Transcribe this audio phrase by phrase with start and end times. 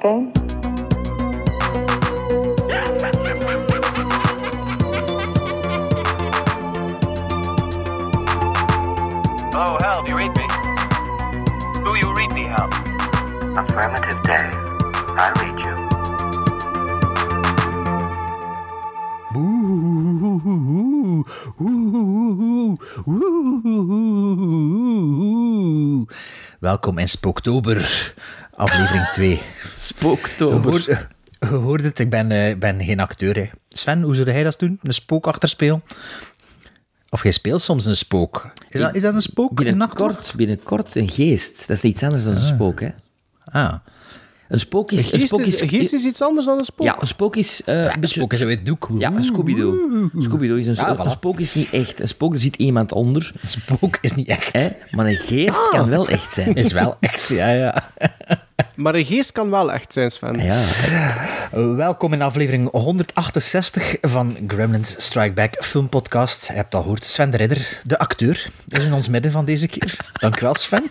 [0.00, 0.32] game?
[9.52, 10.46] Oh, Hal, do you read me?
[11.86, 12.68] Do you read me, Hal?
[13.58, 14.50] Affirmative day.
[15.16, 15.90] I read you.
[26.60, 27.80] Welkom in Spooktober,
[28.60, 29.28] aflevering 2.
[29.30, 29.38] Je
[29.74, 31.08] Spooktober.
[31.40, 33.36] je hoort het, ik ben, eh, ben geen acteur.
[33.36, 33.44] Hè.
[33.68, 34.78] Sven, hoe zou jij dat doen?
[34.82, 35.82] Een spook achterspelen?
[37.10, 38.52] Of jij speelt soms een spook.
[38.68, 39.48] Is dat, is dat een spook?
[39.50, 40.36] Een Binnenkort, nachtwacht?
[40.36, 41.68] binnenkort een geest.
[41.68, 42.88] Dat is iets anders dan een spook, hè.
[43.44, 43.74] Ah,
[44.48, 45.12] Een spook Een is...
[45.12, 46.86] Een geest, spook is, is, een geest is iets anders dan een spook.
[46.86, 47.62] Ja, een spook is...
[47.64, 48.88] eh, een een spook is een wit doek.
[48.98, 49.74] Ja, een Scooby-Doo.
[50.18, 52.00] Scooby-Doo is een, Ja, een spook is niet echt.
[52.00, 53.32] Een spook, er zit iemand onder.
[53.40, 54.52] Een spook is niet echt.
[54.52, 54.68] Hè?
[54.90, 56.54] Maar een geest kan wel echt zijn.
[56.54, 57.74] Is wel echt, ja, ja.
[58.74, 60.44] Maar een geest kan wel echt zijn, Sven.
[60.44, 60.62] Ja,
[61.54, 66.46] Uh, Welkom in aflevering 168 van Gremlins Strike Back filmpodcast.
[66.46, 69.68] Je hebt al gehoord, Sven de Ridder, de acteur, is in ons midden van deze
[69.68, 69.96] keer.
[70.12, 70.90] Dankjewel, Sven.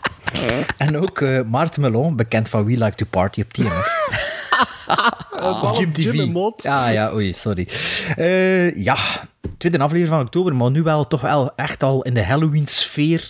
[0.78, 4.00] En ook eh, Maarten Melon, bekend van We Like to Party op TMF.
[5.42, 6.28] Of Jim TV.
[6.64, 7.68] Ja, ja, oei, sorry.
[8.18, 8.96] Eh, ja,
[9.60, 13.30] tweede aflevering van oktober, maar nu wel toch wel echt al in de Halloween-sfeer.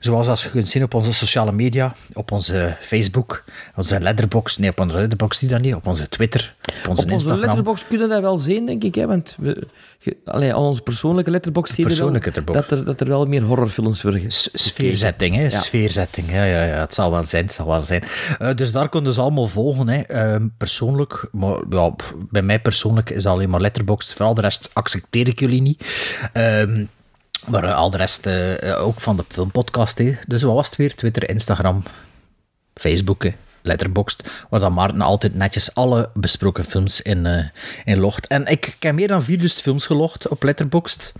[0.00, 3.44] Zoals als je kunt zien op onze sociale media, op onze Facebook,
[3.76, 4.58] onze Letterboxd.
[4.58, 7.12] Nee, op onze Letterboxd zie je dat niet, op onze Twitter, op onze op onze
[7.12, 7.40] Instagram.
[7.40, 8.94] letterbox kunnen dat wel zien, denk ik.
[8.94, 9.06] Hè?
[9.06, 9.66] Want we,
[9.98, 12.68] ge- allee, al onze persoonlijke letterbox zie je wel Persoonlijke letterbox.
[12.68, 14.48] dat er, dat er wel meer horrorfilms worden S-.
[14.52, 15.42] Sfeerzetting, hè?
[15.42, 15.50] Ja.
[15.50, 16.80] Sfeerzetting, ja, ja, ja.
[16.80, 18.02] Het zal wel zijn, het zal wel zijn.
[18.38, 20.00] Eh, dus daar konden ze allemaal volgen, hè.
[20.00, 21.94] Ehm, persoonlijk, maar ja,
[22.30, 24.12] bij mij persoonlijk is dat alleen maar letterboxd.
[24.12, 25.64] Vooral de rest accepteer ik jullie niet.
[26.32, 26.84] Ehm,
[27.46, 29.96] maar eh, al de rest eh, eh, ook van de filmpodcast.
[30.28, 30.94] Dus wat was het weer?
[30.94, 31.82] Twitter, Instagram,
[32.74, 33.24] Facebook.
[33.62, 37.44] Letterboxd, waar dan Maarten altijd netjes alle besproken films in, eh
[37.84, 38.26] in logt.
[38.26, 41.12] En ik, ik heb meer dan 4000 films gelogd op Letterboxd.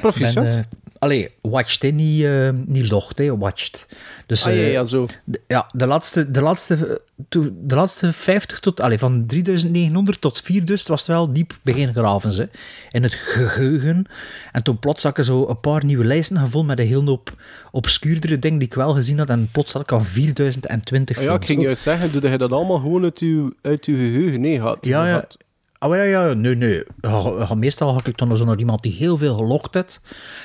[0.00, 0.60] Proficiat.
[1.04, 3.86] Allee, watched, niet, eh, niet logt, hè, watched.
[4.26, 5.06] Dus, Ah, ja, eh, ja, zo.
[5.24, 10.40] de, ja, de laatste, de laatste, eh, de laatste 50 tot, allee, van 3900 tot
[10.40, 12.48] 4000 was het wel diep begin graven ze
[12.90, 14.06] in het geheugen.
[14.52, 17.32] En toen plots had ik zo een paar nieuwe lijsten gevonden met een heel hoop
[17.70, 19.28] obscuurdere dingen die ik wel gezien had.
[19.28, 22.52] En plots had ik al 4020 Ah, ja, ik ging juist zeggen, doe je dat
[22.52, 24.40] allemaal gewoon uit uw, uit uw geheugen?
[24.40, 24.78] Nee, gaat.
[24.86, 25.14] Ja, ja.
[25.14, 25.36] gaat-
[25.84, 26.82] Oh ja, ja, nee, nee.
[27.56, 30.00] Meestal had ik dan zo naar iemand die heel veel gelogd heeft.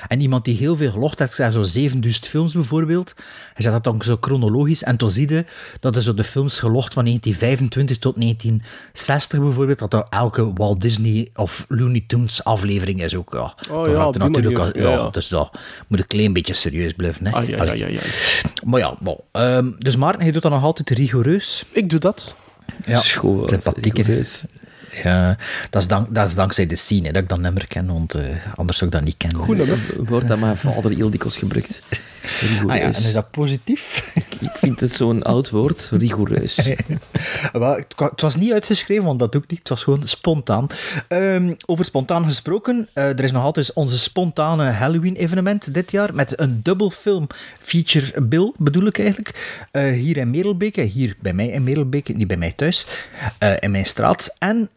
[0.08, 3.14] En iemand die heel veel gelogd heeft, ik zei zo 7000 films bijvoorbeeld.
[3.54, 4.82] Hij zet dat dan zo chronologisch.
[4.82, 5.44] En toen zie je
[5.80, 10.80] dat er zo de films gelogd van 1925 tot 1960 bijvoorbeeld, dat er elke Walt
[10.80, 13.32] Disney of Looney Tunes aflevering is ook.
[13.32, 13.54] Ja.
[13.70, 15.10] Oh ja, natuurlijk al- Ja, ja, ja.
[15.10, 15.58] Dus dat
[15.88, 17.26] moet een klein beetje serieus blijven.
[17.26, 17.32] Hè.
[17.32, 18.00] Ah, ja, ja, ja, ja.
[18.64, 19.16] Maar ja, bon.
[19.32, 21.64] Ehm, dus Maarten, hij doet dat nog altijd rigoureus.
[21.72, 22.36] Ik doe dat.
[22.86, 24.06] Ja, Schoon, sympathiek.
[25.02, 25.36] Ja,
[25.70, 28.24] dat is, dank, dat is dankzij de scene dat ik dat nummer ken, want eh,
[28.54, 29.38] anders zou ik dat niet kennen.
[29.38, 29.78] Goed nummer.
[29.98, 31.82] Woord dat mijn vader dikwijls gebruikt.
[32.40, 32.70] Rigoureus.
[32.70, 34.12] Ah ja, en is dat positief?
[34.40, 36.58] Ik vind het zo'n oud woord, rigoureus.
[37.52, 39.58] Wel, het, was niet uitgeschreven, want dat doe ik niet.
[39.58, 40.66] Het was gewoon spontaan.
[41.08, 46.40] Ehm, over spontaan gesproken, eh, er is nog altijd onze spontane Halloween-evenement dit jaar met
[46.40, 47.26] een dubbel film
[47.60, 49.64] feature bill, bedoel ik eigenlijk.
[49.70, 52.86] Eh, hier in Merelbeke, hier bij mij in Merelbeke, niet bij mij thuis,
[53.58, 54.36] in mijn straat.
[54.38, 54.68] En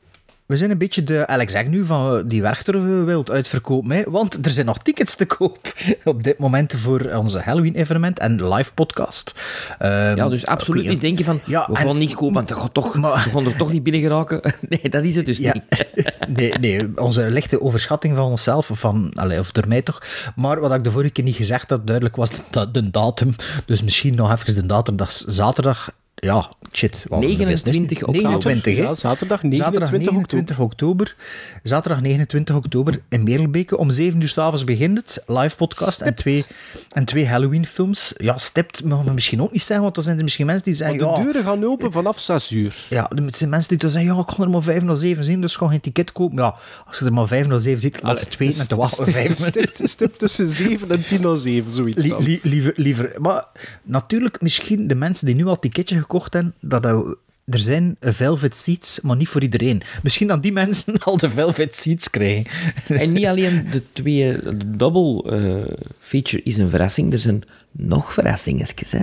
[0.46, 4.04] we zijn een beetje de Alex Agnew van eh, die Werchter wilt uitverkopen, hè?
[4.08, 5.74] want er zijn nog tickets te koop
[6.04, 9.34] op dit moment voor onze Halloween-evenement en live podcast.
[9.80, 12.70] Ehm, Ja, dus absoluut niet denken van, Ja, we en- gaan niet kopen, want dat
[12.74, 14.42] toch, Maar- we gaan er toch niet binnen geraken.
[14.70, 15.54] Nee, dat is het dus Ja.
[15.54, 15.64] niet.
[16.28, 20.02] Nee, nee, onze lichte overschatting van onszelf, of, van, allee, of door mij toch.
[20.36, 23.36] Maar wat ik de vorige keer niet gezegd had, duidelijk was de, de datum.
[23.66, 24.96] Dus misschien nog even de datum.
[24.96, 25.92] Dat is zaterdag.
[26.24, 27.06] Ja, shit.
[27.10, 28.22] wat- 29 oktober.
[28.30, 28.82] 29, hè?
[28.84, 31.16] Ja, zaterdag 29 Zaterdag 29 oktober.
[31.64, 33.78] Zaterdag 29 oktober in Merelbeke.
[33.78, 35.24] Om 7 uur s'avonds begint het.
[35.28, 36.18] Live podcast en Stipt.
[36.18, 36.46] twee,
[36.92, 38.14] en twee Halloween films.
[38.18, 40.74] Ja, stipt mogen we misschien ook niet zeggen, want er zijn er misschien mensen die
[40.74, 40.98] zeggen...
[41.00, 42.86] Want de ja, deuren gaan open vanaf 6 uur.
[42.90, 45.56] ja, er zijn mensen die dan zeggen, ja, ik kan er maar 507 zien, dus
[45.56, 46.38] gewoon geen ticket kopen.
[46.38, 46.56] Ja,
[46.88, 49.62] als je er maar 507 ziet, laat ze twee met de wachten Stip- vijf minuten.
[49.74, 52.24] stip, stip tussen 7 en 10 na 7, zoiets Li- dan.
[52.24, 53.12] li- liever, liever.
[53.18, 53.46] Maar
[53.84, 57.98] natuurlijk, misschien de mensen die nu al een ticketje gekocht hebben, dat er, er zijn
[58.02, 59.82] velvet seats, maar niet voor iedereen.
[60.04, 62.46] Misschien dat die mensen al de velvet seats krijgen.
[62.88, 68.14] En niet alleen de twee, de double eh, feature is een verrassing, er zijn nog
[68.14, 69.00] verrassingetjes, hè.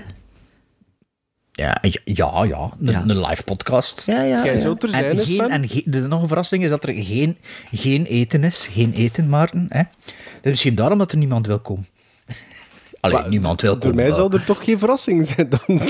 [1.52, 2.70] Ja, ja, ja, ja.
[2.80, 3.02] Een, Ja.
[3.06, 4.06] een live podcast.
[4.06, 4.44] Ja, ja.
[4.44, 4.60] Jij ja.
[4.60, 7.36] zou er zijn, En, geen, en ge- de nog een verrassing is dat er geen,
[7.72, 8.66] geen eten is.
[8.70, 9.66] Geen eten, Maarten.
[9.68, 9.82] Hè?
[9.82, 11.86] Dat is misschien daarom dat er niemand wil komen.
[13.00, 13.96] Allee, Maar niemand wil komen.
[13.96, 14.14] mij wel.
[14.14, 15.60] zou er toch geen verrassing zijn dan.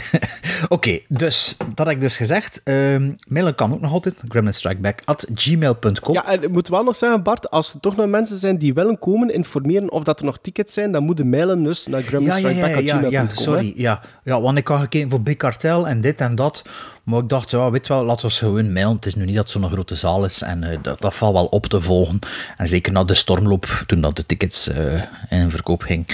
[0.68, 2.60] Oké, dus dat heb ik dus gezegd.
[2.64, 4.22] Ehm mailen kan ook nog altijd.
[4.28, 6.14] gremlinstrikeback at gmail.com.
[6.14, 8.74] Ja, en ik moet wel nog zeggen, Bart, als er toch nog mensen zijn die
[8.74, 12.36] willen komen informeren of dat er nog tickets zijn, dan moeten mailen dus naar ja,
[12.36, 13.36] ja, ja, ja, ja, hè.
[13.36, 13.72] sorry.
[13.76, 14.00] Ja.
[14.24, 16.62] ja, want ik had gekeken voor Big Cartel en dit en dat.
[17.02, 18.94] Maar ik dacht, ja, weet wel, laten we ze gewoon mailen.
[18.94, 20.42] Het is nu niet dat het zo'n grote zaal is.
[20.42, 22.18] En eh, dat, dat valt wel op te volgen.
[22.56, 26.06] En zeker na de stormloop, toen dat de tickets eh, in verkoop ging,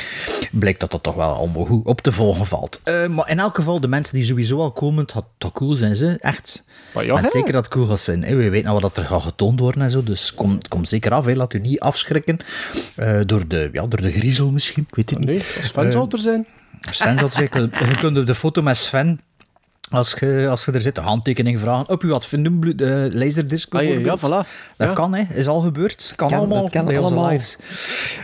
[0.52, 2.80] blijkt dat dat toch wel allemaal goed op te volgen valt.
[2.84, 5.74] Eh, maar in elk geval, de mensen die sowieso al komen, het gaat toch cool
[5.74, 6.16] zijn, ze.
[6.20, 6.64] Echt.
[6.94, 7.28] Maar ja, En hè?
[7.30, 8.22] zeker dat het cool gaat zijn.
[8.24, 8.34] hè.
[8.36, 10.02] We weten nou wat er gaat getoond worden en zo.
[10.02, 11.24] Dus kom, kom zeker af.
[11.24, 11.34] Hè.
[11.34, 12.36] Laat u niet afschrikken
[12.94, 14.86] eh, door, de, ja, door de griezel misschien.
[14.88, 15.28] Ik weet het niet.
[15.28, 16.46] Nee, als fan zal het er zijn.
[16.90, 19.20] Sven zal zeggen, je kunt op de foto met Sven,
[19.90, 21.88] als je, als je er zit, een handtekening vragen.
[21.88, 24.44] Op uw wat vinden, de laserdisc Ah, ja, ja, bijvoorbeeld.
[24.46, 24.48] voilà.
[24.76, 24.94] Dat Ja.
[24.94, 25.22] kan, hè.
[25.34, 26.12] Is al gebeurd.
[26.16, 27.24] Kan, Kan, allemaal kan bij allemaal.
[27.30, 27.58] onze lives.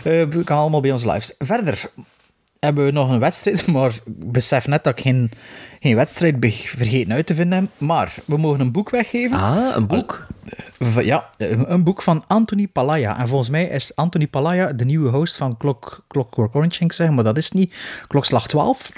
[0.03, 1.33] Eh, kan allemaal bij onze lives.
[1.37, 1.89] Verder
[2.65, 5.31] hebben we nog een wedstrijd, maar ik besef net dat ik geen,
[5.79, 6.35] geen wedstrijd
[6.65, 7.69] vergeten uit te vinden heb.
[7.77, 9.37] Maar we mogen een boek weggeven.
[9.39, 10.27] Ah, een boek.
[10.79, 13.19] V- Ja, een een boek van Anthony Palaya.
[13.19, 17.23] En volgens mij is Anthony Palaya de nieuwe host van Klok, Clockwork Orange, zeggen, maar
[17.23, 17.75] dat is niet.
[18.07, 18.91] Klokslag 12.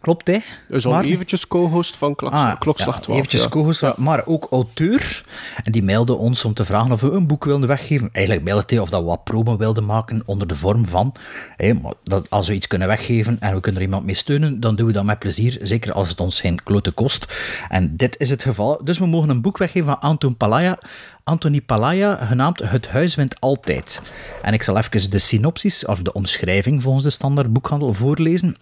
[0.00, 0.38] Klopt, hè?
[0.68, 3.16] Is al Maar- eventjes co-host van Klok, Ah, Klokslag ja, 12.
[3.18, 3.48] Eventjes ja.
[3.48, 5.24] co-host, maar ook auteur.
[5.64, 8.08] En die mailde ons om te vragen of we een boek wilden weggeven.
[8.12, 11.14] Eigenlijk mailde hij of dat we wat promo wilden maken onder de vorm van.
[11.56, 14.60] Hè, maar dat, als we iets kunnen weggeven en we kunnen er iemand mee steunen,
[14.60, 15.58] dan doen we dat met plezier.
[15.62, 17.34] Zeker als het ons geen klote kost.
[17.68, 18.80] En dit is het geval.
[18.84, 20.78] Dus we mogen een boek weggeven van Anton Palaya.
[21.24, 24.02] Anthony Palaya, genaamd Het Huis Wint Altijd.
[24.42, 28.56] En ik zal even de synopsis, of de omschrijving volgens de standaard boekhandel, voorlezen.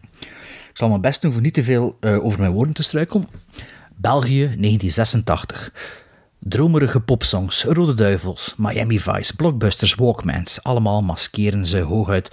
[0.73, 3.29] Ik zal mijn best doen voor niet te veel eh, over mijn woorden te struikelen.
[3.97, 5.73] België, 1986.
[6.39, 10.63] Dromerige popsongs, Rode Duivels, Miami Vice, Blockbusters, Walkmans.
[10.63, 12.31] Allemaal maskeren ze hooguit,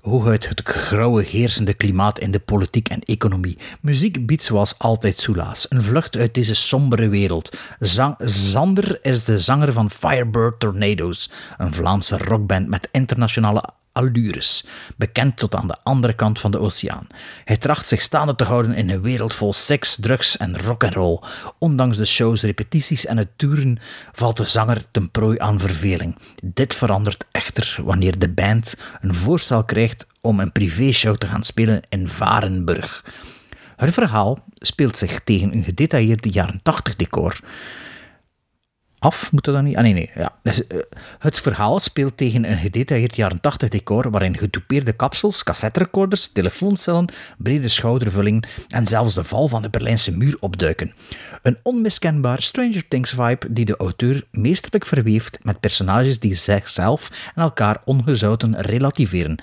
[0.00, 3.58] hooguit het grauwe heersende klimaat in de politiek en economie.
[3.80, 5.66] Muziek biedt zoals altijd soelaas.
[5.68, 7.56] Een vlucht uit deze sombere wereld.
[8.18, 13.62] Zander is de zanger van Firebird Tornadoes, een Vlaamse rockband met internationale
[13.96, 14.64] allures,
[14.96, 17.06] bekend tot aan de andere kant van de oceaan.
[17.44, 21.20] Hij tracht zich staande te houden in een wereld vol seks, drugs en rock'n'roll.
[21.58, 23.78] Ondanks de shows, repetities en het toeren
[24.12, 26.16] valt de zanger ten prooi aan verveling.
[26.42, 31.82] Dit verandert echter wanneer de band een voorstel krijgt om een privéshow te gaan spelen
[31.88, 33.04] in Varenburg.
[33.76, 37.40] Het verhaal speelt zich tegen een gedetailleerd jaren 80 decor
[38.98, 39.76] af, moet dat dan niet?
[39.76, 40.10] Ah, nee, nee.
[40.14, 40.32] Ja.
[40.42, 40.78] Dus, eh,
[41.18, 47.08] het verhaal speelt tegen een gedetailleerd jaren 80 decor waarin getoupeerde kapsels, cassetterecorders, telefooncellen,
[47.38, 50.92] brede schoudervullingen en zelfs de val van de Berlijnse muur opduiken.
[51.42, 57.42] Een onmiskenbaar Stranger Things vibe die de auteur meesterlijk verweeft met personages die zichzelf en
[57.42, 59.42] elkaar ongezouten relativeren.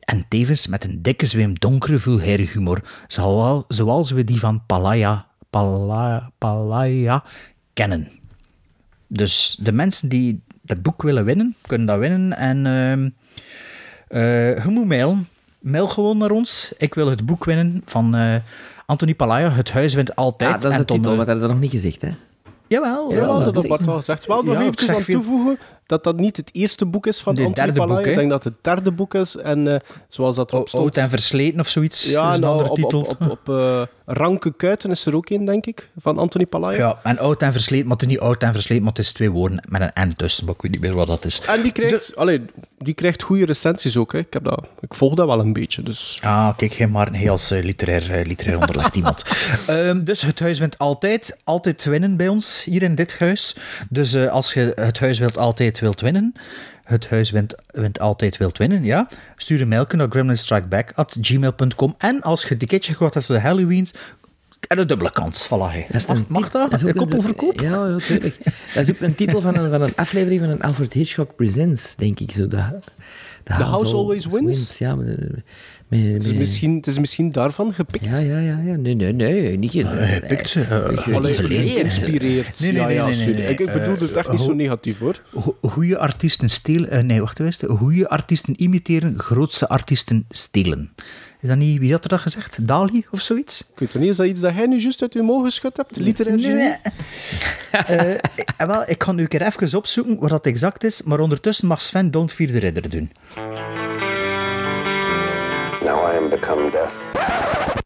[0.00, 5.26] En tevens met een dikke zweem donkere vulgaire humor, zoal- zoals we die van Palaya,
[5.50, 7.24] Palaya, Palaya
[7.72, 8.08] kennen.
[9.08, 12.32] Dus de mensen die dat boek willen winnen, kunnen dat winnen.
[12.36, 13.08] En ehm
[14.08, 15.28] eh, je moet mailen.
[15.58, 16.72] Mail gewoon naar ons.
[16.78, 18.34] Ik wil het boek winnen van eh
[18.86, 19.50] Anthony Palaya.
[19.50, 20.50] Het huis wint altijd.
[20.50, 22.10] Ja, dat is En de titel, eh, wat had je nog niet gezegd, hè?
[22.66, 23.12] Jawel.
[23.12, 24.26] Ja, dat dat had Bart wel gezegd.
[24.26, 27.06] Wel nog Ja, ik eventjes zeg aan veel- toevoegen dat dat niet het eerste boek
[27.06, 28.06] is van Nee, Anthony derde boek?
[28.06, 29.36] Ik denk dat het derde boek is.
[29.36, 30.82] En eh, zoals dat erop O- stond...
[30.82, 32.10] Oud en versleten of zoiets.
[32.10, 33.00] ja, is een nou, andere op, titel.
[33.00, 36.78] op, op, op eh, Ranke Kuiten is er ook een, denk ik, van Anthony Palaya.
[36.78, 39.12] ja, en oud en versleten, maar het is niet oud en versleten, maar het is
[39.12, 41.40] twee woorden met een N tussen, maar ik weet niet meer wat dat is.
[41.40, 42.44] En die krijgt, allee,
[42.78, 44.12] die krijgt goede recensies ook.
[44.12, 44.18] Hè.
[44.18, 45.82] Ik, heb dat, ik volg dat wel een beetje.
[45.82, 46.18] Dus.
[46.22, 49.22] Ah, kijk, geen maar heel als eh, literair, literair onderlegd iemand.
[49.66, 53.56] Ehm, dus het huis wint altijd, altijd winnen bij ons, hier in dit huis.
[53.88, 56.32] Dus als je het huis wilt altijd wilt winnen,
[56.84, 62.44] het huis wint, wint altijd wilt winnen, ja, stuur een mailje naar gremlinstrikeback.gmail.com en als
[62.44, 63.92] je ticketje gaat als de Halloweens,
[64.68, 65.50] en een dubbele kans, voilà.
[65.70, 65.86] hey.
[65.90, 66.72] Dat is Mag, tit- dat?
[66.72, 67.60] is Een koppelverkoop?
[67.60, 68.38] Ja, ja, tuurlijk.
[68.74, 71.94] Dat is ook een titel van een, van een aflevering van een Alfred Hitchcock Presents,
[71.96, 72.30] denk ik.
[72.32, 72.64] Zo, de,
[73.44, 74.78] the House Always Wins?
[74.78, 75.18] Ja, met,
[75.88, 78.04] met, Het, is met- misschien, het is misschien daarvan gepikt.
[78.06, 78.76] ja, ja, ja, ja.
[78.76, 79.58] Nee, nee, nee.
[79.58, 80.96] Niet ge- Gepikt, eh, Allee,
[81.34, 81.74] geïsoleerd.
[81.78, 82.60] geïnspireerd.
[82.60, 83.48] Nee, nee, nee, nee, nee, nee.
[83.48, 85.22] Ik, ik bedoel het echt niet Eh, zo negatief, hoor.
[85.34, 87.06] Go- Goeie artiesten stelen...
[87.06, 87.68] nee, wacht even.
[87.76, 90.90] Goeie artiesten imiteren, grootste artiesten stelen.
[91.40, 91.78] Is dat niet...
[91.78, 92.66] Wie had er dat gezegd?
[92.66, 93.60] Dali of zoiets?
[93.60, 95.96] Ik weet niet, is dat iets dat jij nu juist uit je mouw geschud hebt?
[95.96, 96.36] Literair?
[96.36, 96.74] Nee.
[97.86, 98.18] Eh, eh,
[98.66, 101.80] wel, ik kan nu een keer even opzoeken wat dat exact is, maar ondertussen mag
[101.82, 103.10] Sven Don't Fear the Ridder doen.
[105.88, 106.92] Now I am become death.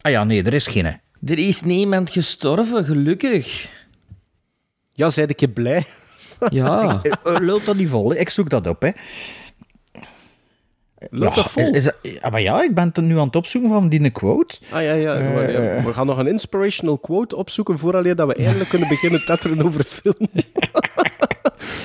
[0.01, 0.85] Ah ja, nee, er is geen.
[1.25, 3.71] Er is niemand gestorven, gelukkig.
[4.93, 5.85] Ja, zei ik je blij.
[6.49, 6.81] Ja.
[7.03, 8.17] Eh, eh, Lult dat niet vol, hè.
[8.17, 8.81] ik zoek dat op.
[8.81, 8.89] Hè.
[11.09, 11.69] Loopt dat vol?
[11.69, 14.59] is dat- maar ja, ik ben het nu aan het opzoeken van die quote.
[14.71, 15.17] Ah ja, ja.
[15.17, 19.25] we- ja, We gaan nog een inspirational quote opzoeken vooraleer dat we eindelijk kunnen beginnen
[19.25, 20.27] tetteren over een film.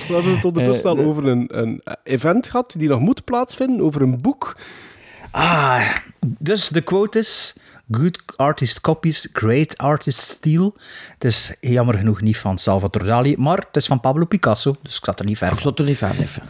[0.09, 4.03] we hadden het ondertussen al over een, een event gehad die nog moet plaatsvinden, over
[4.03, 4.57] een boek.
[5.31, 7.55] Ah, dus de quote is...
[7.91, 10.75] Good artist copies, great artist steal.
[11.13, 14.97] Het is jammer genoeg niet van Salvatore Dali, maar het is van Pablo Picasso, dus
[14.97, 16.43] ik zat er niet ver Ik zat er niet van even.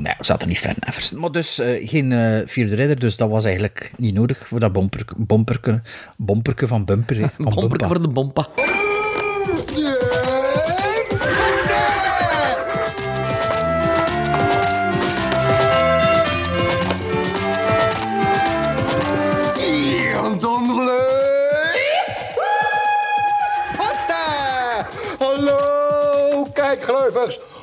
[0.00, 1.20] Nee, ik zat er niet ver van.
[1.20, 4.72] Maar dus eh, geen eh, vierde ridder, dus dat was eigenlijk niet nodig voor dat
[4.72, 5.80] bomper, bomperke,
[6.16, 7.16] bomperke van Bumper.
[7.16, 8.48] hè, Van voor de bompa.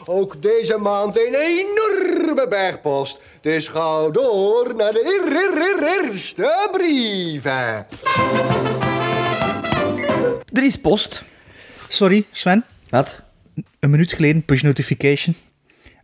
[0.05, 3.19] Ook deze maand een enorme bergpost.
[3.41, 7.87] Dus ga door naar de eer- eer- eer- eerste brieven.
[10.53, 11.23] Er is post.
[11.87, 12.65] Sorry, Sven.
[12.89, 13.19] Wat?
[13.79, 15.35] Een minuut geleden, push notification.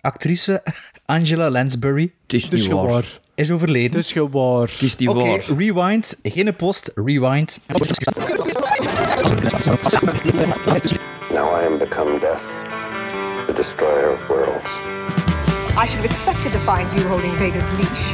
[0.01, 0.63] Actrice
[1.05, 2.85] Angela Lansbury Het is Het is niet waar.
[2.85, 3.19] gewaar.
[3.35, 3.91] is overleden.
[3.97, 4.67] Het is gewaar.
[4.71, 5.43] Het is niet Oké, waar.
[5.57, 6.19] rewind.
[6.23, 7.59] Geen post, rewind.
[11.31, 12.41] Now I am become death,
[13.63, 14.63] destroyer of worlds.
[15.75, 18.05] I should have expected to find you holding Vader's leash.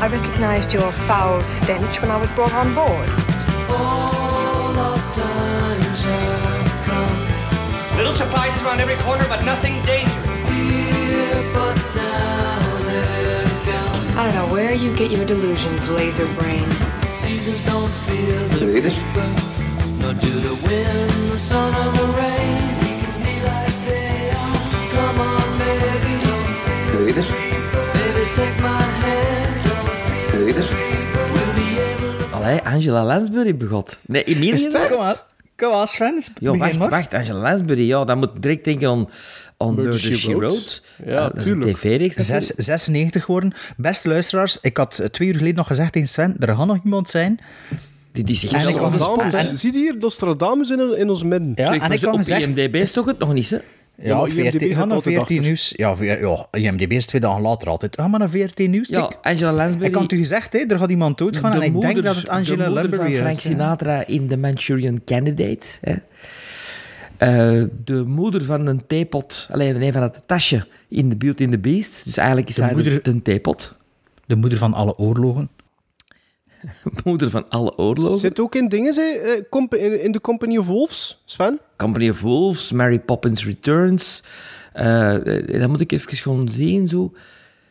[0.00, 3.08] I recognized your foul stench when I was brought on board.
[7.96, 10.24] Little surprises around every corner, but nothing dangerous.
[14.14, 16.68] I don't know where you get your delusions, laser brain.
[32.32, 33.98] Allee, Angela Lansbury begot.
[34.06, 35.14] Nee, Is het Kom aan.
[35.56, 36.22] Kom aan, Sven.
[36.40, 36.90] Begin wacht, maar.
[36.90, 37.14] wacht.
[37.14, 39.08] Angela Lansbury, ja, dan moet ik direct denken aan,
[39.56, 40.46] aan Murder, She She Wrote.
[40.46, 40.80] Wrote.
[41.06, 41.76] Ja, is tuurlijk.
[41.76, 42.62] tv-reeks Zes, natuurlijk.
[42.62, 43.52] 96 geworden.
[43.76, 46.78] Beste luisteraars, ik had eh, twee uur geleden nog gezegd tegen Sven, er gaat nog
[46.84, 47.40] iemand zijn.
[48.12, 49.58] Die, die zich En ik dus- spot.
[49.58, 51.52] Zie je hier, Nostradamus in, in ons midden.
[51.54, 52.42] Ja, Zeg, en maar ik had op gezegd...
[52.42, 53.58] IMDb is toch het nog niet, hè?
[54.02, 55.40] Ja, maar Ja, IMDb 14, zit ga naar altijd 14 achter.
[55.40, 55.72] nieuws.
[55.76, 57.96] Ja, ja, IMDb is twee dagen later altijd.
[57.96, 58.88] Ga maar naar 14 nieuws.
[58.88, 59.10] Ja.
[59.22, 59.86] Angela Lansbury.
[59.88, 62.30] Ik had u gezegd, hè, er gaat iemand doodgaan en ik denk dat het de
[62.30, 63.42] Angela moeder Lansbury van Frank is.
[63.42, 65.66] Sinatra in The Manchurian Candidate.
[65.80, 65.94] Hè.
[67.16, 71.52] Eh, de moeder van een theepot, alleen nee, van het tasje in The Beauty and
[71.52, 72.04] the Beast.
[72.04, 73.74] Dus eigenlijk is De hij moeder- de, de theepot.
[74.26, 75.48] De moeder van alle oorlogen.
[77.04, 78.18] Moeder van alle oorlogen.
[78.18, 81.60] Zit ook in dingen, eh, in, de Company of Wolves, Sven?
[81.76, 84.22] Company of Wolves, Mary Poppins Returns.
[84.72, 85.14] Eh,
[85.54, 86.88] eh, dat moet ik even gewoon zien.
[86.88, 87.12] Zo.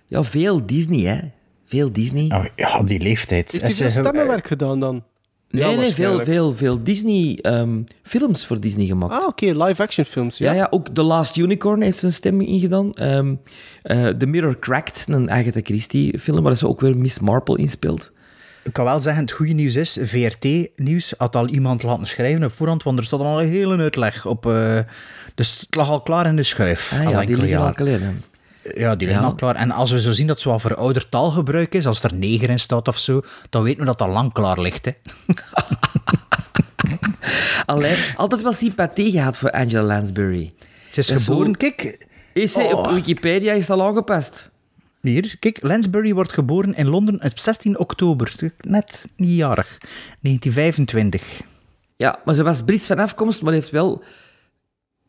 [0.07, 1.19] Ja, veel Disney, hè.
[1.65, 2.25] Veel Disney.
[2.33, 3.51] Oh, ja, op die leeftijd.
[3.51, 5.03] Heeft Is hij ze- stemmenwerk gedaan dan?
[5.49, 9.13] nee, Ja, nee, veel, veel, veel Disney ehm, films voor Disney gemaakt.
[9.13, 10.51] Ah, oké, live-action films, ja.
[10.51, 12.93] Ja, ja, ook The Last Unicorn heeft zijn stem ingedaan.
[12.93, 13.35] Ehm
[13.83, 17.69] eh The Mirror Cracked, een Agatha Christie film, waar ze ook weer Miss Marple in
[17.69, 18.11] speelt.
[18.65, 22.51] Ik kan wel zeggen, het goede nieuws is, VRT-nieuws had al iemand laten schrijven op
[22.53, 24.45] voorhand, want er stond al een hele uitleg op.
[24.45, 24.79] eh,
[25.35, 26.93] dus het lag al klaar in de schuif.
[26.93, 28.23] Ah ja, die liggen al geleden.
[28.75, 29.29] Ja, die liggen Ja.
[29.29, 29.55] al klaar.
[29.55, 32.59] En als we zo zien dat het wat verouderd taalgebruik is, als er neger in
[32.59, 34.85] staat of zo, dan weten we dat dat lang klaar ligt.
[34.85, 34.91] Hè.
[37.65, 40.53] Allee, altijd wel sympathie gehad voor Angela Lansbury.
[40.91, 42.93] Ze is is geboren, zo- kijk, Is op Oh.
[42.93, 44.49] Wikipedia is dat al aangepast?
[45.07, 49.77] Hier, kijk, Lansbury wordt geboren in Londen op 16 oktober, net niet jarig,
[50.21, 51.41] 1925.
[51.95, 54.03] Ja, maar ze was Brits van afkomst, maar heeft wel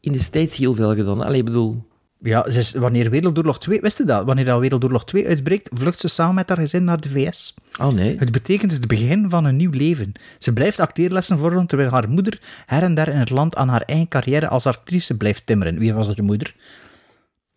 [0.01, 1.23] in de States heel veel gedaan.
[1.23, 1.85] Allee, ik bedoel...
[2.21, 4.25] Ja, ze is, wanneer Wereldoorlog 2, wist je dat?
[4.25, 7.55] Wanneer dat Wereldoorlog 2 uitbreekt, vlucht ze samen met haar gezin naar de VS.
[7.81, 8.17] Oh nee.
[8.19, 10.13] Het betekent het begin van een nieuw leven.
[10.39, 13.81] Ze blijft acteerlessen volgen terwijl haar moeder her en der in het land aan haar
[13.81, 15.79] eigen carrière als actrice blijft timmeren.
[15.79, 16.55] Wie was de moeder?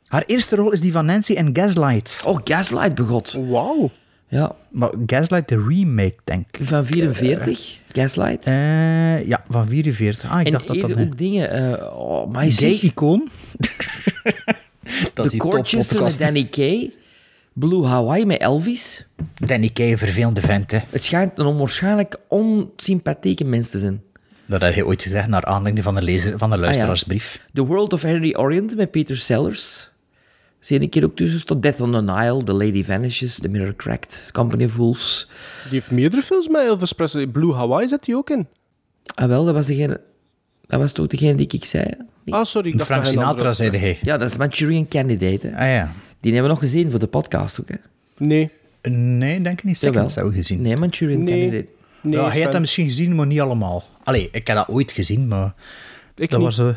[0.10, 2.22] Haar eerste rol is die van Nancy in Gaslight.
[2.25, 3.32] Oh, Gaslight begot.
[3.50, 3.92] Wauw.
[4.28, 6.66] Ja, Maar Gaslight, de remake, denk ik.
[6.68, 8.48] van 44, Gaslight.
[8.48, 10.32] Eh, ja, van 44.
[10.32, 10.98] Ah, ik en dacht dat dat...
[10.98, 11.50] ook dingen...
[11.50, 13.30] eh oh, maar Gay zeg, icoon.
[15.13, 16.20] dat is met toppodcast.
[16.20, 16.94] Danny Kay.
[17.54, 19.06] Blue Hawaii met Elvis.
[19.36, 20.80] Danny Kay, vervelende vent, hè.
[20.89, 24.01] Het schijnt een onwaarschijnlijk onsympathieke mens te zijn.
[24.46, 27.39] Dat had hij ooit gezegd naar aanleiding van de, lezer, van de luisteraarsbrief.
[27.54, 29.92] The World of Henry Orient met Peter Sellers.
[30.60, 33.48] Zie je een keer ook tussen stond Death on the Nile, The Lady Vanishes, The
[33.50, 35.30] Mirror Cracked, Company of Wolves.
[35.63, 37.28] Die heeft meerdere films met Elvis Presley.
[37.28, 38.48] Blue Hawaii zit die ook in.
[39.16, 40.01] Ah wel, dat was, degene,
[40.68, 41.86] dat was toch degene die ik zei?
[42.30, 42.70] Ah, sorry.
[42.70, 44.00] Ik dacht Frank dat hij een Sinatra, andere zei hij.
[44.01, 45.48] Ja, dat is Manchurian Candidate.
[45.48, 45.54] Hè.
[45.54, 45.92] Ah ja.
[46.20, 47.70] Die hebben we nog gezien voor de podcast ook.
[47.70, 47.75] Hè.
[48.18, 48.50] Nee.
[48.92, 49.78] Nee, denk ik niet.
[49.78, 50.32] Seconds Jawel.
[50.32, 50.62] zou gezien.
[50.62, 51.42] Nee, Manchurian Nee.
[51.44, 51.72] Candidate.
[52.01, 53.84] Nee, ja, hij had dat misschien gezien, maar niet allemaal.
[54.04, 55.54] Allee, ik heb dat ooit gezien, maar
[56.16, 56.48] Ik dat niet.
[56.56, 56.75] was, eh,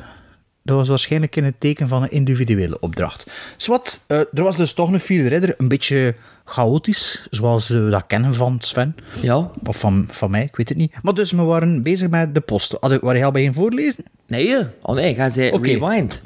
[0.63, 3.31] dat was waarschijnlijk in het teken van een individuele opdracht.
[3.57, 6.15] Zwat, eh, er was dus toch een vierde ridder, een beetje
[6.45, 8.97] chaotisch, zoals we dat kennen van Sven.
[9.21, 9.51] Ja.
[9.67, 10.93] Of van, van mij, ik weet het niet.
[11.03, 12.77] Maar dus, we waren bezig met de post.
[12.81, 14.05] Hadden- Waar jij al bij ging voorlezen?
[14.27, 15.69] Nee, oh nee, ga Oké.
[15.69, 16.23] rewind.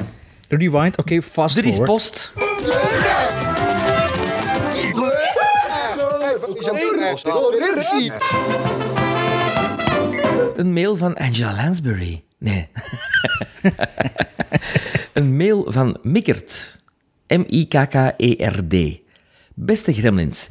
[0.48, 1.90] Rewind, oké, fast Er is forward.
[1.92, 2.32] post.
[10.56, 12.24] Een mail van Angela Lansbury.
[12.38, 12.68] Nee.
[15.12, 16.78] een mail van Mikkert.
[17.28, 19.00] M-I-K-K-E-R-D.
[19.54, 20.48] Beste gremlins.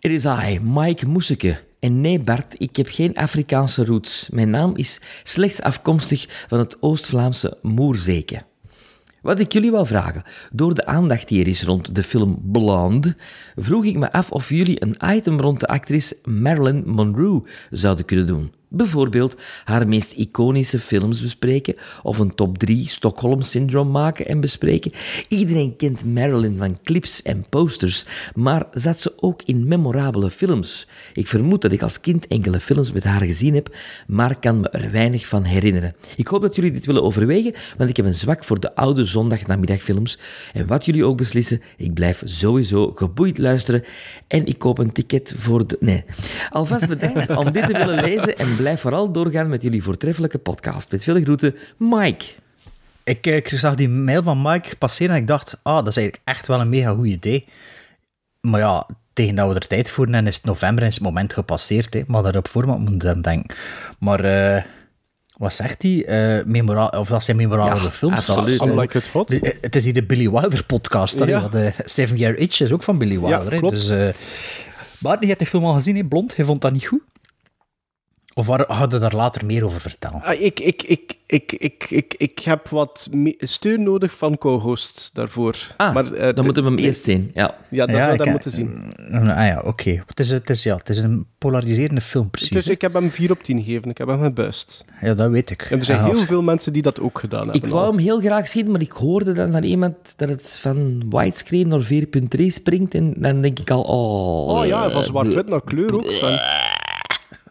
[0.00, 1.64] Het is I, Mike Moeseke.
[1.80, 4.28] En nee Bart, ik heb geen Afrikaanse roots.
[4.30, 8.46] Mijn naam is slechts afkomstig van het Oost-Vlaamse Moerzeken.
[9.22, 10.22] Wat ik jullie wil vragen,
[10.52, 13.16] door de aandacht die er is rond de film Blonde,
[13.56, 18.26] vroeg ik me af of jullie een item rond de actrice Marilyn Monroe zouden kunnen
[18.26, 18.52] doen.
[18.68, 24.92] Bijvoorbeeld haar meest iconische films bespreken of een top 3 Stockholm Syndrome maken en bespreken.
[25.28, 28.04] Iedereen kent Marilyn van clips en posters,
[28.34, 30.88] maar zat ze ook in memorabele films?
[31.14, 34.68] Ik vermoed dat ik als kind enkele films met haar gezien heb, maar kan me
[34.68, 35.94] er weinig van herinneren.
[36.16, 39.04] Ik hoop dat jullie dit willen overwegen, want ik heb een zwak voor de oude
[39.04, 40.18] zondagnamiddagfilms.
[40.52, 43.84] En wat jullie ook beslissen, ik blijf sowieso geboeid luisteren
[44.28, 45.76] en ik koop een ticket voor de...
[45.80, 46.04] Nee.
[46.50, 50.90] Alvast bedankt om dit te willen lezen en blijf vooral doorgaan met jullie voortreffelijke podcast.
[50.92, 52.24] Met veel groeten, Mike.
[53.04, 55.96] Ik, eh, ik zag die mail van Mike passeren en ik dacht, ah, dat is
[55.96, 57.44] eigenlijk echt wel een mega goed idee.
[58.40, 61.04] Maar ja, tegen dat we er tijd voor en is het november en is het
[61.04, 61.94] moment gepasseerd.
[61.94, 62.02] Hè.
[62.06, 63.56] Maar daarop voorhand moeten dan denken.
[63.98, 64.62] Maar eh,
[65.36, 66.04] wat zegt hij?
[66.04, 68.16] Eh, memora of dat zijn memorabele Ja, films.
[68.16, 68.46] absoluut.
[68.46, 68.56] zelfs.
[68.72, 69.28] Some Like It Hot.
[69.28, 71.24] De- Het is hier de Billy Wilder podcast.
[71.24, 71.48] Ja.
[71.52, 73.52] eh, Seven Year Itch is ook van Billy Wilder.
[73.52, 73.58] hè.
[73.58, 73.74] klopt.
[73.74, 74.08] Dus, eh,
[75.00, 76.36] maar je hebt de film al gezien, hè, Blond.
[76.36, 77.00] Hij vond dat niet goed?
[78.38, 80.22] Of waar- hadden we daar later meer over vertellen?
[80.22, 85.56] Ah, ik, ik, ik, ik, ik, ik, ik heb wat steun nodig van co-hosts daarvoor.
[85.76, 87.30] Ah, maar, eh, dan moeten we hem eerst zien.
[87.34, 87.54] Ja.
[87.70, 88.92] Ja, dat Ja, zou dat moeten zien.
[89.12, 90.02] Ah ja, oké.
[90.06, 92.50] Het, is, het, is, ja, het is een polariserende film, precies.
[92.50, 93.90] Dus ik heb hem 4 op 10 gegeven.
[93.90, 94.84] Ik heb hem gebuist.
[95.00, 95.62] Ja, dat weet ik.
[95.62, 97.62] En er zijn als- heel veel mensen die dat ook gedaan hebben.
[97.62, 97.90] Ik wou al.
[97.90, 101.82] hem heel graag zien, maar ik hoorde dan van iemand dat het van widescreen naar
[101.82, 102.94] 4.3 springt.
[102.94, 104.58] En dan denk ik al, oh...
[104.58, 106.04] Oh ja, van zwart-wit naar kleur ook.
[106.10, 106.40] Sven.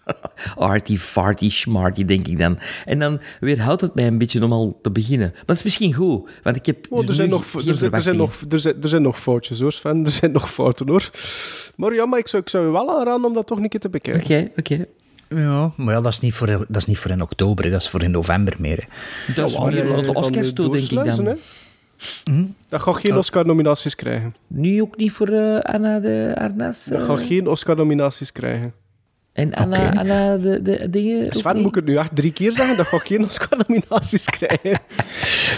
[0.55, 2.59] Arty, farty, smarty, denk ik dan.
[2.85, 5.31] En dan weerhoudt het mij een beetje om al te beginnen.
[5.33, 8.15] Maar dat is misschien goed, want ik heb Oh, er, zijn nog, er, zijn, er,
[8.15, 10.05] nog, er, zijn, er zijn nog foutjes hoor, Sven.
[10.05, 11.09] Er zijn nog fouten hoor.
[11.75, 13.79] Maar ja, maar ik zou, ik zou je wel aanraden om dat toch een keer
[13.79, 14.23] te bekijken.
[14.23, 14.85] Oké, oké.
[15.29, 17.71] Ja, maar ja, dat is niet voor, dat is niet voor in oktober, hè.
[17.71, 18.87] dat is voor in november meer.
[19.25, 19.33] hè.
[19.33, 21.25] Dat is meer je voor de dan Oscars toe, denk ik dan.
[21.25, 21.33] hè.
[22.67, 24.35] Dat gaat geen Oscar-nominaties krijgen.
[24.47, 26.85] Nu ook niet voor eh, Anna de Arnas.
[26.85, 28.73] Dat eh, gaat geen Oscar-nominaties krijgen.
[29.36, 31.28] En Anna, de, de dingen.
[31.30, 32.78] Sven, moet ik het nu echt drie keer zeggen?
[32.78, 34.80] Dat gaat geen Oscar-nominaties krijgen.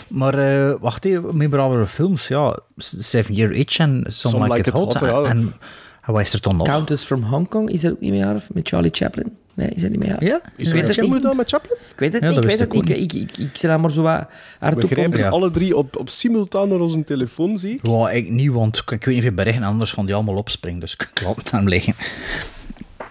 [0.08, 2.60] Maar eh, wacht even, memorabele films, ja.
[2.78, 4.94] Seven Year Itch en Some, Like, It Hot.
[5.00, 5.24] ja.
[5.24, 5.54] En,
[6.02, 6.68] en wat is er dan nog?
[6.68, 8.54] Countess from Hong Kong, is dat ook niet meer af?
[8.54, 9.38] Met Charlie Chaplin?
[9.54, 10.22] Nee, is dat niet meer af?
[10.22, 10.42] Ja?
[10.56, 11.36] Ik weet het niet.
[11.36, 11.78] met Chaplin?
[11.94, 12.90] Ik weet het Ja, niet, ik weet het ik niet.
[12.90, 14.28] Ik, ik, ik, ik zit daar maar zo wat
[14.60, 15.30] hard We op grijpen ja.
[15.30, 17.88] alle drie op, op simultaan naar onze telefoon, zie ik.
[17.88, 20.80] Ja, ik niet, want ik, ik weet niet veel berichten, anders gaan die allemaal opspringen.
[20.80, 21.94] Dus ik laat het aan liggen.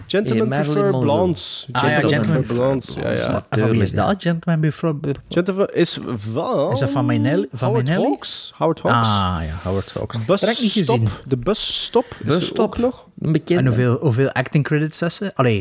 [0.06, 1.14] Gentlemen Marilyn prefer Monroe.
[1.16, 1.66] blondes.
[1.72, 2.94] Ah, ja, Gentlemen prefer blondes.
[2.94, 3.46] Ja, ja.
[3.48, 4.22] En van wie is dat?
[4.22, 4.96] Gentleman Before...
[5.28, 6.72] Gentlemen is van...
[6.72, 8.08] Is dat van Mainelli- van Howard Mainelli?
[8.08, 8.52] Hawks.
[8.56, 9.08] Howard Hawks.
[9.08, 10.16] Ah, ja, Howard Hawks.
[10.16, 11.06] Bus Dat heb ik niet gezien.
[11.06, 11.22] stop.
[11.28, 12.04] De busstop.
[12.20, 12.58] Is Busstop.
[12.58, 13.06] ook nog.
[13.20, 13.60] Een bekende.
[13.62, 15.34] En hoeveel, hoeveel acting credits is ze?
[15.34, 15.56] Allee,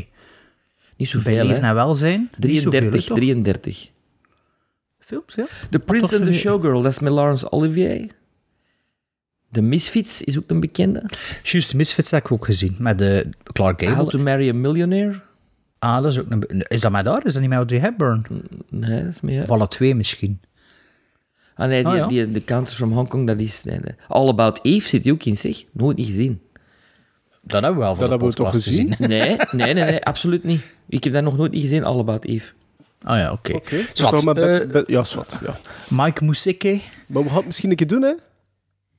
[0.98, 1.70] Niet bij zoveel, leven hè?
[1.70, 2.30] en welzijn.
[2.38, 3.18] Niet zoveel, 33, toch?
[3.18, 3.90] 33.
[5.00, 5.46] Films, ja.
[5.70, 8.08] The Prince and the Showgirl, dat is met Laurence Olivier.
[9.56, 11.04] The Misfits is ook een bekende.
[11.44, 12.76] Juist, Misfits heb ik ook gezien.
[12.80, 14.10] Met de Clark How Gable.
[14.12, 15.22] to Marry a Millionaire.
[15.80, 16.66] Ah, dat is ook een...
[16.68, 17.26] Is dat met daar?
[17.26, 18.26] Is dat niet met Audrey Hepburn?
[18.70, 19.42] Nee, dat is meer...
[19.44, 20.42] Of alle twee misschien.
[21.56, 22.08] Ah nee, die, Ah, ja.
[22.08, 23.64] die, de Countess from Hong Kong, dat is...
[23.64, 23.96] Nee, nee.
[24.08, 25.64] All About Eve zit die ook in, zeg.
[25.72, 26.42] Nooit niet gezien.
[27.42, 28.94] Dat hebben we wel voor Dat de hebben we toch gezien?
[29.00, 30.62] Nee, nee, nee, nee, absoluut niet.
[30.90, 32.52] Ik heb dat nog nooit niet gezien, All About Eve.
[33.02, 33.60] Ah ja, oké.
[33.94, 35.38] Dus maar bet- eh, ja, zwart.
[35.46, 35.58] Ja.
[36.04, 36.80] Mike Mousike.
[37.08, 38.14] Maar we gaan het misschien een keer doen, hè?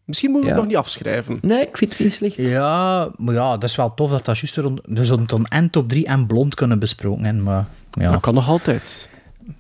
[0.07, 0.61] Misschien moeten we Ja.
[0.63, 1.39] het nog niet afschrijven.
[1.43, 2.37] Nee, ik vind het niet slecht.
[2.37, 4.81] Ja, maar ja, dat is wel tof dat dat juist rond...
[4.85, 7.67] We zullen dan en top 3 en blond kunnen besproken hebben, maar...
[7.91, 8.11] Ja.
[8.11, 9.09] Dat kan nog altijd.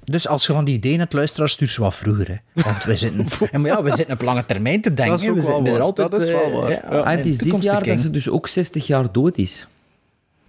[0.05, 2.29] Dus als je van die ideeën hebt, luisteraar, stuur ze wat vroeger.
[2.29, 2.63] Hè.
[2.63, 5.13] Want we zitten, en maar ja, we zitten op lange termijn te denken.
[5.15, 5.87] Dat is ook we wel zitten er waar.
[5.87, 6.71] altijd, Dat is wel eh, waar.
[6.71, 6.99] ja, Ja.
[6.99, 9.67] Ah, het is dit jaar dat ze dus ook 60 jaar dood is.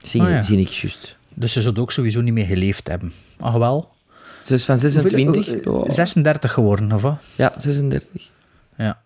[0.01, 0.41] Zie, Ah, je, ja.
[0.41, 1.15] zie ik juist.
[1.33, 3.13] Dus ze zullen ook sowieso niet meer geleefd hebben.
[3.39, 3.89] Ach wel.
[4.45, 5.45] Ze is van 26.
[5.47, 5.89] Hoeveel- Oh.
[5.89, 7.23] 36 geworden, of wat?
[7.35, 8.29] Ja, 36.
[8.77, 9.01] Ja.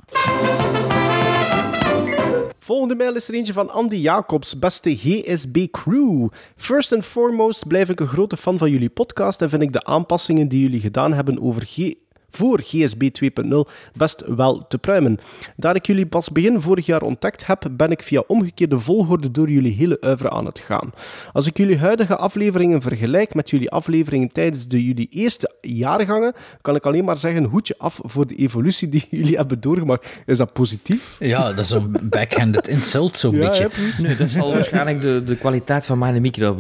[2.64, 6.28] Volgende mail is er eentje van Andy Jacobs, beste GSB crew.
[6.56, 9.84] First and foremost blijf ik een grote fan van jullie podcast en vind ik de
[9.84, 11.94] aanpassingen die jullie gedaan hebben over G
[12.32, 13.10] voor GSB
[13.44, 13.50] 2.0
[13.94, 15.18] best wel te pruimen.
[15.56, 19.50] Daar ik jullie pas begin vorig jaar ontdekt heb, ben ik via omgekeerde volgorde door
[19.50, 20.92] jullie hele uivre aan het gaan.
[21.34, 26.76] Als ik jullie huidige afleveringen vergelijk met jullie afleveringen tijdens de jullie eerste jaargangen, kan
[26.76, 30.08] ik alleen maar zeggen, hoedje af voor de evolutie die jullie hebben doorgemaakt.
[30.26, 31.16] Is dat positief?
[31.20, 33.68] Ja, dat is een backhanded insult, zo'n Ja, beetje.
[33.70, 34.00] precies.
[34.00, 36.58] Nee, dat zal waarschijnlijk de, de kwaliteit van mijn micro.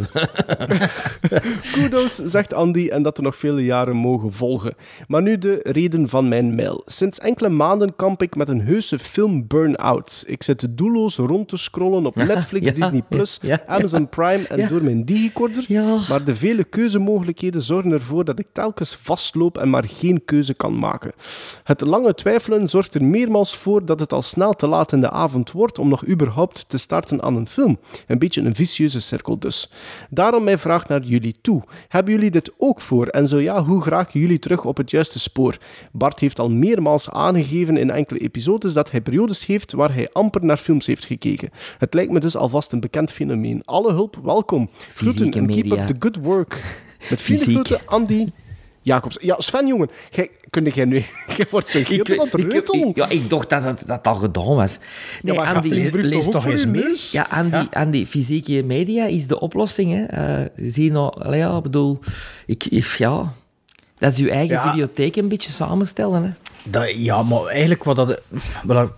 [1.72, 4.74] Kudos, zegt Andy, en dat er nog vele jaren mogen volgen.
[5.08, 6.84] Maar nu de reden van mijn mail.
[6.86, 10.24] Sinds enkele maanden kamp ik met een heuse film burn-out.
[10.28, 13.64] Ik zit doelloos rond te scrollen op Netflix, ja, Disney+, Plus, ja.
[13.66, 15.66] Amazon Prime en door mijn digicorder.
[16.10, 20.80] Maar de vele keuzemogelijkheden zorgen ervoor dat ik telkens vastloop en maar geen keuze kan
[20.80, 21.12] maken.
[21.64, 25.10] Het lange twijfelen zorgt er meermaals voor dat het al snel te laat in de
[25.10, 27.80] avond wordt om nog überhaupt te starten aan een film.
[28.08, 29.72] Een beetje een vicieuze cirkel dus.
[30.10, 31.64] Daarom mijn vraag naar jullie toe.
[31.88, 33.08] Hebben jullie dit ook voor?
[33.08, 35.51] En zo ja, hoe geraken jullie terug op het juiste spoor?
[35.92, 40.46] Bart heeft al meermaals aangegeven in enkele episodes dat hij periodes heeft waar hij amper
[40.46, 41.50] naar films heeft gekeken.
[41.78, 43.62] Het lijkt me dus alvast een bekend fenomeen.
[43.66, 44.70] Alle hulp, welkom.
[44.94, 45.82] Groeten en keep media.
[45.82, 46.62] up the good work.
[47.10, 48.28] Met groeten, Andy
[48.82, 49.18] Jacobs.
[49.22, 50.96] Ja, Sven, jongen, jij, kun jij nu...
[51.38, 52.34] Jij wordt zo heel aan het
[52.74, 54.80] ik, ja, ik dacht dat dat al gedaan was.
[55.22, 56.84] Nee, maar Andy, lees- lees toch eens mee?
[56.84, 57.12] neus?
[57.12, 59.92] Ja, Andy, Andy, fysieke media is de oplossing.
[59.92, 60.04] Hè.
[60.06, 62.00] Eh, zie nou, ja, ik bedoel,
[62.46, 63.34] ik, ik- ja,
[64.02, 64.70] dat is uw eigen Ja.
[64.70, 66.24] videotheek een beetje samenstellen.
[66.24, 66.30] Hè.
[66.64, 68.22] Dat, ja, maar eigenlijk wat dat...
[68.64, 68.94] Wel,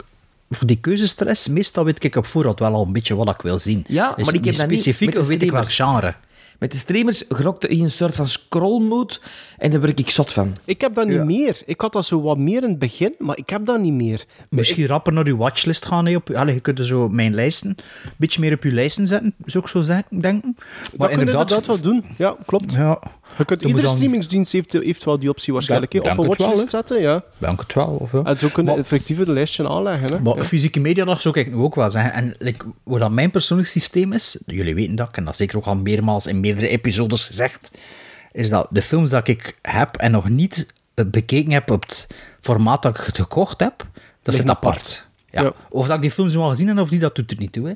[0.49, 3.59] voor die keuzestress, meestal weet ik op voorhand wel al een beetje wat ik wil
[3.59, 3.83] zien.
[3.87, 6.01] Ja, Is maar ik heb niet dat niet specifiek, weet ik welk streamers.
[6.05, 6.15] genre.
[6.59, 9.21] Met de streamers grokte in een soort van scrollmood
[9.57, 10.55] en daar word ik zot van.
[10.65, 11.61] Ik heb dat niet meer.
[11.65, 14.23] Ik had dat zo wat meer in het begin, maar ik heb dat niet meer.
[14.49, 16.05] Misschien rapper naar je watchlist gaan.
[16.05, 19.33] hè, Op, je kunt er zo mijn lijsten een beetje meer op je lijsten zetten,
[19.45, 20.55] zou ik zo zeggen, denken.
[20.57, 22.03] dat kun je inderdaad wel doen.
[22.17, 22.73] Ja, klopt.
[22.73, 22.99] Ja,
[23.37, 25.93] Je kunt, Dan iedere dan- streamingsdienst heeft, heeft wel die optie waarschijnlijk.
[25.93, 27.23] Ja, op een het wel, watchlist zetten, ja.
[27.39, 27.85] ik het wel.
[27.87, 28.13] Of.
[28.13, 30.09] En zo kun je Maar- effectief een lijstje aanleggen.
[30.11, 30.19] Hè.
[30.19, 30.43] Maar Ja.
[30.43, 32.13] fysieke media, dat zou ik nu ook wel zeggen.
[32.13, 35.57] En like, wat dat mijn persoonlijk systeem is, jullie weten dat, ik heb dat zeker
[35.57, 37.71] ook al meermaals in meerdere episodes gezegd,
[38.31, 42.07] is dat de films dat ik heb en nog niet eh, bekeken heb op het
[42.39, 43.87] formaat dat ik het gekocht heb,
[44.21, 44.75] dat zit apart.
[44.75, 45.07] apart.
[45.31, 45.41] Ja.
[45.41, 45.53] Ja.
[45.69, 47.51] Of dat ik die films nu al gezien heb of niet, dat doet er niet
[47.51, 47.67] toe.
[47.67, 47.73] Hè.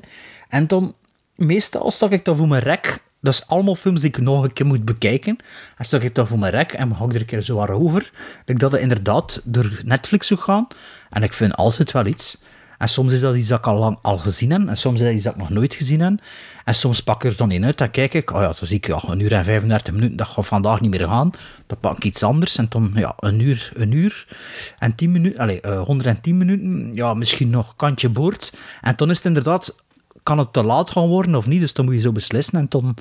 [0.48, 0.94] En dan,
[1.34, 4.52] meestal stak ik dat voor mijn rek, dat is allemaal films die ik nog een
[4.52, 5.36] keer moet bekijken,
[5.76, 8.10] en stak ik dat voor mijn rek en hang er een keer zo aan over,
[8.44, 10.66] ik dat inderdaad door Netflix zou gaan.
[11.10, 12.42] En ik vind altijd wel iets.
[12.78, 15.06] En soms is dat iets dat ik al lang al gezien heb, en soms is
[15.06, 16.20] dat iets dat ik nog nooit gezien heb.
[16.64, 18.76] En soms pak ik er dan in uit, dan kijk ik, oh ja, zo zie
[18.76, 21.30] ik, ja, een uur en 35 minuten, dat gaat vandaag niet meer gaan.
[21.66, 24.26] Dan pak ik iets anders, en dan, ja, een uur, een uur
[24.78, 28.56] en 10 minuten, allez, eh, 110 minuten, ja, misschien nog kantje boord.
[28.80, 29.74] En dan is het inderdaad,
[30.28, 32.66] kan het te laat gaan worden of niet, dus dan moet je zo beslissen, en
[32.68, 32.96] dan,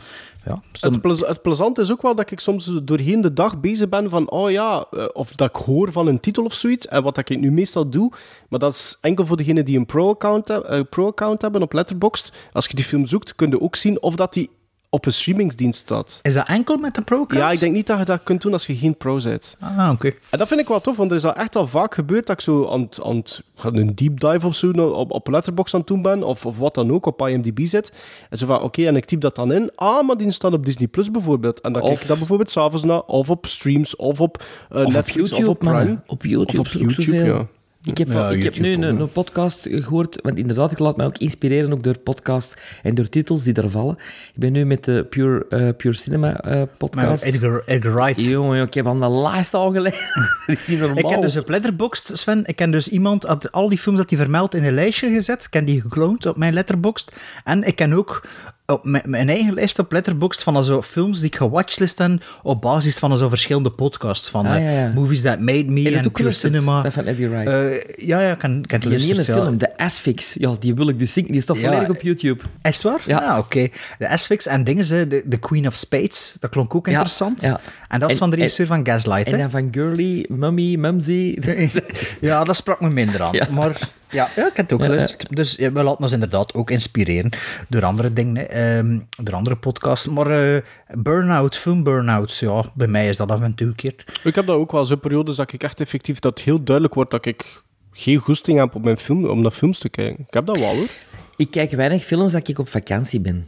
[0.45, 3.59] ja, dus Het, plez- het plezante is ook wel dat ik soms doorheen de dag
[3.59, 6.87] bezig ben van, oh ja, eh, of dat ik hoor van een titel of zoiets.
[6.87, 8.11] En wat ik nu meestal doe,
[8.49, 12.31] maar dat is enkel voor degenen die een pro-account heb- eh, pro-account hebben op Letterboxd.
[12.51, 14.49] Als je die film zoekt, kun je ook zien of dat die
[14.89, 16.19] op een streamingsdienst staat.
[16.21, 18.53] is dat enkel met de pro Ja, ik denk niet dat je dat kunt doen
[18.53, 19.55] als je geen pro bent.
[19.59, 20.07] Ah, oké.
[20.29, 22.35] En dat vind ik wel tof, want er is al echt al vaak gebeurd dat
[22.35, 25.27] ik zo aan, het- aan het- ga een deep dive of zo nou, op, op
[25.27, 27.91] Letterboxd aan het doen ben, of, of wat dan ook, op IMDb zit.
[28.29, 29.71] En zo van, oké, en ik typ dat dan in.
[29.75, 31.61] Ah, maar die staat op Disney Plus bijvoorbeeld.
[31.61, 34.93] En dan kijk ik dat bijvoorbeeld s'avons naar, of op streams, of op eh, Of
[34.93, 35.85] Netflix, op YouTube, of op Prime.
[35.85, 36.01] man.
[36.07, 37.47] Op YouTube, Of op YouTube, ja.
[37.87, 41.05] Ik heb, Ja, ik heb nu een, een podcast gehoord, want inderdaad, ik laat mij
[41.05, 43.95] ook inspireren ook door podcast en door titels die er vallen.
[44.33, 47.23] Ik ben nu met de Pure, eh, Pure Cinema eh, Maar podcast.
[47.23, 48.23] Edgar, Edgar Wright.
[48.23, 50.07] Jongen, ik heb aan de laatste al gelezen.
[50.47, 50.97] dat is niet normaal.
[50.97, 54.09] Ik ken dus op Letterboxd, Sven, ik ken dus iemand, had al die films dat
[54.09, 55.43] hij vermeldt in een lijstje gezet.
[55.43, 57.11] Ik ken die gekloond op mijn Letterboxd.
[57.43, 58.21] En ik ken ook
[58.73, 62.61] op mijn, mijn eigen lijst op Letterboxd van zo films die ik gewatchlist heb op
[62.61, 64.29] basis van zo verschillende podcasts.
[64.29, 64.91] Van Ah, eh, ja, ja.
[64.93, 66.31] Movies That Made Me en Pure?
[66.31, 66.81] Cinema.
[66.81, 67.47] Dat van Eddie Wright.
[67.47, 69.23] Eh, ja, ja, ik ken het die ja.
[69.23, 71.25] film, de Asphyx, ja, die wil ik dus zien.
[71.25, 72.43] Die staat volledig op YouTube.
[72.61, 73.01] Is waar?
[73.05, 73.21] Ja.
[73.21, 73.67] Ja, oké.
[73.99, 77.43] De Asphyx en dingen, ze, de, de Queen of Spades, dat klonk ook interessant.
[77.43, 79.37] En dat was En- van de en- regisseur van Gaslight, En hè?
[79.37, 81.35] dan van Girly, Mummy, Mumsy.
[82.21, 83.33] Ja, dat sprak me minder aan.
[83.33, 83.47] Ja.
[83.51, 83.79] Maar
[84.11, 85.35] ja, ik heb het ook geluisterd.
[85.35, 87.29] Dus we laten ons inderdaad ook inspireren
[87.67, 88.56] door andere dingen, hè.
[88.57, 90.07] Ehm, door andere podcasts.
[90.07, 90.61] Maar eh
[90.93, 93.93] burn-out, film burn-out, ja, bij mij is dat af en toe een keer.
[94.23, 97.11] Ik heb dat ook wel zo'n periodes dat ik echt effectief, dat heel duidelijk wordt
[97.11, 100.25] dat ik geen goesting heb op mijn film, om naar films te kijken.
[100.27, 100.87] Ik heb dat wel, hoor.
[101.35, 103.47] ik kijk weinig films dat ik op vakantie ben.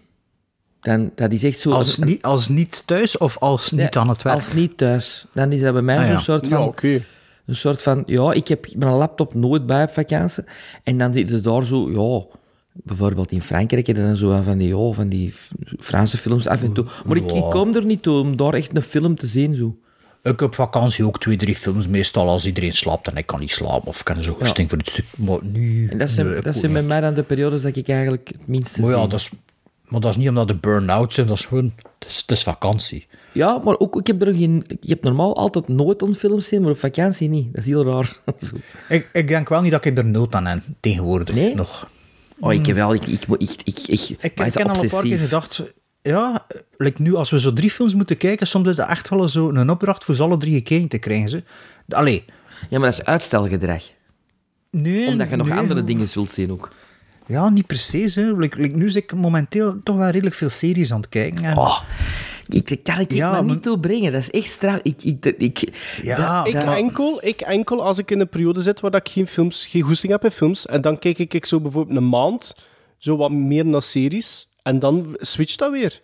[0.82, 1.72] Dan, dat is echt zo...
[1.72, 4.36] Als, niet, als niet thuis of als niet Ja, aan het werk?
[4.36, 5.26] Als niet thuis.
[5.34, 6.10] Dan is dat bij mij Ah, ja.
[6.10, 6.60] zo'n soort van...
[6.60, 7.06] Ja, oké.
[7.46, 10.44] Een soort van, ja, ik heb mijn laptop nooit bij op vakantie.
[10.84, 12.38] En dan zit het daar zo, ja,
[12.74, 15.34] Bijvoorbeeld in Frankrijk heb je dan zo van die, oh, van die
[15.80, 16.86] Franse films af en toe.
[17.06, 19.56] Maar ik, ik kom er niet toe om daar echt een film te zien.
[19.56, 19.78] Zo.
[20.24, 23.52] Ik heb vakantie ook twee, drie films, meestal als iedereen slaapt en ik kan niet
[23.52, 25.06] slapen of ik kan zo goesting voor het stuk.
[25.18, 25.88] Maar nu...
[25.88, 26.90] En dat zijn, nee, dat zijn bij niet.
[26.90, 29.08] mij dan de periodes dat ik eigenlijk het minste Maar ja, zie.
[29.10, 29.32] dat is,
[29.88, 31.74] maar dat is niet omdat de burn-out zijn, dat is gewoon...
[32.00, 33.08] Het is, het is vakantie.
[33.32, 34.64] Ja, maar ook, ik heb er geen...
[34.80, 37.54] Je hebt normaal altijd nooit een film zien, maar op vakantie niet.
[37.54, 38.20] Dat is heel raar.
[38.90, 41.56] Ik, ik denk wel niet dat ik er nood aan heb, tegenwoordig Nee?
[41.56, 41.90] nog.
[42.40, 42.94] Oh, ik heb wel...
[42.94, 45.64] Ik, ik, ik, ik, ik, Ik, maar ik heb al een paar keer gedacht...
[46.02, 46.46] Ja,
[46.78, 49.50] like nu, als we zo drie films moeten kijken, soms is dat echt wel zo
[49.50, 51.30] een opdracht voor ze alle drie gekeken te krijgen.
[51.30, 51.44] Ze.
[51.90, 52.26] Allee.
[52.70, 53.84] Ja, maar dat is uitstelgedrag.
[54.72, 55.58] Nee, Omdat je nog nee.
[55.58, 56.72] andere dingen zult zien ook.
[57.28, 58.16] Ja, niet precies.
[58.16, 58.32] Hè.
[58.32, 61.44] Like, like, nu zit ik momenteel toch wel redelijk veel series aan het kijken.
[61.44, 61.58] En...
[61.58, 61.82] Oh,
[62.50, 64.12] ik ik kan het Ja, maar niet toe brengen.
[64.12, 64.80] Dat is echt straf.
[64.84, 65.60] Ik, ik, ik,
[66.02, 69.08] Ja, dat- Ik dat- enkel, ik enkel als ik in een periode zit waar dat
[69.08, 70.66] ik geen, films, geen goesting heb in films.
[70.66, 72.56] En dan kijk ik, ik zo bijvoorbeeld een maand
[72.98, 74.48] zo wat meer naar series.
[74.64, 76.02] En dan switcht dat weer.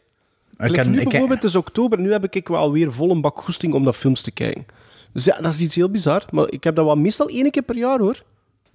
[0.57, 3.21] Ik Like nu ik bijvoorbeeld, het is oktober, nu heb ik wel weer vol een
[3.21, 4.65] bak goesting om naar films te kijken.
[5.13, 6.23] Dus ja, dat is iets heel bizar.
[6.31, 8.23] Maar ik heb dat wel meestal één keer per jaar, hoor.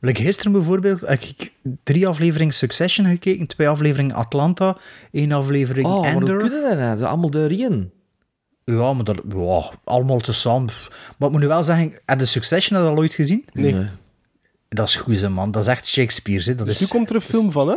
[0.00, 4.76] Like gisteren bijvoorbeeld heb ik drie afleveringen Succession gekeken, twee afleveringen Atlanta,
[5.12, 6.36] één aflevering Oh, Ender.
[6.36, 6.98] kunnen dat nou?
[6.98, 7.90] Zo allemaal doorheen.
[8.64, 10.66] Ja, maar dat, ja, allemaal tezamen.
[11.18, 13.44] Maar ik moet nu wel zeggen, heb de Succession dat al ooit gezien?
[13.52, 13.86] Nee.
[14.68, 15.50] Dat is goed, man.
[15.50, 16.42] Dat is echt Shakespeare.
[16.44, 16.54] Hè.
[16.54, 17.74] Dat Dus is, nu komt er een film van, hè?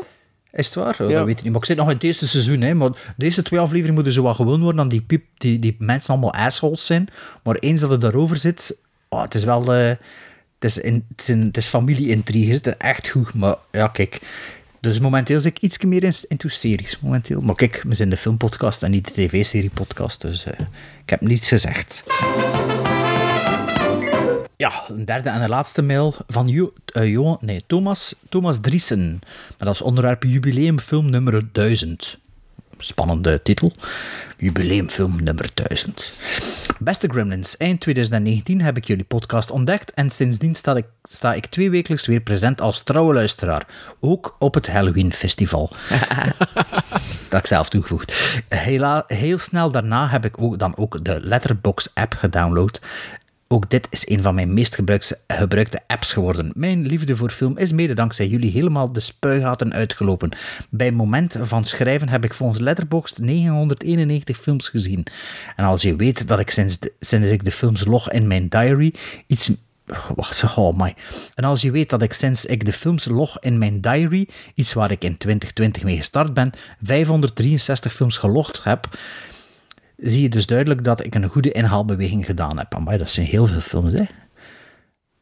[0.52, 0.98] Is het waar?
[1.02, 1.16] Oh, Ja.
[1.16, 1.52] Dat weet ik niet.
[1.52, 2.62] Maar ik zit nog in het eerste seizoen.
[2.62, 2.74] Hè.
[2.74, 5.76] Maar de eerste twee afleveringen moeten zo wat gewoon worden dan die, piep, die, die
[5.80, 7.08] mensen allemaal assholes zijn.
[7.44, 8.78] Maar eens dat het daarover zit,
[9.10, 9.74] oh, het is wel...
[9.74, 9.96] eh,
[10.64, 12.54] in, het, is een, is familie-intrigue.
[12.54, 13.34] Het is echt goed.
[13.34, 14.22] Maar ja, kijk...
[14.80, 17.00] Dus momenteel zit ik iets meer in, into series.
[17.00, 17.42] Momenteel.
[17.42, 20.22] Maar kijk, we zijn de filmpodcast en niet de tv-serie-podcast.
[20.22, 20.60] Dus eh,
[21.04, 22.04] ik heb niets gezegd.
[24.58, 29.20] Ja, een derde en de laatste mail van Jo- eh, nee, Thomas, Thomas Driesen.
[29.60, 32.18] Met als onderwerp jubileumfilm nummer 1000.
[32.78, 33.72] Spannende titel.
[34.38, 36.12] Jubileumfilm nummer 1000.
[36.80, 41.46] Beste Gremlins, eind 2019 heb ik jullie podcast ontdekt en sindsdien sta ik, sta ik
[41.46, 43.68] twee wekelijks weer present als trouwe luisteraar.
[44.00, 45.72] Ook op het Halloween Festival.
[47.30, 48.42] dat ik zelf toegevoegd.
[48.50, 52.82] Hela, heel snel daarna heb ik ook, dan ook de Letterbox app gedownload.
[53.48, 54.76] Ook dit is een van mijn meest
[55.28, 56.52] gebruikte, apps geworden.
[56.56, 60.32] Mijn liefde voor film is mede dankzij jullie helemaal de spuigaten uitgelopen.
[60.70, 65.06] Bij moment van schrijven heb ik volgens Letterboxd 991 films gezien.
[65.56, 68.94] En als je weet dat ik sinds, sinds ik de films log in mijn diary
[69.28, 69.52] iets
[70.16, 70.96] Wacht, oh my.
[71.36, 74.74] En als je weet dat ik sinds ik de films log in mijn diary, iets
[74.74, 76.52] waar ik in 2020 mee gestart ben,
[76.82, 78.88] 563 films gelogd heb,
[80.04, 82.80] zie je dus duidelijk dat ik een goede inhaalbeweging gedaan heb.
[82.84, 84.04] Maar dat zijn heel veel films, hè.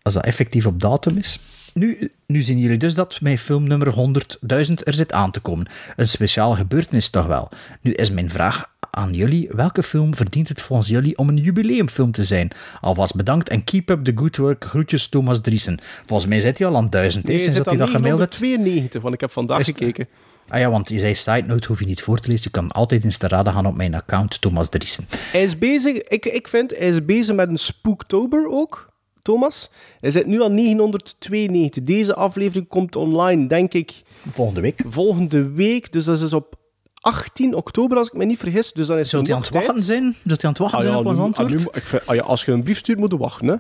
[0.01, 1.39] Als dat effectief op datum is.
[1.73, 5.67] Nu, nu zien jullie dus dat mijn film nummer 100.000 er zit aan te komen.
[5.95, 7.49] Een speciale gebeurtenis toch wel.
[7.81, 12.11] Nu is mijn vraag aan jullie, welke film verdient het volgens jullie om een jubileumfilm
[12.11, 12.51] te zijn?
[12.81, 14.65] Alvast bedankt en keep up the good work.
[14.65, 15.79] Groetjes Thomas Driesen.
[16.05, 18.39] Volgens mij zit hij al aan 1000, hè, Nee, zit dat hij dat gemaild heeft.
[18.41, 20.07] 992, want ik heb vandaag Is het- gekeken.
[20.51, 22.43] Ah ja, want je zei side note, hoef je niet voor te lezen.
[22.43, 25.07] Je kan altijd in raden gaan op mijn account, Thomas Driesen.
[25.11, 28.89] Hij is bezig, ik, ik vind, hij is bezig met een Spooktober ook,
[29.21, 29.69] Thomas.
[29.99, 31.83] Hij zit nu aan 992.
[31.83, 34.01] Deze aflevering komt online, denk ik,
[34.33, 34.83] Volgende week.
[34.87, 35.91] volgende week.
[35.91, 36.55] Dus dat is op
[37.01, 38.71] 18 oktober, als ik me niet vergis.
[38.73, 39.85] Dus dan is Zult hij aan het wachten tijd.
[39.85, 40.03] zijn?
[40.25, 41.49] Zult hij aan het wachten Ah zijn ja, op ons nu- antwoord?
[41.49, 43.55] ah, nu- ik vind- ah ja, als je een brief stuurt, moet je wachten, hè.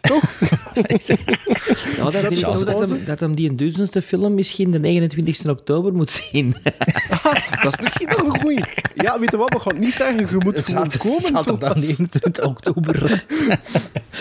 [1.96, 4.78] Ja, dat vind ik Charles ook dat hem, dat hem die duizendste film misschien de
[4.78, 6.56] 29 oktober moet zien.
[7.62, 8.64] Dat is misschien nog een goeie.
[8.94, 10.16] Ja, weet je wat, we gaan niet zeggen.
[10.18, 11.86] Je moet gewoon komen, Zaterdag Thomas.
[11.86, 13.24] 29 oktober.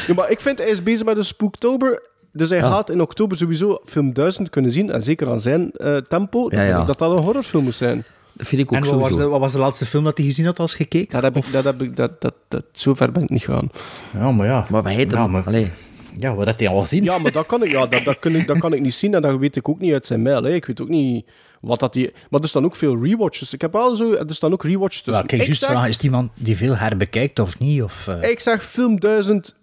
[0.07, 2.01] Ja, maar ik vind, hij is bezig met een Spooktober.
[2.31, 4.89] Dus hij gaat in oktober sowieso film 1000 kunnen zien.
[4.91, 6.49] En zeker aan zijn eh, tempo.
[6.49, 6.81] Dan Ja, vind ja.
[6.81, 8.03] ik dat dat een horrorfilm moet zijn.
[8.35, 9.23] Dat vind ik ook En wat was, sowieso.
[9.23, 11.21] de, wat was de laatste film dat hij gezien had als gekeken?
[11.21, 13.69] Dat heb ik, dat heb ik, dat, dat, dat, zo ver ben ik niet gegaan.
[14.13, 14.65] Ja, maar ja.
[14.69, 15.71] Maar wat heet Ja, maar- Allee.
[16.19, 17.03] Ja, wat had hij al gezien?
[17.03, 19.13] Ja, maar dat kan ik, ja, dat, dat, kan ik, dat kan ik niet zien
[19.13, 20.43] en dat weet ik ook niet uit zijn mail.
[20.43, 20.53] Hè.
[20.53, 21.25] Ik weet ook niet
[21.61, 22.13] wat dat die...
[22.29, 23.53] Maar er staan ook veel rewatches.
[23.53, 24.13] Ik heb wel zo...
[24.13, 25.25] Er staan ook rewatches Ja, tussen.
[25.27, 27.83] kijk, ik, juist zeg, vragen, is het iemand die veel herbekijkt of niet?
[27.83, 28.29] Of, eh?
[28.29, 29.55] ik zeg film 1000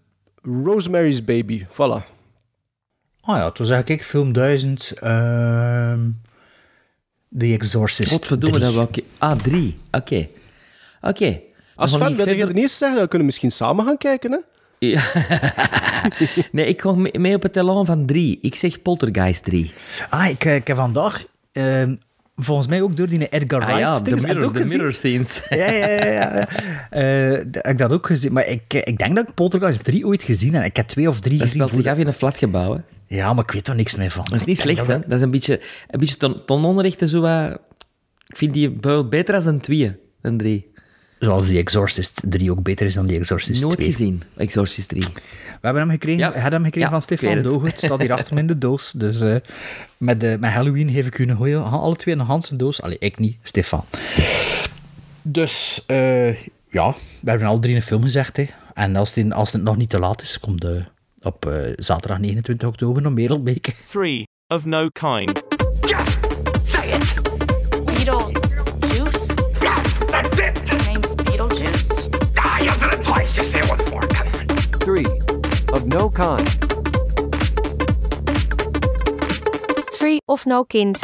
[0.64, 1.66] Rosemary's Baby.
[1.72, 2.04] Voilà.
[3.20, 6.00] Ah ja, toen zeg ik film 1000, ehm
[7.38, 8.58] The Exorcist 3.
[8.58, 9.04] dat welke...
[9.18, 9.78] Ah, drie.
[9.90, 10.28] Oké.
[11.00, 11.40] Oké.
[11.74, 14.32] Als fan ik wil je de eerste zeggen, dan kunnen we misschien samen gaan kijken.
[14.32, 14.38] Hè?
[14.78, 15.02] Ja.
[16.52, 18.38] nee, ik ga mee op het talon van drie.
[18.40, 19.72] Ik zeg Poltergeist 3.
[20.10, 21.24] Ah, ik, eh, ik heb vandaag...
[21.52, 21.94] ehm,
[22.36, 23.82] volgens mij ook door die Edgar Ah Wright.
[23.82, 24.76] ja, de mirror, ook de gezien?
[24.76, 25.46] mirror scenes.
[25.48, 26.04] Ja, ja, ja.
[26.12, 26.48] ja.
[26.90, 28.32] Eh, d- heb ik dat ook gezien.
[28.32, 30.64] Maar ik, ik denk dat ik Poltergeist 3 ooit gezien heb.
[30.64, 31.66] Ik heb twee of drie Dat gezien.
[31.66, 32.80] speelt zich af in een flatgebouw, hè.
[33.16, 34.24] Ja, maar ik weet er niks meer van.
[34.24, 34.98] Dat is niet slecht, hè.
[34.98, 37.58] Dat is een beetje, een beetje ton, onrechte, zo wat...
[38.26, 40.71] Ik vind die bijvoorbeeld beter als een twee, een drie.
[41.24, 43.90] Zoals die Exorcist 3 ook beter is dan die Exorcist Nooit 2.
[43.90, 45.02] gezien, Exorcist 3.
[45.02, 46.32] We hebben hem gekregen, Ja.
[46.32, 47.78] hebben hem gekregen Ja, van Stefan weet het.
[47.84, 48.92] Staat hier achter me in de doos.
[48.96, 49.36] Dus eh,
[49.96, 52.82] met, eh, met Halloween geef ik u een goeie, alle twee een Hansen doos.
[52.82, 53.84] Allee, ik niet, Stefan.
[55.22, 56.28] Dus eh,
[56.70, 58.36] ja, we hebben al drie een film gezegd.
[58.36, 58.46] Hè.
[58.74, 60.82] En als het, als het nog niet te laat is, komt de,
[61.20, 63.76] op eh, zaterdag 29 oktober nog Merelbeek.
[63.90, 65.42] Three of no kind.
[65.80, 67.30] Beetlejuice?
[75.82, 76.46] Of no kind.
[79.92, 81.00] Three of no kind.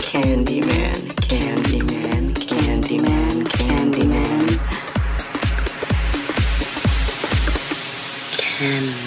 [0.00, 3.44] Candyman, Candyman, Candyman,
[8.58, 8.97] Candyman.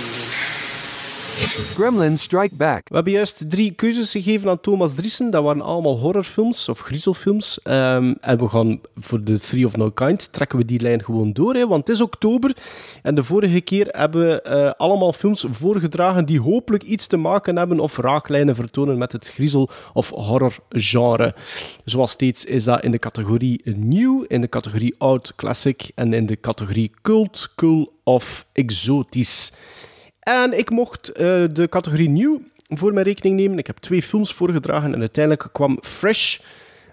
[1.55, 2.89] Gremlins Strike Back.
[2.89, 5.31] We hebben juist drie keuzes gegeven aan Thomas Driessen.
[5.31, 7.59] Dat waren allemaal horrorfilms of griezelfilms.
[7.63, 11.33] Ehm, en we gaan voor de Three of No Kind trekken we die lijn gewoon
[11.33, 11.53] door.
[11.53, 12.55] Hè, want het is oktober.
[13.01, 17.57] En de vorige keer hebben we eh, allemaal films voorgedragen die hopelijk iets te maken
[17.57, 21.35] hebben of raaklijnen vertonen met het griezel- of horrorgenre.
[21.85, 26.25] Zoals steeds is dat in de categorie nieuw, in de categorie oud, classic en in
[26.25, 29.51] de categorie cult, cool of exotisch.
[30.21, 33.57] En ik mocht eh, de categorie nieuw voor mijn rekening nemen.
[33.57, 36.39] Ik heb twee films voorgedragen en uiteindelijk kwam Fresh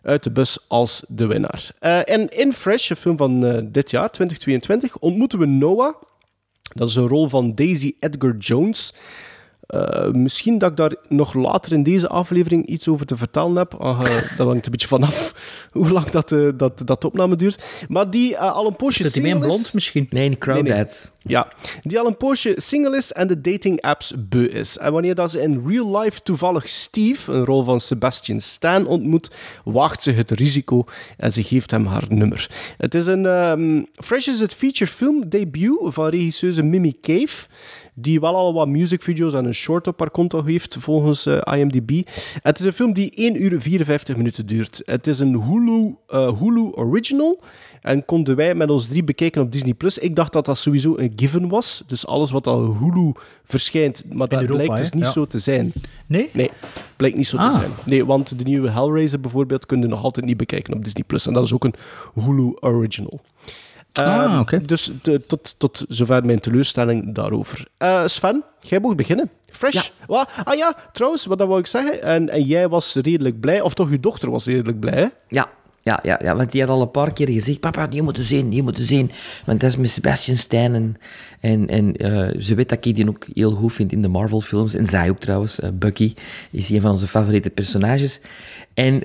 [0.03, 1.71] uit de bus als de winnaar.
[1.79, 5.95] Eh, en in Fresh, een film van eh, dit jaar, 2022, ontmoeten we Noah.
[6.75, 8.95] Dat is een rol van Daisy Edgar Jones.
[9.69, 13.75] Eh, misschien dat ik daar nog later in deze aflevering iets over te vertellen heb.
[13.81, 14.01] Eh,
[14.37, 15.33] dat hangt een beetje vanaf
[15.73, 17.85] hoe lang dat, eh, dat, dat opname duurt.
[17.89, 19.47] Maar die al een poosje single is.
[19.47, 20.07] blond misschien?
[21.23, 21.33] Nee.
[21.33, 21.49] Ja,
[21.83, 24.79] die al een poosje single is en de dating-apps beu is.
[24.79, 29.31] En wanneer dat ze in real life toevallig Steve, een rol van Sebastian Stan, ontmoet,
[29.65, 30.85] waagt ze het risico
[31.17, 32.51] en ze geeft hem haar nummer.
[32.79, 33.27] Het is een...
[33.27, 37.47] ehm, Fresh is het featurefilm debut van regisseuse Mimi Cave,
[38.01, 41.91] die wel al wat musicvideo's en een short op haar konto heeft, volgens eh, IMDb.
[42.43, 44.83] Het is een film die 1 uur 54 minuten duurt.
[44.85, 47.41] Het is een Hulu, eh, Hulu original
[47.83, 49.75] en konden wij met ons drie bekijken op Disney+.
[49.75, 49.99] Plus.
[49.99, 51.83] Ik dacht dat dat sowieso een given was.
[51.87, 53.13] Dus alles wat al Hulu
[53.45, 55.11] verschijnt, maar dat Europa, blijkt dus niet Ja.
[55.11, 55.73] zo te zijn.
[56.07, 56.29] Nee?
[56.33, 56.51] Nee,
[56.97, 57.53] blijkt niet zo Ah.
[57.53, 57.71] te zijn.
[57.85, 61.05] Nee, want de nieuwe Hellraiser bijvoorbeeld kun je nog altijd niet bekijken op Disney+.
[61.07, 61.27] Plus.
[61.27, 61.75] En dat is ook een
[62.15, 63.21] Hulu original.
[63.93, 64.59] Ah, Ehm, oké.
[64.59, 67.67] Dus de- tot, tot zover mijn teleurstelling daarover.
[67.77, 69.31] Eh, Sven, jij mag beginnen.
[69.51, 69.89] Fresh.
[70.07, 70.29] Wat?
[70.45, 72.03] Ah ja, trouwens, wat dat wou ik zeggen.
[72.03, 75.07] En, en jij was redelijk blij, of toch je dochter was redelijk blij, hè?
[75.29, 75.49] Ja,
[75.83, 78.51] ja, ja, ja, want die had al een paar keer gezegd, papa, die moeten zien,
[78.51, 79.11] die moeten zien.
[79.47, 80.97] Want dat is met Sebastian Stan en,
[81.41, 84.75] en, en eh, ze weet dat ik die ook heel goed vind in de Marvel-films.
[84.75, 85.61] En zij ook trouwens.
[85.61, 86.15] Eh, Bucky
[86.51, 88.21] is een van onze favoriete personages.
[88.75, 89.03] En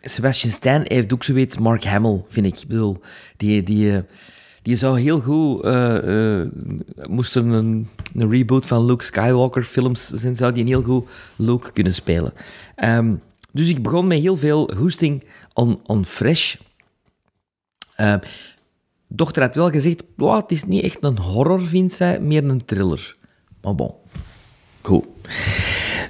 [0.00, 2.68] Sebastian Stan heeft ook zoiets Mark Hamill, vind ik.
[2.68, 3.00] Bedoel,
[3.36, 3.62] die...
[3.62, 4.02] die eh,
[4.62, 6.42] die zou heel goed, eh,
[7.08, 11.08] moest er een, een reboot van Luke Skywalker films zijn, zou die een heel goed
[11.36, 12.32] Luke kunnen spelen.
[12.74, 13.14] Ehm,
[13.52, 16.56] dus ik begon met heel veel hoesting on, on fresh.
[17.94, 18.18] Ehm,
[19.06, 22.64] dochter had wel gezegd, "Wow, het is niet echt een horror, vindt zij, meer een
[22.64, 23.16] thriller.
[23.62, 23.94] Maar bon,
[24.82, 25.04] goed.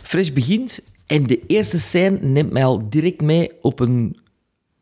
[0.03, 4.16] Fresh begint en de eerste scène neemt mij al direct mee op een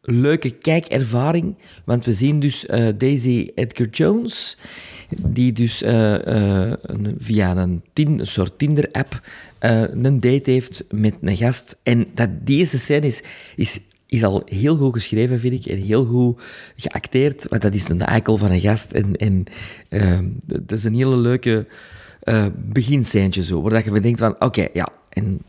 [0.01, 1.57] leuke kijkervaring.
[1.85, 4.59] Want we zien dus eh, Daisy Edgar Jones,
[5.17, 6.73] die dus eh, eh,
[7.19, 9.21] via een, een soort Tinder-app
[9.59, 11.81] een date heeft met een gast.
[11.83, 13.23] En dat deze scène is,
[13.57, 16.43] is, is al heel goed geschreven, vind ik, en heel goed
[16.77, 17.49] geacteerd.
[17.49, 18.93] Want dat is een eikel van een gast.
[18.93, 19.45] En, en
[19.89, 21.67] eh, dat is een hele leuke
[22.55, 25.41] beginscèntje zo, waar je denkt van, oké, ja, en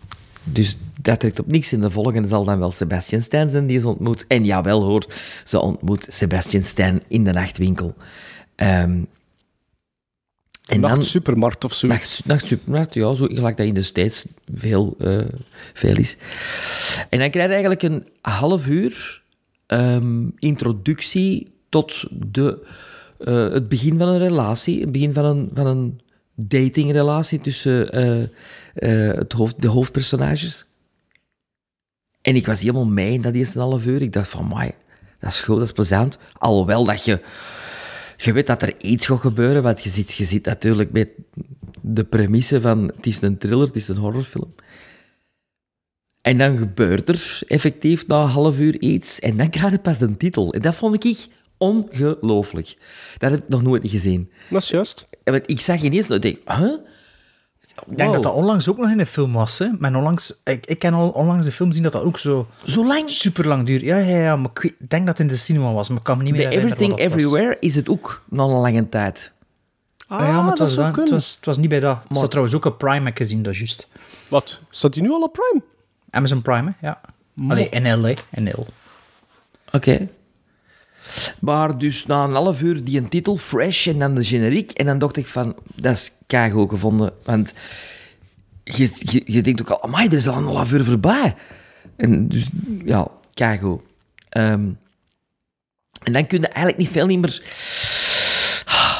[0.52, 1.74] dus dat trekt op niks.
[1.74, 4.28] In de volgende zal dan wel Sebastian Stan zijn die ze ontmoet.
[4.28, 5.06] En jawel hoor,
[5.44, 7.96] ze ontmoet Sebastian Stan in de nachtwinkel.
[8.56, 9.00] Ehm
[10.68, 11.88] en Nachtsupermarkt of zo.
[11.88, 15.20] nacht, nachtsupermarkt, ja, zo gelijk dat in de States veel, eh,
[15.74, 16.18] veel is.
[17.10, 19.22] En dan krijg je eigenlijk een half uur
[19.68, 22.66] ehm, introductie tot de,
[23.20, 26.00] eh, het begin van een relatie, het begin van een, van een
[26.36, 28.24] datingrelatie tussen eh,
[28.80, 30.66] eh, het hoofd, de hoofdpersonages.
[32.22, 34.02] En ik was helemaal mee in dat eerste half uur.
[34.02, 34.76] Ik dacht van, mij,
[35.20, 36.18] dat is goed, dat is plezant.
[36.34, 37.22] Alhoewel dat je...
[38.18, 41.10] Je weet dat er iets gaat gebeuren, want je zit, je zit natuurlijk met
[41.82, 42.92] de premisse van...
[42.96, 44.54] Het is een thriller, het is een horrorfilm.
[46.22, 49.20] En dan gebeurt er effectief na een half uur iets.
[49.20, 50.54] En dan krijg je pas de titel.
[50.54, 52.78] En dat vond ik ongelooflijk.
[53.18, 54.32] Dat heb ik nog nooit gezien.
[54.50, 55.08] Dat is juist.
[55.24, 56.10] Want ik zag ineens...
[56.10, 56.76] Ik denk, huh?
[57.90, 59.60] Ik denk dat dat onlangs ook nog in een film was.
[59.60, 59.68] Hè?
[59.80, 62.48] Maar onlangs, ik, ik ken al onlangs de film zien dat dat ook zo...
[62.66, 63.10] Zo lang?
[63.10, 63.82] Super lang duurt.
[63.82, 64.36] Ja, ja, ja.
[64.36, 66.42] Maar ik denk dat het in de cinema was, maar ik kan me niet meer
[66.48, 67.08] herinneren Everything was.
[67.20, 69.32] Everywhere is het ook na een lange tijd.
[70.08, 71.98] Ah, ja, maar het was, dan- het, was, het was niet bij dat.
[72.00, 73.88] Het Maar- staat trouwens ook op Prime, heb ik gezien, dat is juist.
[74.28, 74.60] Wat?
[74.70, 75.62] Staat die nu al op Prime?
[76.10, 76.88] Amazon Prime, hè?
[76.88, 77.02] ja.
[77.50, 78.14] Allee, NL, hè.
[78.42, 78.68] NL.
[79.72, 80.08] Oké.
[81.40, 84.72] Maar dus na een half uur die een titel, fresh, en dan de generiek.
[84.72, 87.14] En dan dacht ik van, dat is kago gevonden.
[87.24, 87.54] Want
[88.64, 91.36] je, je, denkt ook al, amai, er is al een half uur voorbij.
[91.96, 92.48] En dus,
[92.86, 93.84] ja, kago.
[94.30, 94.70] Ehm,
[96.04, 97.42] en dan kun je eigenlijk niet veel niet meer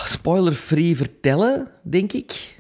[0.06, 2.60] spoiler-free vertellen, denk ik.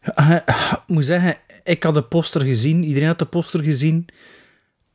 [0.00, 0.30] Eh,
[0.70, 4.06] Ik moet zeggen, ik had de poster gezien, iedereen had de poster gezien.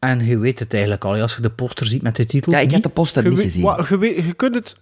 [0.01, 2.51] En je weet het eigenlijk al, als je de poster ziet met de titel.
[2.51, 2.83] Ja, ik niet.
[2.83, 3.61] de poster niet gezien.
[3.63, 4.75] wa- je, weet- je kunt het...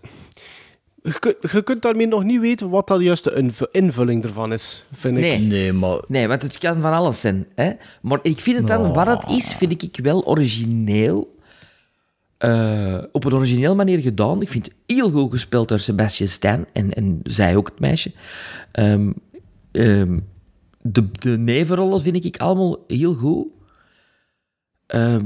[1.03, 4.53] Je kunt, je kunt daarmee nog niet weten wat dat juist de inv- invulling ervan
[4.53, 5.21] is, vind ik.
[5.23, 5.39] Nee.
[5.39, 5.99] Nee, maar...
[6.07, 7.47] Nee, want het kan van alles zijn.
[7.55, 7.71] Hè?
[8.01, 11.37] Maar ik vind het dan, wat het is, vind ik wel origineel.
[12.37, 14.41] Eh, op een origineel manier gedaan.
[14.41, 16.65] Ik vind het heel goed gespeeld door Sebastian Stan.
[16.73, 18.11] En, en zij ook, het meisje.
[18.71, 19.11] Ehm,
[19.71, 20.19] ehm,
[20.81, 23.47] de, de nevenrollen vind ik allemaal heel goed.
[24.89, 25.25] Ehm,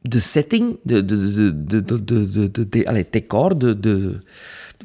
[0.00, 3.80] de setting, de, de, de, de, de, de, de, de, de, allee, het decor, de,
[3.80, 4.20] de,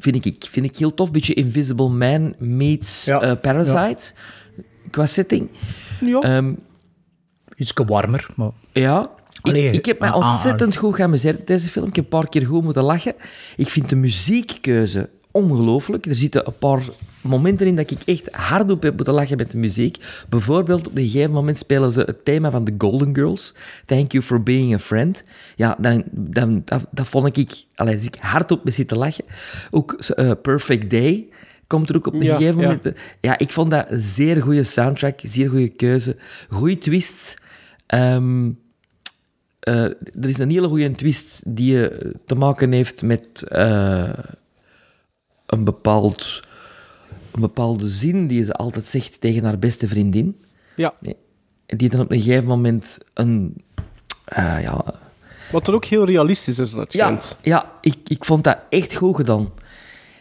[0.00, 1.10] vind, ik, vind ik heel tof.
[1.10, 4.12] Beetje Invisible Man meets Ja, eh, Parasite.
[4.90, 5.50] Qua setting.
[6.00, 6.20] Ja.
[6.20, 6.54] Ehm,
[7.56, 8.50] Iets warmer, maar...
[8.72, 9.10] ja.
[9.40, 11.86] Allee, ik, ik heb me ah, ah, ontzettend goed geamuseerd met deze film.
[11.86, 13.14] Ik heb een paar keer goed moeten lachen.
[13.56, 16.06] Ik vind de muziekkeuze ongelooflijk.
[16.06, 16.82] Er zitten een paar
[17.20, 19.96] momenten in dat ik echt hardop heb moeten lachen met de muziek.
[20.28, 23.54] Bijvoorbeeld, op een gegeven moment spelen ze het thema van The Golden Girls.
[23.84, 25.24] Thank you for being a friend.
[25.56, 27.64] Ja, dan, dan, dat, dat vond ik...
[27.74, 29.24] Allee, dus ik hardop mee zitten lachen.
[29.70, 31.28] Ook eh, Perfect Day
[31.66, 32.92] komt er ook op een Ja, gegeven moment...
[33.20, 36.16] Ja, ik vond dat een zeer goede soundtrack, zeer goede keuze.
[36.48, 37.36] Goeie twists.
[37.86, 38.50] Ehm,
[39.60, 39.84] eh,
[40.20, 43.44] er is een hele goede twist die eh, te maken heeft met
[45.52, 46.42] een, bepaald,
[47.32, 50.44] een bepaalde zin die ze altijd zegt tegen haar beste vriendin.
[50.76, 50.94] Ja.
[51.00, 51.16] Nee.
[51.66, 53.56] Die dan op een gegeven moment een...
[54.24, 54.84] eh, ja,
[55.52, 57.36] Wat er ook heel realistisch is, dat ja, schijnt.
[57.42, 59.48] ja ik, ik vond dat echt goed gedaan.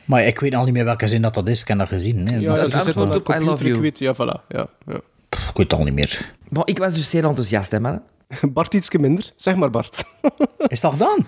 [0.06, 1.62] Maar ik weet al niet meer welke zin dat, dat is.
[1.62, 2.28] Ik heb dat gezien.
[2.28, 2.38] Hè.
[2.38, 3.82] Ja, ze antwoord aan de op I love computer, ik you.
[3.82, 4.00] weet...
[4.00, 4.48] Ja, voilà.
[4.48, 5.00] Ja, ja.
[5.30, 6.32] pff, ik weet het al niet meer.
[6.50, 8.02] Maar ik was dus zeer enthousiast, hè, man.
[8.54, 9.32] Bart ietsje minder.
[9.36, 10.04] Zeg maar, Bart.
[10.68, 11.28] Is dat gedaan?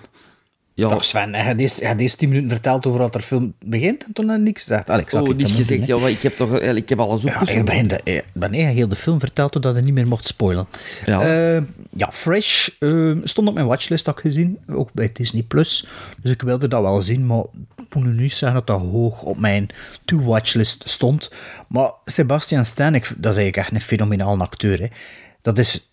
[0.76, 1.44] Ja, Toch Sven, hij
[1.80, 4.62] had deze, tien minuten verteld over wat er film begint en toen had hij niks
[4.62, 4.90] gezegd.
[4.90, 5.86] Allee, ik zag oh, moeten, gezegd.
[5.86, 7.58] Ja, maar ik heb toch eh, ik heb alles Ja, opgezocht.
[7.58, 10.26] ik begin de, eh, wanneer hij heel de film verteld totdat hij niet meer mocht
[10.26, 10.66] spoilen.
[11.06, 11.20] Ja.
[11.20, 14.58] Eh, ja, Fresh eh, stond op mijn watchlist, had ik gezien.
[14.66, 15.42] Ook bij Disney+.
[15.42, 15.86] Plus.
[16.22, 17.44] Dus ik wilde dat wel zien, maar
[17.76, 19.68] ik moet nu zeggen dat dat hoog op mijn
[20.04, 21.30] to-watchlist stond.
[21.68, 24.80] Maar Sebastian Stan, ik, dat is eigenlijk echt een fenomenale acteur.
[24.80, 24.86] Hè.
[25.42, 25.92] Dat is...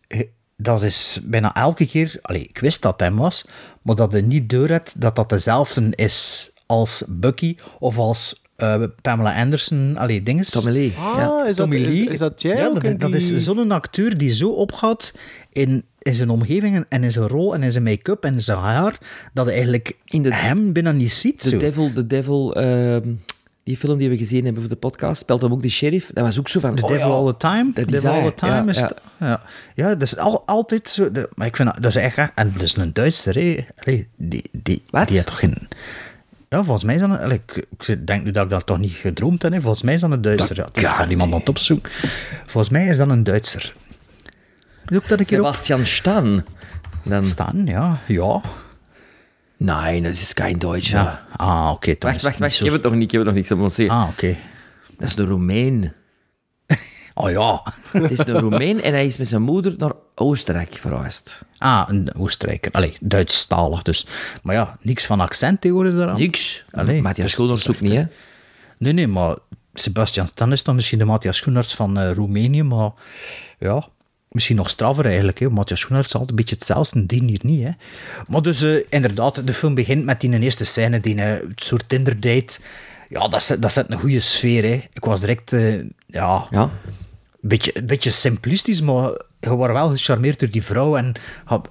[0.61, 2.17] Dat is bijna elke keer...
[2.21, 3.45] Allee, ik wist dat het hem was,
[3.81, 8.83] maar dat hij niet door had dat dat dezelfde is als Bucky of als eh,
[9.01, 9.97] Pamela Anderson.
[9.97, 10.49] Allee, dinges.
[10.49, 10.93] Tommy Lee.
[10.99, 11.45] Ah, ja.
[11.45, 12.09] is, dat, Lee.
[12.09, 15.13] is dat jij Ja, ook dat, is zo'n acteur die zo opgaat
[15.51, 18.97] in, in zijn omgeving en in zijn rol en in zijn make-up en zijn haar,
[19.33, 21.39] dat hij eigenlijk In de- hem bijna niet ziet.
[21.41, 21.57] The zo.
[21.57, 23.13] Devil, The Devil ehm,
[23.63, 26.09] die film die we gezien hebben voor de podcast, speelt hem ook de sheriff.
[26.13, 26.75] Dat was ook zo van...
[26.75, 27.71] The oh Devil ja, All the Time.
[27.73, 28.77] dat The Devil All the Time ja, is...
[28.79, 28.91] ja.
[29.19, 29.41] Ja,
[29.75, 31.11] ja dat is al, altijd zo...
[31.11, 32.31] de- maar ik vind dat, dat is echt...
[32.35, 33.65] En dat is een Duitser, hè.
[33.83, 35.07] Allee, die, die, Wat?
[35.07, 35.67] die had toch geen...
[36.49, 37.09] Ja, volgens mij is dat...
[37.09, 39.51] een- allee, ik, ik denk nu dat ik dat toch niet gedroomd heb.
[39.51, 39.61] Hè.
[39.61, 40.55] Volgens mij is dat een Duitser.
[40.55, 41.91] ja, ja kan iemand aan het opzoeken.
[42.45, 43.73] Volgens mij is dat een Duitser.
[44.85, 45.45] Zoek dat een keer op.
[45.45, 46.43] Sebastian Stan.
[47.03, 47.99] Dan, Staan, ja.
[48.07, 48.41] Ja.
[49.61, 51.21] Nee, das is geen Deutscher.
[51.35, 51.95] Ah, oké.
[51.99, 52.31] Dann wat?
[52.31, 53.89] Ik warte, so toch niet, doch nicht, ich habe doch.
[53.89, 54.35] Ah, oké.
[54.97, 55.93] Dat is een Roemeen.
[57.13, 57.63] Oh ja.
[57.91, 61.45] Het is een Roemeen en hij is met zijn moeder naar Oostenrijk verhuisd.
[61.57, 62.71] Ah, een Oostenrijker.
[62.71, 64.07] Allee, Duitsstalig dus.
[64.43, 66.17] Maar ja, niks van accent horen eraan.
[66.17, 66.65] Niks.
[66.71, 68.03] Allee, Matthias Schoenarts ook niet, hè?
[68.77, 69.35] Nee, nee, maar
[69.73, 72.91] Sebastian Stan is dan misschien de Matthias Schoenarts van eh, Roemenië, maar
[73.59, 73.87] ja
[74.31, 75.39] misschien nog straffer eigenlijk.
[75.39, 75.49] Hè.
[75.49, 77.63] Matthias Schoenaerts is altijd een beetje hetzelfde, die hier niet.
[77.63, 77.71] Hè.
[78.27, 81.89] Maar dus eh, inderdaad, de film begint met die eerste scène, die eh, het soort
[81.89, 82.59] Tinder-date.
[83.09, 84.63] Ja, dat zet, dat zet een goede sfeer.
[84.63, 84.83] Hè.
[84.93, 86.69] Ik was direct, eh, ja, Ja.
[87.39, 90.97] beetje, een beetje simplistisch, maar je was wel gecharmeerd door die vrouw.
[90.97, 91.13] En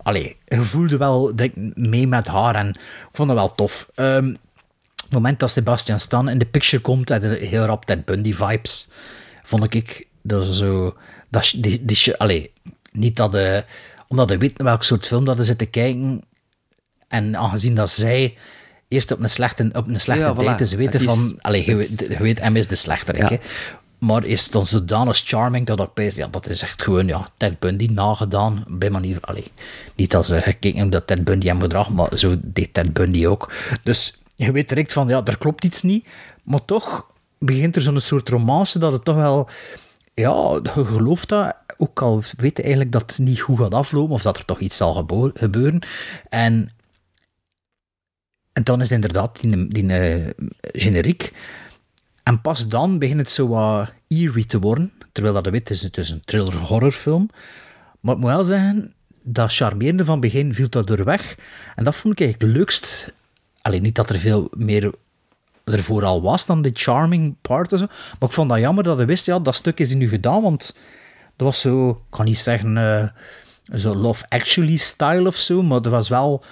[0.02, 2.54] allee, je voelde wel direct mee met haar.
[2.54, 3.88] En ik vond dat wel tof.
[3.94, 4.34] Ehm,
[4.94, 8.90] het moment dat Sebastian Stan in de picture komt, had heel rap Ted Bundy vibes.
[9.42, 10.06] Vond ik.
[10.22, 10.96] Dat is zo...
[11.30, 12.52] Dat, die, die, allee,
[12.92, 13.34] niet dat...
[13.34, 13.58] eh
[14.08, 16.22] Omdat hij weet welk soort film dat hij zit te kijken.
[17.08, 18.36] En aangezien dat zij
[18.88, 20.60] eerst op een slechte, op een slechte Ja, voilà.
[20.60, 21.36] is, ze weten Het is- van...
[21.40, 23.28] Allee, je, weet, je weet, hem is de slechterik, Ja.
[23.28, 23.38] hè.
[23.98, 27.58] Maar is dan zodanig charming dat ik pees, ja, dat is echt gewoon, ja, Ted
[27.58, 28.64] Bundy nagedaan.
[28.68, 29.44] Bij manier, allee,
[29.96, 33.52] niet als ze gekeken dat Ted Bundy hem gedrag, maar zo deed Ted Bundy ook.
[33.82, 36.06] Dus je weet direct van, ja, er klopt iets niet.
[36.42, 37.06] Maar toch
[37.38, 39.48] begint er zo'n soort romance dat het toch wel,
[40.20, 41.56] ja, je gelooft dat.
[41.76, 44.60] Ook al weet je eigenlijk dat het niet goed gaat aflopen, of dat er toch
[44.60, 45.80] iets zal gebeuren.
[46.28, 46.68] En,
[48.52, 51.32] en dan is inderdaad die, die eh, generiek.
[52.22, 54.92] En pas dan begint het zo wat eerie te worden.
[55.12, 57.30] Terwijl dat je weet, het is een thriller-horrorfilm.
[58.00, 61.36] Maar ik moet wel zeggen, dat charmerende van begin viel daardoor weg.
[61.76, 63.12] En dat vond ik eigenlijk leukst.
[63.62, 64.92] Alleen niet dat er veel meer
[65.72, 67.86] ervoor al was dan de charming part en zo.
[67.86, 70.42] Maar ik vond dat jammer dat je wist, ja, dat stuk is nu gedaan.
[70.42, 70.76] Want
[71.36, 73.08] dat was zo, ik kan niet zeggen, eh,
[73.78, 75.62] zo Love Actually style of zo.
[75.62, 76.44] Maar dat was wel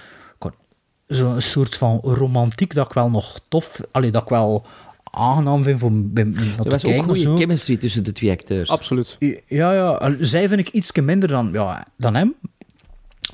[1.09, 4.65] zo'n soort van romantiek dat ik wel nog tof, allee, dat ik wel
[5.03, 8.69] aangenaam vind voor bij, Er te was ook goede chemistry tussen de twee acteurs.
[8.69, 9.15] Absoluut.
[9.47, 10.15] Ja, ja.
[10.19, 12.35] Zij vind ik iets minder dan, ja, dan hem.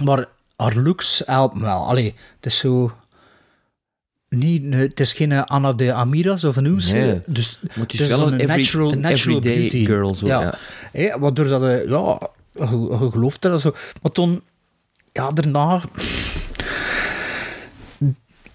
[0.04, 1.88] Maar haar looks helpen wel.
[1.88, 2.92] Allee, het is zo...
[4.30, 6.95] Niet, nee, het is geen eh, Anna de Amiras of een noem ze.
[6.95, 7.21] Nee.
[7.28, 9.86] Dus Maar het is is wel een every- natural, een natural beauty.
[9.86, 10.57] girl, zo, ja.
[10.91, 11.63] Hé, waardoor dat...
[11.63, 12.19] eh, Ja,
[12.51, 13.76] je, je gelooft er zo.
[14.01, 14.41] Maar toen...
[15.11, 15.82] Ja, daarna...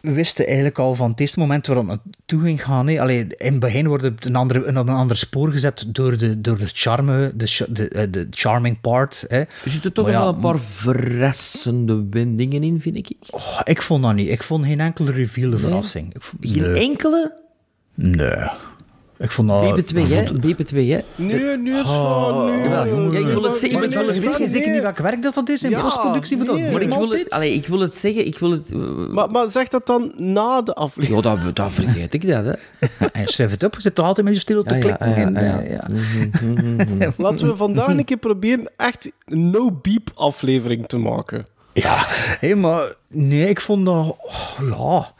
[0.00, 2.88] We wisten eigenlijk al van het eerste moment waarop het toe ging gaan.
[2.88, 3.00] Hè.
[3.00, 6.16] Allee, in het begin wordt het op een, andere, op een ander spoor gezet door
[6.18, 9.24] de, door de charme, de, eh, de charming part.
[9.28, 9.38] Hè.
[9.38, 13.12] Er zitten toch wel ja, een paar verrassende wendingen in, vind ik.
[13.30, 14.28] Oh, ik vond dat niet.
[14.28, 15.64] Ik vond geen enkele reveal de Nee?
[15.64, 16.14] verrassing.
[16.18, 16.88] Vond- Geen nee.
[16.88, 17.34] enkele?
[17.94, 18.48] Nee.
[19.20, 19.80] Ik vond dat...
[19.80, 20.26] BP2, ik hè?
[20.26, 20.98] vond- BP2, hè?
[21.16, 22.46] Nee, nu is Oh, van...
[22.46, 24.48] Nee, jawel, ja, ik wil het zeggen, maar ik wil het nee.
[24.48, 26.36] zeker niet welk werk dat, dat is in Ja, postproductie?
[26.36, 26.58] voor dat.
[26.72, 28.74] Maar ik wil, het, allee, ik wil het zeggen, ik wil het...
[29.10, 31.24] Maar, maar zeg dat dan na de aflevering.
[31.24, 32.52] Ja, dat, dat vergeet ik dat, hè.
[33.12, 33.74] En schrijf het op.
[33.74, 35.06] Je zit toch altijd met je stil te Ah, klikken?
[35.34, 41.46] ah, ah, Laten we vandaag een keer proberen echt een no-beep aflevering te maken.
[41.72, 41.96] Ja,
[42.40, 44.16] hé, maar nee, ik vond dat...
[44.20, 45.12] oh, ja,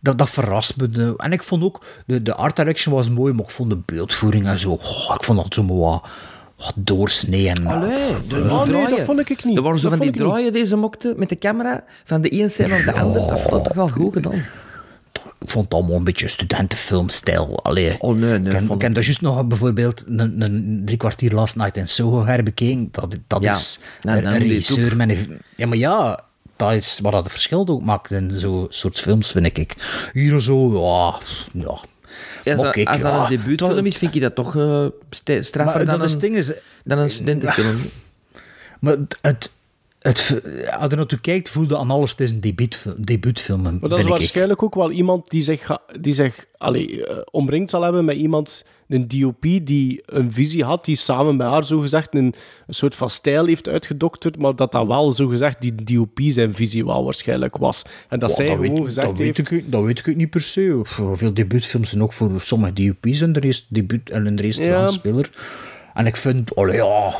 [0.00, 0.88] dat, dat verrast me.
[0.88, 1.84] De- en ik vond ook...
[2.06, 4.70] De, de art direction was mooi, maar ik vond de beeldvoering en zo...
[4.70, 6.02] oh, ik vond dat zo wat,
[6.56, 7.66] wat doorsnee en...
[7.66, 8.90] Allee, de, de Oh nee, draaien.
[8.90, 9.56] dat vond ik niet.
[9.56, 12.48] Er waren zo Dat van die draaien deze mokte met de camera van de ene
[12.48, 13.26] scène naar de andere.
[13.26, 14.42] Dat vond ik toch wel goed gedaan.
[15.40, 17.62] Ik vond het allemaal een beetje studentenfilmstijl.
[17.64, 18.52] Allee, Oh nee, nee.
[18.62, 22.88] ik ik dat juist nog bijvoorbeeld een, een drie kwartier Last Night in Soho herbekeken.
[22.90, 25.38] Dat, dat Ja, is nou, een, dan een regisseur met een...
[25.56, 26.20] Ja, maar ja,
[26.60, 29.74] dat is wat dat het verschil ook maakt in zo'n soort films, vind ik.
[30.12, 31.18] Hier zo, ja...
[31.52, 31.78] ja.
[32.44, 34.86] Ja, als, kijk, als dat een debuutfilm is, vind je dat toch eh,
[35.40, 36.52] straffer dan, dat een, ding is...
[36.84, 37.80] dan een studentenfilm.
[38.80, 39.52] Maar het...
[40.00, 40.40] het
[40.80, 44.04] als je naartoe kijkt, voelde aan alles, het is een debuutfilm, debuutfilm Maar dat is
[44.04, 44.10] ik.
[44.10, 48.64] waarschijnlijk ook wel iemand die zich, die zich allee, eh, omringd zal hebben met iemand,
[48.88, 52.34] een DOP, die een visie had, die samen met haar zogezegd een,
[52.66, 56.84] een soort van stijl heeft uitgedokterd, maar dat dat wel zogezegd die DOP zijn visie
[56.84, 57.82] wel waarschijnlijk was.
[58.08, 59.36] En dat Ja, zij dat gewoon weet, gezegd dat heeft...
[59.50, 60.80] Weet ik, dat weet ik niet per se.
[60.98, 64.58] Eh, Veel debuutfilms zijn ook voor sommige DOP's en de rest debuut en de rest
[64.58, 64.88] Ja.
[64.88, 65.30] Speler.
[65.94, 67.14] En ik vind, allee, ja,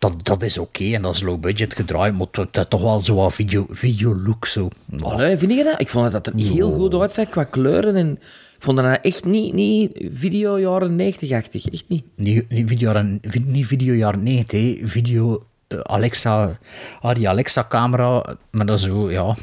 [0.00, 3.30] dat, dat is oké en dat is low budget gedraaid, maar het toch wel zo'n
[3.32, 4.68] video, video look zo.
[4.90, 4.98] Ja.
[4.98, 5.80] Allee, vind je dat?
[5.80, 7.96] Ik vond dat er heel goed uitzag qua kleuren.
[7.96, 8.10] En
[8.56, 11.66] ik vond dat nou echt niet, niet video jaren 90-achtig.
[11.72, 12.04] Echt niet.
[12.16, 14.88] Niet, niet video jaren, niet video jaren 90, hè.
[14.88, 16.58] video eh, Alexa,
[17.00, 19.36] ah, die Alexa camera, maar dat is zo, ja.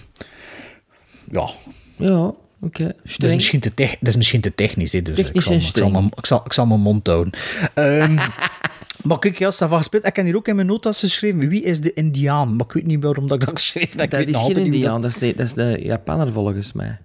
[1.31, 1.49] Ja,
[1.95, 2.83] Ja, oké.
[2.85, 3.33] Dat is, Streng.
[3.33, 5.65] misschien te tech- dat is misschien te technisch, hè, dus Technisch ik, zal, en ik,
[5.65, 7.33] zal ik, zal, ik zal mijn mond houden.
[7.73, 8.17] Ehm,
[9.07, 10.05] maar kijk, ja, Stava gespeeld.
[10.05, 12.55] Ik heb hier ook in mijn notas geschreven, wie is de Indiaan?
[12.55, 13.71] Maar ik weet niet waarom dat ik dat.
[13.75, 16.97] Ik Dat is geen hoe Indiaan, dat is, de, dat is de Japaner volgens mij.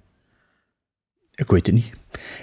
[1.35, 1.91] Ik weet het niet.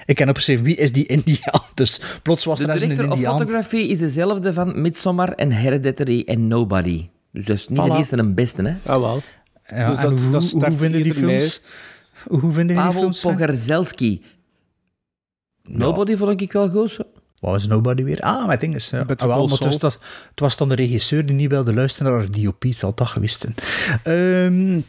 [0.06, 1.62] Ik ken opgeschreven, wie is die Indiaan?
[1.76, 3.38] Dus plots was De er een director of Indiaan.
[3.38, 7.10] photography is dezelfde van Midsommar en Hereditary en Nobody.
[7.32, 8.92] Dus dat is niet de eerste en de beste, hè?
[8.92, 9.22] Ah, wel.
[9.68, 11.62] Ja, Dus en dat- hoe, dat hoe vinden die films?
[12.28, 13.20] Hoe vinden die Pavel films?
[13.20, 13.36] Sven?
[13.36, 14.22] Pogorzelski.
[15.64, 17.00] Nobody vond ik wel goed.
[17.40, 18.20] Wat was Nobody weer?
[18.20, 18.90] Ah, mijn ding is...
[18.90, 21.50] Better Ah, wel, Call maar het, was dat, het was dan de regisseur die niet
[21.50, 22.64] wilde luisteren naar haar DOP.
[22.64, 23.56] Het zal dat zijn.
[24.04, 24.82] Ehm,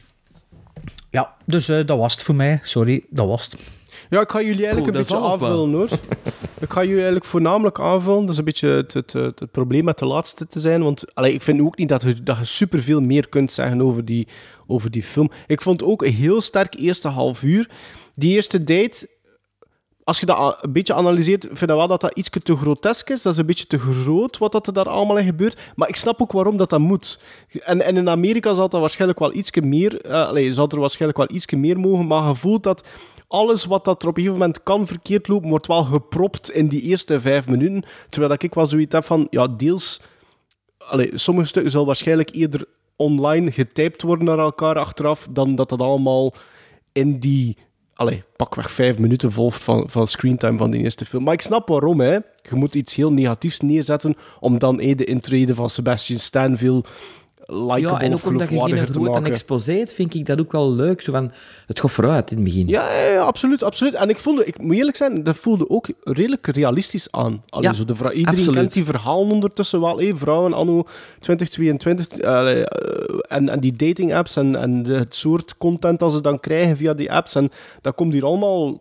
[1.11, 2.61] ja, dus eh, dat was het voor mij.
[2.63, 3.61] Sorry, dat was het.
[4.11, 5.89] Ja, ik ga jullie eigenlijk Oh, een beetje aanvullen, hoor.
[6.67, 8.21] ik ga jullie eigenlijk voornamelijk aanvullen.
[8.21, 10.83] Dat is een beetje het, het, het, het probleem met de laatste te zijn.
[10.83, 14.05] Want allee, ik vind ook niet dat je, dat je superveel meer kunt zeggen over
[14.05, 14.29] die,
[14.67, 15.31] over die film.
[15.47, 17.69] Ik vond ook een heel sterk eerste half uur.
[18.15, 19.09] Die eerste date
[20.05, 23.23] als je dat een beetje analyseert, vind ik wel dat dat iets te grotesk is.
[23.23, 25.61] Dat is een beetje te groot wat dat er daar allemaal in gebeurt.
[25.75, 27.21] Maar ik snap ook waarom dat dat moet.
[27.61, 30.01] En, en in Amerika zal dat waarschijnlijk wel iets meer...
[30.01, 32.85] eh allee, zal er waarschijnlijk wel iets meer mogen, maar je voelt dat
[33.29, 36.69] alles wat dat er op een gegeven moment kan verkeerd lopen, wordt wel gepropt in
[36.69, 37.85] die eerste vijf minuten.
[38.09, 40.01] Terwijl ik wel zoiets heb van, ja, deels...
[40.79, 42.65] Allee, sommige stukken zullen waarschijnlijk eerder
[42.97, 46.35] online getypt worden naar elkaar achteraf, dan dat dat allemaal
[46.93, 47.57] in die,
[48.01, 51.23] allee, pakweg vijf minuten volgt van, van screentime van die eerste film.
[51.23, 52.13] Maar ik snap waarom, hè.
[52.43, 56.85] Je moet iets heel negatiefs neerzetten om dan eh, de intrede van Sebastian Stan veel
[57.51, 59.25] likable Ja, en ook omdat je geen grote maken.
[59.25, 61.03] exposeert, vind ik dat ook wel leuk.
[61.03, 61.33] Zo van,
[61.67, 62.69] het gaat vooruit in het begin.
[62.69, 63.95] Ja, ja, ja, absoluut, absoluut.
[63.95, 67.43] En ik voelde, ik moet eerlijk zijn, dat voelde ook redelijk realistisch aan.
[67.49, 68.55] Allee, Ja, zo de iedereen absoluut.
[68.55, 69.99] kent die verhalen ondertussen wel.
[69.99, 70.85] Hé, vrouwen anno
[71.21, 76.21] 2022 allee, eh, en, en die dating apps en, en het soort content dat ze
[76.21, 77.35] dan krijgen via die apps.
[77.35, 78.81] En dat komt hier allemaal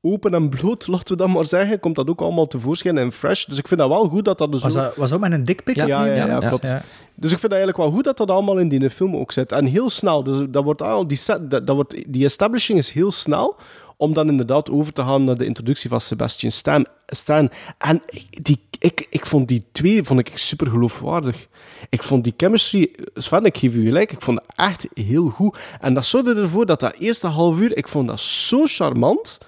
[0.00, 1.80] open en bloot, laten we dat maar zeggen.
[1.80, 3.44] Komt dat ook allemaal tevoorschijn en fresh.
[3.44, 5.44] Dus ik vind dat wel goed dat dat dus Was dat, was dat met een
[5.44, 5.76] dikpik?
[5.76, 6.74] Ja, ja, ja, Ja, klopt.
[7.14, 9.52] Dus ik vind dat eigenlijk wel goed dat dat allemaal in die film ook zit.
[9.52, 10.22] En heel snel.
[10.22, 13.56] Dus dat wordt al, die, set, dat, dat wordt, die establishing is heel snel.
[13.96, 16.86] Om dan inderdaad over te gaan naar de introductie van Sebastian Stan.
[17.06, 17.50] Stan.
[17.78, 21.46] En ik, die, ik, ik vond die twee vond ik super geloofwaardig.
[21.88, 22.90] Ik vond die chemistry...
[23.14, 24.12] Sven, ik geef u gelijk.
[24.12, 25.58] Ik vond het echt heel goed.
[25.80, 27.76] En dat zorgde ervoor dat dat eerste half uur...
[27.76, 29.38] Ik vond dat zo charmant.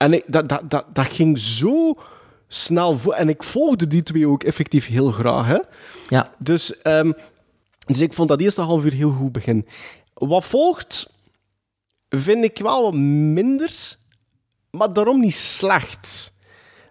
[0.00, 1.94] En ik, dat, dat, dat, dat ging zo
[2.48, 3.12] snel voor.
[3.12, 5.46] En ik volgde die twee ook effectief heel graag.
[5.46, 5.58] Hè?
[6.08, 6.34] Ja.
[6.38, 7.12] Dus, ehm,
[7.86, 9.66] dus ik vond dat eerste half uur heel goed begin.
[10.14, 11.12] Wat volgt,
[12.08, 13.96] vind ik wel wat minder,
[14.70, 16.34] maar daarom niet slecht.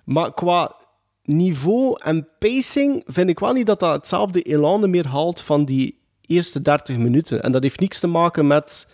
[0.04, 0.76] Maar qua
[1.24, 6.00] niveau en pacing vind ik wel niet dat dat hetzelfde elan meer haalt van die
[6.22, 7.44] eerste 30 minuten.
[7.44, 8.88] En dat heeft niks te maken met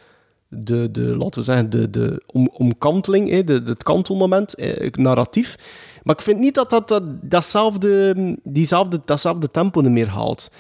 [0.58, 4.98] de, de laten we zeggen, de, de om, omkanteling, hè, de, het kantelmoment, eh, het
[4.98, 5.56] narratief.
[6.04, 10.52] Maar ik vind niet dat dat, dat datzelfde, diezelfde, datzelfde tempo er meer haalt.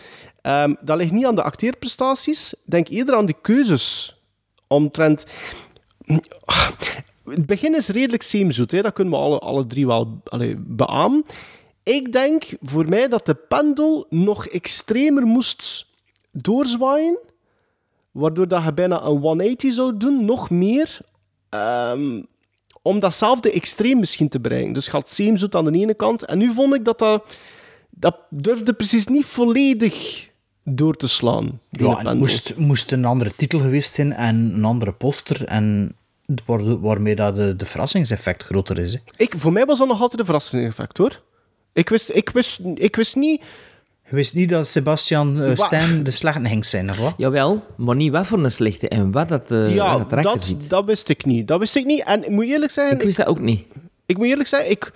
[0.42, 2.54] Ehm, dat ligt niet aan de acteerprestaties.
[2.66, 4.16] Denk eerder aan de keuzes.
[4.68, 5.26] Omtrent...
[7.26, 8.82] Het begin is redelijk seemzoet, hè.
[8.82, 11.26] dat kunnen we alle, alle drie wel allee, beamen.
[11.84, 15.86] Ik denk voor mij dat de pendel nog extremer moest
[16.32, 17.18] doorzwaaien,
[18.16, 21.00] waardoor dat je bijna een 180 zou doen, nog meer,
[21.50, 22.22] ehm,
[22.82, 24.74] om datzelfde extreem misschien te bereiken.
[24.74, 27.24] Dus je had seemzoet aan de ene kant, en nu vond ik dat dat,
[27.90, 30.30] dat durfde precies niet volledig
[30.64, 31.60] door te slaan.
[31.70, 35.44] Ja, en moest, moest een andere titel geweest zijn en een andere poster.
[35.44, 35.96] En
[36.82, 38.94] waarmee dat de, de verrassingseffect groter is.
[38.94, 39.00] Hè.
[39.18, 41.22] Ik, voor mij was dat nog altijd een verrassingseffect, hoor.
[41.74, 43.44] Ik wist, ik wist, ik wist niet...
[44.10, 47.14] Je wist niet dat Sebastian eh, Stan de slechte ging zijn, of wat?
[47.26, 50.32] Jawel, maar niet wat voor een slechte en wat dat, eh ja, wat dat erachter
[50.34, 50.70] dat, zit.
[50.70, 51.48] dat wist ik niet.
[51.48, 52.04] Dat wist ik niet.
[52.04, 52.96] En ik moet eerlijk zeggen...
[52.98, 53.66] Ik wist dat ook niet.
[54.06, 54.92] Ik moet eerlijk zeggen, ik,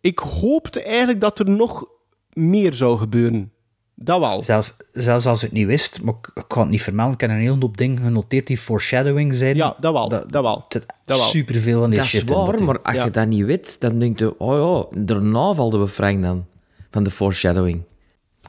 [0.00, 1.84] ik hoopte eigenlijk dat er nog
[2.32, 3.52] meer zou gebeuren.
[3.94, 4.42] Dat wel.
[4.42, 7.14] Zelfs, zelfs als ik het niet wist, maar ik, ik kan het niet vermelden.
[7.14, 9.56] Ik heb een hele hoop dingen genoteerd die foreshadowing zijn.
[9.56, 10.08] Ja, dat wel.
[10.08, 10.64] Dat, wel.
[10.68, 11.26] Dat, Dat wel.
[11.26, 13.04] superveel van die Dat is shit waar, maar als Ja.
[13.04, 16.46] je dat niet weet, dan denk je, oh ja, daarna valden we frank dan.
[16.90, 17.82] Van de foreshadowing.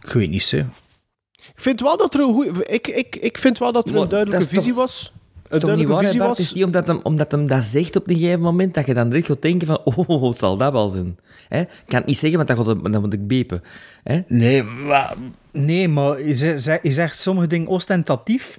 [0.01, 0.57] Ik weet niet zo.
[1.31, 4.09] Ik vind wel dat er een goeie, ik, ik, ik vind wel dat er een
[4.09, 5.11] duidelijke visie toch- was.
[5.47, 6.37] Een is toch niet duidelijke waar, Bart?
[6.37, 6.47] Het was.
[6.47, 9.09] is niet omdat hem, omdat hem dat zegt op een gegeven moment, dat je dan
[9.09, 11.17] direct gaat denken van, oh, wat zal dat wel zijn?
[11.47, 11.59] Hè?
[11.59, 13.63] Ik kan het niet zeggen, want dan, gaat het- dan moet ik bepen.
[14.03, 14.19] Hè?
[14.27, 15.13] Nee, maar,
[15.51, 18.57] nee, maar je zegt sommige dingen ostentatief.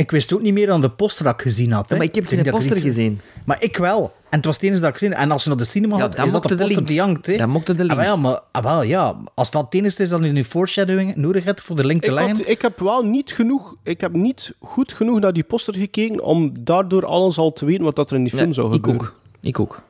[0.00, 1.90] Ik wist ook niet meer dan de poster dat ik gezien had.
[1.90, 1.96] Hè.
[1.96, 3.20] maar ik heb geen er poster gezien.
[3.44, 4.02] Maar ik wel.
[4.30, 6.02] En het was het enige dat ik gezien En als je naar de cinema Ja,
[6.02, 7.26] gaat, dan is dat mocht de de poster die hangt.
[7.26, 7.36] Hè.
[7.36, 7.90] Dan mocht de link.
[7.90, 9.16] Ah, wel, maar, ah, wel, ja.
[9.34, 12.06] Als dat het enige is dat je nu foreshadowing nodig hebt voor de link te
[12.08, 12.36] Ik, leggen.
[12.36, 16.20] had, ik heb wel niet genoeg, ik heb niet goed genoeg naar die poster gekeken
[16.22, 18.72] om daardoor alles al te weten wat dat er in die film Nee, zou ik
[18.72, 19.00] gebeuren.
[19.00, 19.14] ook.
[19.40, 19.82] Ik ook.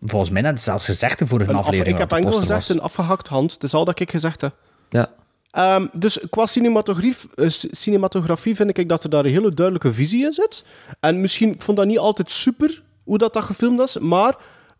[0.00, 1.94] Volgens mij net het zelfs gezegd voor een Een af- aflevering.
[1.94, 2.76] ik heb enkel poster gezegd was.
[2.76, 4.54] een afgehakt hand, dat is al dat ik gezegd heb.
[4.90, 5.10] Ja.
[5.58, 10.24] Ehm, dus qua cinematografie, eh, cinematografie vind ik dat er daar een hele duidelijke visie
[10.24, 10.64] in zit.
[11.00, 14.36] En misschien, ik vond dat niet altijd super hoe dat, dat gefilmd is, maar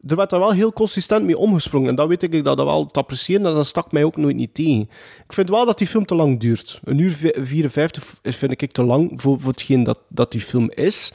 [0.06, 1.88] er werd daar wel heel consistent mee omgesprongen.
[1.88, 4.36] En dat weet ik dat dat wel te appreciëren en dat stak mij ook nooit
[4.36, 4.80] niet tegen.
[5.26, 6.80] Ik vind wel dat die film te lang duurt.
[6.84, 10.70] Een uur vi- 54 vind ik te lang voor, voor hetgeen dat, dat die film
[10.70, 11.12] is.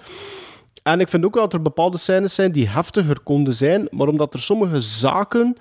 [0.83, 4.33] En ik vind ook dat er bepaalde scènes zijn die heftiger konden zijn, maar omdat
[4.33, 5.57] er sommige zaken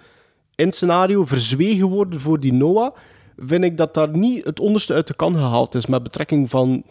[0.55, 2.95] in het scenario verzwegen worden voor die Noah,
[3.37, 6.83] vind ik dat daar niet het onderste uit de kan gehaald is met betrekking van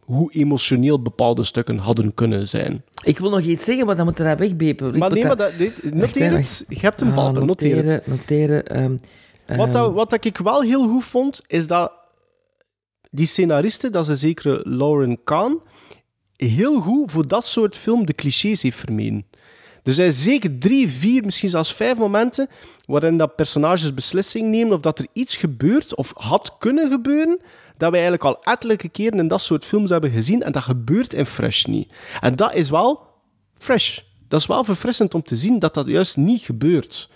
[0.00, 2.84] hoe emotioneel bepaalde stukken hadden kunnen zijn.
[3.04, 4.98] Ik wil nog iets zeggen, maar dan moet je dat wegbepen.
[4.98, 6.64] Maar nee, maar dat- dit, noteer het.
[6.68, 8.06] Je hebt een Ah, bal, noteer noteren, het.
[8.06, 8.66] noteren.
[8.66, 8.96] ehm,
[9.46, 11.92] Wat, ehm, dat, wat dat ik wel heel goed vond, is dat
[13.10, 15.60] die scenariste, dat is een zekere Lauren Kahn,
[16.36, 19.26] heel goed voor dat soort film de clichés heeft vermeden.
[19.86, 22.48] Er zijn zeker drie, vier, misschien zelfs vijf momenten
[22.86, 27.40] waarin dat personages beslissing nemen of dat er iets gebeurt of had kunnen gebeuren
[27.76, 31.14] dat wij eigenlijk al ettelijke keren in dat soort films hebben gezien en dat gebeurt
[31.14, 31.92] in Fresh niet.
[32.20, 33.06] En dat is wel
[33.58, 33.98] fresh.
[34.28, 37.10] Dat is wel verfrissend om te zien dat dat juist niet gebeurt.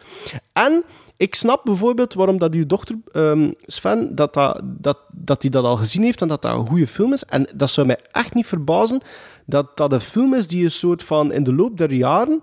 [0.52, 0.84] En
[1.16, 5.64] ik snap bijvoorbeeld waarom dat uw dochter, ehm, Sven, dat, dat, dat, dat die dat
[5.64, 7.24] al gezien heeft en dat dat een goede film is.
[7.24, 9.00] En dat zou mij echt niet verbazen
[9.46, 12.42] dat dat een film is die een soort van in de loop der jaren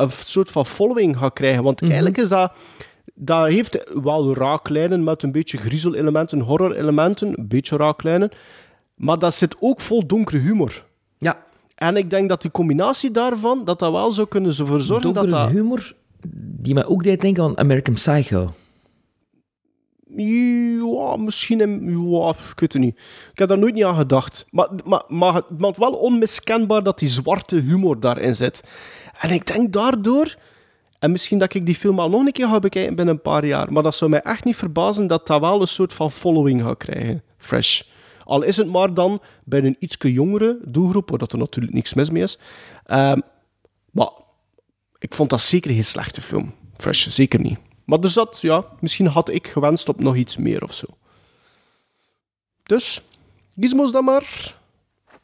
[0.00, 1.62] een soort van following gaat krijgen.
[1.62, 2.52] Want eigenlijk is dat...
[3.20, 8.30] Dat heeft wel raaklijnen met een beetje griezelelementen, horrorelementen, een beetje raaklijnen.
[8.94, 10.84] Maar dat zit ook vol donkere humor.
[11.18, 11.38] Ja.
[11.74, 15.26] En ik denk dat die combinatie daarvan, dat dat wel zou kunnen ervoor zorgen Donkere
[15.30, 15.50] dat dat...
[15.50, 15.92] humor
[16.60, 18.52] die mij ook deed denken aan American Psycho.
[20.16, 21.58] Ja, misschien...
[22.10, 22.98] Ja, ik weet het niet.
[23.32, 24.46] Ik heb daar nooit niet aan gedacht.
[24.50, 28.62] Maar, maar, maar, het- maar wel onmiskenbaar dat die zwarte humor daarin zit.
[29.18, 30.36] En ik denk daardoor...
[30.98, 33.44] En misschien dat ik die film al nog een keer ga bekijken binnen een paar
[33.44, 33.72] jaar.
[33.72, 36.76] Maar dat zou mij echt niet verbazen dat dat wel een soort van following gaat
[36.76, 37.22] krijgen.
[37.36, 37.82] Fresh.
[38.24, 42.10] Al is het maar dan bij een iets jongere doelgroep, waar er natuurlijk niks mis
[42.10, 42.38] mee is.
[42.84, 43.20] Ehm,
[43.90, 44.10] maar
[44.98, 46.54] ik vond dat zeker geen slechte film.
[46.76, 47.58] Fresh, zeker niet.
[47.84, 50.86] Maar er zat, ja, misschien had ik gewenst op nog iets meer of zo.
[52.62, 53.02] Dus,
[53.60, 54.56] gizmos dan maar.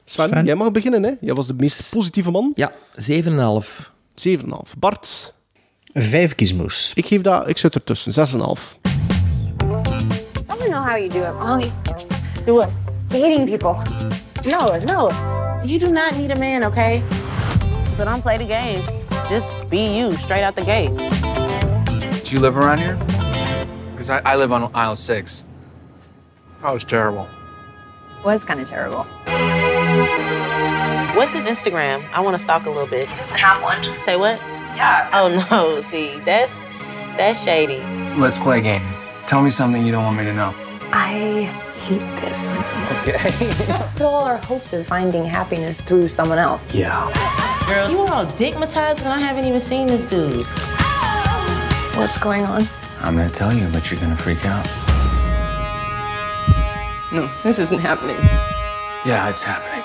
[0.04, 0.44] Sven, Sven.
[0.44, 1.12] jij mag beginnen, hè?
[1.20, 2.52] Jij was de meest positieve man.
[2.54, 3.90] Ja, 7,5.
[4.14, 4.78] 7,5.
[4.78, 5.34] Bart?
[5.94, 6.92] Vijf gizmos.
[6.94, 8.76] Ik geef dat, ik zit ertussen, 6,5.
[8.82, 8.86] I
[10.46, 11.70] don't know how you do it, Molly.
[12.44, 12.68] Do what?
[13.08, 13.76] Dating people.
[14.50, 15.10] No, no.
[15.64, 17.02] You do not need a man, okay?
[17.92, 18.86] So don't play the games.
[19.28, 20.92] Just be you straight out the gate.
[22.24, 22.96] Do you live around here?
[23.90, 25.44] Because I, I live on aisle six.
[26.62, 27.26] Oh, it's terrible.
[28.24, 29.04] Was kind of terrible.
[31.16, 32.04] What's his Instagram?
[32.12, 33.08] I want to stalk a little bit.
[33.08, 33.98] He doesn't have one.
[33.98, 34.38] Say what?
[34.76, 35.08] Yeah.
[35.12, 36.62] Oh no, see, that's
[37.16, 37.78] that's shady.
[38.20, 38.82] Let's play a game.
[39.26, 40.52] Tell me something you don't want me to know.
[40.92, 41.42] I
[41.86, 42.58] hate this.
[43.00, 43.88] Okay.
[43.96, 46.66] Put all our hopes of finding happiness through someone else.
[46.74, 47.10] yeah.
[47.66, 50.44] Girl, you are all digmatized and I haven't even seen this dude.
[51.96, 52.68] What's going on?
[53.00, 54.66] I'm gonna tell you, but you're gonna freak out.
[57.12, 58.16] No, this isn't happening.
[59.06, 59.84] Yeah, it's happening.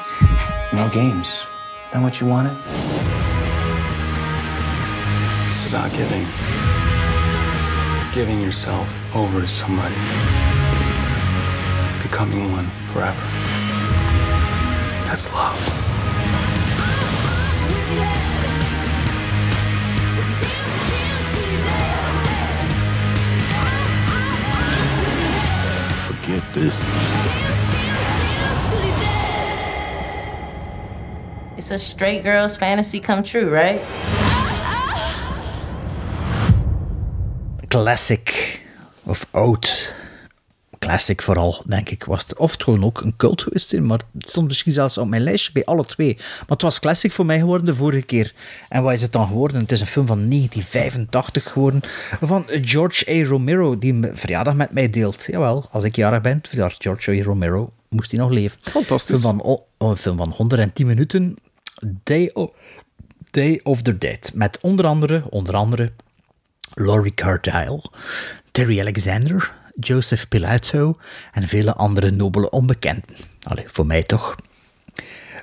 [0.71, 1.45] No games.
[1.93, 2.55] Know what you wanted?
[5.51, 6.25] It's about giving.
[8.13, 9.93] Giving yourself over to somebody.
[12.01, 13.19] Becoming one forever.
[15.03, 15.59] That's love.
[26.07, 27.48] Forget this.
[31.59, 33.81] It's a straight girl's fantasy come true, right?
[37.67, 38.61] Classic.
[39.03, 39.93] Of oud.
[40.79, 42.03] Classic vooral, denk ik.
[42.03, 44.97] Was het, of het gewoon ook een cult geweest, hè, maar het stond misschien zelfs
[44.97, 46.15] op mijn lijstje bij alle twee.
[46.17, 48.33] Maar het was classic voor mij geworden de vorige keer.
[48.69, 49.61] En wat is het dan geworden?
[49.61, 51.81] Het is een film van 1985 geworden.
[52.21, 53.27] Van George A.
[53.27, 55.25] Romero, die verjaardag met mij deelt.
[55.25, 57.23] Jawel, als ik jarig ben, verjaart George A.
[57.23, 57.73] Romero.
[57.89, 58.59] Moest hij nog leven.
[58.61, 59.15] Fantastisch.
[59.15, 59.45] Een film van,
[59.77, 61.37] oh, een film van 110 minuten.
[62.03, 64.31] Day of, the Dead.
[64.33, 65.91] Met onder andere, onder andere
[66.73, 67.83] Laurie Cardile,
[68.51, 70.97] Terry Alexander, Joseph Pilato
[71.31, 73.15] en vele andere nobele onbekenden.
[73.43, 74.35] Allee, voor mij toch.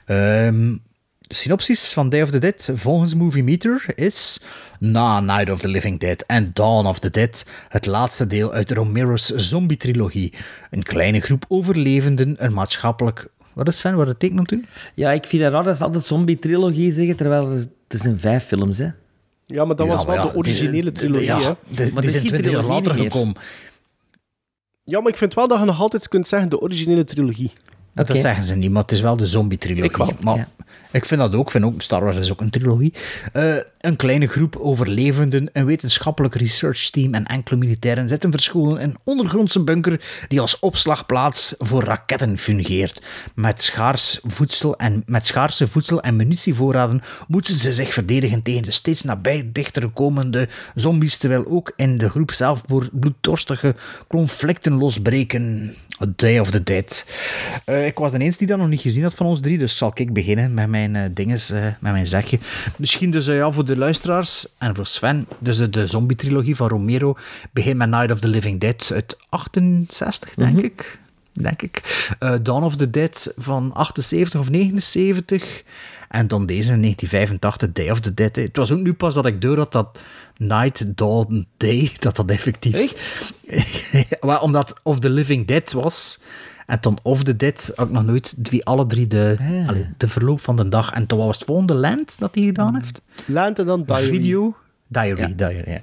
[0.05, 0.74] Ehm,
[1.20, 4.41] de synopsis van Day of the Dead volgens Movie Meter is...
[4.78, 8.70] Na Night of the Living Dead en Dawn of the Dead, het laatste deel uit
[8.70, 10.34] Romero's zombie-trilogie.
[10.70, 13.28] Een kleine groep overlevenden, een maatschappelijk...
[13.57, 14.66] Wat is Sven, wat het tekent toen?
[14.94, 18.44] Ja, ik vind het raar dat ze altijd zombie-trilogie zeggen, terwijl het, het zijn vijf
[18.44, 18.88] films, hè.
[19.44, 21.52] Ja, maar dat Ja, was maar wel ja, de originele trilogie, ja, hè?
[21.74, 23.36] die- Maar die is zijn geen 20 jaar trilogie later gekomen.
[24.84, 27.52] Ja, maar ik vind wel dat je nog altijd kunt zeggen de originele trilogie.
[28.05, 29.90] Dat zeggen ze niet, maar het is wel de zombie-trilogie.
[29.90, 30.49] Ik wel, Maar ja.
[30.90, 31.44] ik vind dat ook.
[31.44, 32.92] Ik vind ook Star Wars is ook een trilogie.
[33.32, 38.97] Eh, een kleine groep overlevenden, een wetenschappelijk researchteam en enkele militairen zitten verscholen in een
[39.05, 43.03] ondergrondse bunker die als opslagplaats voor raketten fungeert.
[43.34, 48.70] Met, schaars voedsel en, met schaarse voedsel- en munitievoorraden moeten ze zich verdedigen tegen de
[48.70, 53.74] steeds nabij dichter komende zombies, terwijl ook in de groep zelf bloeddorstige
[54.09, 55.74] conflicten losbreken.
[56.03, 57.07] A Day of the Dead.
[57.64, 59.76] Eh, ik was de eens die dat nog niet gezien had van ons drie, dus
[59.76, 62.39] zal ik beginnen met mijn eh, dinges, eh, met mijn zegje.
[62.78, 66.68] Misschien dus eh, ja, voor de luisteraars en voor Sven, dus de, de zombie-trilogie van
[66.68, 67.16] Romero
[67.53, 70.99] begint met Night of the Living Dead uit 68, denk ik.
[71.41, 72.07] Denk ik.
[72.18, 75.62] Eh, Dawn of the Dead van 78 of 79.
[76.09, 78.37] En dan deze, 1985, Day of the Dead.
[78.37, 79.99] Het was ook nu pas dat ik door had dat
[80.37, 82.74] Night, Dawn, Day, dat dat effectief...
[82.74, 83.34] Echt?
[84.26, 86.20] maar omdat Of the Living Dead was...
[86.66, 89.68] En dan Of the Dead ik nog nooit die, alle drie de, Ah.
[89.68, 90.93] allee, de verloop van de dag.
[90.93, 93.03] En toen was het volgende Land dat hij gedaan heeft.
[93.26, 94.07] Land en dan Diary.
[94.07, 94.57] Video.
[94.89, 95.80] Diary, Diary, ja.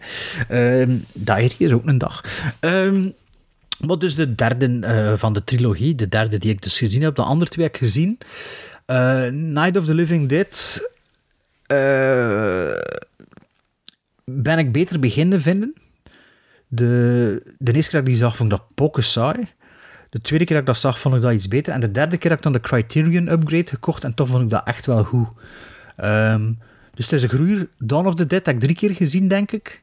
[0.47, 2.23] Ehm, Diary is ook een dag.
[2.59, 3.09] Ehm,
[3.85, 7.15] maar dus de derde eh, van de trilogie, de derde die ik dus gezien heb.
[7.15, 8.17] De andere twee heb ik gezien.
[8.85, 10.81] Eh, Night of the Living Dead
[11.65, 12.71] eh,
[14.25, 15.73] ben ik beter beginnen vinden.
[16.67, 19.47] De, de eerste keer dat ik die zag, vond ik dat pokken saai.
[20.09, 21.73] De tweede keer dat ik dat zag, vond ik dat iets beter.
[21.73, 24.03] En de derde keer heb ik dan de Criterion Upgrade gekocht.
[24.03, 25.27] En toch vond ik dat echt wel goed.
[25.95, 26.51] Ehm,
[26.93, 27.67] dus het is een groeier.
[27.77, 29.81] Dawn of the Dead heb ik drie keer gezien, denk ik.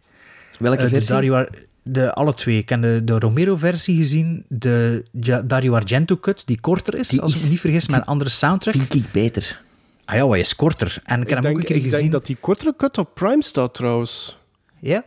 [0.59, 1.13] Welke Eh, de versie?
[1.15, 1.49] Dario Ar-
[1.83, 2.59] de, alle twee.
[2.59, 4.45] Ik heb de, de Romero-versie gezien.
[4.49, 8.07] De Ja- Dario Argento-cut, die korter is, Die als ik me niet vergis, met een
[8.07, 8.75] andere soundtrack.
[8.75, 9.63] Vind ik beter.
[10.11, 10.99] Ah ja, hij is korter.
[11.05, 11.99] En ik heb Ik hem ook een keer ik gezien.
[11.99, 14.39] denk dat die kortere cut op Prime staat trouwens.
[14.81, 15.05] Ja.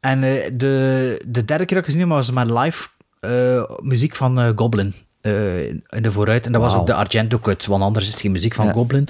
[0.00, 2.88] En eh, de, de derde keer dat ik gezien heb, was met live
[3.20, 4.94] eh, muziek van eh, Goblin.
[5.20, 6.46] eh, in de vooruit.
[6.46, 8.72] En dat was ook de Argento cut, want anders is het geen muziek van Ja.
[8.72, 9.08] Goblin.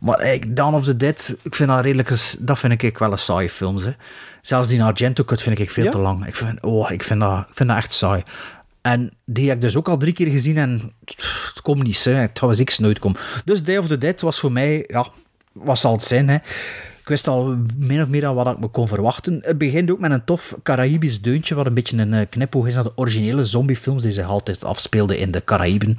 [0.00, 3.18] Maar eh, Dawn of the Dead, ik vind dat redelijk, dat vind ik wel een
[3.18, 3.84] saaie films.
[3.84, 3.90] Hè.
[4.42, 5.90] Zelfs die Argento cut vind ik veel Ja?
[5.90, 6.26] te lang.
[6.26, 8.22] Ik vind, oh, ik vind, dat, ik vind dat echt saai.
[8.92, 12.04] En die heb ik dus ook al drie keer gezien en pff, het komt niet,
[12.04, 12.12] hè.
[12.12, 13.18] het gaat eens nooit komen.
[13.44, 15.06] Dus Day of the Dead was voor mij, ja,
[15.52, 16.34] wat zal het zijn, hè.
[17.00, 19.38] Ik wist al min of meer aan wat ik me kon verwachten.
[19.42, 22.74] Het begint ook met een tof Caraïbisch deuntje, wat een beetje een eh, knipoog is
[22.74, 25.90] naar de originele zombiefilms die zich altijd afspeelden in de Caraïben.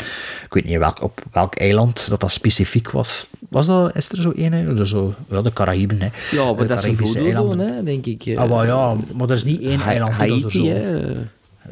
[0.46, 3.28] Ik weet niet welk, op welk eiland dat dat specifiek was.
[3.50, 4.88] Was dat, is er zo één?
[4.88, 6.02] Zo, ja, de Caraïben.
[6.02, 6.08] Hè.
[6.32, 8.26] Ja, maar De dat is een hè, denk ik.
[8.26, 8.38] eh.
[8.38, 10.20] Ah, maar ja, maar er is niet één eiland.
[10.20, 11.14] die dat Haiti, zo- hè.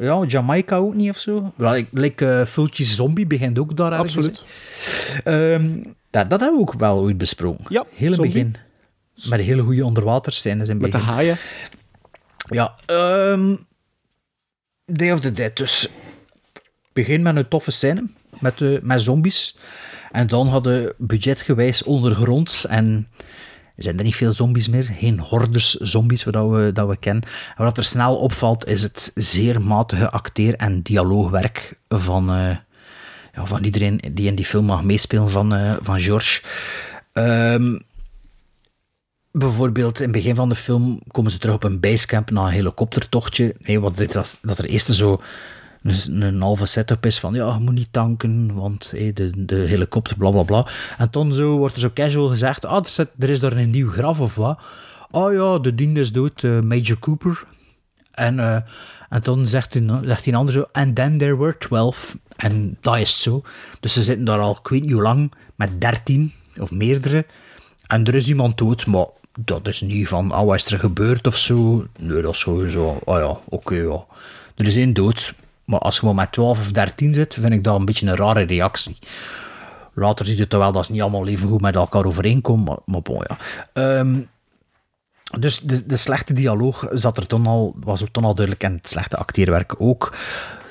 [0.00, 1.52] Ja, Jamaica ook niet of zo.
[1.56, 4.16] Wel, ik like, eh, Fultjes Zombie begint ook daar ergens.
[4.16, 4.44] Absoluut.
[5.24, 5.54] hè.
[5.54, 7.64] Ehm, dat, dat hebben we ook wel ooit besproken.
[7.68, 8.32] Ja, Hele Zombie.
[8.32, 8.56] begin.
[9.30, 11.36] Met hele goede onderwaterscènes in het Met de haaien.
[12.48, 13.54] Ja, ehm
[14.84, 15.88] Day of the Dead dus.
[16.92, 18.04] Begin met een toffe scène
[18.40, 19.56] met, de, met zombies.
[20.12, 23.08] En dan hadden budgetgewijs ondergronds en
[23.76, 24.84] er zijn er niet veel zombies meer.
[24.84, 27.22] Geen hordes zombies, wat dat we, dat we kennen.
[27.56, 32.56] En wat er snel opvalt, is het zeer matige acteer- en dialoogwerk van, eh,
[33.34, 36.42] ja, van iedereen die in die film mag meespelen van, eh, van George.
[37.12, 37.78] Ehm,
[39.30, 42.52] bijvoorbeeld in het begin van de film komen ze terug op een basecamp na een
[42.52, 43.54] helikoptertochtje.
[43.58, 45.20] Nee, wat dit, dat, dat er eerst zo
[45.86, 50.16] een, een halve setup is van ja, je moet niet tanken, want de, de helikopter,
[50.16, 50.66] bla bla bla.
[50.98, 53.70] En dan zo wordt er zo casual gezegd, ah, er, zit, er is daar een
[53.70, 54.58] nieuw graf of wat.
[55.10, 57.44] Oh ja, de dien is dood, eh, Major Cooper.
[58.10, 58.60] En, eh,
[59.08, 62.16] en dan zegt een, zegt een ander zo, and then there were 12.
[62.36, 63.42] En dat is zo.
[63.80, 67.26] Dus ze zitten daar al, ik weet niet hoe lang, met 13 of meerdere.
[67.86, 69.06] En er is iemand dood, maar
[69.38, 71.86] dat is niet van, oh, wat is er gebeurd of zo?
[71.98, 74.04] Nee, dat is sowieso, oh ja, oké, ja.
[74.54, 75.34] Er is één dood,
[75.66, 78.16] maar als je maar met 12 of 13 zit, vind ik dat een beetje een
[78.16, 78.98] rare reactie.
[79.94, 83.02] Later zie je toch wel dat ze niet allemaal even goed met elkaar overeenkomen, maar,
[83.02, 83.36] bon, ja.
[83.72, 84.20] Ehm,
[85.38, 88.72] dus de, de slechte dialoog zat er toen al, was ook toen al duidelijk en
[88.72, 90.16] het slechte acteerwerk ook.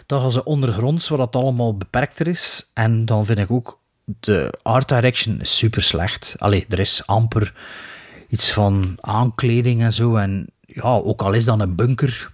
[0.06, 2.72] Dan gaan ze ondergronds, waar dat allemaal beperkter is.
[2.74, 3.80] En dan vind ik ook
[4.20, 6.36] de art direction super slecht.
[6.38, 7.54] Allee, er is amper
[8.30, 10.16] iets van aankleding en zo.
[10.16, 12.32] En ja, ook al is dat een bunker,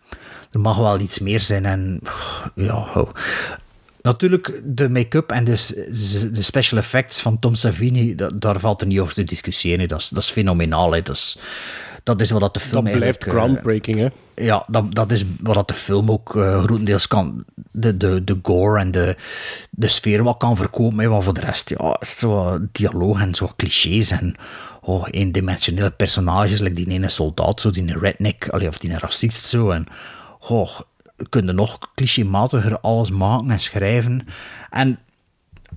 [0.51, 1.65] er mag wel iets meer zijn.
[1.65, 1.99] En
[2.55, 3.09] ja, oh.
[4.01, 8.87] Natuurlijk, de make-up en de, de special effects van Tom Savini, da- daar valt er
[8.87, 9.87] niet over te discussiëren.
[9.87, 10.91] Dat is, dat is fenomenaal.
[10.91, 11.01] Hè.
[11.01, 11.37] Dat, is,
[12.03, 14.07] dat is wat dat de film Dat blijft eh, groundbreaking, hè?
[14.35, 17.43] ja, dat, dat is wat dat de film ook eh, grotendeels kan.
[17.71, 19.15] De, de, de gore en de,
[19.69, 20.99] de sfeer wat kan verkopen.
[20.99, 24.35] hè, Maar voor de rest, ja, zo dialoog en zo clichés en
[24.81, 26.59] oh, eendimensionele personages.
[26.59, 29.69] Like die ene soldaat, zo die een redneck, allee, of die een racist zo.
[29.69, 29.85] En
[30.49, 30.79] oh,
[31.29, 34.27] kun je nog clichématiger alles maken en schrijven.
[34.69, 34.97] En in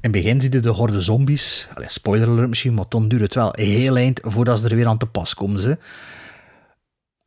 [0.01, 1.69] het begin zie je de horde zombies.
[1.75, 4.87] Allee, spoiler alert misschien, maar dan duurt het wel heel eind voordat ze er weer
[4.87, 5.61] aan te pas komen.
[5.61, 5.79] Ze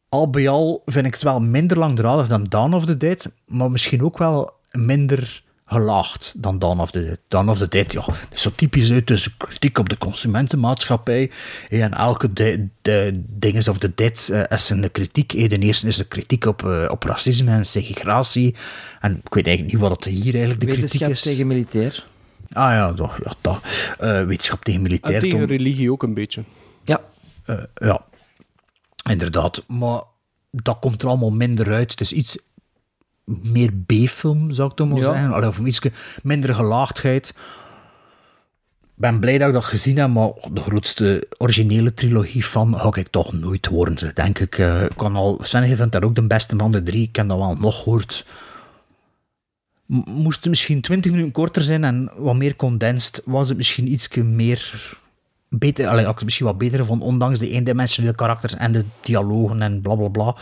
[0.09, 3.71] al bij al vind ik het wel minder langdradig dan Dawn of the Dead, maar
[3.71, 7.19] misschien ook wel minder gelaagd dan Dawn of the Dead.
[7.27, 11.31] Dawn of the Dead, ja, dat is zo typisch uit, dus kritiek op de consumentenmaatschappij.
[11.69, 15.49] En elke de, de Dinges of the Dead eh, is een kritiek.
[15.49, 18.55] De eerste is de kritiek op, eh, op racisme en segregatie.
[19.01, 21.21] En ik weet eigenlijk niet wat het hier eigenlijk de kritiek Wetenschap is.
[21.21, 22.05] tegen militair.
[22.51, 23.61] Ah ja, dat, ja, dat.
[23.99, 25.15] Eh, wetenschap tegen militair.
[25.15, 25.47] En tegen Tom.
[25.47, 26.43] religie ook een beetje.
[26.83, 27.01] Ja.
[27.45, 28.05] Eh, ja,
[29.09, 29.63] inderdaad.
[29.67, 30.01] Maar
[30.51, 31.91] dat komt er allemaal minder uit.
[31.91, 32.37] Het is iets
[33.27, 35.05] meer B-film, zou ik toch maar Ja.
[35.05, 35.31] zeggen.
[35.33, 35.81] Allee, Of iets
[36.23, 37.33] minder gelaagdheid.
[38.93, 43.07] ben blij dat ik dat gezien heb, maar de grootste originele trilogie van ga ik
[43.07, 44.11] toch nooit worden.
[44.13, 44.57] Denk ik.
[44.57, 47.07] Uh, ik kan al, Sven vindt dat ook de beste van de drie.
[47.07, 48.25] Ik heb dat wel nog gehoord.
[50.05, 54.09] Moest het misschien 20 minuten korter zijn en wat meer condensed, was het misschien iets
[54.15, 54.95] meer
[55.49, 59.81] beter, allee, ik misschien wat beter vond, ondanks de eendimensionele karakters en de dialogen en
[59.81, 60.35] bla bla bla.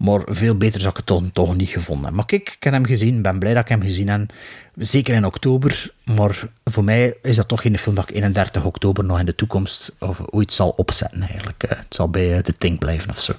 [0.00, 2.14] Maar veel beter zou ik het toch, toch niet gevonden hebben.
[2.14, 4.32] Maar kijk, ik heb hem gezien, ben blij dat ik hem gezien heb.
[4.74, 9.04] Zeker in oktober, maar voor mij is dat toch geen film dat ik 31 oktober
[9.04, 11.64] nog in de toekomst of ooit zal opzetten eigenlijk.
[11.68, 13.32] Het zal bij de Ting blijven of zo.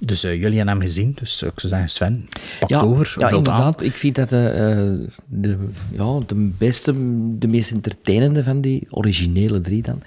[0.00, 2.28] Dus uh, jullie hebben hem gezien, dus ik zou zeggen, Sven,
[2.60, 3.14] pak ja, over.
[3.18, 3.82] Ja, inderdaad.
[3.82, 4.52] Ik vind dat de,
[5.00, 5.58] uh, de,
[5.92, 6.92] ja, de beste,
[7.38, 10.02] de meest entertainende van die originele drie dan.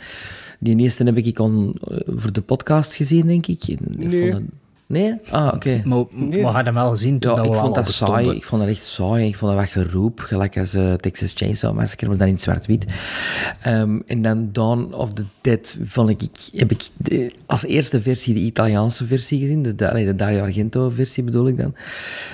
[0.59, 3.63] Die eerste heb ik al uh, voor de podcast gezien, denk ik.
[3.63, 4.32] ik nee.
[4.32, 4.49] vond
[4.91, 5.13] Nee?
[5.29, 5.55] Ah, oké.
[5.55, 5.81] Okay.
[5.85, 6.41] Maar, nee.
[6.41, 8.29] maar had hem wel gezien toen ja, dat ik we vond dat saai.
[8.29, 9.27] Ik vond dat echt saai.
[9.27, 12.85] Ik vond dat wat geroep, gelijk als uh, Texas Chainsaw Massacre, maar dan in zwart-wit.
[13.67, 18.01] Um, en dan Dawn of the Dead vond ik, ik heb ik de, als eerste
[18.01, 21.75] versie de Italiaanse versie gezien, de, de, de Dario Argento versie bedoel ik dan.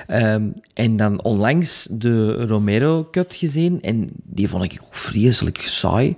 [0.08, 6.16] Um, en dan onlangs de Romero cut gezien en die vond ik ook vreselijk saai.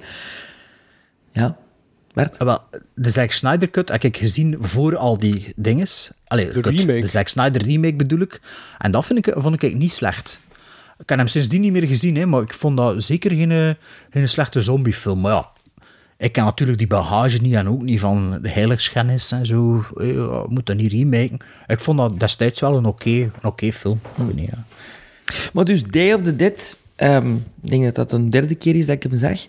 [1.32, 1.58] Ja,
[2.20, 2.38] Bert?
[2.38, 2.60] Wel,
[2.94, 6.12] de Zack Snyder cut heb ik gezien voor al die dinges.
[6.28, 7.02] Allee, de, cut, remake.
[7.02, 8.42] de Zack Snyder remake bedoel ik.
[8.78, 10.40] En dat vind ik, vond ik niet slecht.
[11.00, 13.78] Ik heb hem sindsdien niet meer gezien, hè, maar ik vond dat zeker geen,
[14.10, 15.20] geen slechte zombiefilm.
[15.22, 15.50] Maar ja,
[16.18, 19.86] ik ken natuurlijk die bagage niet en ook niet van de heiligschennis en zo.
[19.98, 21.38] Je moet dat niet remaken.
[21.68, 24.00] Ik vond dat destijds wel een oké okay, okay film.
[24.18, 24.64] Ik niet, ja.
[25.54, 28.86] Maar dus Day of the Dead, um, ik denk dat dat een derde keer is
[28.86, 29.48] dat ik hem zag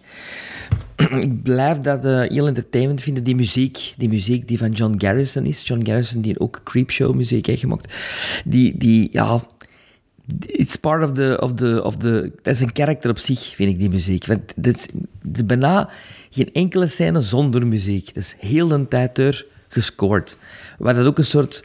[1.21, 3.25] ik blijf dat uh, heel entertainment vinden.
[3.25, 5.67] Die muziek, die muziek die van John Garrison is.
[5.67, 7.93] John Garrison die ook Creepshow muziek heeft gemaakt.
[8.47, 9.43] Die, die ja...
[10.47, 12.33] It's part of the, of the, of the...
[12.43, 14.27] Dat is een karakter op zich, vind ik, die muziek.
[14.27, 14.89] Want het is,
[15.33, 15.91] is bijna
[16.31, 18.15] geen enkele scène zonder muziek.
[18.15, 20.37] Dat is heel de tijd door gescoord.
[20.79, 21.65] Waar dat ook een soort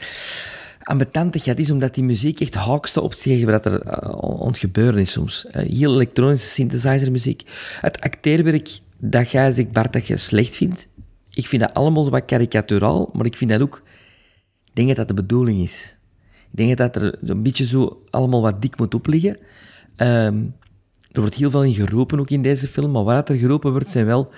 [0.84, 5.46] ambetantigheid is, omdat die muziek echt haakste op tegen wat er uh, ontgebeuren is soms.
[5.52, 7.44] Uh, heel elektronische synthesizermuziek.
[7.82, 10.88] Het acteerwerk dat jij zegt, Bart, dat je slecht vindt.
[11.30, 13.82] Ik vind dat allemaal wat karikaturaal, maar ik vind dat ook...
[14.66, 15.98] Ik denk dat dat de bedoeling is.
[16.52, 19.38] Ik denk dat er een beetje zo allemaal wat dik moet opliggen.
[19.98, 20.56] Um,
[21.12, 23.92] er wordt heel veel in geroepen, ook in deze film, maar wat er geroepen wordt,
[23.92, 24.32] zijn wel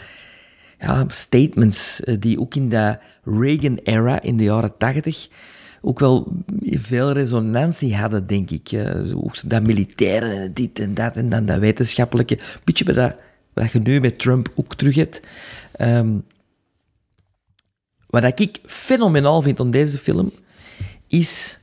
[0.80, 5.28] ja, statements die ook in de Reagan-era, in de jaren tachtig,
[5.82, 8.70] ook wel veel resonantie hadden, denk ik.
[9.14, 12.40] Ook dat militaire en dit en dat en dan dat wetenschappelijke.
[12.64, 13.16] Beetje bij dat
[13.58, 15.22] wat je nu met Trump ook terug hebt.
[15.80, 16.26] Um,
[18.08, 20.32] wat ik fenomenaal vind aan deze film,
[21.08, 21.58] is,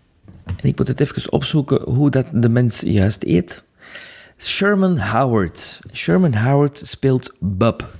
[0.45, 3.63] en ik moet het even opzoeken hoe dat de mens juist eet.
[4.39, 5.81] Sherman Howard.
[5.93, 7.95] Sherman Howard speelt Bub.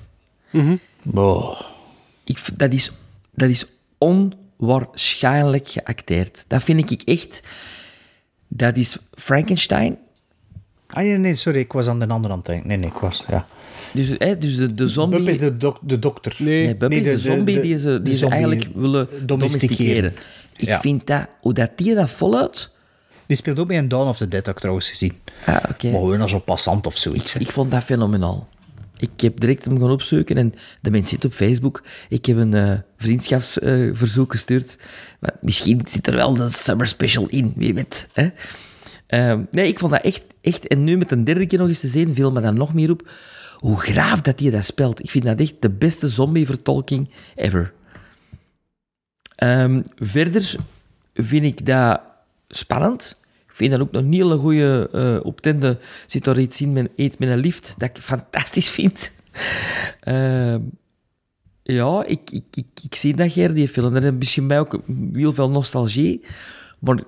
[0.51, 0.81] Mm
[1.15, 1.61] oh.
[2.25, 2.93] ik, dat, is,
[3.35, 3.67] dat is
[3.99, 6.45] onwaarschijnlijk geacteerd.
[6.49, 7.43] Dat vind ik echt...
[8.49, 9.99] Dat is Frankenstein.
[10.87, 12.69] Ah, nee, nee, sorry, ik was aan de andere denken.
[12.69, 13.47] Nee, nee, ik was, ja.
[13.95, 15.19] Dus, hè, dus de, de zombie...
[15.19, 16.37] Bub is de, dok de dokter.
[16.39, 19.09] Nee, nee Bub nee, is de, de zombie de, die ze, die ze eigenlijk willen
[19.27, 20.15] domesticeren.
[20.57, 20.81] Ik ja.
[20.81, 22.73] vind dat, hoe dat die dat voluit...
[23.27, 25.13] Die speelt ook bij een Dawn of the Dead, heb ik trouwens gezien.
[25.47, 25.71] Ah, oké.
[25.71, 25.91] Okay.
[25.91, 27.35] Maar gewoon als een passant of zoiets.
[27.35, 28.49] Ik, ik, vond dat fenomenaal.
[28.97, 31.83] Ik heb direct hem gaan opzoeken en de mens zit op Facebook.
[32.09, 34.79] Ik heb een uh, vriendschapsverzoek uh, gestuurd.
[35.21, 38.09] Maar misschien zit er wel een summer special in, wie weet.
[38.13, 38.29] Hè?
[39.09, 40.67] Uh, nee, ik vond dat echt, echt...
[40.67, 42.91] En nu met een derde keer nog eens te zien, viel me dan nog meer
[42.91, 43.11] op
[43.65, 45.03] hoe graaf dat hij dat speelt.
[45.03, 47.73] Ik vind dat echt de beste zombie-vertolking ever.
[49.43, 50.57] Um, verder
[51.15, 52.01] vind ik dat
[52.49, 53.21] spannend.
[53.47, 56.91] Ik vind dat ook nog niet een goede uh, optende zit er iets in met
[56.97, 59.13] Eet met een lift, dat ik fantastisch vind.
[60.09, 60.57] Uh,
[61.79, 63.93] ja, ik, ik, ik, ik zie dat, Ger, die film.
[63.93, 64.81] Dat is misschien bij ook
[65.13, 66.25] heel veel nostalgie.
[66.79, 66.99] Maar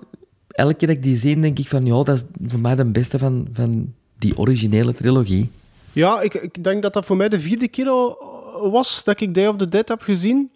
[0.49, 1.87] elke keer dat ik die zie, denk ik van...
[1.87, 5.51] Ja, dat is voor mij de beste van, van die originele trilogie.
[5.97, 8.19] Ja, ik, ik denk dat dat voor mij de vierde keer al
[8.71, 10.51] was dat ik Day of the Dead heb gezien.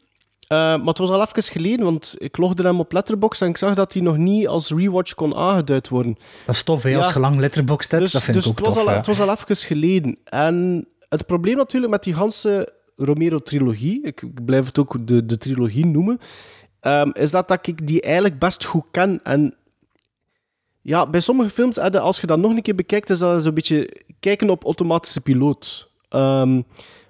[0.52, 3.56] Uh, maar het was al even geleden, want ik logde hem op Letterboxd en ik
[3.56, 6.16] zag dat hij nog niet als rewatch kon aangeduid worden.
[6.46, 8.02] Dat is tof, hè, als je lang Letterboxd hebt.
[8.02, 8.84] Dus, dat vind dus ik ook het, was tof.
[8.84, 8.96] al, ja.
[8.96, 10.18] het was al even geleden.
[10.24, 15.38] En het probleem natuurlijk met die ganse Romero-trilogie, ik, ik blijf het ook de, de
[15.38, 16.18] trilogie noemen,
[16.80, 19.20] ehm, is dat, dat ik die eigenlijk best goed ken.
[19.22, 19.54] En
[20.82, 23.54] ja, bij sommige films, eh, als je dat nog een keer bekijkt, is dat zo'n
[23.54, 25.90] beetje kijken op automatische piloot.
[26.08, 26.60] Ehm,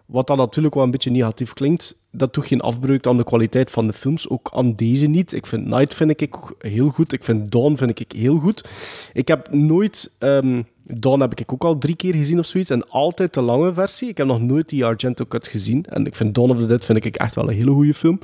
[0.06, 1.98] wat dan natuurlijk wel een beetje negatief klinkt.
[2.10, 4.28] Dat doet geen afbreuk aan de kwaliteit van de films.
[4.28, 5.32] Ook aan deze niet.
[5.32, 7.12] Ik vind Night vind ik heel goed.
[7.12, 8.68] Ik vind Dawn vind ik heel goed.
[9.12, 10.10] Ik heb nooit...
[10.18, 12.70] ehm, Dawn heb ik ook al drie keer gezien of zoiets.
[12.70, 14.08] En altijd de lange versie.
[14.08, 15.84] Ik heb nog nooit die Argento cut gezien.
[15.84, 18.18] En ik vind Dawn of the Dead vind ik echt wel een hele goede film.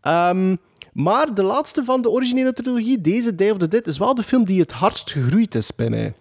[0.00, 0.56] Ehm,
[0.94, 4.22] maar de laatste van de originele trilogie, deze Day of the Dead, is wel de
[4.22, 6.14] film die het hardst gegroeid is bij mij.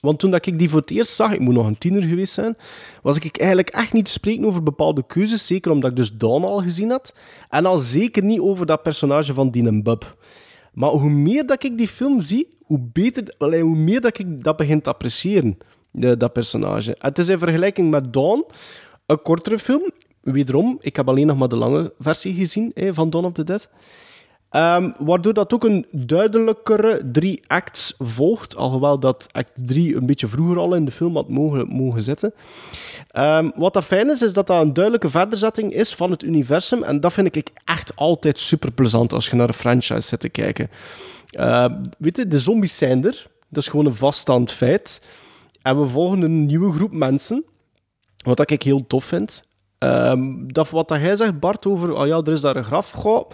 [0.00, 2.32] Want toen dat ik die voor het eerst zag, ik moet nog een tiener geweest
[2.32, 2.56] zijn,
[3.02, 5.46] was ik eigenlijk echt niet te spreken over bepaalde keuzes.
[5.46, 7.14] Zeker omdat ik dus Dawn al gezien had.
[7.48, 10.16] En al zeker niet over dat personage van Dean Bub.
[10.72, 14.56] Maar hoe meer dat ik die film zie, hoe beter, hoe meer dat ik dat
[14.56, 15.58] begin te appreciëren,
[15.92, 16.96] dat personage.
[16.98, 18.44] Het is in vergelijking met Dawn
[19.06, 19.90] een kortere film.
[20.32, 23.44] Wederom, ik heb alleen nog maar de lange versie gezien hè, van Dawn of the
[23.44, 23.68] Dead.
[24.50, 30.26] Ehm, waardoor dat ook een duidelijkere drie acts volgt, alhoewel dat act 3 een beetje
[30.26, 32.34] vroeger al in de film had mogen, mogen zitten.
[33.08, 36.82] Ehm, wat dat fijn is, is dat dat een duidelijke verderzetting is van het universum.
[36.82, 40.28] En dat vind ik echt altijd super plezant als je naar een franchise zit te
[40.28, 40.70] kijken.
[41.30, 43.26] Ehm, weet je, de zombies zijn er.
[43.48, 45.02] Dat is gewoon een vaststaand feit.
[45.62, 47.44] En we volgen een nieuwe groep mensen.
[48.24, 49.44] Wat ik heel tof vind.
[49.86, 51.92] Ehm, dat wat dat jij zegt, Bart, over...
[51.94, 52.90] Oh ja, er is daar een graf.
[52.90, 53.30] Goh,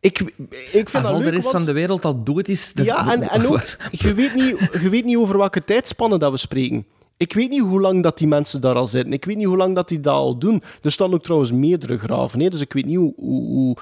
[0.00, 0.34] ik, ik
[0.72, 2.72] vind Als dat al de rest want- van de wereld al dood is...
[2.72, 6.30] dat- ja, en, en ook, je weet, niet, je weet niet over welke tijdspannen dat
[6.30, 6.86] we spreken.
[7.18, 9.12] Ik weet niet hoe lang dat die mensen daar al zitten.
[9.12, 10.62] Ik weet niet hoe lang dat die dat al doen.
[10.82, 12.40] Er staan ook trouwens meerdere graven.
[12.40, 12.48] Hè?
[12.48, 13.76] Dus ik weet niet hoe, hoe, hoe-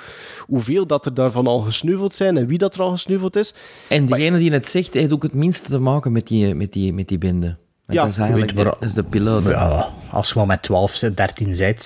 [0.47, 3.55] hoeveel dat er daarvan al gesneuveld zijn en wie dat er al gesneuveld is.
[3.89, 6.93] En degene die het zegt, heeft ook het minste te maken met die, met die,
[6.93, 7.57] met die bende.
[7.87, 9.45] Want Ja, dat is eigenlijk weet maar- de, is de piloot.
[9.45, 11.79] Ja, als je maar met 12, 13 bent,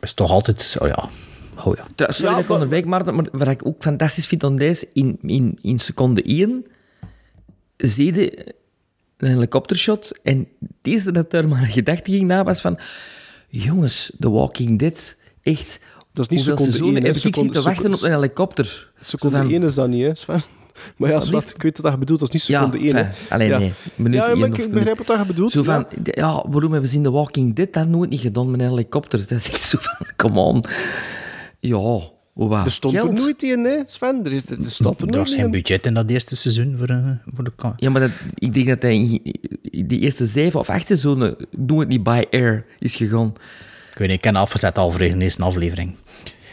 [0.00, 0.76] is het toch altijd...
[0.80, 1.08] Oh ja,
[1.64, 1.86] oh ja.
[1.94, 4.88] Trouwens, sorry Ja, dat ik onderbreek, maar, maar wat ik ook fantastisch vind aan deze,
[4.92, 6.66] in, in, in seconde 1
[7.76, 8.54] zie je
[9.16, 12.78] een helikoptershot en het eerste dat er maar een gedachte ging na was van
[13.48, 15.80] jongens, The Walking Dead, echt...
[16.12, 18.12] Dat is niet hoeveel seconde seizoenen één, hè, heb ik seconde- zitten wachten op een
[18.20, 18.92] helikopter?
[19.00, 20.42] Seconde Zo van- 1 is dat niet, hè, Sven?
[20.96, 21.54] Maar ja, blieft?
[21.54, 22.20] ik weet wat je bedoelt.
[22.20, 22.96] Dat is niet Ja, seconde 1.
[22.96, 23.12] hè.
[23.12, 23.30] fijn.
[23.30, 23.58] Alleen ja.
[23.58, 25.52] nee, minuut ja, maar één ik, begrijp wat je bedoelt.
[25.52, 26.12] Zo van, ja.
[26.14, 29.18] ja, waarom hebben ze in The Walking Dead dat nooit niet gedaan met een helikopter?
[29.28, 30.64] Dat is echt zo van, come on.
[31.60, 31.76] Ja,
[32.32, 32.64] hoe wat?
[32.64, 33.06] Er stond Geld.
[33.18, 34.20] er nooit in, hè, Sven?
[34.24, 35.50] Er, is, er staat er Er was nooit geen in.
[35.50, 37.52] budget in dat eerste seizoen voor, eh, voor de...
[37.76, 39.20] Ja, maar dat, ik denk dat hij
[39.70, 43.32] die eerste zeven of acht seizoenen, het niet by air, is gegaan.
[43.90, 45.94] Ik weet niet, ik ken afgezet al voor de eerste aflevering.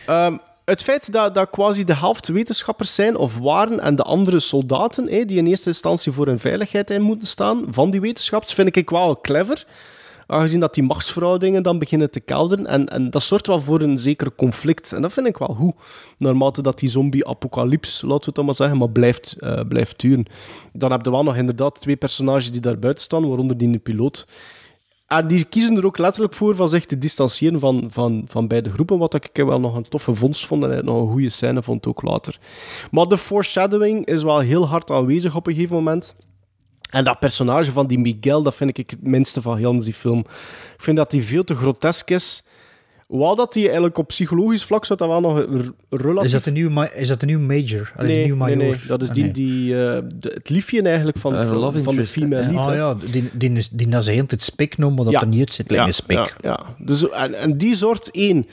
[0.05, 0.37] Ehm,
[0.69, 5.05] het feit dat, dat quasi de helft wetenschappers zijn of waren en de andere soldaten,
[5.05, 8.89] die in eerste instantie voor hun veiligheid in moeten staan, van die wetenschappers, vind ik
[8.89, 9.65] wel clever.
[10.27, 12.67] Aangezien dat die machtsverhoudingen dan beginnen te kelderen.
[12.67, 14.93] En, en dat zorgt wel voor een zeker conflict.
[14.93, 15.73] En dat vind ik wel goed.
[16.17, 20.25] Naarmate dat die zombie-apocalyps, laten we het dan maar zeggen, maar blijft, eh, blijft duren.
[20.73, 24.27] Dan heb je wel nog inderdaad twee personages die daar buiten staan, waaronder die piloot.
[25.09, 28.69] En die kiezen er ook letterlijk voor van zich te distancieren van, van, van beide
[28.69, 31.87] groepen, wat ik wel nog een toffe vondst vond en nog een goede scène vond
[31.87, 32.39] ook later.
[32.91, 36.15] Maar de foreshadowing is wel heel hard aanwezig op een gegeven moment.
[36.89, 40.19] En dat personage van die Miguel, dat vind ik het minste van heel die film.
[40.19, 42.43] Ik vind dat die veel te grotesk is.
[43.09, 45.45] Hoewel dat die eigenlijk op psychologisch vlak zou dat wel nog
[45.89, 46.23] relatief...
[46.25, 47.91] Is dat een nieuwe, ma- is dat een nieuwe major?
[47.95, 48.71] Allee, Nee, nieuwe nee, major?
[48.77, 49.31] nee, dat is Ah, die, nee.
[49.33, 51.31] die, eh, de- het liefje eigenlijk van,
[51.83, 52.65] van, de female lead.
[52.65, 55.27] Ah ja, die, die, die, die dat ze heel het spik noemen, maar dat er
[55.27, 56.17] niet uit zit, lijkt me spik.
[56.17, 56.75] Ja, ja.
[56.85, 58.47] Dus, en, en die soort één...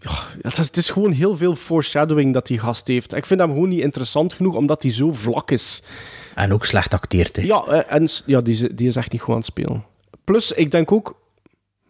[0.00, 0.10] Ja,
[0.42, 3.14] het, is, het is gewoon heel veel foreshadowing dat die gast heeft.
[3.14, 5.82] Ik vind hem gewoon niet interessant genoeg, omdat hij zo vlak is.
[6.34, 7.42] En ook slecht acteert, hè.
[7.42, 9.84] Ja, eh, en ja, die, is- die is echt niet goed aan het spelen.
[10.24, 11.17] Plus, ik denk ook,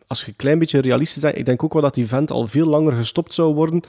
[0.09, 2.46] als je een klein beetje realistisch bent, ik denk ook wel dat die vent al
[2.46, 3.80] veel langer gestopt zou worden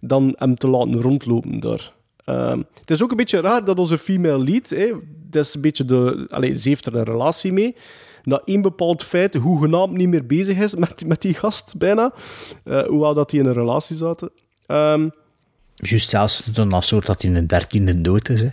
[0.00, 1.92] dan hem te laten rondlopen daar.
[2.24, 4.92] Ehm, het is ook een beetje raar dat onze female lead, hè,
[5.30, 7.76] dat is een beetje de, allez, ze heeft er een relatie mee,
[8.22, 12.12] na één bepaald feit hoegenaamd niet meer bezig is met, met die gast, bijna.
[12.64, 14.30] Eh, hoewel dat die in een relatie zaten.
[14.66, 15.08] Ehm,
[15.74, 18.48] Juist zelfs dan als soort dat hij in de dertiende dood is, hè.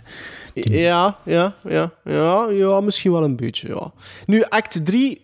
[0.54, 3.92] Ja, ja, ja, ja, ja, misschien wel een beetje, ja.
[4.26, 5.20] Nu, act 3,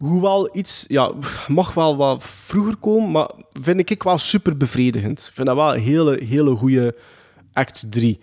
[0.00, 1.12] hoewel iets, ja,
[1.48, 5.26] mag wel wat vroeger komen, maar vind ik wel super bevredigend.
[5.26, 6.94] Ik vind dat wel een hele, hele goede
[7.52, 8.18] act 3.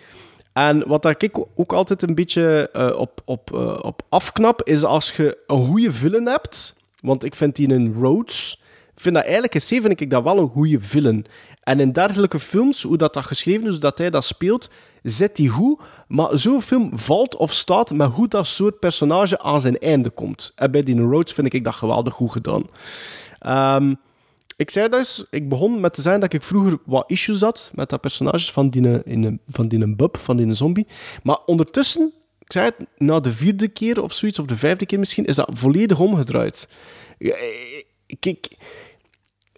[0.54, 5.16] En wat ik ook altijd een beetje eh, op, op, eh, op afknap, is als
[5.16, 7.86] je een goede villain hebt, want ik vind die in
[8.96, 11.26] ik vind dat eigenlijk in C vind ik dat wel een goede villain.
[11.64, 14.70] En in dergelijke films, hoe dat, dat geschreven is, dat hij dat speelt,
[15.04, 15.80] zit die goed.
[16.08, 20.52] Maar zo'n film valt of staat met hoe dat soort personage aan zijn einde komt.
[20.56, 22.64] En bij die Rhodes vind ik dat geweldig goed gedaan.
[23.40, 23.94] Ehm,
[24.58, 27.90] ik zei dus, ik begon met te zeggen dat ik vroeger wat issues had met
[27.90, 30.88] dat personage van die, in, van die bub, van die zombie.
[31.24, 35.00] Maar ondertussen, ik zei het, na de vierde keer of zoiets, of de vijfde keer
[35.00, 36.70] misschien, is dat volledig omgedraaid.
[38.06, 38.48] Ik,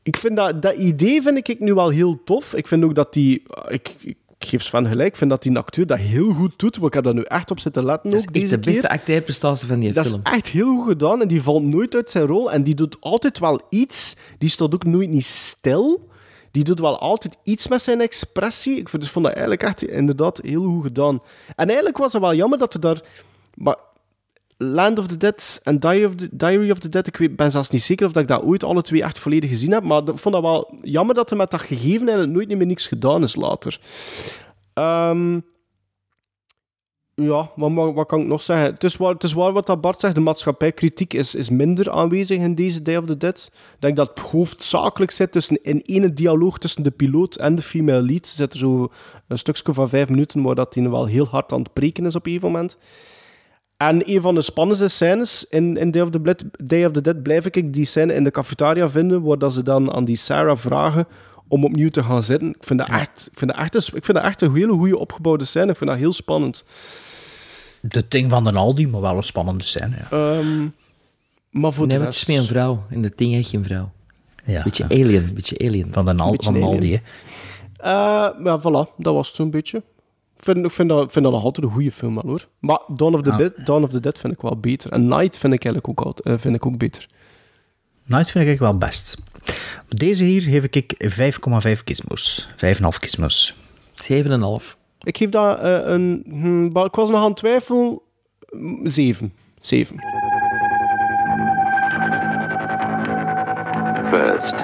[0.03, 2.53] ik, vind dat, dat idee vind ik nu wel heel tof.
[2.53, 3.44] Ik vind ook dat die...
[3.68, 5.10] Ik geef Sven gelijk.
[5.10, 6.76] Ik vind dat die acteur dat heel goed doet.
[6.76, 8.72] Want ik heb daar nu echt op zitten letten Dat is ook echt deze de
[8.72, 10.22] beste acteerprestatie van die Dat film.
[10.24, 12.52] is echt heel goed gedaan en die valt nooit uit zijn rol.
[12.52, 14.16] En die doet altijd wel iets.
[14.38, 16.07] Die staat ook nooit niet stil.
[16.52, 18.78] Die doet wel altijd iets met zijn expressie.
[18.78, 21.22] Ik vond, dus vond dat eigenlijk echt inderdaad heel goed gedaan.
[21.56, 23.02] En eigenlijk was het wel jammer dat er daar...
[23.53, 23.76] Maar
[24.61, 27.52] Land of the Dead en Diary of the, Diary of the Dead, ik weet, ben
[27.52, 29.84] zelfs niet zeker of dat ik dat ooit alle twee echt volledig gezien heb.
[29.84, 32.88] Maar ik vond dat wel jammer dat er met dat gegeven eigenlijk nooit meer niks
[32.88, 33.80] gedaan is later.
[34.73, 35.40] Ehm,
[37.15, 38.73] ja, wat, wat, kan ik nog zeggen?
[38.73, 40.15] Het is waar, wat dat Bart zegt.
[40.15, 43.52] De maatschappijkritiek is, is minder aanwezig in deze Day of the Dead.
[43.73, 47.61] Ik denk dat het hoofdzakelijk zit tussen, in ene dialoog tussen de piloot en de
[47.61, 48.36] female lead.
[48.40, 48.91] Er zo
[49.27, 52.15] een stukje van vijf minuten waar dat die wel heel hard aan het preken is
[52.15, 52.77] op een moment.
[53.88, 57.02] En een van de spannendste scènes in, in Day, of the Dead, Day of the
[57.02, 60.16] Dead blijf ik die scène in de cafetaria vinden, waar dat ze dan aan die
[60.16, 61.08] Sarah vragen
[61.48, 62.50] om opnieuw te gaan zitten.
[62.50, 64.74] Ik vind dat echt, ik vind dat echt, een, ik vind dat echt een hele
[64.74, 65.72] goede opgebouwde scène.
[65.72, 66.66] Ik vind dat heel spannend.
[67.82, 69.96] De ding van de Aldi, maar wel een spannende scène.
[69.96, 70.38] Ja.
[70.38, 70.68] Ehm,
[71.50, 72.22] maar voor nee, de maar het rest...
[72.22, 72.84] is meer een vrouw.
[72.90, 73.92] In de ding echt geen vrouw.
[74.46, 75.88] Ja, beetje alien, beetje alien.
[75.92, 76.64] Van de, van.
[76.64, 77.00] Aldi, hè.
[77.78, 79.84] Eh, maar voilà, dat was het zo'n beetje.
[80.40, 82.48] Ik vind, ik vind, dat, vind dat nog altijd een goede film, wel, hoor.
[82.60, 83.38] Maar Dawn of the, Ja.
[83.38, 84.91] Dead, Dawn of the Dead vind ik wel beter.
[84.91, 87.07] En Night vind ik eigenlijk ook, eh, vind ik ook beter.
[88.06, 89.18] Night vind ik wel best.
[89.88, 92.49] Deze hier geef ik 5,5 gizmos.
[92.56, 93.56] 5,5 gizmos.
[93.95, 94.78] 7,5.
[95.03, 96.24] Ik geef dat eh, een...
[96.30, 97.99] hm, maar ik was nog aan het twijfelen.
[98.84, 99.34] 7.
[99.60, 99.95] 7.
[104.10, 104.56] First,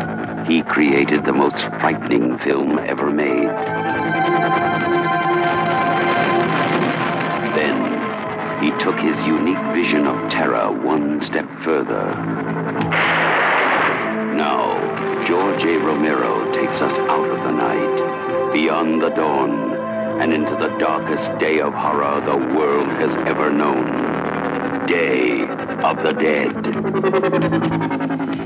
[0.47, 3.84] he created the most frightening film ever made.
[8.85, 12.05] Took his unique vision of terror one step further.
[14.37, 15.79] Now, George A.
[15.79, 19.73] Romero takes us out of the night, beyond the dawn,
[20.21, 24.24] and into the darkest day of horror the world has ever known.
[24.87, 26.51] Day of the Dead.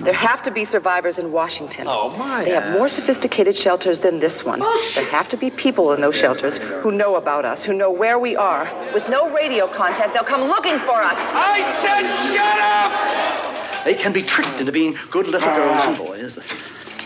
[0.04, 1.86] There have to be survivors in Washington.
[1.88, 2.46] Oh, my.
[2.46, 4.60] They have more sophisticated shelters than this one.
[4.62, 7.92] Oh, there have to be people in those shelters who know about us, who know
[7.92, 8.64] where we are.
[8.94, 11.18] With no radio contact, they'll come looking for us.
[11.20, 13.86] I said shut up!
[13.86, 16.36] They can be tricked into being good little girls and boys.
[16.36, 16.44] The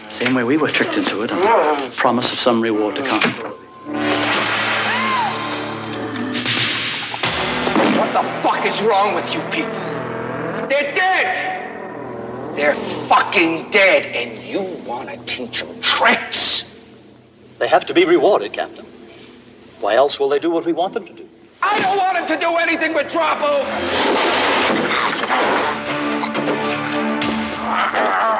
[0.09, 4.52] same way we were tricked into it on the promise of some reward to come.
[8.13, 9.73] The fuck is wrong with you people?
[10.69, 12.55] They're dead!
[12.55, 12.75] They're
[13.07, 16.63] fucking dead, and you want to teach them tricks?
[17.57, 18.85] They have to be rewarded, Captain.
[19.79, 21.27] Why else will they do what we want them to do?
[21.61, 23.63] I don't want them to do anything but Drapo!
[27.93, 28.32] Those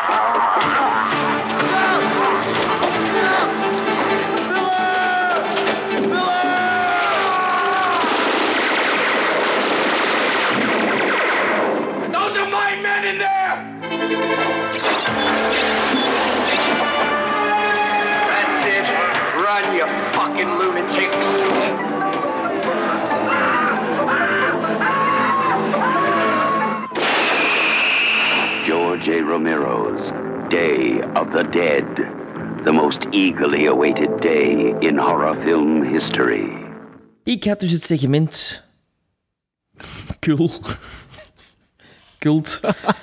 [29.07, 29.21] A.
[29.21, 30.11] Romero's
[30.49, 31.85] Day of the Dead,
[32.63, 36.45] the most eagerly awaited day in horror film history.
[37.23, 38.63] Ik had dus het segment...
[40.19, 40.51] Kul.
[42.19, 42.59] Kult.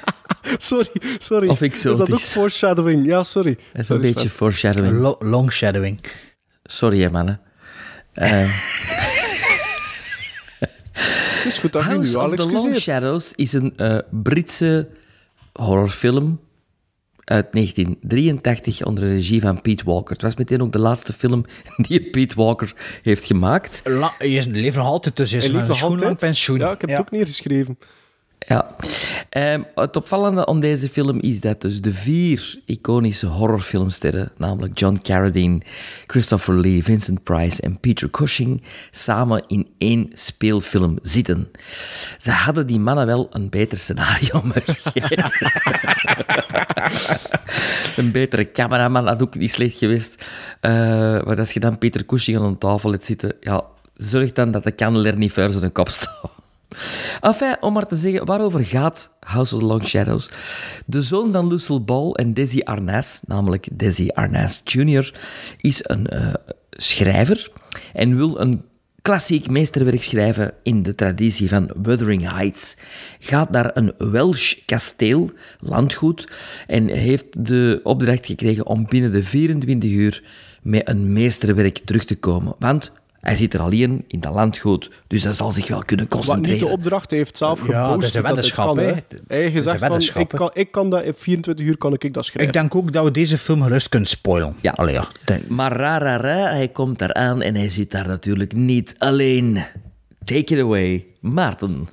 [0.59, 1.48] sorry, sorry.
[1.48, 3.06] Of Is dat ook foreshadowing?
[3.06, 3.59] Ja, sorry.
[3.72, 4.31] Dat is een beetje Sven.
[4.31, 4.98] foreshadowing.
[5.01, 6.01] Lo- longshadowing.
[6.62, 7.40] Sorry, hè, mannen.
[8.14, 8.47] Eh,
[10.59, 12.77] Het is goed dat House nu al of the Long.
[12.77, 14.89] Shadows is een eh, Britse
[15.52, 16.40] horrorfilm
[17.24, 20.12] uit 1983 onder de regie van Pete Walker.
[20.12, 21.44] Het was meteen ook de laatste film
[21.89, 23.81] die Pete Walker heeft gemaakt.
[23.85, 26.16] La je leeft nog altijd, dus je is nog altijd.
[26.16, 26.59] pensioen.
[26.59, 27.78] Ja, ik heb het ook neergeschreven.
[28.47, 28.77] Ja.
[29.29, 34.99] Ehm, het opvallende aan deze film is dat dus de vier iconische horrorfilmsterren, namelijk John
[35.03, 35.61] Carradine,
[36.07, 41.51] Christopher Lee, Vincent Price en Peter Cushing, samen in één speelfilm zitten.
[42.19, 45.31] Ze hadden die mannen wel een beter scenario gegeven.
[47.97, 50.25] een betere cameraman had ook niet slecht geweest.
[50.61, 53.65] Eh, want als je dan Peter Cushing aan een tafel hebt zitten, ja,
[53.95, 56.39] zorg dan dat de kandel er niet voor zijn kop staat.
[57.21, 60.31] Enfin, om maar te zeggen, waarover gaat House of the Long Shadows?
[60.87, 65.15] De zoon van Lucille Ball en Desi Arnaz, namelijk Desi Arnaz Jr.,
[65.57, 66.35] is een eh,
[66.71, 67.53] schrijver
[67.93, 68.65] en wil een
[69.03, 72.77] klassiek meesterwerk schrijven in de traditie van Wuthering Heights.
[73.19, 75.31] Gaat naar een Welsh kasteel,
[75.61, 76.29] landgoed,
[76.67, 80.23] en heeft de opdracht gekregen om binnen de 24 uur
[80.63, 82.55] met een meesterwerk terug te komen.
[82.59, 86.19] Want hij zit er alleen in dat landgoed, dus hij zal zich wel kunnen Wat
[86.19, 86.67] niet concentreren.
[86.67, 88.85] de opdracht, hij heeft zelf Ja, gepost dat is een het weddenschap, kan, hè.
[88.85, 91.77] Hij Dat heeft is gezegd een van, ik kan, ik kan dat, in 24 uur
[91.79, 92.47] kan ik dat schrijven.
[92.55, 94.57] Ik denk ook dat we deze film gerust kunnen spoilen.
[94.61, 94.71] Ja.
[94.71, 95.09] Allee, ja.
[95.49, 99.65] Maar ra, ra, ra, hij komt daar aan en hij zit daar natuurlijk niet alleen.
[100.25, 101.89] Take it away, Maarten.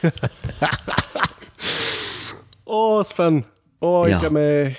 [2.64, 3.44] Oh, Sven.
[3.78, 4.14] Oh, Ja.
[4.16, 4.76] ik heb mij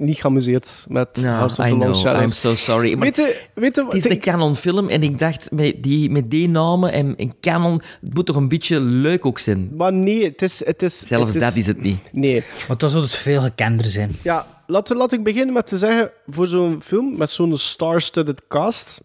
[0.00, 2.22] niet geamuseerd met No, House of I the Long know, Shadows.
[2.22, 2.92] I'm so sorry.
[2.92, 6.30] Maar Weet je, weet je, het is een canonfilm en ik dacht, met die, met
[6.30, 9.70] die namen en, en canon, het moet toch een beetje leuk ook zijn.
[9.76, 10.64] Maar nee, het is...
[10.64, 11.98] Het is Zelfs het dat is het niet.
[12.12, 12.44] Nee.
[12.68, 14.10] Want dan zou het veel gekender zijn.
[14.22, 19.00] Ja, laat, laat ik beginnen met te zeggen, voor zo'n film met zo'n star-studded cast,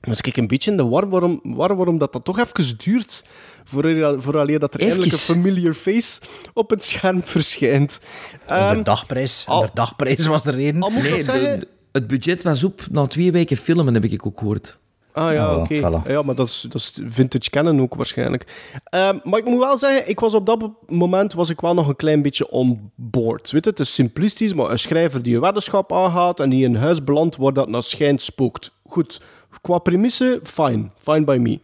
[0.00, 3.24] was ik een beetje in de war waarom, war waarom dat, dat toch even duurt
[3.64, 6.20] vooraleer dat er eindelijk een familiar face
[6.54, 8.00] op het scherm verschijnt.
[8.46, 9.44] de Ehm, dagprijs.
[9.46, 10.82] al- de dagprijs was de reden.
[10.82, 11.60] al moet ik Nee, zeggen...
[11.60, 14.78] de- het budget was op na twee weken filmen, heb ik ook gehoord.
[15.12, 16.00] Ah ja, Oh, oké.
[16.12, 18.70] Ja, maar dat is, dat is vintage kennen ook waarschijnlijk.
[18.84, 21.88] Ehm, maar ik moet wel zeggen, ik was op dat moment was ik wel nog
[21.88, 23.50] een klein beetje on board.
[23.50, 26.74] Weet je, het is simplistisch, maar een schrijver die een weddenschap aangaat en die in
[26.74, 28.70] een huis belandt waar dat naar schijnt spookt.
[28.86, 29.20] Goed,
[29.60, 30.88] qua premisse, fine.
[31.02, 31.60] Fine by me.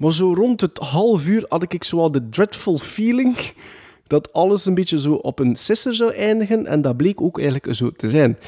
[0.00, 3.36] Maar zo rond het half uur had ik zo al de dreadful feeling
[4.06, 6.66] dat alles een beetje zo op een sisser zou eindigen.
[6.66, 8.38] En dat bleek ook eigenlijk zo te zijn.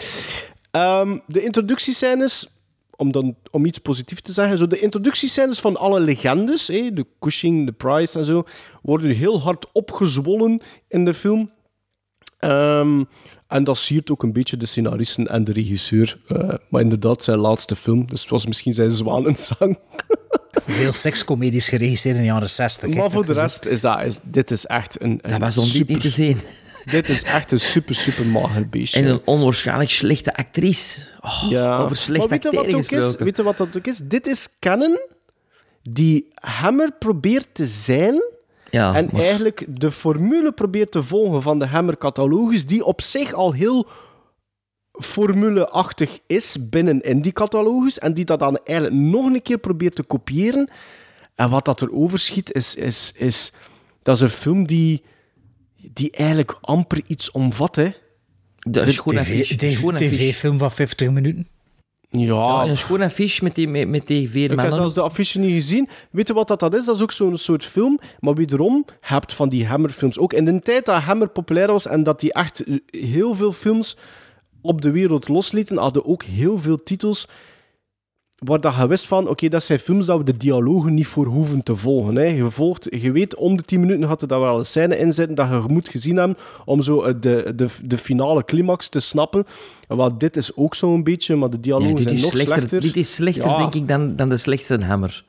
[0.71, 2.49] Ehm, de introductiescènes,
[2.97, 7.67] om, dan, om iets positiefs te zeggen, zo de introductiescènes van alle legendes, de Cushing,
[7.67, 8.45] de Price en zo,
[8.83, 11.51] worden heel hard opgezwollen in de film.
[12.39, 13.05] Ehm,
[13.47, 16.21] en dat siert ook een beetje de scenaristen en de regisseur.
[16.27, 19.79] Eh, maar inderdaad, zijn laatste film, dus het was misschien zijn zwanenzang.
[20.67, 22.91] Veel sekscomedies geregisseerd in de jaren 60.
[22.91, 22.97] hè.
[22.97, 25.63] Maar voor de rest is dat, is, dit is echt een, een Dat was om
[25.65, 26.41] dit super, niet te zien.
[26.85, 29.01] Dit is echt een super, super mager beestje.
[29.01, 31.01] En een onwaarschijnlijk slechte actrice.
[31.21, 31.77] Oh, Ja.
[31.79, 32.87] Over slecht maar weet je, wat ook is?
[32.87, 33.25] gesproken.
[33.25, 34.01] weet je wat dat ook is?
[34.05, 34.99] Dit is Canon
[35.83, 38.23] die Hammer probeert te zijn
[38.71, 43.33] Ja, en maar- eigenlijk de formule probeert te volgen van de Hammer-catalogus, die op zich
[43.33, 43.89] al heel
[44.93, 50.03] formuleachtig is binnenin die catalogus en die dat dan eigenlijk nog een keer probeert te
[50.03, 50.69] kopiëren.
[51.35, 53.53] En wat dat er overschiet is, is, is
[54.03, 55.03] dat is een film die,
[55.93, 57.77] die eigenlijk amper iets omvat.
[57.77, 57.91] Hè.
[59.19, 59.57] Affiche.
[59.57, 60.17] TV schoon affiche.
[60.17, 61.47] TV-film van 50 minuten.
[62.11, 64.75] Ja, Ja, een schoon affiche met die, met, met die vier Ik heb mannen.
[64.75, 65.89] zelfs de affiche niet gezien.
[66.11, 66.85] Weet je wat dat, dat is?
[66.85, 67.99] Dat is ook zo'n soort film.
[68.21, 70.33] Maar wederom, je hebt van die Hammer-films ook.
[70.33, 73.97] In de tijd dat Hammer populair was en dat die echt heel veel films
[74.63, 77.29] op de wereld loslieten, hadden ook heel veel titels
[78.39, 81.27] waar dat je wist van, oké, dat zijn films dat we de dialogen niet voor
[81.27, 82.17] hoeven te volgen.
[82.17, 82.25] Hè.
[82.25, 85.13] Je, volgt, je weet, om de 10 minuten had er daar wel een scène in
[85.13, 89.01] zitten dat je moet gezien hebben om zo eh, de, de, de finale climax te
[89.01, 89.47] snappen.
[89.89, 92.81] Wat dit is ook zo'n beetje, maar de dialogen zijn nog slechter, slechter.
[92.81, 93.57] dit is slechter, Ja.
[93.59, 95.25] denk ik, dan, dan de slechtste Hammer.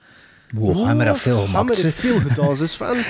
[0.54, 1.82] Wow, Hammer heeft veel Hammer gemaakt.
[1.82, 2.08] heeft hè.
[2.10, 2.96] veel gedaan, is van.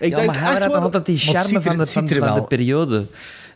[0.00, 2.44] Ik ja, denk maar Hammer echt had altijd die charme er- van, de, van, de
[2.48, 3.04] periode.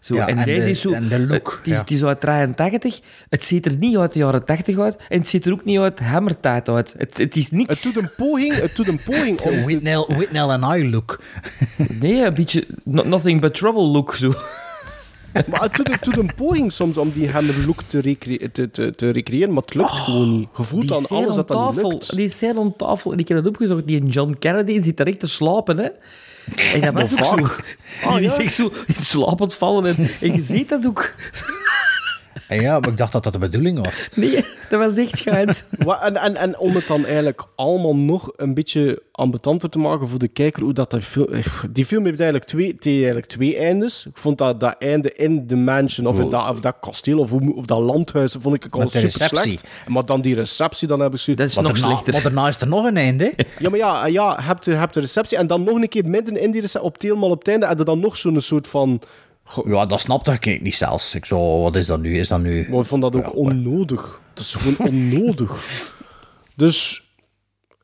[0.00, 0.90] Zo, Ja, en, en deze de- is zo...
[0.90, 1.80] en de look, Het is, ja.
[1.80, 3.00] het is uit 83.
[3.28, 4.96] Het ziet er niet uit de jaren 80 uit.
[5.08, 6.94] En het ziet er ook niet uit Hammertijd uit.
[6.98, 7.82] Het, het is niks.
[7.82, 11.20] Het doet een poging, het doet een poging Zo om Whitnell, Whitnell en I look.
[12.00, 12.66] Nee, een beetje...
[12.84, 14.32] no- nothing but trouble look, zo.
[15.50, 18.70] Maar het doet, het doet een poging soms om die hammer look te, recre- te,
[18.70, 20.48] te, te recreëren, maar het lukt gewoon niet.
[20.56, 22.16] Je voelt aan alles dat dat niet lukt.
[22.16, 25.20] Die scène aan tafel, en ik heb dat opgezocht, die John Kennedy zit daar echt
[25.20, 25.88] te slapen, hè.
[26.74, 27.36] En dat was ook zo.
[27.46, 27.76] vaak.
[28.00, 29.86] Die Ah, is echt zo in slaap aan het vallen.
[29.86, 31.14] En, en je ziet dat ook.
[32.48, 34.08] En ja, maar ik dacht dat dat de bedoeling was.
[34.14, 35.24] Nee, dat was echt.
[35.84, 40.08] Wa- En, en, en om het dan eigenlijk allemaal nog een beetje ambetanter te maken
[40.08, 41.26] voor de kijker, hoe dat, dat film...
[41.70, 44.06] Die film heeft eigenlijk twee, die eigenlijk twee eindes.
[44.06, 47.32] Ik vond dat, dat einde in de mansion, of, in dat, of dat kasteel, of,
[47.32, 49.38] of dat landhuis, vond ik al super receptie.
[49.38, 49.64] slecht.
[49.86, 51.34] Maar dan die receptie, dan heb ik zo...
[51.34, 52.12] Dat is Maar nog slechter.
[52.12, 53.32] maar daarna is er nog een einde.
[53.58, 55.88] Ja, maar ja, ja je hebt, de, je hebt de receptie en dan nog een
[55.88, 58.16] keer midden in die receptie, op het helemaal op het einde, heb je dan nog
[58.16, 59.00] zo'n soort van...
[59.64, 61.14] Ja, dat snapte ik niet zelfs.
[61.14, 62.18] Ik zo, wat is dat nu?
[62.18, 62.66] Is dat nu...
[62.70, 64.20] Maar ik vond dat ook onnodig.
[64.34, 65.66] Dat is gewoon onnodig.
[66.56, 67.02] Dus,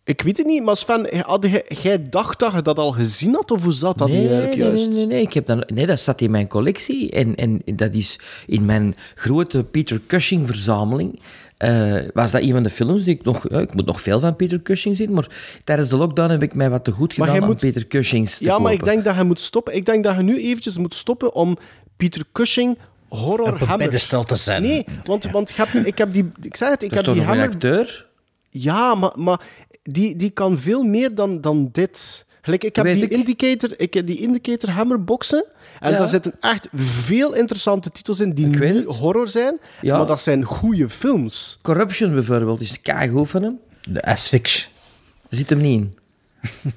[0.04, 3.50] ik weet het niet, maar Sven, had jij, dacht dat je dat al gezien had,
[3.50, 4.88] of hoe zat dat nu Nee, eigenlijk nee, juist?
[4.88, 5.22] nee, nee, nee.
[5.22, 7.10] Ik heb dan, nee, dat zat in mijn collectie.
[7.10, 10.46] En, en dat is in mijn grote Peter Cushing
[11.64, 13.50] eh, was dat een van de films die ik nog...
[13.50, 15.26] Ja, ik moet nog veel van Peter Cushing zien, maar
[15.64, 18.38] tijdens de lockdown heb ik mij wat te goed gedaan jij aan moet- Peter Cushings
[18.38, 19.74] te Ja, maar ik denk dat je moet stoppen.
[19.74, 21.56] Ik denk dat je nu eventjes moet stoppen om
[21.96, 22.78] Pieter Cushing
[23.08, 23.88] horror Op een hammer...
[24.24, 24.62] te zetten.
[24.62, 26.32] Nee, want, want je hebt, ik heb die...
[26.42, 27.46] Ik zei het, ik heb die hammer...
[27.46, 28.06] acteur?
[28.50, 29.40] Ja, maar, maar
[29.82, 32.26] die, die kan veel meer dan, dan dit.
[32.42, 33.10] Gelijk, ik heb Weet die ik.
[33.10, 35.44] indicator, ik heb die indicator hammerboxen
[35.80, 35.98] En Ja.
[35.98, 39.96] daar zitten echt veel interessante titels in die niet horror zijn, Ja.
[39.96, 41.58] maar dat zijn goede films.
[41.62, 43.58] Corruption bijvoorbeeld is keigoed van hem.
[43.88, 44.70] De Asphyx.
[45.28, 45.98] Zit hem niet in.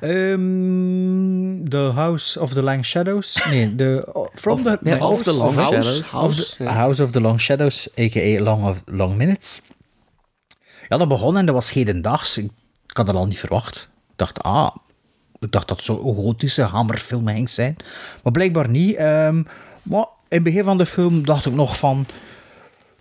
[0.00, 3.44] Ehm, the House of the Long Shadows.
[3.50, 6.00] Nee, the, from Of- the, nee, the of the Long House, Shadows.
[6.00, 6.64] Of House, the.
[6.68, 8.40] House of the Long Shadows, a.k.a.
[8.42, 9.62] Long, of, long Minutes.
[10.88, 12.38] Ja, dat begon en dat was hedendaags.
[12.38, 12.50] Ik,
[12.86, 13.88] ik had dat al niet verwacht.
[14.10, 14.76] Ik dacht, ah,
[15.40, 17.76] ik dacht dat het zo'n gotische hammerfilm ging zijn.
[18.22, 18.96] Maar blijkbaar niet.
[18.96, 19.42] Ehm,
[19.82, 22.06] maar in het begin van de film dacht ik nog van...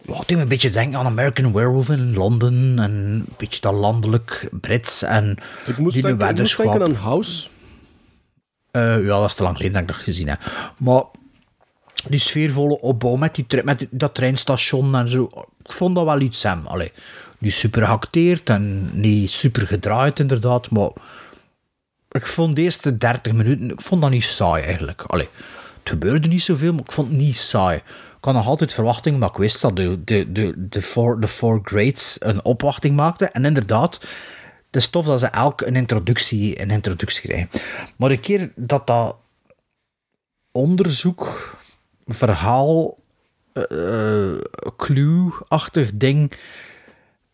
[0.01, 2.79] Ja, het een beetje denken aan American Werewolf in Londen.
[2.79, 5.03] En een beetje dat landelijk Brits.
[5.03, 7.47] En Ik moest, die denken, ik moest denken aan House.
[8.71, 10.71] Eh, ja, dat is te lang geleden dat ik dat gezien heb.
[10.77, 11.03] Maar
[12.07, 15.29] die sfeervolle opbouw met, die, met dat treinstation en zo,
[15.63, 16.67] ik vond dat wel iets hem.
[16.67, 16.91] Allee,
[17.37, 20.89] niet super geacteerd en niet super gedraaid inderdaad, maar
[22.09, 25.01] ik vond de eerste 30 minuten, ik vond dat niet saai eigenlijk.
[25.01, 25.27] Allee,
[25.79, 27.77] het gebeurde niet zoveel, maar ik vond het niet saai.
[27.77, 31.27] Ik had nog altijd verwachting, maar ik wist dat de, de, de, de, four, de
[31.27, 33.31] four grades een opwachting maakten.
[33.31, 33.93] En inderdaad,
[34.65, 37.49] het is tof dat ze elk een introductie, een introductie krijgen.
[37.95, 39.15] Maar een keer dat dat
[40.51, 41.55] onderzoek,
[42.07, 42.97] verhaal,
[43.53, 44.37] eh,
[44.77, 46.31] clue-achtig ding,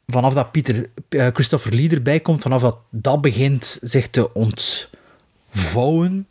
[0.08, 6.28] vanaf dat Pieter, eh, Christopher Lee erbij komt, vanaf dat dat begint zich te ontvouwen,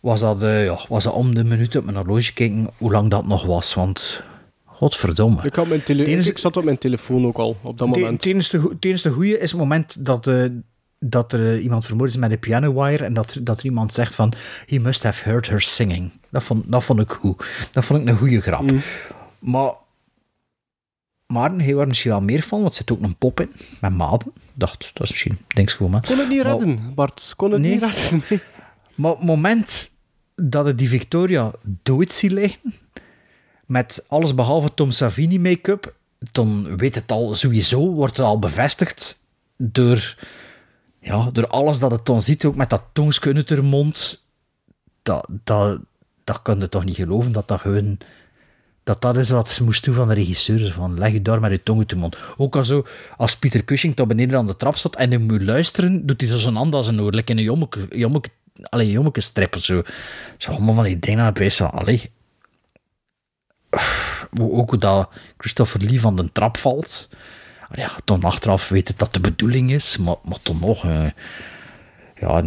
[0.00, 3.10] was dat, eh, ja, was dat om de minuut op mijn horloge kijken hoe lang
[3.10, 3.74] dat nog was.
[3.74, 4.22] Want,
[4.64, 5.42] godverdomme.
[5.42, 8.24] Ik, had mijn tele- ik zat op mijn telefoon ook al op dat moment.
[8.24, 10.44] Het enige, goede is het moment dat, eh,
[10.98, 13.92] dat er iemand vermoord is met een piano wire en dat, er- dat er iemand
[13.92, 14.32] zegt van
[14.66, 16.10] he must have heard her singing.
[16.28, 17.68] Dat vond, dat vond ik goed.
[17.72, 18.70] Dat vond ik een goede grap.
[19.38, 19.70] Maar
[21.30, 23.50] Maarten, hij was misschien wel meer van, want er zit ook een pop in,
[23.80, 24.26] met maden.
[24.34, 26.06] Ik dacht, dat is misschien, denk gewoon maar.
[26.06, 27.32] Kon het niet Maar- redden, Bart?
[27.36, 27.70] Kon het Nee.
[27.70, 28.22] niet redden?
[28.30, 28.40] Nee.
[28.94, 29.90] Maar op het moment
[30.34, 31.50] dat het die Victoria
[31.82, 32.60] dood ziet liggen,
[33.66, 35.94] met alles behalve Tom Savini make-up,
[36.32, 39.24] dan weet het al sowieso, wordt het al bevestigd
[39.56, 40.16] door,
[41.00, 42.82] ja, door alles dat het dan ziet, ook met dat
[43.20, 44.24] uit haar mond.
[45.02, 45.80] Dat, dat,
[46.24, 47.98] dat kun je toch niet geloven, dat dat gewoon...
[48.90, 50.72] Dat dat is wat ze moest doen van de regisseur.
[50.72, 52.16] Van, leg je daar met je tong uit de mond.
[52.36, 52.86] Ook al zo,
[53.16, 56.30] als Pieter Cushing tot beneden aan de trap staat en hij moet luisteren, doet hij
[56.30, 57.14] zo zijn hand als een oor.
[57.24, 58.28] In een jommeke, jommeke,
[58.62, 59.20] allee, jommeke
[59.58, 59.82] zo.
[60.38, 61.72] Zo allemaal van die dingen het wijzen.
[61.72, 62.10] Allee.
[64.40, 67.10] Ook hoe dat Christopher Lee van de trap valt.
[67.68, 70.84] Allee, Ja, dan achteraf weet het dat de bedoeling is, maar, maar toch nog.
[70.84, 71.10] eh,
[72.20, 72.42] ja,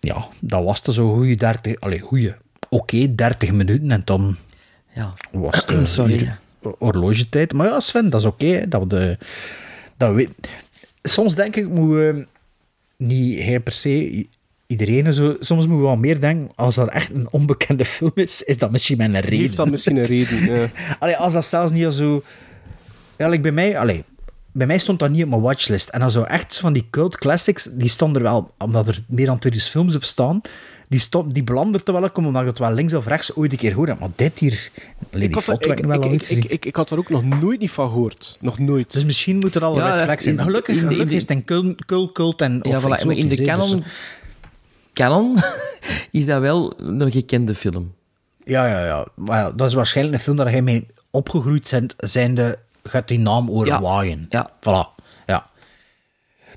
[0.00, 2.34] ja, dat was er zo goede 30, allee, goeie,
[2.68, 4.36] oké, 30 minuten en dan
[4.98, 5.14] Ja.
[5.32, 6.16] was eh, Sorry.
[6.16, 6.38] hier
[6.78, 7.52] horlogetijd.
[7.52, 8.68] Maar ja, Sven, dat is oké.
[8.68, 9.18] dat we de,
[9.96, 10.28] dat we,
[11.02, 12.26] soms denk ik, moet we
[12.96, 14.26] niet per se
[14.66, 15.36] iedereen en zo.
[15.40, 18.70] Soms moeten we wel meer denken, als dat echt een onbekende film is, is dat
[18.70, 19.38] misschien met een reden.
[19.38, 20.54] Heeft dat misschien een reden?
[20.54, 20.68] Ja.
[20.98, 22.22] Allee, als dat zelfs niet zo...
[23.18, 23.78] Ja, like bij mij...
[23.78, 24.04] Allee,
[24.52, 25.88] bij mij stond dat niet op mijn watchlist.
[25.88, 29.00] En dan zo echt zo van die cult classics, die stonden er wel, omdat er
[29.06, 30.40] meer dan 20 films op staan,
[30.88, 33.58] die, stond, die belanden er wel omdat ik het wel links of rechts ooit een
[33.58, 33.96] keer hoorde.
[34.00, 34.70] Maar dit hier...
[35.10, 36.90] Ik had, er, ik, ik nog wel ik, al ik, iets ik, ik, ik had
[36.90, 38.36] er ook nog nooit niet van gehoord.
[38.40, 38.92] Nog nooit.
[38.92, 40.38] Dus misschien moet er al een Ja, zijn.
[40.38, 42.60] in- Gelukkig, in de- in gelukkig de- is het een cult, cult, cult en...
[42.62, 43.84] Ja, of voilà, maar in de dus- canon,
[44.92, 45.36] canon
[46.10, 47.94] is dat wel een gekende film.
[48.44, 49.06] Ja, ja, ja.
[49.14, 53.18] Maar ja, dat is waarschijnlijk een film dat jij mee opgegroeid bent, zijnde gaat die
[53.18, 54.26] naam overwaaien.
[54.28, 54.50] Ja.
[54.60, 55.50] Voilà, ja.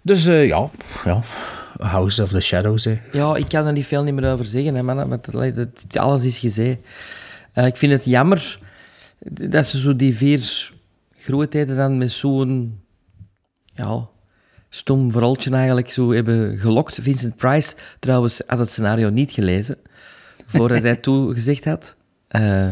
[0.02, 0.70] Dus eh, ja,
[1.06, 1.22] ja,
[1.82, 2.86] House of the Shadows.
[2.86, 3.00] Hè.
[3.12, 5.20] Ja, ik kan er niet veel niet meer over zeggen, hè, man.
[5.54, 6.78] Dat- alles is gezegd.
[7.54, 8.60] Eh, ik vind het jammer
[9.32, 10.72] dat ze zo die vier
[11.18, 12.80] grootheden dan met zo'n
[13.74, 14.08] ja,
[14.70, 17.00] stom verhaaltje eigenlijk zo hebben gelokt.
[17.02, 19.78] Vincent Price trouwens had het scenario niet gelezen,
[20.52, 21.96] voordat hij toe gezegd had.
[22.28, 22.72] Eh,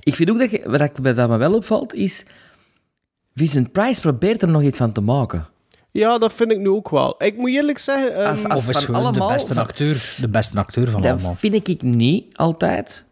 [0.00, 2.24] ik vind ook dat, je, wat, ik, wat me wel opvalt, is...
[3.34, 5.46] Vincent Price probeert er nog iets van te maken.
[5.92, 7.14] Ja, dat vind ik nu ook wel.
[7.24, 8.14] Ik moet eerlijk zeggen...
[8.16, 10.90] ehm, Als- als Of is van gewoon allemaal- de beste van- acteur, de beste acteur
[10.90, 11.34] van Dat allemaal.
[11.34, 13.04] vind ik niet altijd.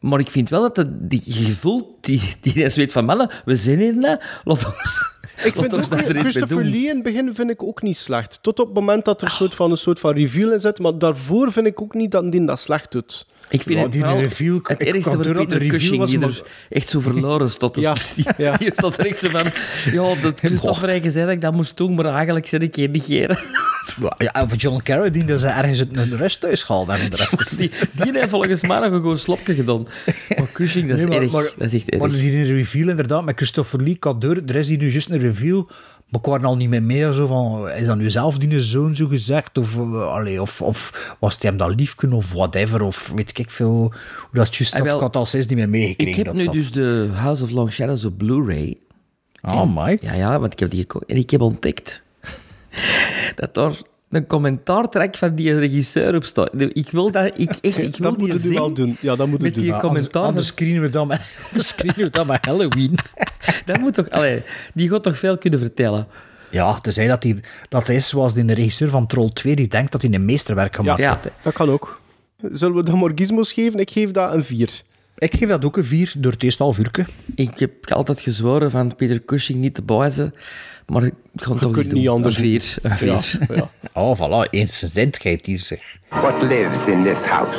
[0.00, 3.78] Maar ik vind wel dat het, die gevoel, die, die weet van mannen, we zijn
[3.78, 3.94] hier,
[4.44, 5.08] laat ons,
[5.44, 6.64] Ik vind ook Christopher.
[6.64, 8.38] Lee in het begin vind ik ook niet slecht.
[8.42, 10.78] Tot op het moment dat er een soort van, een soort van reveal in zit.
[10.78, 13.26] Maar daarvoor vind ik ook niet dat die dat slecht doet.
[13.50, 16.90] Ik vind Ja, het die reveal- het ergste voor Peter Cushing, die maar- er echt
[16.90, 17.74] zo verloren stond.
[17.74, 17.94] Dus Ja,
[18.36, 18.56] ja.
[18.56, 19.44] die stond er echt zo van...
[19.92, 22.90] Ja, dat Christopher heeft gezegd dat ik dat moest doen, maar eigenlijk zit ik hier
[23.04, 23.28] hier.
[24.18, 27.18] Ja, of John Carradine, dat ze ergens een rusthuis gehaald hebben.
[27.58, 27.70] Die,
[28.02, 29.86] die heeft volgens mij nog gewoon slopje gedaan.
[30.36, 31.32] Maar Cushing, dat is Nee, maar- erg.
[31.32, 32.00] maar- dat is echt erg.
[32.00, 35.68] Maar die reveal inderdaad, met Christopher Lee, Cadeur, er is hier nu juist een reveal,
[36.10, 38.96] Maar ik was al niet meer meer zo van, is dat nu zelf die zoon
[38.96, 39.58] zo gezegd?
[39.58, 42.82] Of, allee, of, of was het hem dat lief kunnen of whatever?
[42.82, 43.90] Of weet ik veel hoe
[44.32, 46.10] dat juist ik had al steeds niet meer meegekregen.
[46.12, 46.52] Ik heb dat nu zat.
[46.52, 48.78] dus de House of Long Shadows op Blu-ray.
[49.42, 49.98] Oh, En- my.
[50.00, 51.04] Ja, ja, want ik heb die gekocht.
[51.06, 52.02] En ik heb ontdekt
[53.36, 53.76] dat daar
[54.10, 56.50] een commentaartrack van die regisseur op staat.
[56.58, 57.32] Ik wil dat...
[57.36, 58.96] Ik, echt, ik wil dat moet die je nu zien wel doen.
[59.00, 59.62] Ja, dat moet je met doen.
[59.62, 60.22] die Ja, commentaar.
[60.22, 62.94] Anders screenen we dat met, anders screenen we dat met Halloween.
[63.66, 64.10] Dat moet toch...
[64.10, 64.42] Allee,
[64.74, 66.06] die gaat toch veel kunnen vertellen.
[66.50, 70.02] Ja, tenzij dat hij dat is zoals die regisseur van Troll 2 die denkt dat
[70.02, 71.10] hij een meesterwerk gemaakt Ja.
[71.10, 71.24] heeft.
[71.24, 71.30] hè.
[71.42, 72.00] Dat kan ook.
[72.52, 73.80] Zullen we dat maar gizmos geven?
[73.80, 74.82] Ik geef dat een 4.
[75.18, 77.04] Ik geef dat ook een 4 door het eerste half uurke.
[77.34, 80.34] Ik heb altijd gezworen van Peter Cushing niet te bozen,
[80.90, 81.98] maar ik ga het toch kunt eens doen.
[81.98, 82.74] niet anders Een vier.
[82.82, 83.38] Een vier.
[83.48, 83.68] Ja.
[83.92, 85.98] Oh, voilà, eens zendheid hier zeg.
[86.08, 87.58] What lives in this house?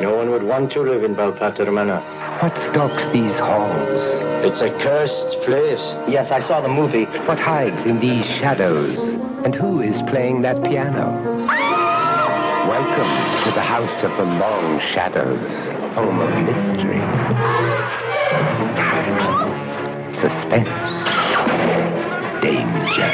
[0.00, 2.02] No one would want to live in Balpatermana.
[2.40, 4.02] What stalks these halls?
[4.42, 5.82] It's a cursed place.
[6.08, 7.06] Yes, I saw the movie.
[7.26, 8.98] What hides in these shadows?
[9.44, 11.06] And who is playing that piano?
[12.68, 13.12] Welcome
[13.44, 15.52] to the House of the Long Shadows,
[15.94, 17.02] home of mystery,
[20.14, 20.68] suspense,
[22.40, 23.10] danger.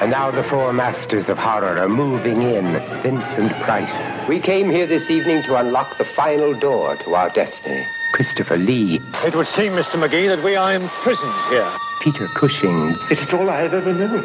[0.00, 2.64] And now the four masters of horror are moving in,
[3.02, 4.28] Vincent Price.
[4.28, 7.84] We came here this evening to unlock the final door to our destiny.
[8.12, 9.98] Christopher Lee, It would seem, Mr.
[10.02, 11.70] McGee, that we are imprisoned here.
[12.00, 14.22] Peter Cushing, It is all I have ever known.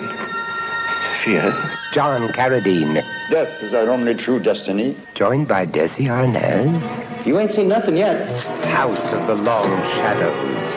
[1.24, 1.54] Fear.
[1.94, 4.96] John Carradine, Death is our only true destiny.
[5.16, 7.26] joined by Desi Arnaz.
[7.26, 8.28] You ain't seen nothing yet.
[8.66, 10.74] House of the Long Shadows.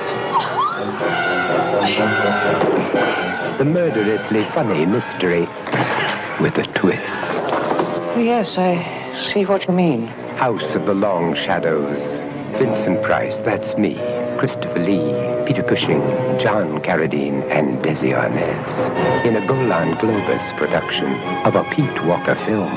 [3.58, 5.48] The murderously funny mystery
[6.42, 7.00] with a twist.
[8.14, 8.84] Yes, I
[9.32, 10.08] see what you mean.
[10.36, 12.02] House of the Long Shadows.
[12.58, 13.94] Vincent Price, that's me.
[14.36, 16.02] Christopher Lee, Peter Cushing,
[16.38, 19.24] John Carradine, and Desi Arnaz.
[19.24, 21.14] In a Golan Globus production
[21.46, 22.68] of a Pete Walker film.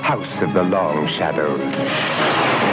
[0.00, 2.71] House of the Long Shadows.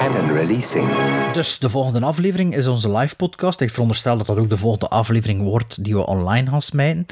[0.00, 0.88] Canon releasing.
[1.32, 3.60] Dus de volgende aflevering is onze live podcast.
[3.60, 7.06] Ik veronderstel dat dat ook de volgende aflevering wordt die we online gaan smijten.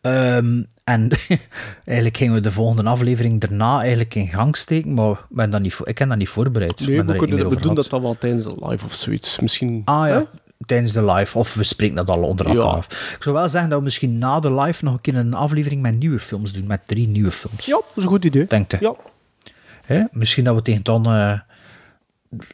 [0.00, 1.08] Ehm, en
[1.84, 5.60] eigenlijk gingen we de volgende aflevering daarna eigenlijk in gang steken, maar ik ben dat
[5.60, 6.80] niet, ik heb dat niet voorbereid.
[6.80, 9.40] Nee, we, kunnen, we doen dat dan wel tijdens de live of zoiets.
[9.40, 9.82] Misschien.
[9.84, 10.22] Ah ja, Hè?
[10.66, 11.38] tijdens de live.
[11.38, 12.68] Of we spreken dat al onder elkaar Ja.
[12.70, 13.14] af.
[13.16, 15.82] Ik zou wel zeggen dat we misschien na de live nog een keer een aflevering
[15.82, 16.66] met nieuwe films doen.
[16.66, 17.66] Met drie nieuwe films.
[17.66, 18.44] Ja, dat is een goed idee.
[18.46, 18.76] Denk je?
[18.80, 18.94] Ja.
[19.82, 20.02] Hè?
[20.12, 21.38] Misschien dat we tegen dan eh,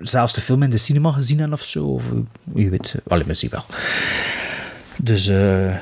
[0.00, 1.84] zelfs de film in de cinema gezien hebben of zo.
[1.84, 2.94] Of eh, wie weet.
[3.08, 3.64] Allee, we zien wel.
[4.96, 5.74] Dus eh,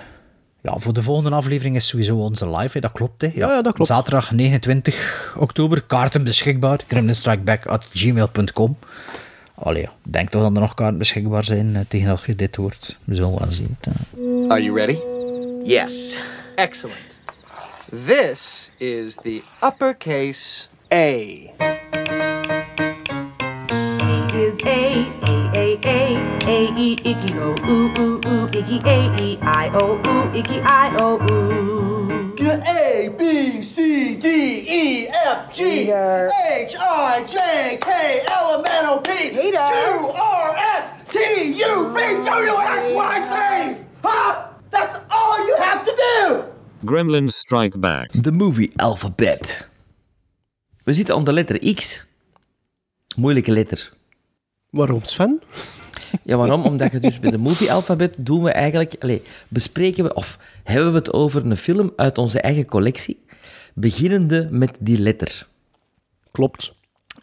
[0.60, 2.70] ja, voor de volgende aflevering is sowieso onze live.
[2.72, 2.80] Hè.
[2.80, 3.22] Dat klopt.
[3.22, 3.30] Hè.
[3.34, 3.90] Ja, ja, dat klopt.
[3.90, 5.82] Zaterdag 29 oktober.
[5.82, 6.80] Kaarten beschikbaar.
[6.86, 8.76] gremlinstrikeback.gmail.com
[9.58, 9.88] Allee, ja.
[10.04, 12.98] ik denk toch dat er nog kaarten beschikbaar zijn eh, tegen dat je dit hoort.
[13.04, 13.76] We zullen wel zien.
[14.48, 14.98] Are you ready?
[15.64, 16.18] Yes.
[16.54, 16.98] Excellent.
[18.06, 22.05] This is the uppercase A.
[26.56, 30.58] A, A, E, icky, O, ooh, ooh, ooh, icky, A, E, I, O, ooh, icky,
[30.64, 32.32] I, O, ooh.
[32.40, 34.26] A, B, C, D,
[34.64, 40.90] E, F, G, H, I, J, K, L, M, N, O, P, Q, R, S,
[41.12, 41.18] T,
[41.60, 43.86] U, V, W, X, Y, Z.
[44.02, 44.48] Huh?
[44.70, 46.44] That's all you have to do.
[46.86, 48.08] Gremlins Strike Back.
[48.12, 49.68] The Movie Alphabet.
[50.84, 52.06] We zitten de letter X.
[53.16, 53.92] Moeilijke letter.
[54.70, 55.42] Waarom, Sven?
[56.22, 56.64] Ja, waarom?
[56.64, 60.92] Omdat je dus bij de movie alfabet doen we eigenlijk, allez, bespreken we of hebben
[60.92, 63.24] we het over een film uit onze eigen collectie,
[63.74, 65.46] beginnende met die letter.
[66.30, 66.74] Klopt.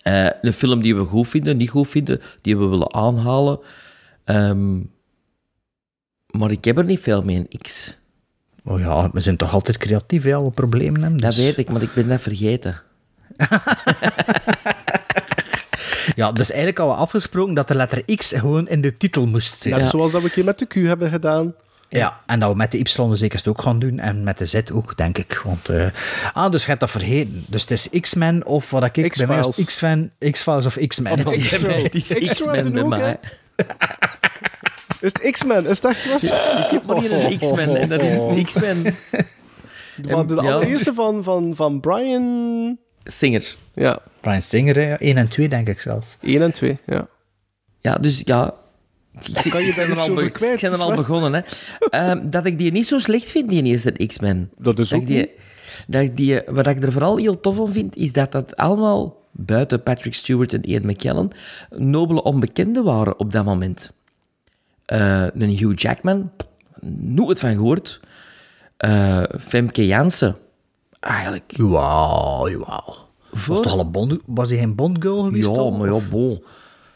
[0.02, 3.60] Eh, een film die we goed vinden, niet goed vinden, die we willen aanhalen.
[4.24, 4.80] Ehm,
[6.28, 7.98] maar ik heb er niet veel mee een X.
[8.64, 11.20] Oh ja, we zijn toch altijd creatief, ja, we problemen hebben.
[11.20, 12.82] Dat dus- weet ik, maar ik ben dat vergeten.
[16.16, 19.62] Ja, dus eigenlijk hadden we afgesproken dat de letter X gewoon in de titel moest
[19.62, 19.76] zijn.
[19.76, 21.54] Net zoals dat we een keer met de Q hebben gedaan.
[21.90, 24.00] Ja, en dat we met de Y zeker ook gaan doen.
[24.00, 25.42] En met de Z ook, denk ik.
[25.44, 25.88] Want, eh,
[26.34, 27.46] ah, dus je hebt dat vergeten.
[27.48, 28.94] Dus het is X-Men of wat ik...
[28.94, 30.10] Bij mij was het X-Files.
[30.20, 31.28] X-Men, X-Files of X-Men.
[31.28, 31.84] Of X-Men.
[31.84, 32.44] Het is
[32.84, 33.20] mij.
[35.00, 35.66] Het X-Men?
[35.66, 36.24] Is het echt was?
[36.24, 38.96] Ik heb maar hier een X-Men en dat is een X-Men.
[40.10, 42.78] Maar de allereerste van, van, van Brian...
[43.04, 43.56] Singer.
[43.74, 44.94] Ja, Brian Singer, hè.
[44.94, 46.18] 1 en 2 denk ik zelfs.
[46.22, 47.08] 1 en 2, ja.
[47.82, 48.54] Ja, dus ja...
[49.22, 51.42] Ik, Kan je ben er al, be- kwijt, ik ben er al begonnen, hè.
[51.90, 54.50] Ehm, dat ik die niet zo slecht vind, die eerste X-Men.
[54.58, 55.32] Dat is Dat ook die,
[55.88, 59.22] dat ik die, wat ik er vooral heel tof van vind, is dat dat allemaal,
[59.32, 61.30] buiten Patrick Stewart en Ian McKellen,
[61.70, 63.92] nobele onbekenden waren op dat moment.
[64.86, 66.32] Eh, een Hugh Jackman,
[67.00, 68.00] nooit van gehoord.
[68.78, 70.36] Eh, Femke Jansen.
[71.00, 71.44] Eigenlijk.
[71.48, 73.03] Jawel,
[73.34, 73.56] jawel.
[73.56, 75.50] Was, toch al een Bond, was hij geen Bondgirl geweest?
[75.56, 76.44] Ja, maar ja, bon.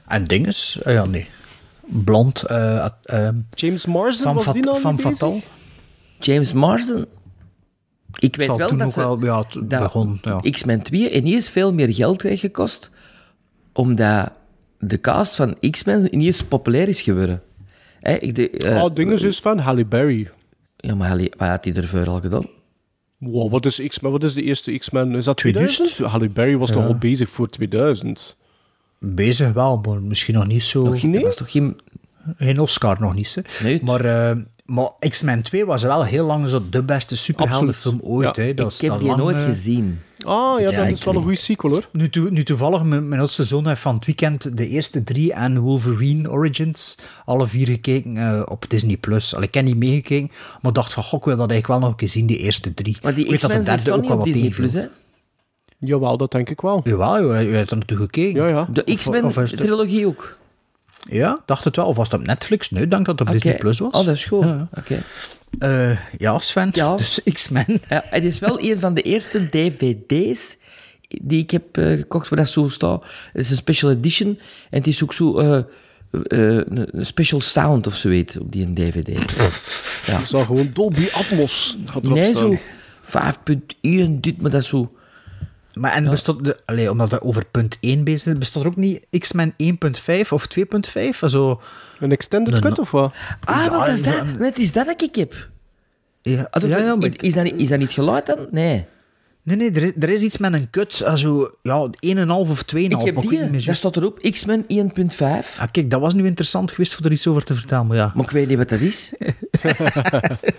[0.07, 0.79] En dinges?
[0.83, 1.27] Ah ja, nee.
[1.85, 2.43] Blond.
[2.43, 4.99] eh, eh, James Marsden, van was Fat- die nou van?
[4.99, 5.41] Fatal.
[6.19, 7.05] James Marsden.
[8.19, 10.39] Ik weet Zal wel toen dat ook ze, wel- ja, het dat begon, ja.
[10.39, 12.89] X-Men 2 ineens veel meer geld heeft gekost,
[13.73, 14.31] omdat
[14.79, 17.41] de cast van X-Men ineens populair is geworden.
[17.99, 20.29] Hè, ik de, eh, oh, dinges is van Halle Berry.
[20.77, 22.45] Ja, maar Halle- wat had hij ervoor al gedaan?
[23.17, 24.11] Wow, wat is X-Men?
[24.11, 25.15] Wat is de eerste X-Men?
[25.15, 25.75] Is dat 2000?
[25.87, 26.11] 2000?
[26.11, 26.87] Halle Berry was toch Ja.
[26.87, 28.37] al bezig voor 2000?
[28.99, 30.83] Bezig wel, maar misschien nog niet zo...
[30.83, 31.79] Nog, Dat was toch geen...
[32.37, 33.63] Geen Oscar nog niet, hè.
[33.63, 33.83] Nee.
[33.83, 38.35] Maar, eh, maar X-Men 2 was wel heel lang zo de beste superheldenfilm ooit.
[38.35, 38.43] Ja.
[38.43, 38.53] Hè.
[38.53, 39.99] Dat ik is heb die lang, nooit eh, gezien.
[40.23, 41.87] Ah, ja, dat is wel een goede sequel, hoor.
[41.91, 45.59] Nu, nu toevallig, mijn, mijn oudste zoon heeft van het weekend de eerste drie en
[45.59, 48.97] Wolverine Origins alle vier gekeken eh, op Disney+.
[48.97, 49.35] Plus.
[49.35, 50.31] Al ik heb niet meegekeken,
[50.61, 52.73] maar dacht van, gok, ik wil dat eigenlijk wel nog een keer zien, die eerste
[52.73, 52.97] drie.
[53.01, 54.85] Maar die X-Men ook niet wel op wat Disney+, Plus, hè?
[55.79, 56.81] Jawel, dat denk ik wel.
[56.83, 58.41] Jawel, je, je hebt er natuurlijk gekeken.
[58.41, 58.67] Ja, ja.
[58.71, 60.37] De is het- X-Men-trilogie ook.
[61.09, 61.85] Ja, dacht het wel.
[61.85, 62.69] Of was het op Netflix?
[62.69, 63.33] Nee, ik denk dat het op.
[63.33, 63.93] Disney Plus was.
[63.93, 64.43] Oh, dat is goed.
[64.43, 64.67] Ja.
[64.77, 65.01] Oké.
[65.59, 66.69] Eh, ja, Sven.
[66.73, 66.95] Ja.
[66.95, 67.65] Dus X-Men.
[67.89, 70.57] Ja, het is wel een van de eerste dvd's
[71.07, 73.03] die ik heb eh, gekocht waar dat zo staat.
[73.33, 74.27] Het is een special edition
[74.69, 79.07] en het is ook zo eh, eh, een special sound of zoiets op die dvd.
[80.05, 80.19] Ja.
[80.19, 81.77] Ik zag gewoon Dolby Atmos.
[81.85, 82.59] Gaat Nee, staan.
[83.05, 83.21] zo
[84.15, 84.91] 5.1 dit, maar dat is zo...
[85.79, 88.77] Maar en bestond de, allee, omdat het over punt 1 bezig is, bestond er ook
[88.77, 89.53] niet X-Men
[90.23, 91.19] 1.5 of 2.5?
[91.25, 91.61] Zo,
[91.99, 93.13] Een extended Nee, cut of wat?
[93.43, 94.25] Ah, Ja, want dat is dat, ja.
[94.45, 95.49] het is dat dat ik heb.
[96.21, 98.47] ja, Ah, dat- ja, ja, maar- is, dat niet, is dat niet geluid dan?
[98.51, 98.85] Nee.
[99.43, 101.03] Nee, nee, er is, er is iets met een cut.
[101.03, 102.99] Also, ja, 1,5 of 2,5.
[102.99, 105.59] Ik heb die, daar staat erop, X-Men 1.5.
[105.59, 107.87] Ah, kijk, dat was nu interessant geweest voor er iets over te vertellen.
[107.87, 108.11] Maar ja.
[108.15, 109.11] Maar ik weet niet wat dat is.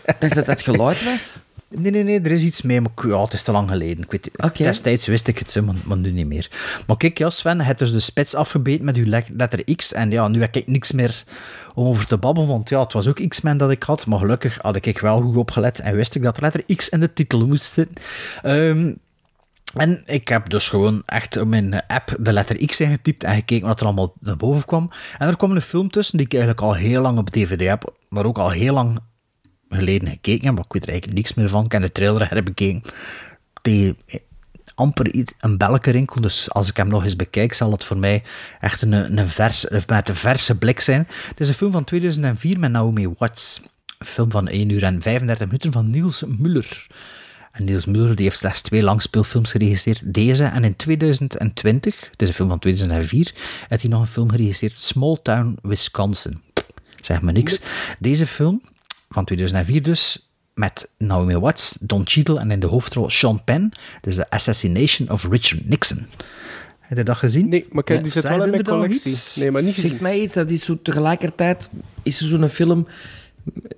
[0.06, 1.38] ik dacht dat dat geluid was.
[1.70, 4.04] Nee, nee, nee, er is iets mee, maar ja, het is te lang geleden.
[4.04, 4.30] Ik weet.
[4.64, 6.50] Destijds wist ik het, zo, maar, maar nu niet meer.
[6.86, 9.92] Maar kijk, ja, Sven, je hebt dus de spits afgebeten met uw le- letter X.
[9.92, 11.24] En ja, nu heb ik niks meer
[11.74, 14.06] om over te babbelen, want ja, het was ook X-Men dat ik had.
[14.06, 17.00] Maar gelukkig had ik wel goed opgelet en wist ik dat de letter X in
[17.00, 17.94] de titel moest zitten.
[18.42, 18.92] Ehm,
[19.74, 23.66] en ik heb dus gewoon echt op mijn app de letter X ingetypt en gekeken
[23.66, 24.90] wat er allemaal naar boven kwam.
[25.18, 27.92] En er kwam een film tussen die ik eigenlijk al heel lang op DVD heb,
[28.08, 28.98] maar ook al heel lang
[29.68, 31.64] geleden gekeken maar ik weet er eigenlijk niks meer van.
[31.64, 32.82] Ik heb de trailer herbekeken.
[33.62, 33.96] Die
[34.74, 38.22] amper iets, een belkenrinkel, dus als ik hem nog eens bekijk, zal het voor mij
[38.60, 41.06] echt een, een vers, met een verse blik zijn.
[41.28, 43.62] Het is een film van 2004 met Naomi Watts.
[43.98, 46.86] Een film van 1 uur en 35 minuten van Niels Muller.
[47.52, 50.14] En Niels Muller die heeft slechts twee langspeelfilms geregisseerd.
[50.14, 53.34] Deze en in 2020, het is een film van 2004,
[53.68, 56.40] heeft hij nog een film geregisseerd, Small Town, Wisconsin.
[57.00, 57.60] Zeg maar niks.
[57.98, 58.62] Deze film,
[59.08, 63.68] van 2004 dus, met Naomi Watts, Don Cheadle en in de hoofdrol Sean Penn.
[64.00, 66.06] Dat is The Assassination of Richard Nixon.
[66.80, 67.48] Heb je dat gezien?
[67.48, 69.16] Nee, maar kijk, die zit wel in mijn collectie.
[69.42, 69.98] Nee, maar niet Zeg gezien.
[70.02, 71.68] mij iets, dat is zo tegelijkertijd...
[72.02, 72.86] Is er zo'n film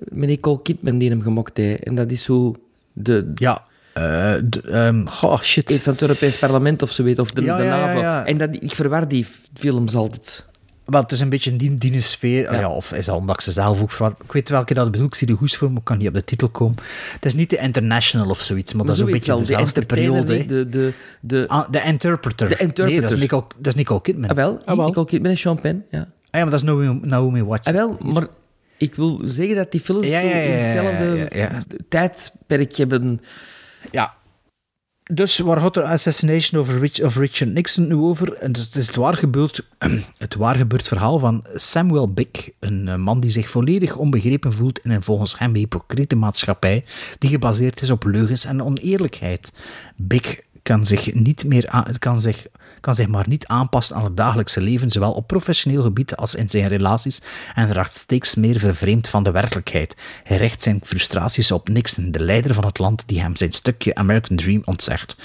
[0.08, 1.82] met Nicole Kidman die hem gemaakt heeft.
[1.82, 2.54] En dat is zo...
[2.92, 3.64] De, Ja.
[3.92, 5.82] eh, d- ehm, goh, shit.
[5.82, 8.00] Van het Europees Parlement of zoiets, of de, Ja, de ja, ja, NAVO.
[8.00, 8.24] ja.
[8.26, 10.46] En dat, ik verwar die films altijd.
[10.90, 12.52] Wel, het is een beetje die, die sfeer.
[12.52, 12.58] Ja.
[12.60, 12.68] Ja.
[12.70, 15.06] of is dat omdat ik ze zelf ook verwar- Ik weet welke dat bedoel.
[15.06, 16.76] Ik zie de hoes voor me, ik kan niet op de titel komen.
[17.12, 19.80] Het is niet de International of zoiets, maar, dat is een beetje wel, de dezelfde
[19.80, 20.54] entertainer, periode.
[20.54, 22.48] nee, De, de, de, Ah, de Interpreter.
[22.48, 22.84] De Interpreter.
[22.92, 24.30] Nee, dat is Nicole, dat is Nicole Kidman.
[24.30, 24.86] ah, wel, Ah, wel.
[24.86, 25.98] Nicole Kidman en Sean Penn, ja.
[26.00, 27.68] Ah, ja, maar dat is Naomi, Naomi Watts.
[27.68, 28.26] Ah, wel, maar
[28.76, 31.62] ik wil zeggen dat die films Ja, zo ja, ja, in hetzelfde ja, ja.
[31.88, 33.20] tijdperk hebben.
[33.90, 34.14] Ja.
[35.12, 38.32] Dus waar gaat de Assassination of, Rich, of Richard Nixon nu over?
[38.32, 39.66] En dus het is het waar gebeurd,
[40.18, 44.78] het waar gebeurd verhaal van Samuel Bick, een eh, man die zich volledig onbegrepen voelt
[44.78, 46.84] in een volgens hem hypocriete maatschappij
[47.18, 49.52] die gebaseerd is op leugens en oneerlijkheid.
[49.96, 52.46] Bick kan zich, niet meer aan, kan, zich,
[52.80, 56.48] kan zich maar niet aanpassen aan het dagelijkse leven, zowel op professioneel gebied als in
[56.48, 57.22] zijn relaties,
[57.54, 59.96] en raakt steeds meer vervreemd van de werkelijkheid.
[60.24, 63.94] Hij richt zijn frustraties op Nixon, de leider van het land, die hem zijn stukje
[63.94, 65.16] American Dream ontzegt.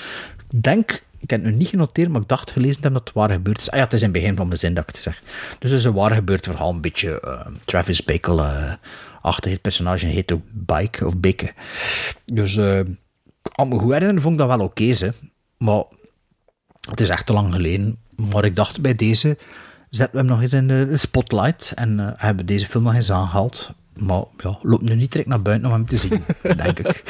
[0.55, 3.59] Denk, ik heb het nu niet genoteerd, maar ik dacht gelezen dat het waar gebeurd
[3.59, 3.71] is.
[3.71, 5.21] Ah ja, het is in het begin van mijn zin dat ik het zeg.
[5.59, 8.73] Dus het is een waar gebeurd verhaal, een beetje eh, Travis Bickle, eh
[9.21, 11.53] achter het personage heet ook Bike of Bikke.
[12.25, 12.79] Dus eh
[13.57, 15.13] me goed herinneren vond ik dat wel oké, ze.
[15.57, 15.83] maar
[16.89, 17.97] het is echt te lang geleden.
[18.15, 19.37] Maar ik dacht bij deze
[19.89, 23.11] zetten we hem nog eens in de spotlight en eh, hebben deze film nog eens
[23.11, 23.71] aangehaald.
[23.95, 26.23] Maar ja, loop nu niet direct naar buiten om hem te zien,
[26.57, 27.03] denk ik.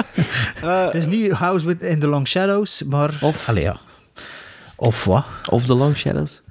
[0.60, 3.18] het is niet House with in the Long Shadows, maar...
[3.20, 3.76] Of- Allee, ja.
[4.76, 5.24] Of wat?
[5.48, 6.42] Of The Long Shadows.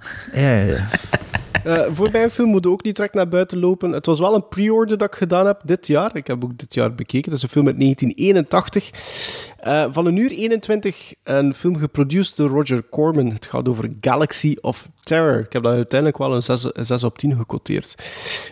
[1.63, 3.91] Eh, voor mijn film moet ook niet direct naar buiten lopen.
[3.91, 6.15] Het was wel een pre-order dat ik gedaan heb dit jaar.
[6.15, 7.29] Ik heb ook dit jaar bekeken.
[7.29, 8.91] Dat is een film uit 1981.
[9.59, 11.13] Eh, van een uur 21.
[11.23, 13.31] Een film geproduceerd door Roger Corman.
[13.31, 15.39] Het gaat over Galaxy of Terror.
[15.39, 17.95] Ik heb dat uiteindelijk wel een 6, een 6 op 10 gequoteerd.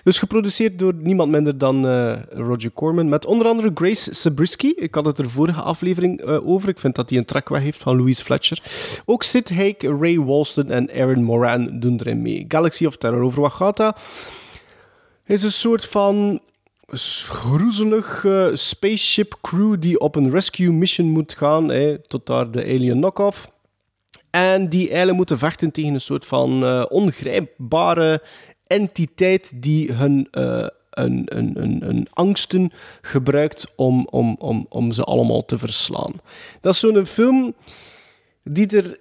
[0.04, 3.10] Dus geproduceerd door niemand minder dan eh, Roger Corman.
[3.10, 4.76] Met onder andere Grace Zabriskie.
[4.76, 6.70] Ik had het er vorige aflevering over.
[6.70, 8.62] Ik vind dat hij een track heeft van Louise Fletcher.
[9.06, 12.46] Ook Sid Haig, Ray Walston en Aaron Moran doen erin mee.
[12.48, 13.22] Galaxy of Terror.
[13.22, 14.02] Over wat gaat dat?
[15.26, 16.42] is een soort van
[17.28, 22.64] groezelig eh, spaceship crew die op een rescue mission moet gaan, hè, tot daar de
[22.64, 23.52] alien knock-off.
[24.30, 28.24] En die eigenlijk moeten vechten tegen een soort van eh, ongrijpbare
[28.68, 35.04] entiteit die hun, eh, een, een, een, een angsten gebruikt om, om, om, om ze
[35.04, 36.14] allemaal te verslaan.
[36.62, 37.56] Dat is zo'n film
[38.44, 38.98] die er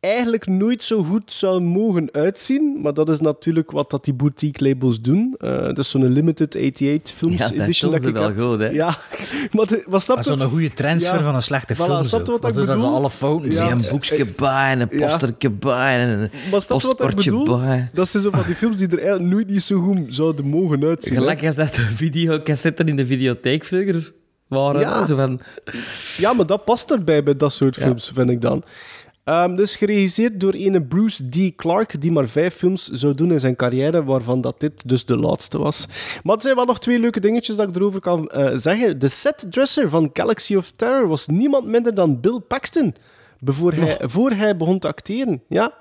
[0.00, 2.78] eigenlijk nooit zo goed zou mogen uitzien.
[2.82, 5.34] Maar dat is natuurlijk wat dat die boutique labels doen.
[5.38, 7.90] Eh dat is zo'n limited 88 films Ja, dat edition.
[7.90, 8.40] Dat ik wel heb.
[8.40, 8.66] goed, hè.
[8.68, 8.96] Ja,
[9.52, 11.22] maar, de, maar snap Dat je- is zo'n goede transfer Ja.
[11.24, 12.02] van een slechte Voilà, film.
[12.04, 12.32] snap je zo.
[12.32, 12.94] wat ik Dat er bedoel?
[12.94, 13.70] alle fouten Ja.
[13.70, 17.58] Een boekje bij en een postertje bij en een Maar snap je wat ik bedoel?
[17.58, 17.88] bij.
[17.92, 20.84] Dat zijn zo van die films die er eigenlijk nooit niet zo goed zouden mogen
[20.84, 21.14] uitzien.
[21.16, 24.12] Gelijk als dat de videocassetten in de videotheek vroeger
[24.48, 24.80] waren.
[24.80, 25.06] Ja.
[25.06, 25.40] Zo van,
[26.16, 27.82] Ja, maar dat past erbij bij dat soort Ja.
[27.82, 28.62] films, vind ik dan.
[29.30, 31.56] Ehm dus geregisseerd door ene Bruce D.
[31.56, 35.16] Clark, die maar vijf films zou doen in zijn carrière, waarvan dat dit dus de
[35.16, 35.86] laatste was.
[36.22, 38.98] Maar er zijn wel nog twee leuke dingetjes dat ik erover kan eh, zeggen.
[38.98, 42.94] De setdresser van Galaxy of Terror was niemand minder dan Bill Paxton,
[43.44, 45.42] voor hij, voor hij begon te acteren.
[45.48, 45.74] Ja.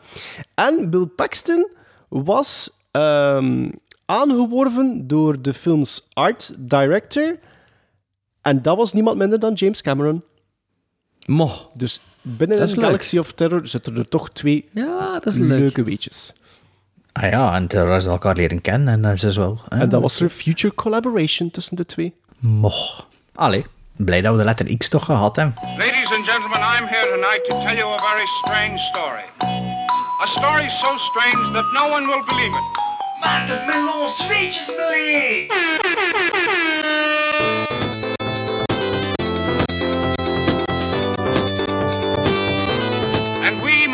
[0.56, 1.70] En Bill Paxton
[2.10, 3.70] was ehm,
[4.06, 7.40] aangeworven door de films art director,
[8.42, 10.24] en dat was niemand minder dan James Cameron.
[11.30, 11.70] Mo.
[11.74, 12.88] Dus binnen Dat is een leuk.
[12.88, 15.60] Galaxy of Terror zitten er toch twee Ja, dat is leuk.
[15.60, 16.34] leuke weetjes.
[17.12, 18.94] Ah ja, en terwijl ze elkaar leren kennen.
[18.94, 19.60] En dat is dus wel...
[19.70, 19.80] hè.
[19.80, 22.14] En dat was er een future collaboration tussen de twee.
[22.40, 23.08] Moch.
[23.36, 23.66] Allee,
[23.96, 25.56] blij dat we de letter X toch gehad hebben.
[25.78, 29.24] Ladies and gentlemen, I'm here tonight to tell you a very strange story.
[30.22, 32.88] A story so strange that no one will believe it.
[33.24, 34.78] Maarten Melon Zweetjes
[37.72, 37.89] And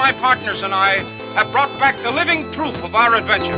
[0.05, 1.03] my partners and I,
[1.33, 3.57] have brought back the living proof of our adventure.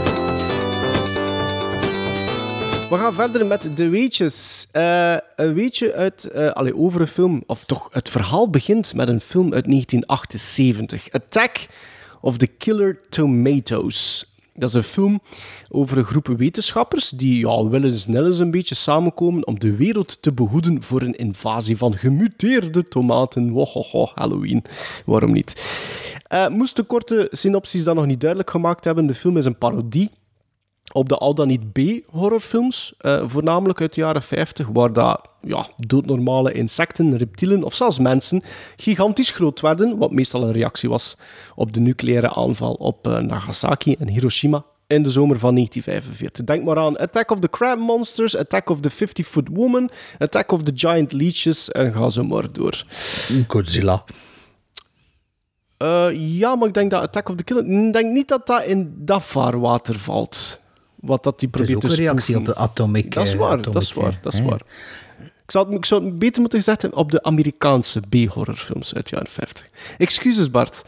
[2.90, 4.68] We gaan verder met de weetjes.
[4.72, 9.08] Eh, een weetje uit, eh, allee, over een film, of toch het verhaal begint met
[9.08, 11.12] een film uit 1978.
[11.12, 11.68] Attack
[12.22, 14.26] of the Killer Tomatoes.
[14.58, 15.22] Dat is een film
[15.70, 20.32] over een groep wetenschappers die ja, willens nillens een beetje samenkomen om de wereld te
[20.32, 23.52] behoeden voor een invasie van gemuteerde tomaten.
[23.52, 24.64] Wohoho, Halloween.
[25.06, 25.56] Waarom niet?
[26.28, 29.08] Eh, moest de korte synopsis dan nog niet duidelijk gemaakt hebben.
[29.08, 30.10] De film is een parodie
[30.94, 35.68] op de al dan niet B-horrorfilms, eh, voornamelijk uit de jaren 50, waar dat, ja,
[35.78, 38.44] doodnormale insecten, reptielen of zelfs mensen
[38.76, 41.18] gigantisch groot werden, wat meestal een reactie was
[41.56, 46.46] op de nucleaire aanval op eh, Nagasaki en Hiroshima in de zomer van 1945.
[46.46, 50.64] Denk maar aan Attack of the Crab Monsters, Attack of the 50-Foot Woman, Attack of
[50.64, 52.84] the Giant Leeches en ga zo maar door.
[53.48, 54.04] Godzilla.
[55.78, 57.86] Eh, ja, maar ik denk dat Attack of the Killer...
[57.86, 60.60] Ik denk niet dat dat in dat vaarwater valt.
[61.00, 63.14] Wat dat die Het is probeert ook te een reactie op de atomic...
[63.14, 64.62] Dat is eh, waar, dat is waar, dat is waar.
[65.20, 69.10] Ik zou, het, ik zou het beter moeten gezegd hebben op de Amerikaanse B-horrorfilms uit
[69.10, 69.70] de jaren 50.
[69.98, 70.82] Excuses, Bart.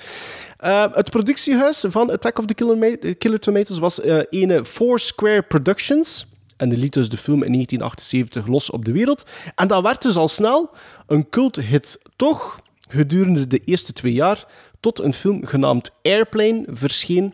[0.57, 5.41] Eh, het productiehuis van Attack of the Killer, Killer Tomatoes was eh ene Four Square
[5.41, 6.27] Productions.
[6.57, 9.25] En die liet dus de film in 1978 los op de wereld.
[9.55, 10.69] En dat werd dus al snel
[11.07, 12.01] een culthit.
[12.15, 12.59] Toch,
[12.89, 14.45] gedurende de eerste twee jaar,
[14.79, 17.33] tot een film genaamd Airplane verscheen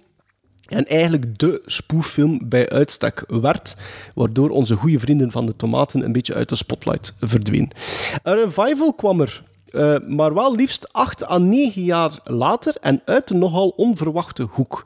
[0.65, 3.75] en eigenlijk de spoeffilm bij uitstek werd,
[4.15, 7.71] waardoor onze goede vrienden van de tomaten een beetje uit de spotlight verdween.
[8.23, 13.29] Een revival kwam er, eh, maar wel liefst acht à negen jaar later en uit
[13.29, 14.85] een nogal onverwachte hoek.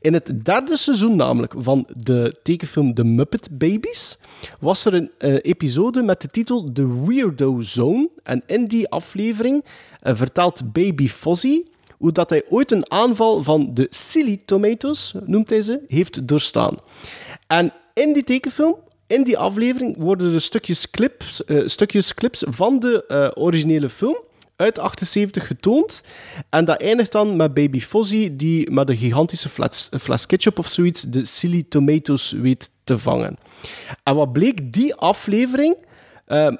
[0.00, 4.18] In het derde seizoen namelijk van de tekenfilm The Muppet Babies
[4.60, 8.08] was er een eh, episode met de titel The Weirdo Zone.
[8.22, 9.64] En in die aflevering
[10.00, 11.71] eh, vertelt Baby Fozzie
[12.02, 16.76] hoe dat hij ooit een aanval van de silly tomatoes, noemt hij ze, heeft doorstaan.
[17.46, 18.76] En in die tekenfilm,
[19.06, 24.16] in die aflevering, worden er stukjes clips, eh, stukjes clips van de eh, originele film
[24.56, 26.02] uit 78 getoond.
[26.50, 30.66] En dat eindigt dan met Baby Fozzie, die met een gigantische fles, fles ketchup of
[30.66, 33.36] zoiets de silly tomatoes weet te vangen.
[34.02, 35.76] En wat bleek die aflevering...
[36.26, 36.54] ehm,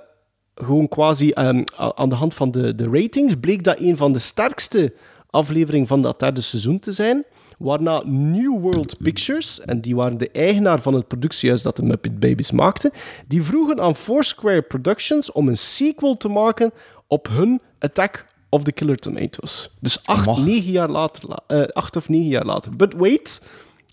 [0.55, 4.19] gewoon quasi ehm, aan de hand van de, de ratings, bleek dat een van de
[4.19, 4.93] sterkste
[5.33, 7.25] afleveringen van dat derde seizoen te zijn.
[7.59, 12.21] Waarna New World Pictures, en die waren de eigenaar van het productiehuis dat de Muppet
[12.21, 12.93] Babies maakte,
[13.27, 16.73] die vroegen aan Foursquare Productions om een sequel te maken
[17.07, 19.71] op hun Attack of the Killer Tomatoes.
[19.81, 22.77] Dus acht, negen jaar later, la- eh, acht of negen jaar later.
[22.77, 23.47] But wait,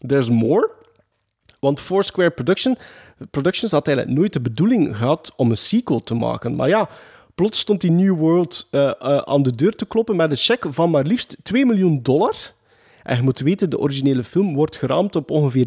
[0.08, 0.72] there's more.
[1.60, 2.78] Want Foursquare Production,
[3.32, 6.56] Productions had eigenlijk nooit de bedoeling gehad om een sequel te maken.
[6.56, 6.90] Maar ja,
[7.40, 10.74] plots stond die New World eh, eh, aan de deur te kloppen met een cheque
[10.74, 12.36] van maar liefst 2 miljoen dollar.
[13.04, 15.66] En je moet weten, de originele film wordt geraamd op ongeveer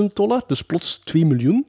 [0.00, 1.66] 90.000 dollar, dus plots 2 miljoen.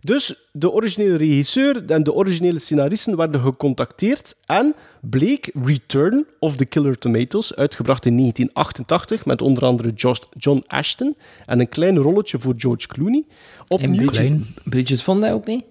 [0.00, 6.64] Dus de originele regisseur en de originele scenaristen werden gecontacteerd en bleek Return of the
[6.64, 11.16] Killer Tomatoes, uitgebracht in 1988 met onder andere Josh- John Ashton
[11.46, 13.24] en een klein rolletje voor George Clooney.
[13.58, 15.64] En Opnieuw, Bridget, Bridget Fonda ook niet?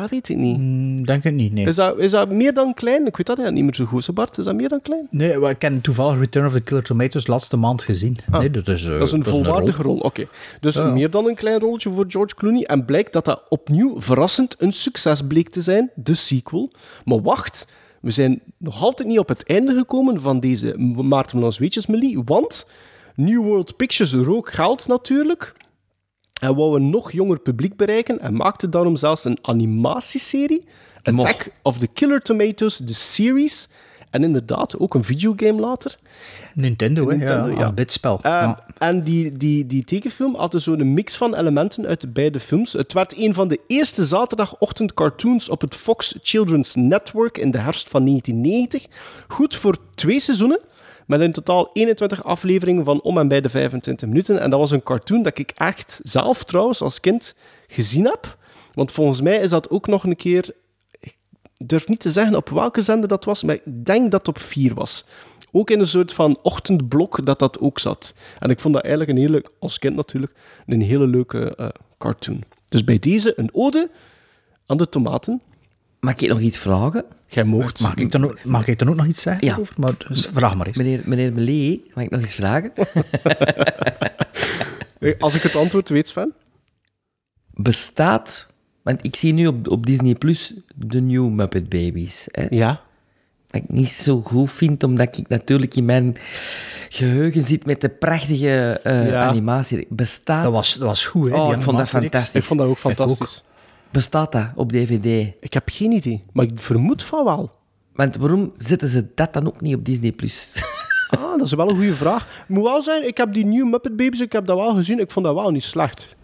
[0.00, 0.58] Dat weet ik niet.
[0.58, 1.66] Mm, denk het niet, nee.
[1.66, 3.06] Is, dat, is dat meer dan klein?
[3.06, 4.38] Ik weet dat niet meer zo goed, hè, Bart.
[4.38, 5.06] Is dat meer dan klein?
[5.10, 8.16] Nee, ik ken toevallig Return of the Killer Tomatoes laatste maand gezien.
[8.30, 9.98] nee, dat is, eh, Ah, dat is een volwaardige rol.
[9.98, 10.26] Oké.
[10.60, 10.84] Dus Ja.
[10.84, 12.62] meer dan een klein rolletje voor George Clooney.
[12.64, 16.70] En blijkt dat dat opnieuw verrassend een succes bleek te zijn, de sequel.
[17.04, 17.66] Maar wacht,
[18.00, 22.22] we zijn nog altijd niet op het einde gekomen van deze Maarten Melans Weetjes Melie,
[22.24, 22.70] want
[23.14, 25.52] New World Pictures rook geld natuurlijk.
[26.42, 30.64] En wou een nog jonger publiek bereiken en maakte daarom zelfs een animatieserie,
[31.02, 33.68] Attack of the Killer Tomatoes, de series.
[34.10, 35.96] En inderdaad, ook een videogame later.
[36.54, 37.16] Nintendo, hè?
[37.16, 37.66] Nintendo, ja, ja.
[37.66, 38.16] een bitspel.
[38.22, 38.64] Eh, Ja.
[38.78, 42.72] En die, die, die tekenfilm had dus zo'n mix van elementen uit de beide films.
[42.72, 47.88] Het werd een van de eerste zaterdagochtend-cartoons op het Fox Children's Network in de herfst
[47.88, 48.86] van 1990.
[49.28, 50.60] Goed voor twee seizoenen,
[51.12, 54.40] met in totaal 21 afleveringen van om en bij de 25 minuten.
[54.40, 57.34] En dat was een cartoon dat ik echt zelf trouwens als kind
[57.66, 58.36] gezien heb.
[58.74, 60.50] Want volgens mij is dat ook nog een keer
[61.62, 64.36] ik durf niet te zeggen op welke zender dat was, maar ik denk dat het
[64.36, 65.04] op 4 was.
[65.50, 68.14] Ook in een soort van ochtendblok dat dat ook zat.
[68.38, 70.32] En ik vond dat eigenlijk een hele, als kind natuurlijk,
[70.66, 71.68] een hele leuke eh,
[71.98, 72.42] cartoon.
[72.68, 73.90] Dus bij deze een ode
[74.66, 75.40] aan de tomaten.
[76.06, 77.04] Mag ik nog iets vragen?
[77.26, 77.80] Jij mocht.
[77.80, 79.46] Mag ik dan ook, mag ik dan ook nog iets zeggen?
[79.46, 79.56] Ja.
[79.58, 79.74] Over?
[79.78, 80.76] Maar, dus vraag maar eens.
[80.76, 82.72] Meneer, meneer Melee, mag ik nog iets vragen?
[85.18, 86.32] Als ik het antwoord weet, Sven.
[87.54, 88.52] Bestaat,
[88.82, 92.26] want ik zie nu op, op Disney Plus de New Muppet Babies.
[92.30, 92.46] Hè?
[92.50, 92.80] Ja.
[93.50, 96.16] Wat ik niet zo goed vind, omdat ik natuurlijk in mijn
[96.88, 99.24] geheugen zit met de prachtige eh, Ja.
[99.24, 99.86] animatie.
[99.88, 100.42] Bestaat...
[100.44, 101.36] Dat was, dat was goed, hè?
[101.36, 102.34] Oh, die ik vond dat fantastisch.
[102.34, 103.44] Ik vond dat ook fantastisch.
[103.92, 105.32] Bestaat dat op DVD?
[105.40, 107.50] Ik heb geen idee, maar ik vermoed van wel.
[107.94, 110.52] Want waarom zetten ze dat dan ook niet op Disney Plus?
[111.08, 112.44] Ah, dat is wel een goede vraag.
[112.48, 115.00] Moet wel zijn, ik heb die New Muppet Babies, ik heb dat wel gezien.
[115.00, 116.16] Ik vond dat wel niet slecht.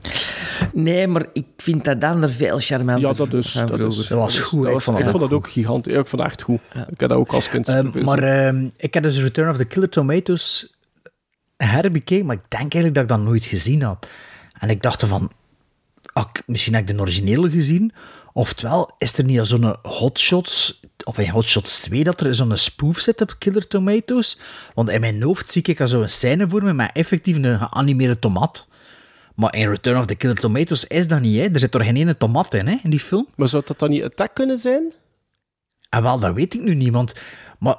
[0.72, 3.52] nee, maar ik vind dat dan er veel charmanter Ja, dat is.
[3.52, 5.92] Dat, is, Dat was goed, Ik vond dat ik ook vond dat ook gigantisch.
[5.92, 6.60] Ik vond dat echt goed.
[6.90, 9.64] Ik heb dat ook als kind Ehm, maar ehm, ik heb dus Return of the
[9.64, 10.76] Killer Tomatoes
[11.56, 14.08] herbekeken, maar ik denk eigenlijk dat ik dat nooit gezien had.
[14.58, 15.30] En ik dacht van,
[16.26, 17.92] ik- misschien heb ik de originele gezien,
[18.32, 22.34] oftewel is er niet al zo'n Hot Shots, of in Hot Shots 2, dat er
[22.34, 24.38] zo'n spoof zit op Killer Tomatoes?
[24.74, 28.18] Want in mijn hoofd zie ik al zo'n scène voor me met effectief een geanimeerde
[28.18, 28.68] tomat.
[29.34, 31.48] Maar in Return of the Killer Tomatoes is dat niet, hè?
[31.52, 33.26] Er zit er geen ene tomat in, hè, in die film.
[33.36, 34.92] Maar zou dat dan niet Attack kunnen zijn?
[35.90, 37.14] En wel, dat weet ik nu niet, want...
[37.58, 37.76] Maar,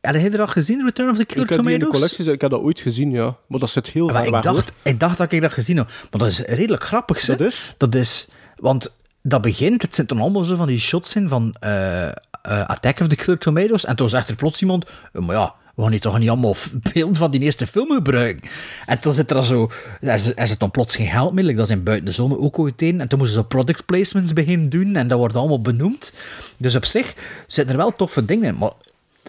[0.00, 2.08] heb er al gezien, Return of the Killer Ik heb die in de Tomatoes?
[2.10, 3.36] collectie, ik heb dat ooit gezien, ja.
[3.46, 4.92] Maar dat zit heel Maar ver ik, weg, dacht, hoor.
[4.92, 5.86] ik dacht dat ik dat gezien had.
[5.86, 7.36] Maar dat is redelijk grappig, zeg.
[7.36, 7.74] Dat is?
[7.76, 8.28] Dat is...
[8.56, 12.12] Want dat begint, het zitten allemaal zo van die shots in van eh, eh,
[12.42, 13.84] Attack of the Killer Tomatoes.
[13.84, 16.54] En toen zegt er plots iemand, "Eh, maar ja, we gaan hier toch niet allemaal
[16.54, 18.48] f- beeld van die eerste film gebruiken.
[18.86, 19.70] En toen zit er zo...
[20.00, 22.38] Er zit- er zit dan plots geen geld meer, dat is in buiten de zone
[22.38, 23.00] ook ooit een.
[23.00, 26.12] En toen moesten ze product placements beginnen doen en dat wordt allemaal benoemd.
[26.56, 27.14] Dus op zich
[27.46, 28.56] zitten er wel toffe dingen in.
[28.58, 28.72] Maar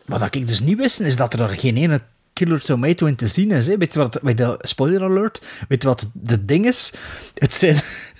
[0.09, 2.01] wat ik dus niet wist, is dat er geen ene
[2.33, 3.67] Killer Tomato in te zien is.
[3.67, 3.77] Hè.
[3.77, 6.93] Weet je wat, weet je, spoiler alert, weet je wat de ding is?
[7.35, 7.75] Het zijn,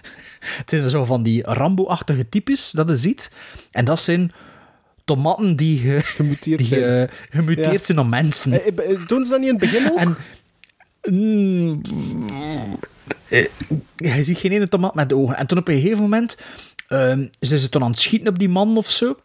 [0.59, 3.31] het zijn zo van die Rambo-achtige types dat je ziet.
[3.71, 4.31] En dat zijn
[5.05, 7.07] tomaten die, ge- Gemuteerd die zijn.
[7.09, 7.83] eh, gemuteerd Ja.
[7.83, 8.51] zijn om mensen.
[8.51, 9.97] Eh, eh, Doen ze dat niet in het begin ook?
[9.97, 10.17] En
[11.11, 11.81] Mm,
[13.95, 15.35] hij ziet geen ene tomaat met de ogen.
[15.37, 16.37] En toen op een gegeven moment
[16.87, 19.15] ehm zijn ze toen aan het schieten op die man of zo.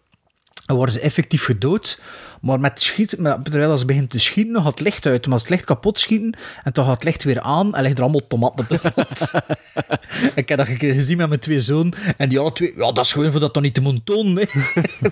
[0.67, 2.01] En worden ze effectief gedood.
[2.41, 5.27] Maar met schieten, met, terwijl ze beginnen te schieten, gaat het licht uit.
[5.27, 6.35] Maar het licht kapot schieten
[6.65, 9.33] en toch gaat het licht weer aan en ligt er allemaal tomaten op de grond.
[10.41, 11.93] ik heb dat gezien met mijn twee zonen.
[12.17, 14.49] En die alle twee, ja, dat is gewoon voor dat toch niet te moeten tonen.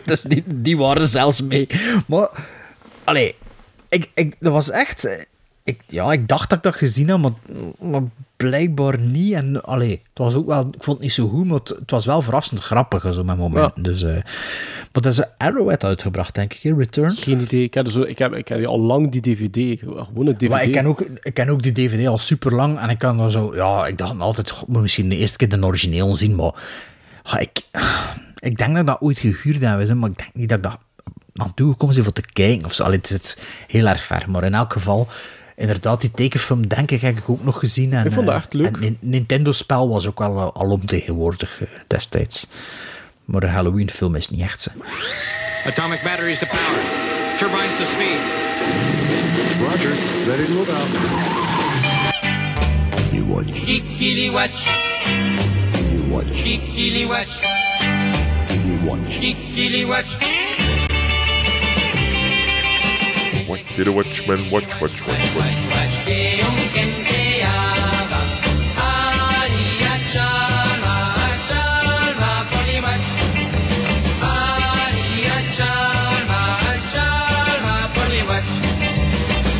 [0.04, 1.66] dus die, die waren zelfs mee.
[2.06, 2.28] Maar,
[3.04, 3.34] allee,
[3.88, 5.04] ik, ik, dat was echt...
[5.04, 5.18] eh,
[5.64, 7.32] ik, ja, ik dacht dat ik dat gezien had, maar,
[7.78, 8.02] maar
[8.48, 9.32] blijkbaar niet.
[9.32, 11.90] En allee, het was ook wel, ik vond het niet zo goed, maar het, het
[11.90, 13.82] was wel verrassend grappig zo met momenten.
[13.82, 14.12] Dus, eh,
[14.92, 17.10] maar dat is Arrowhead uitgebracht, denk ik, Return.
[17.10, 17.62] Geen idee.
[17.62, 19.80] Ik heb, zo, ik heb, ik heb al lang die DVD.
[19.80, 20.48] Gewoon een DVD.
[20.48, 23.16] Maar ik ken, ook, ik ken ook die DVD al super lang en ik kan
[23.18, 26.34] dan zo, ja, ik dacht altijd, god, moet misschien de eerste keer de origineel zien,
[26.34, 26.52] maar
[27.22, 27.62] ja, ik,
[28.38, 30.64] ik denk dat ik dat ooit gehuurd heb, hè, maar ik denk niet dat ik
[30.64, 30.78] dat
[31.34, 32.82] aan toegekomen ben voor te kijken of zo.
[32.82, 33.36] Allee, het is
[33.66, 35.08] heel erg ver, maar in elk geval,
[35.56, 37.92] inderdaad, die tekenfilm denk ik heb ik ook nog gezien.
[37.92, 38.74] En, Ik vond dat eh, echt leuk.
[38.74, 42.46] En Nin- Nintendo-spel was ook wel eh, alomtegenwoordig eh, destijds.
[43.24, 44.70] Maar de Halloween-film is niet echt zo.
[45.66, 46.80] Atomic batteries to power.
[47.38, 48.20] Turbines to speed.
[49.60, 49.92] Roger.
[50.26, 50.88] Ready to move out.
[53.12, 53.64] You watch.
[53.64, 54.64] Kikili watch.
[55.92, 56.42] You watch.
[56.42, 57.40] Kikili watch.
[58.64, 59.18] You watch.
[59.18, 60.16] Kikili watch.
[63.52, 65.54] What did a watchman watch, watch, watch, watch?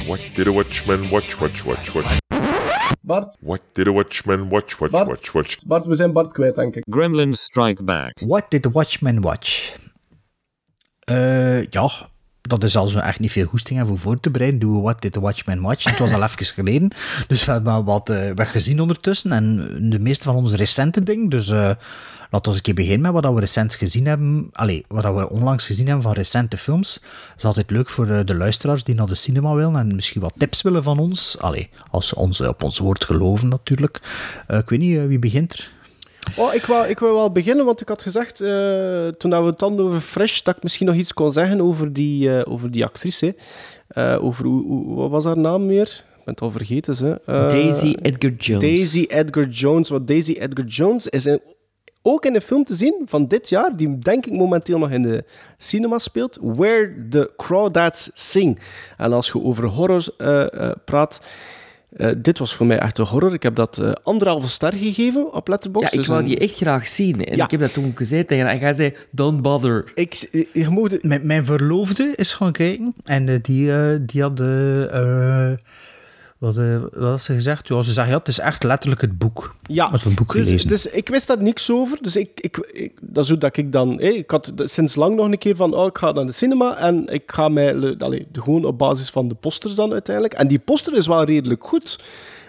[0.06, 2.18] What did a watchman watch, watch, watch, watch?
[3.04, 5.08] Bart, What did a watchman watch, watch, Bart.
[5.08, 5.66] watch, watch?
[5.66, 6.84] Bart, we zijn Bart kwijt, denk ik.
[6.90, 8.20] Gremlins Strike Back.
[8.20, 9.74] What did the Watchman watch?
[11.04, 12.10] Eh, ja,
[12.42, 14.60] dat is al zo echt niet veel goesting aan voor voor te bereiden.
[14.60, 15.84] Doen we What did the Watchman watch?
[15.84, 16.90] Het was al even geleden.
[17.26, 19.32] Dus we hebben wat eh, wat gezien ondertussen.
[19.32, 19.56] En
[19.90, 21.28] de meeste van onze recente dingen.
[21.28, 21.70] Dus eh,
[22.30, 24.48] laten we een keer beginnen met wat we recent gezien hebben.
[24.52, 26.98] Allee, wat we onlangs gezien hebben van recente films.
[27.00, 29.76] Dat is altijd leuk voor eh, de luisteraars die naar de cinema willen.
[29.76, 31.38] En misschien wat tips willen van ons.
[31.38, 34.00] Allee, als ze ons op ons woord geloven natuurlijk.
[34.48, 35.70] Ik weet niet, wie begint er?
[36.36, 39.50] Oh, ik wil, ik wil wel beginnen, want ik had gezegd, eh, toen dat we
[39.50, 42.70] het hadden over Fresh, dat ik misschien nog iets kon zeggen over die, eh, over
[42.70, 43.34] die actrice.
[43.88, 46.04] Eh, over, hoe, hoe- wat was haar naam weer?
[46.18, 47.20] Ik ben het al vergeten, ze.
[47.26, 48.62] Daisy Edgar Jones.
[48.62, 49.88] Daisy Edgar Jones.
[49.88, 51.40] Want Daisy Edgar Jones is in-
[52.02, 55.02] ook in een film te zien van dit jaar, die denk ik momenteel nog in
[55.02, 55.24] de
[55.58, 58.58] cinema speelt, Where the Crawdads Sing.
[58.96, 60.04] En als je over horror
[60.84, 61.20] praat...
[61.96, 63.32] eh, dit was voor mij echt een horror.
[63.34, 65.92] Ik heb dat eh, anderhalve ster gegeven op Ja, Letterboxd.
[65.92, 67.24] ik Dus wou een- die echt graag zien.
[67.24, 67.44] En Ja.
[67.44, 68.54] ik heb dat toen gezegd tegen haar.
[68.54, 69.84] En hij zei, don't bother.
[69.94, 74.40] Ik, je moet Mijn, mijn verloofde is gaan kijken en eh, die, die had.
[74.40, 75.52] eh,
[76.42, 77.68] wat, eh, wat had ze gezegd?
[77.68, 79.54] Ja, ze zei ja, het is echt letterlijk het boek.
[79.62, 80.68] Ja, Als het boek dus, gelezen.
[80.68, 81.98] dus ik wist daar niks over.
[82.00, 83.88] Dus ik, ik, ik, dat is hoe dat ik dan...
[84.00, 86.76] hé, ik had sinds lang nog een keer van, oh, ik ga naar de cinema
[86.76, 87.72] en ik ga mij...
[87.74, 90.34] de- gewoon op basis van de posters dan uiteindelijk.
[90.34, 91.98] En die poster is wel redelijk goed.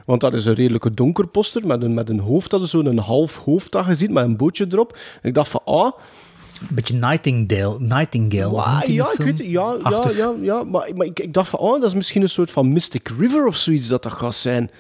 [0.06, 2.98] Want dat is een redelijke donker poster met een, met een hoofd, dat is zo'n
[2.98, 4.98] half hoofd dat je ziet, met een bootje erop.
[5.22, 5.92] Ik dacht van, ah...
[6.70, 7.80] Een beetje Nightingale.
[7.80, 8.56] Nightingale
[8.88, 11.74] ja, ik weet het, ja, ja, ja, ja, maar, maar ik, ik dacht van, oh,
[11.74, 14.72] dat is misschien een soort van Mystic River of zoiets dat dat gaat zijn.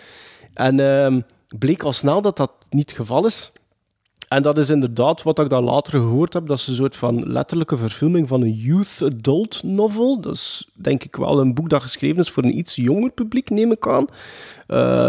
[0.53, 1.21] En ehm,
[1.57, 3.51] bleek al snel dat dat niet het geval is.
[4.27, 7.31] En dat is inderdaad wat ik dan later gehoord heb, dat is een soort van
[7.31, 10.19] letterlijke verfilming van een youth-adult novel.
[10.19, 13.49] Dat is denk ik wel een boek dat geschreven is voor een iets jonger publiek,
[13.49, 14.05] neem ik aan.
[14.67, 15.07] Eh,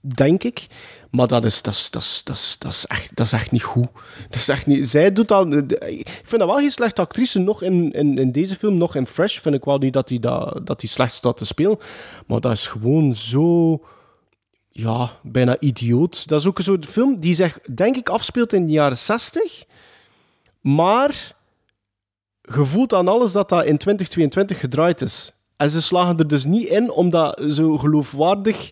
[0.00, 0.66] denk ik.
[1.10, 3.62] Maar dat is, dat, is, dat, is, dat, is, dat, echt, dat is echt niet
[3.62, 3.88] goed.
[4.28, 4.88] Dat is echt niet...
[4.88, 5.52] Zij doet dat...
[5.82, 9.06] Ik vind dat wel geen slechte actrice, nog in, in, in deze film, nog in
[9.06, 11.78] Fresh, vind ik wel niet dat hij dat, dat die slecht staat te spelen.
[12.26, 13.80] Maar dat is gewoon zo...
[14.68, 16.28] Ja, bijna idioot.
[16.28, 19.64] Dat is ook zo'n film die zich, denk ik, afspeelt in de jaren 60.
[20.60, 21.32] Maar
[22.42, 25.32] je voelt aan alles dat dat in 2022 gedraaid is.
[25.56, 28.70] En ze slagen er dus niet in om dat zo geloofwaardig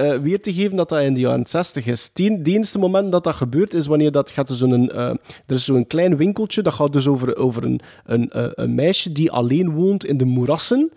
[0.00, 2.10] eh, weer te geven dat dat in de jaren 60 is.
[2.14, 5.08] Het enige moment dat dat gebeurt is wanneer dat gaat zo'n eh,
[5.46, 9.12] er is zo'n klein winkeltje dat gaat dus over, over een, een, eh, een meisje
[9.12, 10.90] die alleen woont in de moerassen.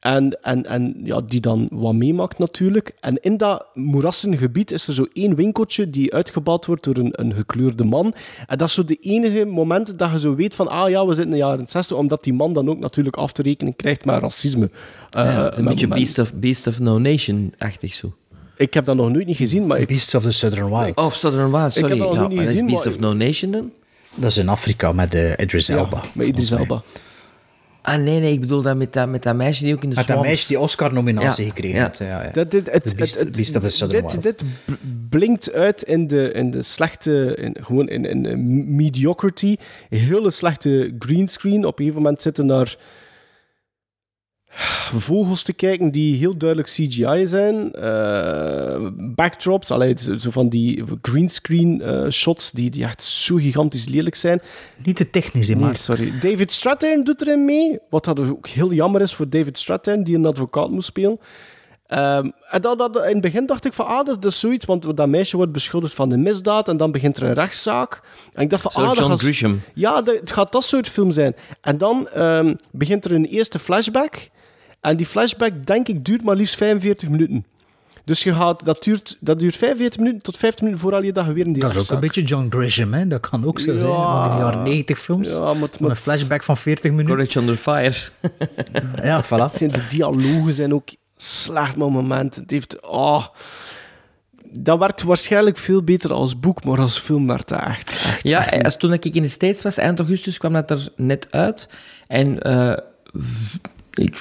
[0.00, 2.94] En, en, en ja, die dan wat meemaakt natuurlijk.
[3.00, 7.34] En in dat moerassengebied is er zo één winkeltje die uitgebouwd wordt door een, een
[7.34, 8.14] gekleurde man.
[8.46, 11.14] En dat is zo de enige moment dat je zo weet van, ah ja, we
[11.14, 14.04] zitten in de jaren 60, omdat die man dan ook natuurlijk af te rekenen krijgt
[14.04, 14.70] met racisme.
[15.10, 18.14] Ja, Eh, het is een beetje Beast of, Beast of No Nation-achtig zo.
[18.56, 19.86] Ik heb dat nog nooit niet gezien, maar ik...
[19.88, 20.96] Beasts of the Southern Wild.
[20.96, 21.98] Of Southern Wild, Ik heb sorry.
[21.98, 23.70] dat nog Ja, niet gezien, Beast maar- of No Nation dan?
[24.14, 26.02] Dat is in Afrika met eh, Idris Elba.
[26.12, 26.82] met Idris Elba.
[27.82, 29.94] Ah, nee, nee, ik bedoel dat met dat, met dat meisje die ook in de
[29.96, 31.84] Met dat meisje die Oscar-nominatie Ja, gekregen ja.
[31.84, 31.98] heeft.
[31.98, 32.30] Ja, ja.
[32.30, 34.42] Dat, dit, het, Beast, het- het- Beast dit, dit
[35.08, 39.56] blinkt uit in de, in de slechte, in, gewoon in, in, in mediocrity.
[39.90, 41.64] Een hele slechte greenscreen.
[41.64, 42.76] Op een gegeven moment zitten daar
[44.94, 47.72] vogels te kijken die heel duidelijk CGI zijn.
[47.72, 54.14] eh, backdrops, allee, zo van die greenscreen eh shots die, die echt zo gigantisch lelijk
[54.14, 54.40] zijn.
[54.84, 55.76] Niet te technisch, hè, Nee, maar...
[55.76, 56.12] sorry.
[56.20, 60.16] David Strathairn doet erin mee, wat dat ook heel jammer is voor David Strathairn, die
[60.16, 61.18] een advocaat moest spelen.
[61.86, 64.96] Ehm, en dat, dat, in het begin dacht ik van, ah, dat, is zoiets, want
[64.96, 68.00] dat meisje wordt beschuldigd van een misdaad en dan begint er een rechtszaak.
[68.32, 69.20] En ik dacht van, ah, dat John gaat-.
[69.74, 71.34] Ja, dat, het gaat dat soort film zijn.
[71.60, 74.30] En dan ehm, begint er een eerste flashback.
[74.80, 77.44] En die flashback, denk ik, duurt maar liefst 45 minuten.
[78.04, 81.26] Dus je gaat, dat, duurt, dat duurt 45 minuten tot 50 minuten vooral je dat
[81.26, 83.06] je weer in die Dat is ook een beetje John Grisham, hè?
[83.06, 83.78] Dat kan ook zo Ja.
[83.78, 83.90] zijn.
[83.90, 85.36] Van die jaren 90 films.
[85.36, 87.14] Ja, Met een flashback van 40 minuten.
[87.14, 87.94] Courage Under Fire.
[89.02, 89.58] Ja, voilà.
[89.58, 92.34] de dialogen zijn ook slecht moment.
[92.34, 92.80] Het heeft...
[92.86, 93.26] Oh,
[94.52, 97.88] dat werkt waarschijnlijk veel beter als boek, maar als film werd dat echt...
[97.90, 100.88] echt Ja, echt als toen ik in de States was, eind augustus, kwam dat er
[100.96, 101.68] net uit.
[102.06, 102.76] En eh,
[103.90, 104.20] ik,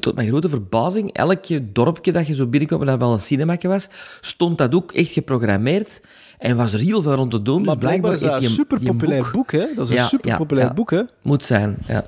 [0.00, 3.88] tot mijn grote verbazing, elke dorpje dat je zo binnenkwam, dat wel een cinemake was,
[4.20, 6.00] stond dat ook echt geprogrammeerd.
[6.38, 7.64] En was er heel veel rond te doen.
[7.64, 9.66] Maar dus blijkbaar is dat een superpopulair boek, hè?
[9.74, 10.76] Dat is een Ja, superpopulair ja, ja.
[10.76, 11.02] boek, hè?
[11.22, 12.04] Moet zijn, ja.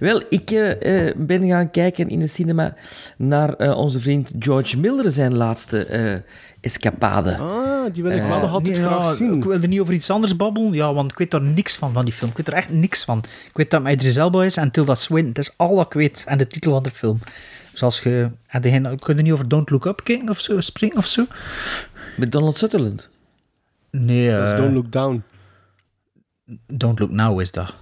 [0.00, 2.74] Wel, ik eh, eh, ben gaan kijken in de cinema
[3.16, 6.14] naar eh, onze vriend George Miller zijn laatste eh,
[6.60, 7.36] escapade.
[7.36, 9.36] Ah, die wil ik wel nog altijd Nee, graag ja, zien.
[9.36, 12.04] Ik wilde niet over iets anders babbelen, ja, want ik weet daar niks van, van
[12.04, 12.30] die film.
[12.30, 13.18] Ik weet er echt niks van.
[13.18, 15.32] Ik weet dat Idris Elba is en Tilda Swinton.
[15.32, 16.24] Dat is al wat ik weet.
[16.26, 17.18] En de titel van de film.
[17.72, 18.30] Dus als je...
[18.46, 21.26] En degene, kun je niet over Don't Look Up kijken of zo, springen of zo?
[22.16, 23.08] Met Donald Sutherland.
[23.90, 25.22] Nee, Dat is Don't Look Down.
[26.66, 27.74] Don't Look Now is dat.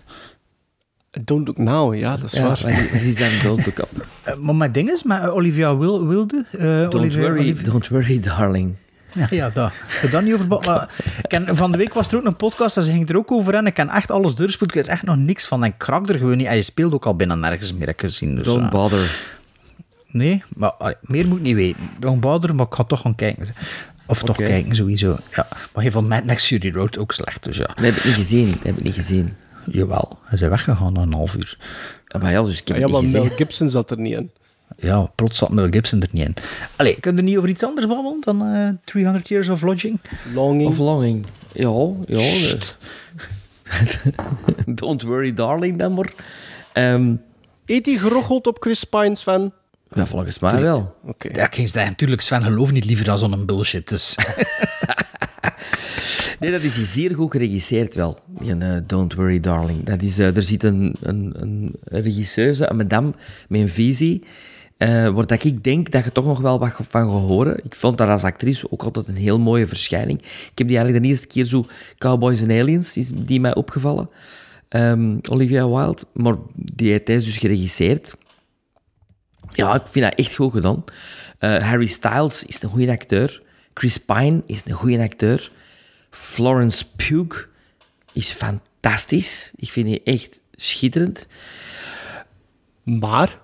[1.25, 2.61] Don't Look Now, ja, dat is Ja, waar.
[2.65, 4.07] maar die, die zijn Don't Look Up.
[4.25, 6.45] Eh, maar mijn ding is, met Olivia Wil- Wilde...
[6.53, 8.75] eh, Don't Olivia, worry, Olivia- don't worry, darling.
[9.15, 9.69] Ja, ja, dat.
[9.89, 10.47] Ik heb daar niet over...
[10.47, 10.89] Maar
[11.23, 13.55] ken, van de week was er ook een podcast en ze ging er ook over
[13.55, 14.69] en ik ken echt alles doorspoed.
[14.69, 15.65] Ik weet er echt nog niks van.
[15.65, 16.47] En ik krak er gewoon niet.
[16.47, 18.35] En je speelt ook al binnen nergens meer, heb ik gezien.
[18.35, 19.19] Dus, Don't bother.
[20.11, 21.91] Nee, maar allee, meer moet ik niet weten.
[21.99, 23.47] Don't bother, maar ik ga toch gaan kijken.
[24.07, 25.17] Of toch kijken, sowieso.
[25.37, 25.47] Ja.
[25.75, 27.67] Maar je vond Mad Max Fury Road ook slecht, dus ja.
[27.67, 28.51] Dat heb ik niet gezien.
[28.51, 29.33] Dat heb ik niet gezien.
[29.71, 31.59] Jawel, hij is weggegaan na een half uur.
[32.07, 33.25] Ja, maar ja, dus ik heb Ja, het maar Mel.
[33.25, 34.31] Gibson zat er niet in.
[34.77, 36.35] Ja, plots zat Mel Gibson er niet in.
[36.77, 40.01] Allee, kun je niet over iets anders babbelen dan eh 300 Years of Lodging?
[40.35, 40.69] Longing.
[40.69, 41.27] Of Longing.
[41.53, 41.71] Ja,
[42.07, 42.19] ja.
[42.19, 42.61] eh.
[44.81, 46.13] Don't worry, darling, dan maar.
[46.73, 47.15] Ehm,
[47.67, 49.53] Eet die gerocheld op Chris Pine, Sven?
[49.95, 50.95] ja, volgens mij wel.
[51.05, 51.29] Oké.
[51.33, 54.15] Ja, ik ging zeggen, natuurlijk, Sven gelooft niet liever dan zo'n bullshit, dus...
[56.41, 58.19] Nee, dat is zeer goed geregisseerd wel.
[58.41, 59.85] Die eh, Don't Worry Darling.
[59.85, 63.13] Dat is, eh, er zit een, een, een regisseuse, een madame,
[63.49, 64.23] met een visie.
[64.77, 67.65] eh waar dat ik denk dat je toch nog wel wat van horen.
[67.65, 70.21] Ik vond haar als actrice ook altijd een heel mooie verschijning.
[70.23, 71.67] Ik heb die eigenlijk de eerste keer zo
[71.99, 74.11] Cowboys and Aliens, is die mij opgevallen.
[74.69, 76.03] Ehm, Olivia Wilde.
[76.13, 78.15] Maar die heeft hij dus geregisseerd.
[79.51, 80.85] Ja, ik vind dat echt goed gedaan.
[81.39, 83.43] Harry Styles is een goede acteur.
[83.75, 85.51] Chris Pine is een goede acteur.
[86.17, 87.37] Florence Pugh
[88.13, 89.51] is fantastisch.
[89.57, 91.27] Ik vind die echt schitterend.
[92.83, 93.39] Maar,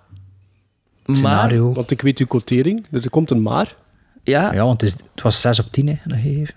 [1.07, 1.73] Maar, Scenario.
[1.73, 3.77] want ik weet uw quotering, er komt een maar.
[4.23, 6.55] ja, Ja, want het, is, het was 6 op 10, hè, dat gegeven.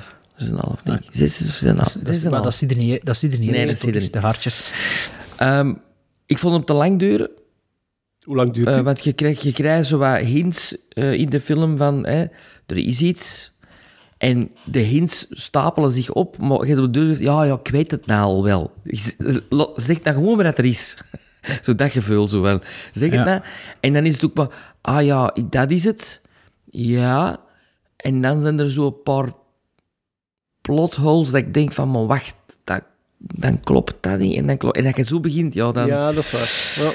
[0.00, 0.14] 6,5.
[0.44, 1.08] 6,5, denk ik.
[1.10, 1.62] 6 of
[1.96, 2.02] 6,5.
[2.30, 4.12] Dat, dat ziet er niet, dat ziet er niet Nee, dat ziet er niet.
[4.12, 4.70] De hartjes.
[5.36, 5.74] Ehm,
[6.26, 7.30] ik vond hem te lang duren.
[8.24, 8.82] Hoe lang duurt Eh, die?
[8.82, 12.24] want je krijgt, je krijgt zo wat hints eh, in de film van hè,
[12.66, 13.52] er is iets.
[14.20, 17.90] En de hints stapelen zich op, maar je hebt de deur ja, ja, ik weet
[17.90, 18.72] het nou al wel.
[19.76, 20.96] Zeg dan gewoon maar dat er is.
[21.62, 22.58] Zo dat gevoel, zo wel.
[22.92, 23.24] Zeg het Ja.
[23.24, 23.40] nou.
[23.80, 26.22] En dan is het ook maar, ah ja, dat is het.
[26.70, 27.40] Ja.
[27.96, 29.32] En dan zijn er zo een paar
[30.60, 32.34] plotholes dat ik denk van, maar wacht,
[32.64, 32.82] dat,
[33.18, 34.36] dan klopt dat niet.
[34.36, 35.86] En, dan klopt, en dat je zo begint, ja, dan...
[35.86, 36.84] Ja, dat is waar.
[36.84, 36.92] Ja.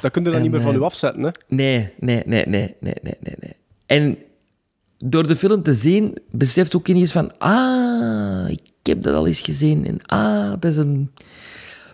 [0.00, 1.30] Dat kun je dan En, niet meer van eh, u afzetten, hè?
[1.46, 3.56] Nee, nee, nee, nee, nee, nee, nee, nee.
[3.86, 4.18] En
[4.98, 7.38] door de film te zien, beseft ook ineens van...
[7.38, 9.86] Ah, ik heb dat al eens gezien.
[9.86, 11.10] En ah, dat is een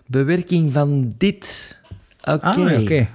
[0.06, 1.76] bewerking van dit.
[2.24, 2.46] Oké.
[2.46, 3.06] Ah.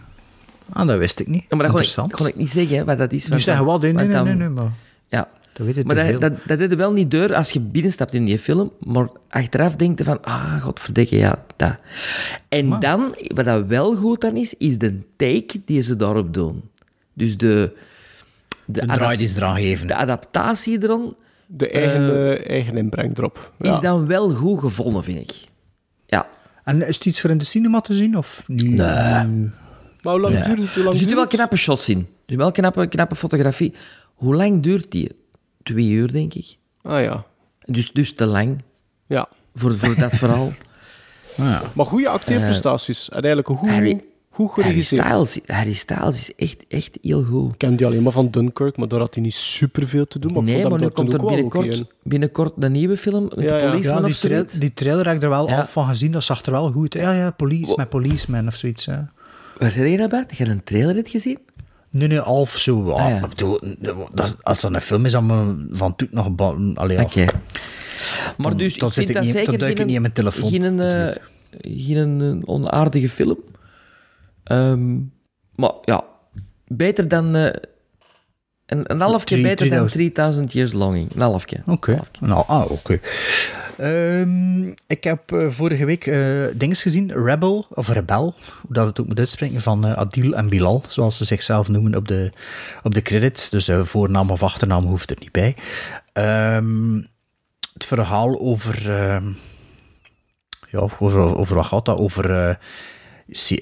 [0.72, 1.45] Ah, dat wist ik niet.
[1.49, 3.28] Ja, maar dat kon ik, kon ik niet zeggen, wat dat is.
[3.28, 4.72] Nu zeggen wat, nee, nee, nee, nee, nee, maar...
[5.07, 5.28] Ja.
[5.53, 8.26] Dat weet je Maar dat, dat, dat deed wel niet deur als je binnenstapt in
[8.26, 11.76] die film, maar achteraf denk je van, ah, godverdikke, ja, dat.
[12.48, 16.61] En dan, wat dat wel goed dan is, is de take die ze daarop doen.
[17.14, 17.78] Dus de...
[18.71, 19.87] De, Een draai die ze eraan geven.
[19.87, 21.15] De adaptatie eraan
[21.47, 23.51] De eigen, eh, eigen inbreng erop.
[23.59, 23.73] Ja.
[23.75, 25.47] is dan wel goed gevonden, vind ik.
[26.05, 26.27] Ja.
[26.63, 28.77] En is het iets voor in de cinema te zien, of niet?
[28.77, 30.73] Maar hoe lang duurt het?
[30.73, 31.97] Hoe lang Er zitten wel knappe shots in.
[31.99, 33.73] Er zit wel knappe, knappe fotografie.
[34.13, 35.11] Hoe lang duurt die?
[35.63, 36.57] Twee uur, denk ik.
[36.81, 37.25] Ah ja.
[37.65, 38.61] Dus, dus te lang
[39.07, 39.27] Ja.
[39.55, 40.51] voor, voor dat verhaal.
[41.37, 41.61] Ah, ja.
[41.73, 43.09] Maar goede acteerprestaties.
[43.09, 44.01] En eigenlijk een goede,
[44.48, 44.82] Goed Harry.
[44.82, 47.52] Styles, Harry Styles is echt, echt heel goed.
[47.52, 50.34] Ik ken die alleen maar van Dunkirk, maar daar had hij niet superveel te doen.
[50.34, 51.88] Maar nee, maar nu komt er binnenkort, in.
[52.03, 54.53] binnenkort een nieuwe film met Ja, de policeman Ja, die, of trail- zoiets.
[54.53, 55.60] die trailer heb ik er wel Ja.
[55.60, 56.11] al van gezien.
[56.11, 57.03] Dat zag er wel goed uit.
[57.03, 58.86] Ja, ja, Policeman, Policeman of zoiets.
[58.86, 59.11] Ja.
[59.57, 60.26] Wat zei je daarbij?
[60.28, 61.38] Dat je een trailer hebt gezien?
[61.90, 62.90] Nee, nee, half zo.
[62.90, 63.16] Ah, ja.
[63.16, 63.60] ik bedoel,
[64.14, 66.30] dat, als dat een film is, dan me van toen nog...
[66.76, 66.98] Allee.
[66.98, 67.06] Maar
[68.38, 70.02] Dan- dus, dan ik zit vind dat niet- dan zeker duik ik geen, niet in
[70.02, 71.16] mijn telefoon, Geen, eh,
[71.61, 73.38] geen onaardige film.
[74.49, 74.97] Ehm,
[75.55, 76.03] maar ja,
[76.67, 77.35] beter dan...
[77.35, 77.53] eh,
[78.65, 79.91] een, een halfje Drie- beter dan 3000.
[79.93, 81.15] 3000 Years Longing.
[81.15, 81.61] Een halfje.
[81.65, 81.99] Oké.
[82.19, 82.99] Nou, ah, oké.
[83.77, 88.99] Ehm, ik heb eh, vorige week eh dinges gezien, Rebel, of Rebel, hoe dat het
[88.99, 92.31] ook moet uitspreken, van eh, Adil en Bilal, zoals ze zichzelf noemen op de,
[92.84, 93.49] op de credits.
[93.49, 95.55] Dus voornaam of achternaam hoeft er niet bij.
[96.13, 96.95] Ehm,
[97.73, 98.91] het verhaal over...
[100.69, 101.97] ja, over, over wat gaat dat?
[101.97, 102.57] Over...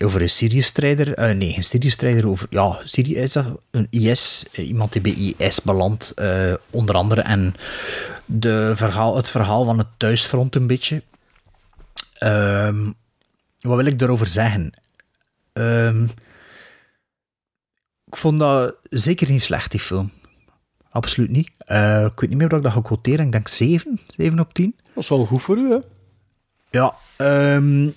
[0.03, 1.13] over een Syrië-strijder.
[1.13, 2.27] eh, nee, geen Syrië-strijder.
[2.27, 3.59] Over, ja, Syrië is dat.
[3.71, 4.45] Een IS.
[4.51, 7.21] eh, iemand die bij IS belandt, eh, onder andere.
[7.21, 7.53] En
[8.25, 11.03] de verhaal, het verhaal van het thuisfront een beetje.
[12.17, 12.91] Ehm,
[13.59, 14.71] wat wil ik daarover zeggen?
[15.53, 16.03] Ehm,
[18.05, 20.11] ik vond dat zeker niet slecht, die film.
[20.89, 21.47] Absoluut niet.
[21.47, 23.25] Ik weet niet meer wat ik dat ga quoteren.
[23.25, 24.75] Ik denk 7, 7 op 10.
[24.93, 25.77] Dat is wel goed voor u, hè?
[26.71, 27.89] Ja, ehm,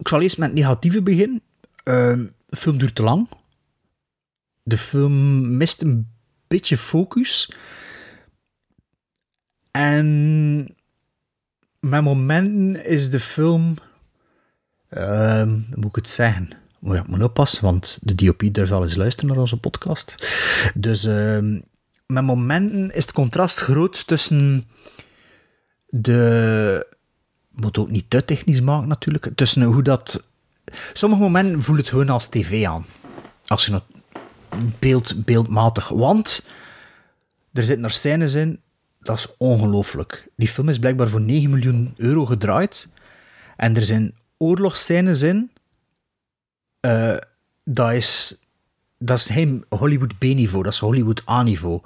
[0.00, 1.42] ik zal eerst met het negatieve beginnen.
[1.84, 3.28] Ehm, de film duurt te lang.
[4.62, 6.08] De film mist een
[6.48, 7.52] beetje focus.
[9.70, 10.76] En
[11.80, 13.74] met momenten is de film...
[14.88, 16.48] hoe moet ik het zeggen?
[16.78, 20.14] Moet ik moet oppassen, want de DOP durft wel eens luisteren naar onze podcast.
[20.74, 21.60] Dus ehm,
[22.06, 24.64] met momenten is het contrast groot tussen
[25.86, 26.86] de
[27.60, 29.30] moet ook niet te technisch maken natuurlijk.
[29.34, 30.28] Tussen hoe dat...
[30.92, 32.86] Sommige momenten voelt het gewoon als tv aan.
[33.46, 33.82] Als je het
[34.78, 35.88] beeld, beeldmatig...
[35.88, 36.46] Want
[37.52, 38.60] er zitten er scènes in,
[39.00, 40.28] dat is ongelooflijk.
[40.36, 42.88] Die film is blijkbaar voor 9 miljoen euro gedraaid.
[43.56, 45.50] En er zijn oorlogsscènes in.
[46.80, 47.16] eh,
[47.64, 48.38] dat is...
[49.02, 51.80] Dat is geen Hollywood B-niveau, dat is Hollywood A-niveau.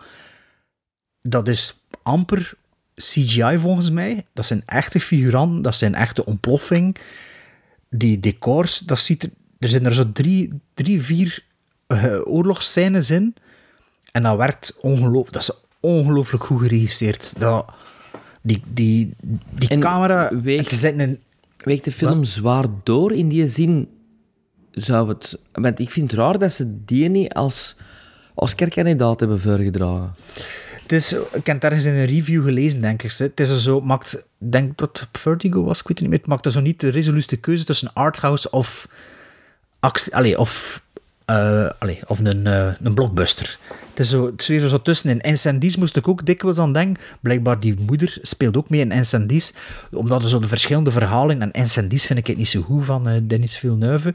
[1.23, 2.55] Dat is amper
[2.95, 4.25] CGI volgens mij.
[4.33, 6.97] Dat zijn echte figuranten, dat zijn echte ontploffing.
[7.91, 11.45] Die decors, dat ziet er, er zijn er zo drie, drie vier
[11.87, 13.35] eh, oorlogsscènes in.
[14.13, 15.51] En dat werd ongelooflijk, dat is
[15.81, 17.35] ongelooflijk goed geregisseerd.
[17.39, 17.67] Dat,
[18.43, 19.15] die die,
[19.55, 20.69] die camera, weegt-
[21.57, 23.89] Weegt de film zwaar door in die zin?
[24.71, 25.39] Zou het...
[25.53, 27.77] Want ik vind het raar dat ze die niet als
[28.35, 30.15] Oscar-kandidaat hebben voorgedragen.
[30.85, 33.13] Het is, ik heb het ergens in een review gelezen, denk ik.
[33.13, 36.19] Het is zo, maakt, ik denk dat het Vertigo was, ik weet het niet meer.
[36.19, 38.89] Het maakt er zo niet de resoluute keuze tussen arthouse of,
[39.81, 40.83] actie, of,
[41.79, 43.59] allee, of een, eh, een blockbuster.
[43.91, 45.21] Het is zo, het weer zo tussenin.
[45.21, 47.03] Incendies moest ik ook dikwijls aan denken.
[47.21, 49.55] Blijkbaar die moeder speelt ook mee in Incendies.
[49.91, 51.43] Omdat er zo de verschillende verhalen...
[51.43, 54.15] En Incendies vind ik het niet zo goed van eh, Denis Villeneuve.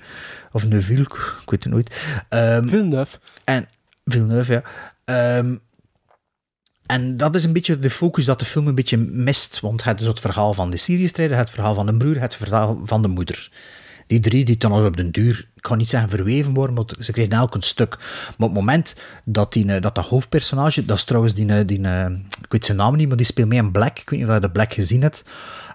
[0.51, 1.95] Of Neuville, ik weet het nooit.
[2.29, 3.17] Ehm, Villeneuve.
[3.43, 3.67] En
[4.05, 4.63] Villeneuve, ja.
[5.05, 5.55] Ehm,
[6.89, 9.59] en dat is een beetje de focus dat de film een beetje mist.
[9.59, 12.81] Want het is het verhaal van de Syrië-strijder, het verhaal van de broer, het verhaal
[12.83, 13.51] van de moeder.
[14.07, 17.11] Die drie die dan op den duur, ik kan niet zeggen verweven worden, maar ze
[17.11, 17.95] kregen elk een stuk.
[17.97, 21.67] Maar op het moment dat die, eh, dat, dat hoofdpersonage, dat is trouwens die, eh,
[21.67, 22.05] die eh,
[22.41, 23.99] ik weet zijn naam niet, maar die speelt mee in Black.
[23.99, 25.25] Ik weet niet of je de Black gezien hebt.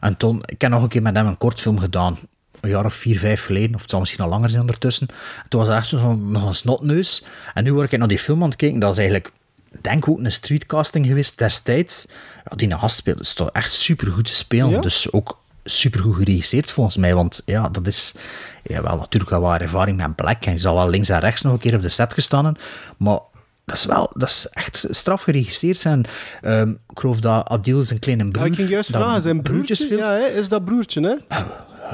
[0.01, 2.19] En toen, ik heb nog een keer met hem een kortfilm gedaan.
[2.61, 5.07] Een jaar of vier, vijf geleden, of het zal misschien al langer zijn ondertussen.
[5.49, 7.25] Toen was echt zo'n nog een snotneus.
[7.55, 9.33] En nu word ik naar die film aan het kijken, dat is eigenlijk
[9.81, 12.07] denk ook een streetcasting geweest destijds.
[12.51, 14.71] Ja, die gast speelt is toch echt supergoed te spelen.
[14.71, 14.81] Ja?
[14.81, 17.15] Dus ook supergoed geregisseerd volgens mij.
[17.15, 18.15] Want ja, dat is
[18.63, 20.45] ja, wel natuurlijk wel wat ervaring met Black.
[20.45, 22.57] En je zal wel links en rechts nog een keer op de set gestaan.
[22.97, 23.19] Maar
[23.65, 26.05] dat is wel, dat is echt straf geregisseerd zijn.
[26.41, 28.45] Ehm, ik geloof dat Adil zijn kleine broer...
[28.45, 30.01] Ja, ik ging juist vragen, zijn broertje, speelt.
[30.01, 31.37] ja, hè, is dat broertje, hè?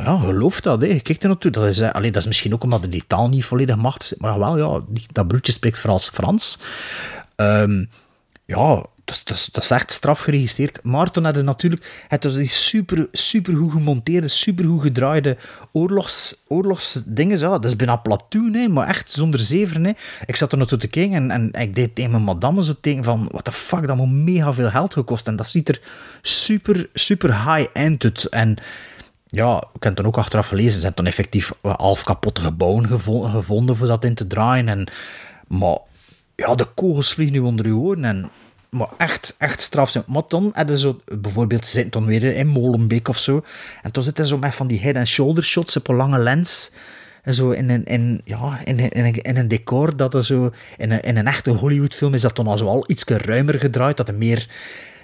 [0.04, 0.80] Ja, geloof dat.
[0.80, 0.98] Hè.
[0.98, 1.50] Kijk er naartoe.
[1.50, 3.96] Dat is, eh, allee, dat is misschien ook omdat hij die taal niet volledig mag.
[4.18, 6.58] Maar wel, ja, die, dat broertje spreekt vooral Frans.
[7.40, 7.84] Ehm,
[8.44, 10.82] ja, dat dat, dat is echt straf geregistreerd.
[10.82, 12.04] Maar toen hadden natuurlijk...
[12.08, 15.36] Het was die super, super goed gemonteerde, super goed gedraaide
[15.72, 17.38] oorlogs, oorlogsdingen.
[17.38, 19.84] Ja, dat is bijna platoon, hè, maar echt zonder zeven.
[19.84, 19.92] Hè.
[20.26, 23.04] Ik zat er naartoe te kijken en, en ik deed tegen mijn madame zo tegen
[23.04, 23.28] van...
[23.30, 25.26] What the fuck, dat moet mega veel geld gekost.
[25.26, 25.80] En dat ziet er
[26.22, 28.24] super, super high-end uit.
[28.24, 28.56] En
[29.26, 30.72] ja, ik heb dan ook achteraf gelezen.
[30.72, 34.68] Ze zijn toen effectief half kapotte gebouwen gevo- gevonden voor dat in te draaien.
[34.68, 34.88] En,
[35.48, 35.78] maar
[36.40, 38.04] ja, de kogels vliegen nu onder je oren.
[38.04, 38.30] En,
[38.70, 40.04] maar echt, echt straf zijn.
[40.06, 43.44] Maar dan hadden zo, bijvoorbeeld, ze zitten dan weer in Molenbeek of zo.
[43.82, 46.18] En toen zitten ze zo met van die head and shoulder shots op een lange
[46.18, 46.70] lens.
[47.22, 50.52] En zo in een, in, ja, in, in, in, in een decor dat er zo...
[50.76, 54.08] In een, in een echte Hollywoodfilm is dat dan al al iets ruimer gedraaid, dat
[54.08, 54.48] er meer...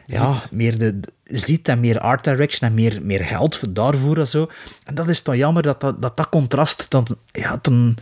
[0.09, 0.53] Ja, Ziet.
[0.53, 4.51] meer de, ziet en meer art direction en meer, meer geld voor daarvoor en zo.
[4.85, 7.07] En dat is dan jammer dat dat, dat, dat contrast dan...
[7.33, 7.97] Ja, dan...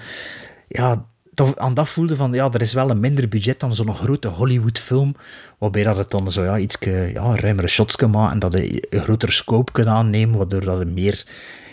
[0.69, 3.95] Ja, toch aan dat voelde van, ja, er is wel een minder budget dan zo'n
[3.95, 5.15] grote Hollywood-film,
[5.59, 8.87] waarbij dat het dan zo ja, iets ja, ruimere shots kan maken en dat je
[8.91, 11.27] een grotere scope kan aannemen, waardoor dat je meer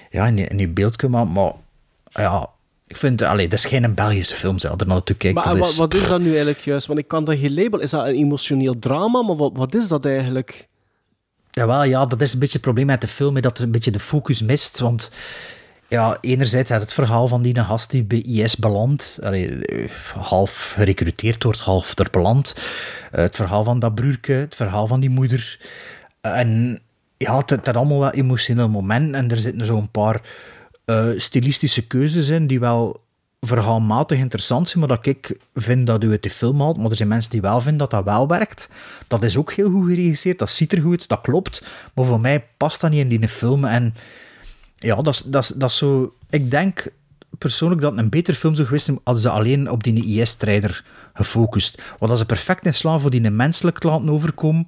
[0.09, 1.31] ja, in, je, in je beeld kan maken.
[1.31, 1.53] Maar
[2.13, 2.49] ja,
[2.87, 5.35] ik vind, allee, dat is geen Belgische film, als je er naartoe kijkt.
[5.35, 6.87] Maar dat wat, is, wat is dat nu eigenlijk juist?
[6.87, 7.79] Want ik kan dat geen label...
[7.79, 9.21] Is dat een emotioneel drama?
[9.21, 10.67] Maar wat, wat is dat eigenlijk?
[11.51, 13.91] Jawel, ja, dat is een beetje het probleem met de film, dat er een beetje
[13.91, 14.79] de focus mist.
[14.79, 15.11] Want
[15.91, 21.43] ja, enerzijds had het verhaal van die gast die bij IS belandt, eh, half gerecruiteerd
[21.43, 22.61] wordt, half er belandt.
[23.11, 25.59] Eh, het verhaal van dat broertje, het verhaal van die moeder.
[26.21, 26.81] En
[27.17, 30.21] ja, het, het had allemaal wel emotioneel momenten en er zitten zo'n paar
[30.85, 33.01] eh, stilistische keuzes in die wel
[33.39, 36.77] verhaalmatig interessant zijn, maar dat ik vind dat u het de film haalt.
[36.77, 38.69] Maar er zijn mensen die wel vinden dat dat wel werkt.
[39.07, 41.63] Dat is ook heel goed geregisseerd, dat ziet er goed, dat klopt.
[41.93, 43.65] Maar voor mij past dat niet in die film.
[43.65, 43.93] En
[44.81, 45.21] ja, dat is,
[45.55, 46.13] dat is, zo...
[46.29, 46.87] Ik denk
[47.37, 50.85] persoonlijk dat het een betere film zou geweest zijn hadden ze alleen op die IS-strijder
[51.13, 51.81] gefocust.
[51.99, 54.65] Want als ze perfect in slaan voor die menselijk te laten overkomen,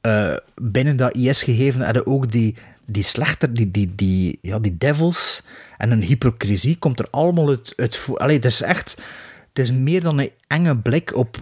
[0.00, 2.54] eh, binnen dat IS-gegeven hadden ook die,
[2.84, 5.42] die slechter, die, die, die, ja, die devils
[5.78, 7.72] en een hypocrisie komt er allemaal uit.
[7.76, 9.02] uit vo- allee, het is echt...
[9.48, 11.36] Het is meer dan een enge blik op...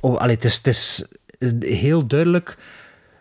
[0.00, 2.58] op allee, het, is, het is heel duidelijk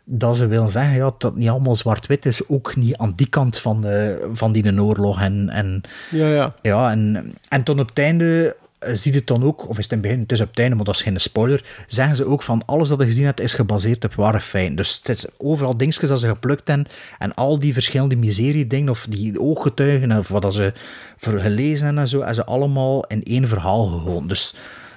[0.04, 3.30] dat ze willen zeggen ja, dat het niet allemaal zwart-wit is, ook niet aan die
[3.30, 5.22] kant van, de, van die oorlog.
[5.22, 6.56] En, en, Ja, ja.
[6.62, 9.92] ja, en, en toen op het einde eh, ziet het dan ook, of is het
[9.92, 12.26] in het begin, het is op het einde, maar dat is geen spoiler, zeggen ze
[12.26, 14.76] ook van alles dat je gezien hebt is gebaseerd op ware feiten.
[14.76, 16.88] Dus het is overal dingetjes dat ze geplukt hebben
[17.20, 20.74] en al die verschillende miserie-dingen, of die ooggetuigen, of wat dat ze
[21.18, 24.28] voor gelezen hebben en zo, hebben ze allemaal in één verhaal gehouden.
[24.28, 24.56] Dus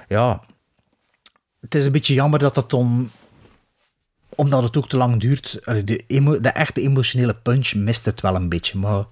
[0.09, 0.43] ja,
[1.61, 3.11] het is een beetje jammer dat dat dan
[4.37, 8.35] omdat het ook te lang duurt, de, emo- de echte emotionele punch mist het wel
[8.35, 8.79] een beetje.
[8.79, 9.05] Maar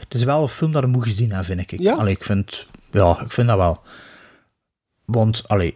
[0.00, 1.80] het is wel een film dat je moet gezien hebben, vind ik.
[1.80, 1.94] Ja?
[1.94, 3.80] Allee, ik vind, ja, ik vind dat wel.
[5.04, 5.68] Want, allee,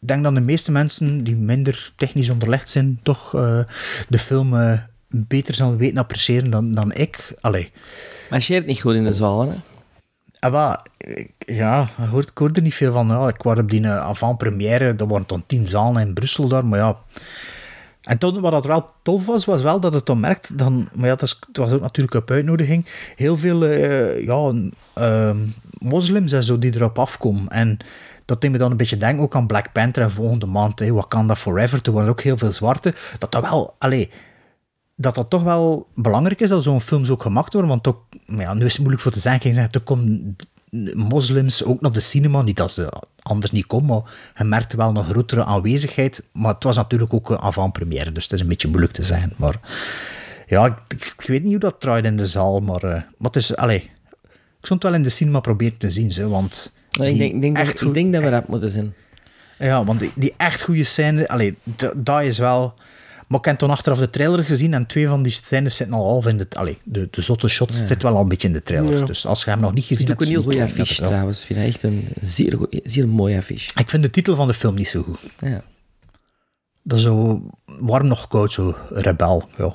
[0.00, 3.58] ik denk dat de meeste mensen die minder technisch onderlegd zijn, toch eh,
[4.08, 7.34] de film eh, beter zullen weten appreciëren dan, dan ik.
[7.40, 7.72] Allee.
[8.30, 9.54] Marcheert niet goed in de zaal, hè?
[10.40, 13.08] Ah, wel, ik- ja, ik hoorde, ik hoorde er niet veel van.
[13.08, 16.64] Ja, ik was op die eh, avant-première, er waren dan tien zalen in Brussel daar,
[16.66, 16.96] maar ja...
[18.08, 21.06] En toen, wat dat wel tof was, was wel dat het dan merkt, dan, maar
[21.06, 22.86] ja, het, is, was ook natuurlijk op uitnodiging,
[23.16, 24.52] heel veel eh, ja,
[24.94, 25.36] ehm,
[25.78, 27.48] moslims en zo die erop afkomen.
[27.48, 27.76] En
[28.24, 30.92] dat deed me dan een beetje denken ook aan Black Panther en volgende maand, hey,
[30.92, 32.94] Wakanda Forever, toen waren er ook heel veel zwarte.
[33.18, 34.10] Dat dat wel, allee,
[34.96, 38.54] dat dat toch wel belangrijk is dat zo'n films ook gemaakt worden, want ook, ja,
[38.54, 40.36] nu is het moeilijk voor te zeggen, er komen
[40.94, 42.92] moslims ook naar de cinema, niet dat ze
[43.22, 47.30] anders niet komen, maar je merkte wel een grotere aanwezigheid, maar het was natuurlijk ook
[47.30, 49.60] een avant-première, dus het is een beetje moeilijk te zeggen, maar
[50.46, 53.36] ja, ik, ik weet niet hoe dat draait in de zaal, maar, eh, maar het
[53.36, 53.90] is, allee,
[54.60, 57.80] ik het wel in de cinema proberen te zien, zo, want Ik denk, denk, dat,
[57.80, 58.94] ik denk dat we dat moeten zijn.
[59.58, 62.74] ja, want die, die echt goede scène, allee, d- dat is wel...
[63.28, 66.04] Maar ik heb toen achteraf de trailer gezien en twee van die scènes zitten al
[66.04, 66.46] half in de...
[66.56, 67.86] Allee, de, de zotte shots Ja.
[67.86, 68.98] zitten wel al een beetje in de trailer.
[68.98, 69.04] Ja.
[69.04, 70.30] Dus als je hem nog niet Het gezien is ook hebt...
[70.30, 71.40] een heel zie goede affiche trouwens.
[71.40, 73.70] Ik vind echt een zeer, goeie- zeer mooie affiche.
[73.80, 75.18] Ik vind de titel van de film niet zo goed.
[75.38, 75.62] Ja.
[76.82, 77.42] Dat is zo
[77.80, 79.48] warm nog koud, zo rebel.
[79.58, 79.74] Ja.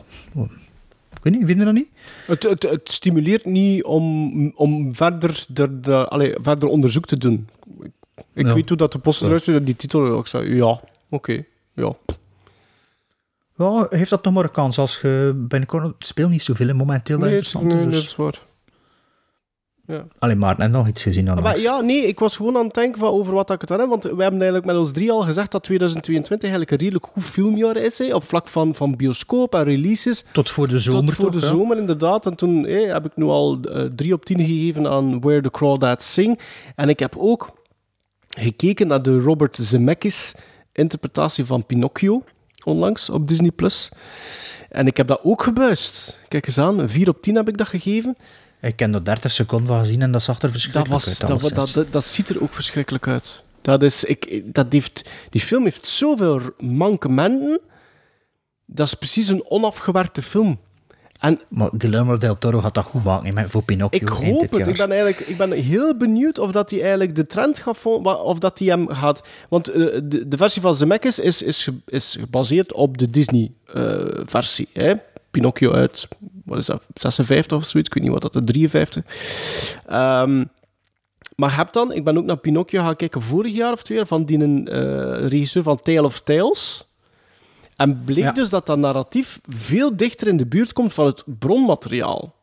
[1.13, 1.89] Ik weet niet, vind je dat niet?
[2.27, 7.47] Het, het, het stimuleert niet om, om verder, de, de, allee, verder onderzoek te doen.
[7.81, 7.91] Ik,
[8.33, 8.53] ik Ja.
[8.53, 11.43] weet hoe dat de post eruit ziet, die titel, ik zei, ja, oké,
[11.73, 11.95] ja.
[13.63, 15.83] Ja, heeft dat nog maar een kans als je binnenkort...
[15.83, 17.83] Het speelt niet zoveel momenteel Nee, interessant nee, is.
[17.83, 18.05] dat Dus...
[18.05, 18.41] is waar.
[19.87, 20.05] Ja.
[20.19, 21.41] Allee, maar net nog iets gezien dan.
[21.41, 23.79] Maar ja, nee, ik was gewoon aan het denken van over wat ik het aan
[23.79, 23.89] heb.
[23.89, 27.23] Want we hebben eigenlijk met ons drie al gezegd dat 2022 eigenlijk een redelijk goed
[27.23, 27.97] filmjaar is.
[27.97, 30.25] Hè, op vlak van, van bioscoop en releases.
[30.31, 31.47] Tot voor de zomer Tot voor toch, de ja?
[31.47, 32.25] zomer, inderdaad.
[32.25, 36.13] En toen heb ik nu al eh, drie op tien gegeven aan Where the Crawdads
[36.13, 36.39] Sing.
[36.75, 37.51] En ik heb ook
[38.37, 40.35] gekeken naar de Robert Zemeckis
[40.71, 42.23] interpretatie van Pinocchio.
[42.63, 43.51] Onlangs op Disney+.
[43.51, 43.89] Plus.
[44.69, 46.19] En ik heb dat ook gebuist.
[46.27, 48.17] Kijk eens aan, 4 op 10 heb ik dat gegeven.
[48.61, 51.29] Ik heb er 30 seconden van gezien en dat zag er Dat, verschrikkelijk was, uit.
[51.29, 53.43] dat, dat, dat, dat ziet er ook verschrikkelijk uit.
[53.61, 57.59] Dat is, ik, dat heeft, die film heeft zoveel mankementen.
[58.65, 60.59] Dat is precies een onafgewerkte film.
[61.23, 63.99] En Maar Guillermo del Toro gaat dat goed maken hè, voor Pinocchio.
[64.01, 64.55] ik hoop het.
[64.55, 64.67] jaar.
[64.67, 68.23] Ik ben, eigenlijk, ik ben heel benieuwd of dat hij eigenlijk de trend gaat volgen,
[68.23, 69.23] of dat hij hem gaat...
[69.49, 74.67] Want eh, de, de versie van Zemeckis is, is, is gebaseerd op de Disney-versie.
[74.73, 74.93] hè
[75.31, 76.07] Pinocchio uit,
[76.45, 79.03] wat is dat, 56 of zoiets, ik weet niet wat dat is, 53.
[79.87, 80.43] Ehm,
[81.35, 83.97] Maar je hebt dan, ik ben ook naar Pinocchio gaan kijken vorig jaar of twee
[83.97, 86.87] jaar, van die een eh, regisseur van Tale of Tales.
[87.75, 92.41] En bleek dus dat dat narratief veel dichter in de buurt komt van het bronmateriaal.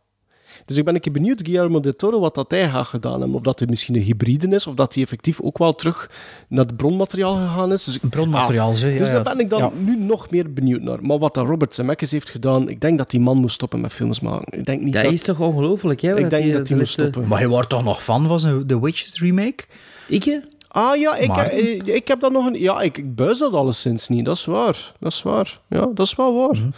[0.64, 3.34] Dus ik ben een keer benieuwd, Guillermo del Toro, wat dat hij gaat gedaan hebben.
[3.36, 6.10] Of dat het misschien een hybride is, of dat hij effectief ook wel terug
[6.48, 7.84] naar het bronmateriaal gegaan is.
[7.84, 9.12] Dus ik- Bronmateriaal, Ah, ja, Dus ja.
[9.12, 9.70] daar ben ik dan Ja.
[9.78, 11.02] nu nog meer benieuwd naar.
[11.02, 13.92] Maar wat dat Robert Zemeckis heeft gedaan, ik denk dat die man moest stoppen met
[13.92, 14.58] films maken.
[14.58, 15.12] Ik denk niet Dat dat...
[15.12, 16.18] is toch ongelooflijk, hè?
[16.18, 17.28] Ik denk die- dat hij de moest stoppen.
[17.28, 19.64] Maar hij wordt toch nog fan van zijn The Witches remake?
[20.08, 20.38] Ik, hè?
[20.72, 22.54] Ah ja, ik, Maar- eh, ik heb dat nog een...
[22.60, 24.24] Ja, ik, ik buis dat alleszins niet.
[24.24, 24.92] Dat is waar.
[25.00, 25.60] Dat is waar.
[25.68, 26.56] Ja, dat is wel waar.
[26.56, 26.68] Mhm.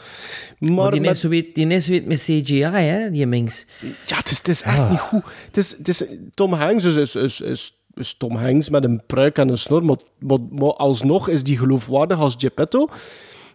[0.58, 3.10] Maar, Maar die met- mensen weet, die mensen weet met CGI, hè?
[3.10, 3.66] Die mens.
[4.06, 5.22] Ja, het is, het is echt niet goed.
[5.46, 6.04] Het is, het is,
[6.34, 9.84] Tom Hanks is, is, is, is, is Tom Hanks met een pruik en een snor,
[9.84, 12.88] maar, maar, maar alsnog is die geloofwaardig als Geppetto.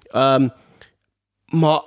[0.08, 0.48] Ehm,
[1.48, 1.82] maar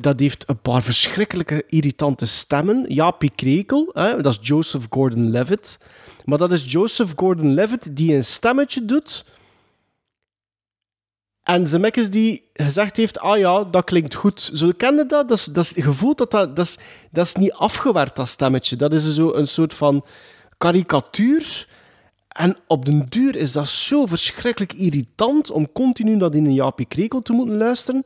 [0.00, 2.84] dat, heeft een paar verschrikkelijke, irritante stemmen.
[2.88, 5.78] Jaapie Krekel, hè, dat is Joseph Gordon-Levitt.
[6.26, 9.24] Maar dat is Joseph Gordon-Levitt die een stemmetje doet...
[11.46, 14.50] En Zemeckis die gezegd heeft, ah ja, dat klinkt goed.
[14.54, 16.56] Zo kende dat, dat is, dat is gevoel dat dat,
[17.10, 18.76] dat is, niet afgewerkt, dat stemmetje.
[18.76, 20.04] Dat is zo een soort van
[20.58, 21.68] karikatuur.
[22.28, 26.86] En op den duur is dat zo verschrikkelijk irritant om continu dat in een Jaapie
[26.86, 28.04] Krekel te moeten luisteren.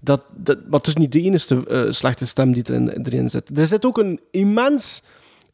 [0.00, 2.72] Dat, dat, maar het is niet de enige eh, slechte stem die
[3.02, 3.58] erin zit.
[3.58, 5.02] Er zit ook een immens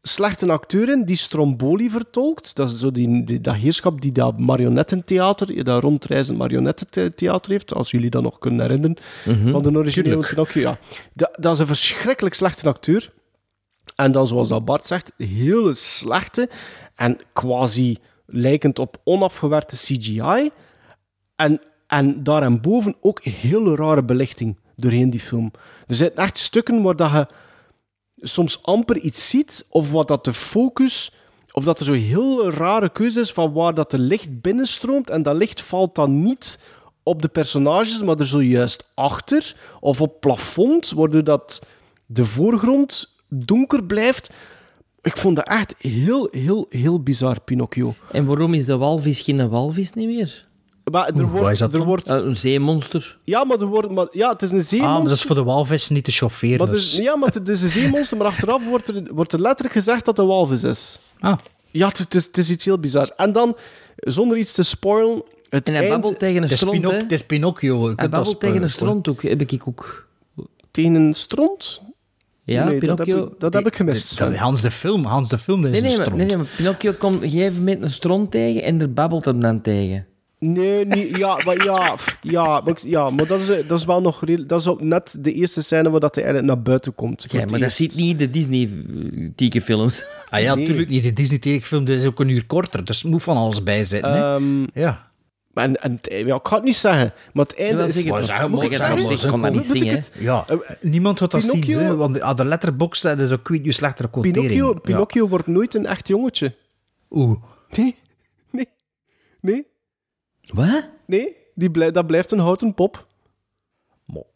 [0.09, 2.55] slechte acteur in die Stromboli vertolkt.
[2.55, 7.91] Dat is zo die, die, dat heerschap die dat marionettentheater, dat rondreizend marionettentheater heeft, als
[7.91, 9.51] jullie dat nog kunnen herinneren, Mhm.
[9.51, 10.27] van de originele.
[10.29, 10.61] Pinocchio.
[10.61, 10.79] Ja.
[11.15, 13.13] Dat, dat is een verschrikkelijk slechte acteur.
[13.97, 16.49] En dan, zoals dat Bart zegt, hele slechte
[16.95, 20.51] en quasi lijkend op onafgewerkte CGI.
[21.37, 25.51] En, en daarboven ook hele rare belichting doorheen die film.
[25.87, 27.27] Er zijn echt stukken waar dat je
[28.29, 31.13] soms amper iets ziet, of wat dat de focus,
[31.53, 35.23] of dat er zo'n heel rare keuze is van waar dat de licht binnenstroomt, en
[35.23, 36.59] dat licht valt dan niet
[37.03, 41.67] op de personages, maar er zojuist achter, of op plafond, waardoor dat
[42.07, 44.31] de voorgrond donker blijft.
[45.03, 47.95] Ik vond dat echt heel, heel, heel bizar, Pinocchio.
[48.13, 50.47] En waarom is de walvis geen walvis niet meer?
[50.93, 53.19] Maar er wordt, er wordt, Eh, een zeemonster.
[53.25, 54.81] ja, maar er wordt, maar, ja, het is een zeemonster.
[54.89, 56.59] Ah, maar dat is voor de walvissen niet te chaufferen.
[56.59, 59.75] Maar dus- ja, maar het is een zeemonster, maar achteraf wordt er, wordt er letterlijk
[59.75, 60.99] gezegd dat het een walvis is.
[61.21, 61.37] Ah.
[61.71, 63.15] Ja, het, is, het is iets heel bizars.
[63.15, 63.57] En dan,
[63.97, 65.95] zonder iets te spoilen, het En hij eind...
[65.95, 66.97] babbelt tegen een stront, hè?
[66.97, 67.85] het is Pinocchio.
[67.87, 70.09] Hij dat babbelt tegen een stront ook, heb ik ook.
[70.71, 71.81] Tegen een stront?
[72.45, 73.17] Ja, Nee, dat Pinocchio...
[73.21, 74.19] heb ik- dat heb ik gemist.
[74.19, 75.05] Dat is Hans de film.
[75.05, 76.23] Hans de film, dat is Nee, nee, een maar, stront.
[76.23, 79.25] nee, nee, maar Pinocchio komt op een gegeven moment een stront tegen en daar babbelt
[79.25, 80.07] hem dan tegen.
[80.53, 84.21] Nee, niet, ja, maar ja, ja, maar, ja, maar dat, is, dat is wel nog
[84.47, 87.27] dat is ook net de eerste scène waar dat hij eigenlijk naar buiten komt.
[87.29, 87.77] Ja, maar dat eerst.
[87.77, 90.05] ziet niet in de Disney-tekenfilms.
[90.31, 90.63] Ah ja, Nee.
[90.65, 91.03] natuurlijk niet.
[91.03, 94.13] De Disney-tekenfilm dat is ook een uur korter, dus er moet van alles bij zitten.
[94.13, 94.35] hè.
[94.35, 95.11] Ehm, ja.
[95.55, 97.95] en, en, ja, ik ga het niet zeggen, maar het einde is...
[97.95, 98.29] zeg het Maar nog.
[98.29, 99.09] zeg- Moet ik zeg het het zeggen?
[99.09, 100.03] maar, zeg, kon dat niet zingen.
[100.19, 103.49] Ja, Eh, niemand had dat zien, Pinocchio- hè, want aan de letterbox staat dus ook
[103.49, 104.47] weet je slechtere quotering.
[104.47, 104.81] Pinocchio, Ja.
[104.81, 106.55] Pinocchio wordt nooit een echt jongetje.
[107.11, 107.37] Oeh.
[107.71, 107.97] Nee,
[108.51, 108.69] nee,
[109.41, 109.67] nee,
[110.53, 110.89] Wat?
[111.07, 111.37] nee.
[111.55, 113.07] Die blij, dat blijft een houten pop.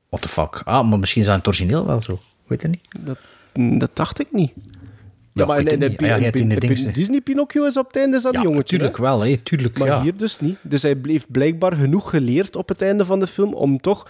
[0.08, 0.62] What the fuck?
[0.64, 2.18] Ah, maar misschien in het origineel wel zo.
[2.46, 2.88] Weet je niet?
[3.00, 3.18] Dat,
[3.78, 4.52] dat dacht ik niet.
[5.32, 6.92] Ja, maar in, ja, de dingste.
[6.92, 8.76] Disney Pinocchio is op het einde dat een jongetje.
[8.76, 9.02] tuurlijk hè?
[9.02, 9.36] wel, hè.
[9.36, 9.78] tuurlijk.
[9.78, 10.02] Maar ja.
[10.02, 10.56] hier dus niet.
[10.62, 14.08] Dus hij bleef blijkbaar genoeg geleerd op het einde van de film om toch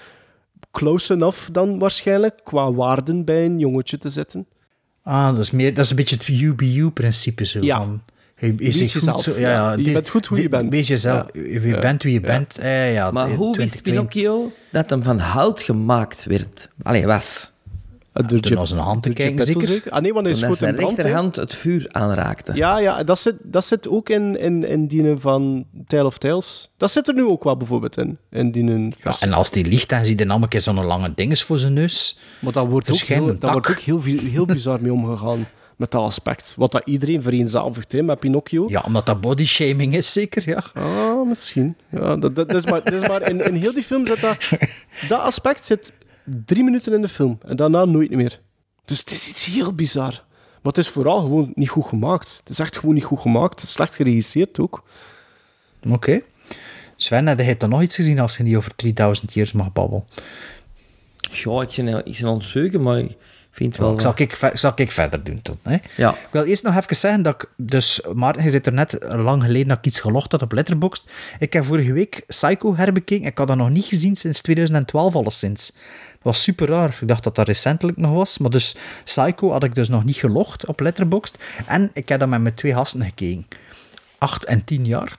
[0.71, 4.47] close enough dan waarschijnlijk qua waarden bij een jongetje te zetten.
[5.03, 7.63] Ah, dat is, meer, dat is een beetje het UBU-principe zo.
[7.63, 7.77] Ja.
[7.77, 8.03] Van,
[8.41, 9.51] je, je Wees jezelf, Goed, zo, ja.
[9.51, 10.73] ja, Je bent goed hoe je bent.
[10.73, 11.27] Wees jezelf.
[11.33, 11.43] Ja.
[11.43, 11.79] Je Ja.
[11.81, 12.27] bent wie je Ja.
[12.27, 12.59] bent.
[12.59, 14.13] Eh, ja, Maar eh, hoe wist 2020.
[14.23, 16.69] Pinocchio dat hem van hout gemaakt werd?
[16.83, 17.53] Allee, was.
[18.27, 19.83] Door Toen als een hand te kijken, zeker?
[19.91, 20.91] Ah nee, want hij Toen schoot zijn brand.
[20.97, 22.53] rechterhand het vuur aanraakte.
[22.55, 26.71] Ja, ja dat, zit, dat zit ook in, in, in die van Tale of Tales.
[26.77, 28.19] Dat zit er nu ook wel bijvoorbeeld in.
[28.31, 28.65] in die
[29.03, 31.59] Ja, en als die ligt, dan zie je dan een keer zo'n lange dinges voor
[31.59, 32.19] zijn neus.
[32.41, 35.47] Maar daar wordt ook, heel, daar wordt ook heel, heel bizar mee omgegaan.
[35.81, 36.55] Met dat aspect.
[36.57, 38.69] Wat dat iedereen vereenzelvigt hè, met Pinocchio.
[38.69, 40.63] Ja, omdat dat bodyshaming is, zeker, ja.
[40.75, 41.77] Ah, misschien.
[41.91, 44.21] Ja, dat, dat, dat is maar, dat is maar in, in heel die film zit
[44.21, 44.49] dat...
[45.09, 45.93] Dat aspect zit
[46.25, 47.39] drie minuten in de film.
[47.45, 48.41] En daarna nooit meer.
[48.85, 50.25] Dus het is iets heel bizar.
[50.33, 52.37] Maar het is vooral gewoon niet goed gemaakt.
[52.41, 53.61] Het is echt gewoon niet goed gemaakt.
[53.61, 54.83] Het is slecht geregisseerd ook.
[55.89, 56.21] Oké.
[56.97, 60.05] Sven, heb jij dan nog iets gezien als je niet over 3000 years mag babbelen?
[61.21, 63.05] Ja, ik ben, ik ben aan het maar
[63.51, 64.01] vind wel...
[64.01, 65.59] Zal, ik, zal ik verder doen dan?
[65.63, 65.77] Hè?
[65.97, 66.11] Ja.
[66.11, 67.51] Ik wil eerst nog even zeggen dat ik...
[67.57, 71.11] Dus, Maarten, je zit er net lang geleden dat ik iets gelogd had op Letterboxd.
[71.39, 73.27] Ik heb vorige week Psycho herbekeken.
[73.27, 75.73] Ik had dat nog niet gezien sinds 2012 alleszins.
[76.23, 76.99] was super raar.
[77.01, 78.39] Ik dacht dat dat recentelijk nog was.
[78.39, 81.39] Maar dus Psycho had ik dus nog niet gelogd op Letterboxd.
[81.67, 83.47] En ik heb dat met mijn twee gasten gekeken.
[84.19, 85.19] Acht en tien jaar.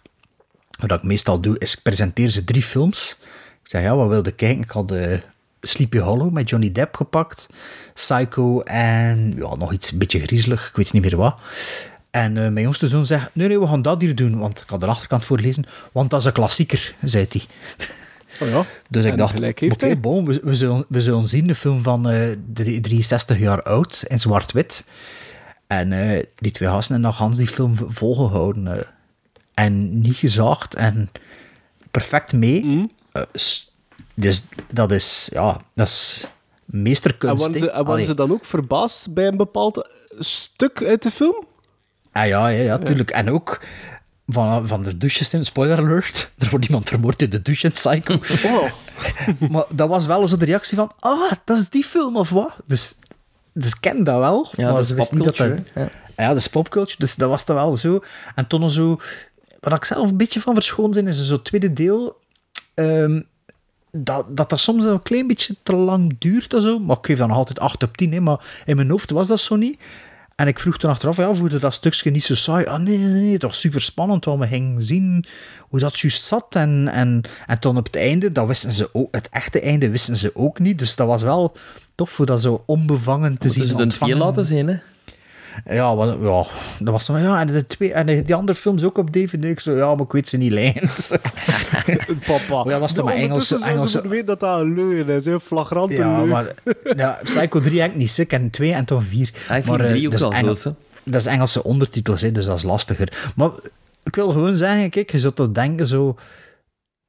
[0.80, 3.18] Wat ik meestal doe, is ik presenteer ze drie films.
[3.64, 4.64] Ik zeg, ja, wat wilde kijken?
[4.64, 5.18] Ik had uh,
[5.62, 7.48] Sleepy Hollow met Johnny Depp gepakt.
[7.94, 10.68] Psycho en ja, nog iets een beetje griezelig.
[10.70, 11.40] Ik weet niet meer wat.
[12.12, 14.40] En uh, mijn jongste zoon zegt, nee, nee, we gaan dat hier doen.
[14.40, 15.64] Want ik had de achterkant voorlezen.
[15.92, 17.42] Want dat is een klassieker, zei hij.
[18.42, 18.66] Oh ja.
[18.90, 19.34] Dus ik dacht,
[19.84, 21.48] oké, bon, we, we, zullen, we zullen zien.
[21.48, 24.84] De film van eh, drie- 63 jaar oud, in zwart-wit.
[25.68, 28.68] En eh, die twee gasten en nog Hans die film volgehouden.
[28.78, 28.84] eh,
[29.54, 31.10] en niet gezaagd en
[31.92, 32.88] perfect mee.
[33.12, 33.71] Eh, s-
[34.16, 36.28] dus dat is, ja, dat is
[36.72, 37.42] En meesterkunst.
[37.46, 38.06] waren, ze, en waren Allee.
[38.06, 39.90] ze dan ook verbaasd bij een bepaald
[40.20, 41.44] stuk uit de film?
[42.12, 43.10] Ah ja, ja, ja, tuurlijk.
[43.12, 43.62] En ook
[44.28, 48.20] van, van de douchescène, spoiler alert, er wordt iemand vermoord in de douche in Psycho.
[48.50, 48.72] Oh.
[49.52, 52.56] maar dat was wel zo de reactie van, ah, dat is die film of wat?
[52.66, 52.98] Dus,
[53.54, 54.50] dus ken dat wel.
[54.56, 55.86] Ja, maar dat ze wisten niet dat dat- hè.
[56.18, 58.04] Ja, dat is popculture, dus dat was dan wel zo.
[58.36, 59.00] En toen nog zo,
[59.60, 62.20] wat ik zelf een beetje van verschoond ben, is zo'n tweede deel,
[62.74, 63.22] ehm,
[63.92, 66.80] dat, dat dat soms een klein beetje te lang duurt en zo.
[66.80, 69.28] Maar ik geef dan nog altijd 8 op 10, hè, maar in mijn hoofd was
[69.28, 69.80] dat zo niet.
[70.36, 72.66] En ik vroeg toen achteraf, ja, voelde dat stukje niet zo saai?
[72.66, 75.26] Ah, nee, nee, nee, het was super spannend, want we gingen zien
[75.60, 76.56] hoe dat juist zat.
[76.56, 80.16] En, en, en toen op het einde, dat wisten ze ook, het echte einde wisten
[80.16, 80.80] ze ook niet.
[80.80, 81.56] Dus dat was wel
[81.96, 84.16] tof voor dat zo onbevangen te zien Dus het een ontvangen.
[84.18, 84.76] veel laten zien, hè?
[85.70, 86.46] Ja, wat, ja,
[86.80, 89.44] dat was zo, ja, en de, twee, en die andere films ook op DVD.
[89.44, 91.12] Ik zo, ja, maar ik weet ze niet lijns.
[92.28, 92.72] Papa.
[92.72, 93.64] Ja, dat is toch maar Engelse...
[93.66, 96.28] Engelse verweten dat dat een leugen is, een flagrante ja, leugen.
[96.28, 96.54] maar
[96.98, 99.32] ja, Psycho 3 heb ik niet sick en 2 en toch 4.
[99.50, 100.72] Ah, maar, eh, drie ook dat is wel Engel- goed, hè.
[101.04, 103.32] Dat is Engelse ondertitels, hè, dus dat is lastiger.
[103.36, 103.52] Maar
[104.04, 106.16] ik wil gewoon zeggen, kijk, je zult toch denken zo...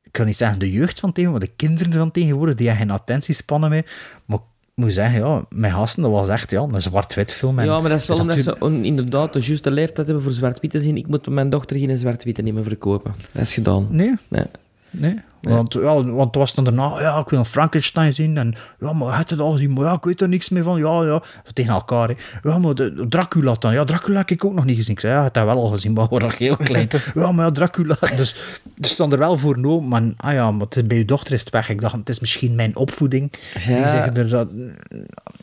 [0.03, 2.97] Ik kan niet zeggen de jeugd van tegenwoordig, de kinderen van tegenwoordig, die hebben geen
[2.97, 3.85] attentiespannen mee.
[4.25, 4.39] Maar
[4.75, 7.59] moet zeggen, ja, mijn gasten, dat was echt ja, een zwart-wit film.
[7.59, 10.33] En Ja, maar dat is wel omdat ze natuurlijk- inderdaad de juiste leeftijd hebben voor
[10.33, 10.97] zwart-wit te zien.
[10.97, 13.15] Ik moet mijn dochter geen zwart-witte niet meer verkopen.
[13.33, 13.87] Dat is gedaan.
[13.91, 14.15] Nee.
[14.29, 14.45] Nee.
[14.91, 18.37] Nee, want, ja, want het was dan daarna, ja, ik wil een Frankenstein zien.
[18.37, 19.73] En ja, maar had het al gezien?
[19.73, 20.79] Maar ja, ik weet er niks meer van.
[20.79, 22.09] Ja, ja, zo tegen elkaar.
[22.09, 22.15] Hè.
[22.43, 23.73] Ja, maar de, Dracula dan.
[23.73, 24.93] Ja, Dracula heb ik ook nog niet gezien.
[24.93, 26.89] Ik zei, ja, heb dat wel al gezien, maar nog heel klein.
[27.15, 27.97] ja, maar ja, Dracula.
[28.17, 28.37] Dus
[28.81, 31.41] er stond er wel voor no, maar ah ja, maar het bij je dochter is
[31.41, 31.69] het weg.
[31.69, 33.33] Ik dacht, het is misschien mijn opvoeding.
[33.53, 34.49] Die zeggen er dat...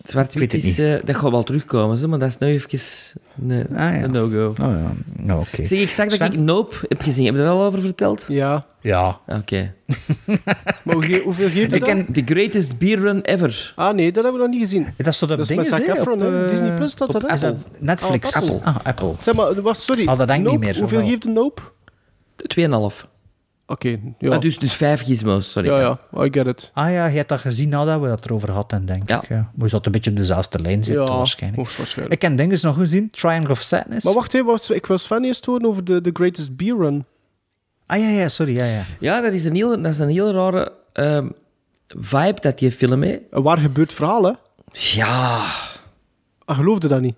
[0.03, 2.69] Zwart-wit is, eh, dat gaat wel terugkomen, ze, maar dat is nu even
[3.47, 4.47] een, een no-go.
[4.47, 5.63] Oh ja, nou oké.
[5.65, 6.33] Zeg, ik zag dat Sven?
[6.33, 7.25] ik Nope heb gezien.
[7.25, 8.25] Heb je er al over verteld?
[8.29, 8.65] Ja.
[8.81, 9.19] Ja.
[9.27, 9.73] Oké.
[10.83, 12.05] Maar hoe ge- hoeveel geeft het dan?
[12.11, 13.73] The greatest beer run ever.
[13.75, 14.87] Ah nee, dat hebben we nog niet gezien.
[14.97, 16.43] Dat is toch dat Dat is ding met Zac is, Efron, hè?
[16.43, 17.55] eh, Disney Plus dat op dat, dat Apple.
[17.79, 18.33] Netflix.
[18.33, 18.59] Ah, Apple.
[18.63, 19.13] Ah, Apple.
[19.21, 20.07] Zeg maar, wacht, sorry.
[20.07, 21.61] Ah, dat denk ik niet Nope, meer, Hoeveel geeft een Nope?
[23.01, 23.07] 2,5.
[23.71, 24.29] Oké, ja.
[24.31, 25.69] Ah, dus, dus vijf gizmos, sorry.
[25.69, 26.71] ja, ja, I get it.
[26.73, 29.21] Ah ja, je hebt dat gezien nadat we dat erover hadden, denk Ja.
[29.21, 29.27] ik.
[29.29, 29.35] Ja.
[29.35, 31.61] Maar je zat een beetje op dezelfde lijn zitten, Ja, waarschijnlijk.
[31.61, 32.15] hoogstwaarschijnlijk.
[32.15, 34.05] Ik heb dingen nog gezien, Triangle of Sadness.
[34.05, 37.05] Maar wacht even, ik wil Sven eerst horen over de, de Greatest Beer Run.
[37.85, 38.83] Ah ja, ja, sorry, ja, ja.
[38.99, 41.27] Ja, dat is een heel, dat is een heel rare ehm,
[41.87, 43.21] vibe dat die film heeft.
[43.29, 44.31] Een waar gebeurd verhaal, hè?
[44.71, 45.45] Ja.
[46.45, 47.15] Ah, geloofde dat niet?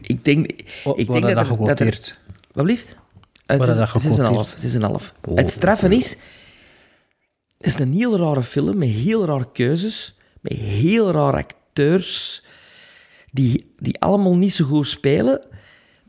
[0.00, 0.64] Ik denk, ik
[0.94, 2.18] denk dat, dat dat gequoteerd?
[2.52, 2.96] Wat blieft?
[3.56, 4.74] Wat had dat gequoteerd?
[4.74, 4.80] 6,5.
[5.24, 6.16] Oh, Het straffen is...
[7.58, 12.42] Het is een heel rare film met heel rare keuzes, met heel rare acteurs,
[13.30, 15.46] die, die allemaal niet zo goed spelen.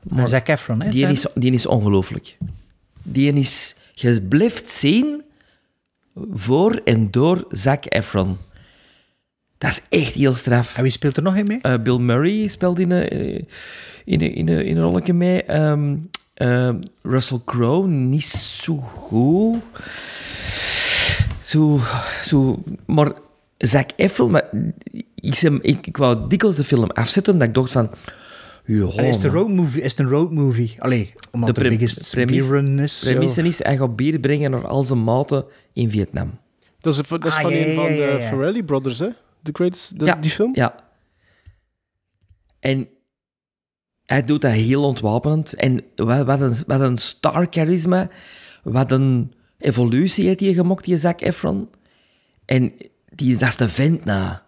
[0.03, 0.89] Maar Zac Efron, hè?
[0.89, 2.37] Die is, die is ongelooflijk.
[3.03, 3.75] Die is...
[3.93, 5.23] Je blijft zien
[6.31, 8.37] voor en door Zac Efron.
[9.57, 10.77] Dat is echt heel straf.
[10.77, 11.59] En wie speelt er nog in mee?
[11.61, 13.43] Eh, Bill Murray speelt in een, eh,
[14.05, 15.43] in een, in een, in een rolletje mee.
[15.43, 15.95] Ehm,
[16.39, 19.57] ehm, Russell Crowe, niet zo goed.
[21.43, 21.79] Zo,
[22.23, 23.11] zo, maar
[23.57, 24.49] Zac Efron, maar
[25.15, 27.89] ik, ik, ik wou dikwijls de film afzetten, omdat ik dacht van...
[28.65, 29.81] En is het een road movie?
[29.81, 30.75] Is het een road movie?
[30.77, 32.99] Allee, omdat de, pre- biggest premis- beer run is.
[33.03, 36.39] premisse is, hij gaat bier brengen naar al zijn maten in Vietnam.
[36.79, 38.27] Dat is, dat is Ah, van ja, een ja, van ja, de ja.
[38.29, 39.07] Farrelly Brothers, hè?
[39.43, 40.15] The Greatest, de- Ja.
[40.15, 40.51] die film?
[40.55, 40.75] Ja.
[42.59, 42.87] En
[44.09, 45.53] hij doet dat heel ontwapenend.
[45.53, 48.09] En wat, wat, een, wat een star charisma.
[48.63, 51.69] Wat een evolutie heeft hij gemokt, die Zac Efron.
[52.45, 52.73] En
[53.09, 54.43] die, dat is de vent na.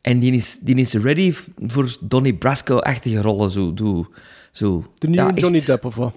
[0.00, 3.50] En die is, die is ready voor Donnie Brasco-achtige rollen.
[3.50, 4.06] Zo, zo,
[4.52, 4.84] zo.
[4.98, 5.40] De nieuwe Ja, echt.
[5.40, 6.14] Johnny Depp, of wat?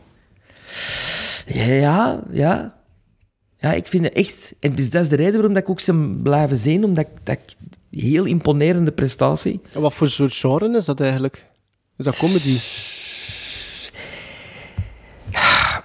[1.45, 2.81] Ja, ja.
[3.57, 4.55] Ja, ik vind het echt...
[4.59, 6.83] En dus dat is de reden waarom dat ik ook ze blijven zien.
[6.83, 7.55] Omdat ik, dat ik
[7.99, 9.61] heel imponerende prestatie...
[9.73, 11.51] En wat voor soort genre is dat eigenlijk?
[11.97, 12.57] Is dat comedy?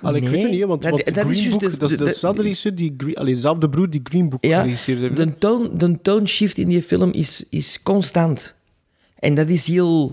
[0.02, 0.98] Allee, ik weet het niet, want, dat,
[1.28, 2.94] is Green Book, de- dat is de- dezelfde regisseur die...
[2.96, 5.16] Green, allee, dezelfde broer die Green Book Ja, geregisseerd heeft.
[5.16, 8.54] de tone, de tone shift in die film is, is constant.
[9.18, 10.12] En dat is heel...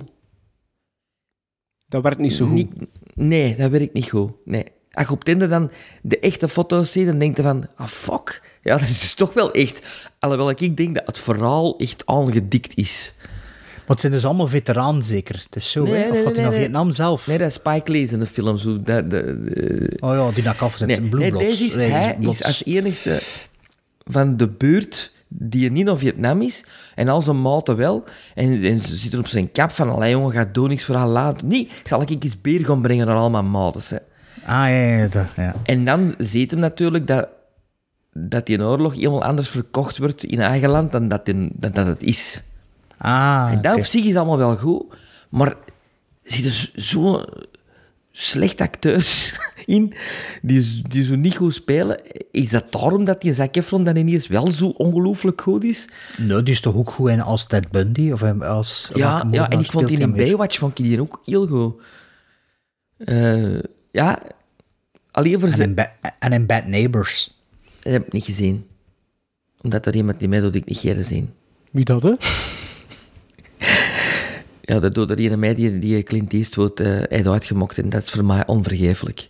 [1.87, 2.53] Dat werkt niet zo goed.
[2.53, 2.73] Niet-
[3.13, 4.31] nee, dat werkt niet goed.
[4.45, 4.63] Nee.
[4.91, 7.67] Als je op het einde dan de echte foto's ziet, dan denk je van...
[7.75, 8.41] Ah, fuck.
[8.63, 10.09] Ja, dat is dus toch wel echt...
[10.19, 13.13] Alhoewel ik denk dat het verhaal echt aangedikt is.
[13.87, 15.41] Het zijn dus allemaal veteranen zeker.
[15.45, 16.09] Het is zo, Nee, hè?
[16.09, 16.53] nee, Of gaat hij naar.
[16.53, 17.27] Vietnam zelf?
[17.27, 18.57] Nee, dat is Spike Lee in de film.
[18.57, 19.03] Zo, dat,
[19.99, 20.87] Oh ja, die nak afzet.
[20.87, 21.47] Nee, Blue nee, Bloods.
[21.47, 23.21] deze is, Nee, hij is als enigste
[24.03, 26.65] van de buurt die niet naar Vietnam is.
[26.95, 28.03] En al zijn maten wel.
[28.35, 29.89] En, en ze zitten op zijn kap van...
[29.89, 31.47] Allee, jongen, ga doe niks voor haar laten.
[31.47, 33.81] Nee, ik zal ik eens beer gaan brengen naar al mijn maten.
[33.87, 33.97] Hè.
[34.45, 35.55] Ah, ja, ja, dat, ja.
[35.63, 37.27] En dan ziet hem natuurlijk dat,
[38.13, 41.87] dat die oorlog helemaal anders verkocht wordt in eigen land dan dat, die, dan dat
[41.87, 42.43] het is.
[43.05, 44.83] Ah, en dat op zich is allemaal wel goed,
[45.29, 45.57] maar er
[46.23, 47.23] zitten zo-
[48.11, 49.93] slecht acteurs in
[50.41, 52.01] die, die zo niet goed spelen.
[52.31, 55.87] Is dat daarom dat die Zac Efron dan ineens wel zo ongelooflijk goed is?
[56.17, 58.11] Nou, die is toch ook goed in als Ted Bundy?
[58.11, 58.91] Of als...
[58.93, 60.13] Ja, ja en ik vond die in?
[60.13, 61.81] Baywatch vond ik die ook heel goed.
[62.97, 63.59] Eh,
[63.91, 64.19] ja,
[65.11, 65.69] alleen voor En zijn...
[65.69, 67.33] in, Ba- en in Bad Neighbors.
[67.81, 68.67] Dat heb ik niet gezien.
[69.61, 71.33] Omdat er iemand die mij doet, die ik niet ga zien.
[71.71, 72.13] Wie dat, hè?
[74.67, 77.77] Ja, dat doet er mij die, die Clint Eastwood eh heeft uitgemokt.
[77.77, 79.29] En dat is voor mij onvergeeflijk.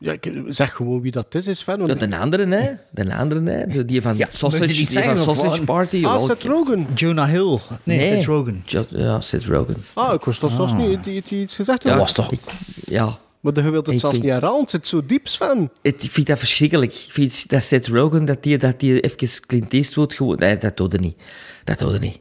[0.00, 1.80] Ja, ik- zeg gewoon wie dat is, is fan.
[1.80, 2.00] Ja, Want...
[2.00, 2.70] de andere, hè.
[2.90, 3.84] De andere, hè.
[3.84, 5.64] Die van Sausage, je niet die van zeggen, of sausage?
[5.64, 6.04] Party.
[6.04, 6.24] Ah.
[6.24, 6.86] Seth Rogen.
[6.94, 7.58] Jonah Hill.
[7.82, 8.62] Nee, Seth Rogen.
[8.66, 9.76] Just- ja, Seth Rogen.
[9.94, 10.78] Ah, ik wist dat zelfs Ah.
[10.78, 11.04] niet.
[11.04, 12.40] Die, die iets gezegd Ja, was toch- ik-
[12.86, 13.18] ja.
[13.40, 14.60] Maar je wilt het Ik zelfs vind- niet herhalen.
[14.60, 15.70] Het zit zo diep, Sven.
[15.82, 16.92] Het, ik vind dat verschrikkelijk.
[16.92, 20.36] Ik vind dat Seth Rogen, dat die, dat die even Clint Eastwood gewoon...
[20.38, 21.16] Nee, dat doet er niet.
[21.64, 22.18] Dat doet er niet.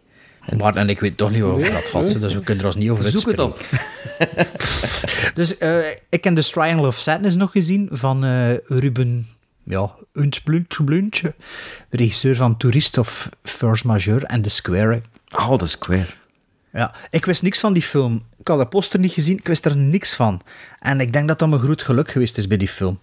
[0.58, 2.20] Maar en ik weet toch niet over Nee, dat gaat, nee.
[2.20, 3.60] dus we kunnen er ons niet over Zoek het op.
[5.34, 9.28] Dus eh, ik heb The Triangle of Sadness nog gezien van eh, Ruben
[9.64, 11.34] ja, Untbluntje,
[11.90, 15.02] de regisseur van Tourist of Force Majeure en The Square.
[15.30, 16.06] Oh, de Square.
[16.72, 18.24] Ja, ik wist niks van die film.
[18.40, 20.42] Ik had de poster niet gezien, ik wist er niks van.
[20.80, 23.00] En ik denk dat dat mijn groot geluk geweest is bij die film.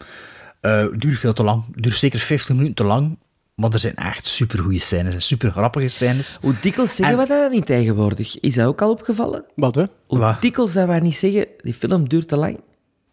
[0.61, 3.19] Eh duurt veel te lang, duurt zeker 50 minuten te lang.
[3.55, 6.39] Maar er zijn echt supergoeie scènes en super grappige scènes.
[6.41, 8.41] Hoe dikwijls zeggen En- we dat niet tegenwoordig?
[8.41, 9.45] Is dat ook al opgevallen?
[9.55, 9.85] Wat, hè?
[10.07, 10.41] Hoe Wat?
[10.41, 12.61] dikwijls dat wij niet zeggen, die film duurt te lang?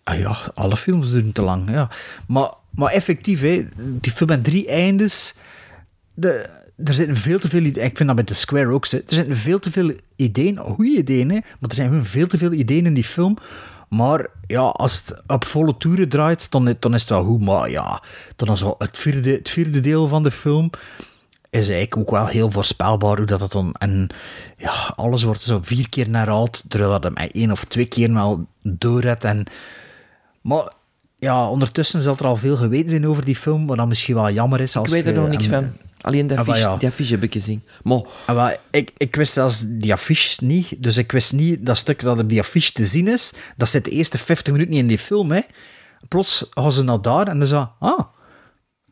[0.04, 1.70] Ah ja, alle films duren te lang.
[1.70, 1.90] Ja.
[2.28, 5.34] Maar, maar effectief, hè, die film met drie eindes.
[6.14, 6.50] De,
[6.86, 7.86] er zitten veel te veel ideeën.
[7.86, 8.86] Ik vind dat met The Square ook.
[8.86, 8.98] zo.
[8.98, 12.38] Er zitten veel te veel ideeën, goede ideeën, hè, maar er zijn gewoon veel te
[12.38, 13.38] veel ideeën in die film.
[13.92, 17.42] Maar ja, als het op volle toeren draait, dan, dan is het wel goed.
[17.42, 18.02] Maar ja,
[18.36, 20.70] dan is wel het vierde, het vierde deel van de film
[21.50, 23.74] is eigenlijk ook wel heel voorspelbaar hoe dat, dat dan...
[23.80, 24.10] En
[24.58, 28.48] ja, alles wordt zo vier keer herhaald, terwijl dat hem één of twee keer wel
[28.62, 29.24] doorredt.
[29.24, 29.46] En
[30.42, 30.74] maar
[31.20, 34.32] ja, ondertussen zal er al veel geweten zijn over die film, wat dan misschien wel
[34.32, 34.76] jammer is.
[34.76, 35.74] Als Ik weet er nog niks van.
[36.02, 36.78] Alleen dat Ah, maar affiche, ja.
[36.78, 37.64] die affiche heb ik gezien.
[37.84, 41.78] Maar Ah, wel, ik, ik wist zelfs die affiche niet, dus ik wist niet dat
[41.78, 44.82] stuk dat op die affiche te zien is, dat zit de eerste 50 minuten niet
[44.84, 45.32] in die film.
[45.32, 45.40] Hè.
[46.08, 48.00] Plots gaan ze naar daar en dan zo, ah.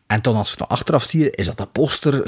[0.08, 2.22] En dan als je naar achteraf zie, is dat dat poster,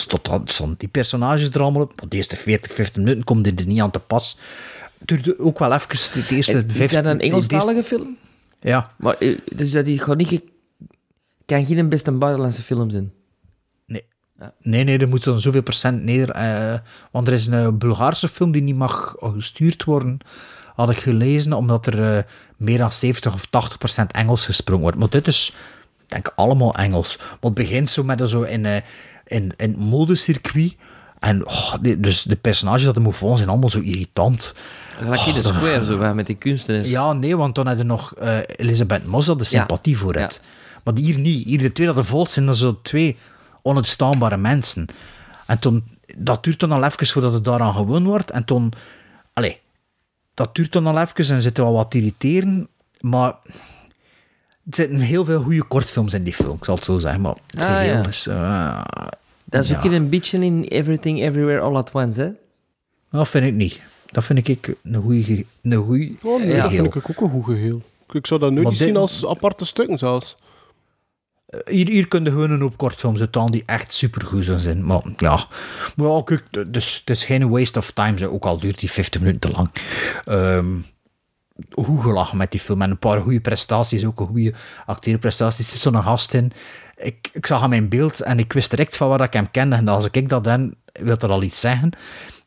[0.46, 2.02] stond, die personages er allemaal op.
[2.10, 4.38] De eerste 40, 50 minuten komt er niet aan te pas.
[5.00, 8.18] Het duurde ook wel even, de eerste is 15 dat een Engelstalige eerste- film?
[8.62, 8.92] Ja.
[8.98, 10.42] Maar eh, dus dat die gewoon niet...
[11.46, 13.12] kan geen beste buitenlandse film zijn.
[14.42, 14.50] Nee.
[14.62, 16.30] Nee, nee, er moet dan zoveel procent neder.
[16.30, 16.80] eh,
[17.12, 20.18] want er is een eh, Bulgaarse film die niet mag gestuurd worden,
[20.76, 22.24] had ik gelezen, omdat er eh,
[22.58, 24.98] meer dan 70 of 80 procent Engels gesproken wordt.
[24.98, 25.56] Maar dit is,
[26.08, 27.18] denk ik, allemaal Engels.
[27.18, 28.76] Maar het begint zo met een zo in, eh,
[29.26, 30.76] in, in modecircuit.
[31.20, 34.56] En oh, die- dus de personages dat er moet volgen zijn allemaal zo irritant.
[34.98, 36.90] Gelijk in de dan- Square, zo, met die kunstenaars.
[36.90, 38.14] Ja, nee, want dan had je nog
[38.56, 40.42] Elisabeth Moss dat de sympathie voor het.
[40.84, 41.46] Maar hier niet.
[41.46, 43.18] Hier de twee dat er volgt zijn, dat zo twee
[43.62, 44.86] onuitstaanbare mensen.
[45.48, 45.84] En toen,
[46.18, 48.32] dat duurt dan al even voordat het daaraan gewoon wordt.
[48.32, 48.74] En toen,
[49.34, 49.60] allee,
[50.34, 52.68] dat duurt dan al even en zit er wel wat te irriteren.
[53.00, 53.30] Maar
[54.64, 57.22] er zitten heel veel goede kortfilms in die film, ik zal het zo zeggen.
[57.22, 58.08] Maar het Ah, geheel ja.
[58.08, 58.28] is...
[58.28, 58.82] eh,
[59.46, 59.78] Dat is ja.
[59.78, 62.30] ook een beetje in Everything Everywhere All At Once, hè?
[63.12, 63.82] Dat vind ik niet.
[64.06, 65.46] Dat vind ik een goede...
[65.62, 66.62] Een goeie Oh, nee, geheel.
[66.62, 67.82] dat vind ik ook een goed geheel.
[68.12, 70.36] Ik zou dat nu Maar niet dit- zien als aparte stukken zelfs.
[71.70, 74.86] Hier, hier kun je gewoon een hoop kortfilms uithalen die echt supergoed zijn.
[74.86, 75.48] Maar ja,
[75.96, 79.22] maar ja dus, het is geen waste of time, zo, ook al duurt die 50
[79.22, 79.70] minuten te lang.
[80.26, 80.76] Ehm
[81.72, 82.82] goed gelachen met die film.
[82.82, 84.54] En een paar goede prestaties, ook een goede
[84.86, 85.66] acteerprestaties.
[85.66, 86.52] Er zit zo'n gast in.
[86.98, 89.76] Ik, ik zag hem in beeld en ik wist direct van waar ik hem kende.
[89.76, 91.90] En als ik dat dan wil dat al iets zeggen.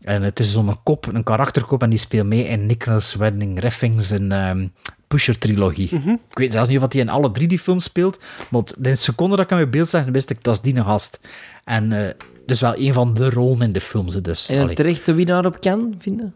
[0.00, 4.10] En het is zo'n kop, een karakterkop, en die speelt mee in Nicholas Winding Refn's
[4.10, 4.66] een ehm,
[5.06, 5.94] Pusher-trilogie.
[5.94, 6.08] Mhm.
[6.08, 8.18] Ik weet zelfs niet of hij in alle drie die films speelt,
[8.50, 11.28] maar de seconde dat ik aan mijn beeld zag, wist ik, dat is die gast.
[11.64, 12.10] En eh,
[12.47, 14.23] dus wel een van de rollen in de films.
[14.23, 16.34] Dus, En een terechte winnaar op kan vinden?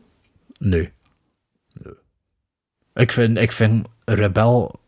[0.59, 0.93] Nee.
[1.83, 1.95] Nee.
[2.95, 4.81] Ik vind, ik vind Rebel,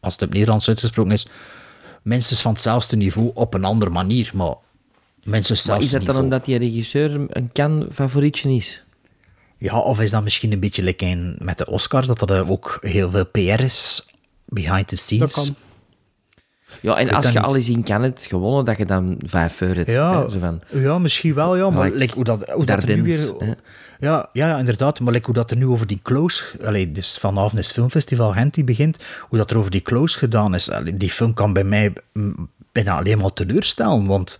[0.00, 1.26] als het op Nederlands uitgesproken is,
[2.02, 4.54] minstens van hetzelfde niveau op een andere manier, maar
[5.78, 8.84] is dat dan omdat die regisseur een kan favorietje is?
[9.58, 12.50] Ja, of is dat misschien een beetje like in, met de Oscars, dat dat eh,
[12.50, 14.06] ook heel veel PR is,
[14.44, 15.34] behind the scenes?
[15.34, 15.54] Dat kan.
[16.80, 19.60] Ja, en Ik als je al eens in kan het gewonnen, dat je dan vijf
[19.60, 19.90] euro hebt.
[19.90, 20.60] Ja, hè, zo van.
[20.68, 21.70] ja, misschien wel, ja.
[21.70, 23.32] Maar Like like, hoe dat, hoe dat er nu weer...
[23.38, 23.52] hè.
[23.98, 25.00] Ja, ja, ja, inderdaad.
[25.00, 26.44] Maar like, hoe dat er nu over die close...
[26.64, 28.98] Allee, dus vanavond is het filmfestival Gent die begint.
[29.20, 30.70] Hoe dat er over die close gedaan is.
[30.70, 31.92] allee, die film kan bij mij
[32.72, 34.38] bijna alleen maar teleurstellen, want...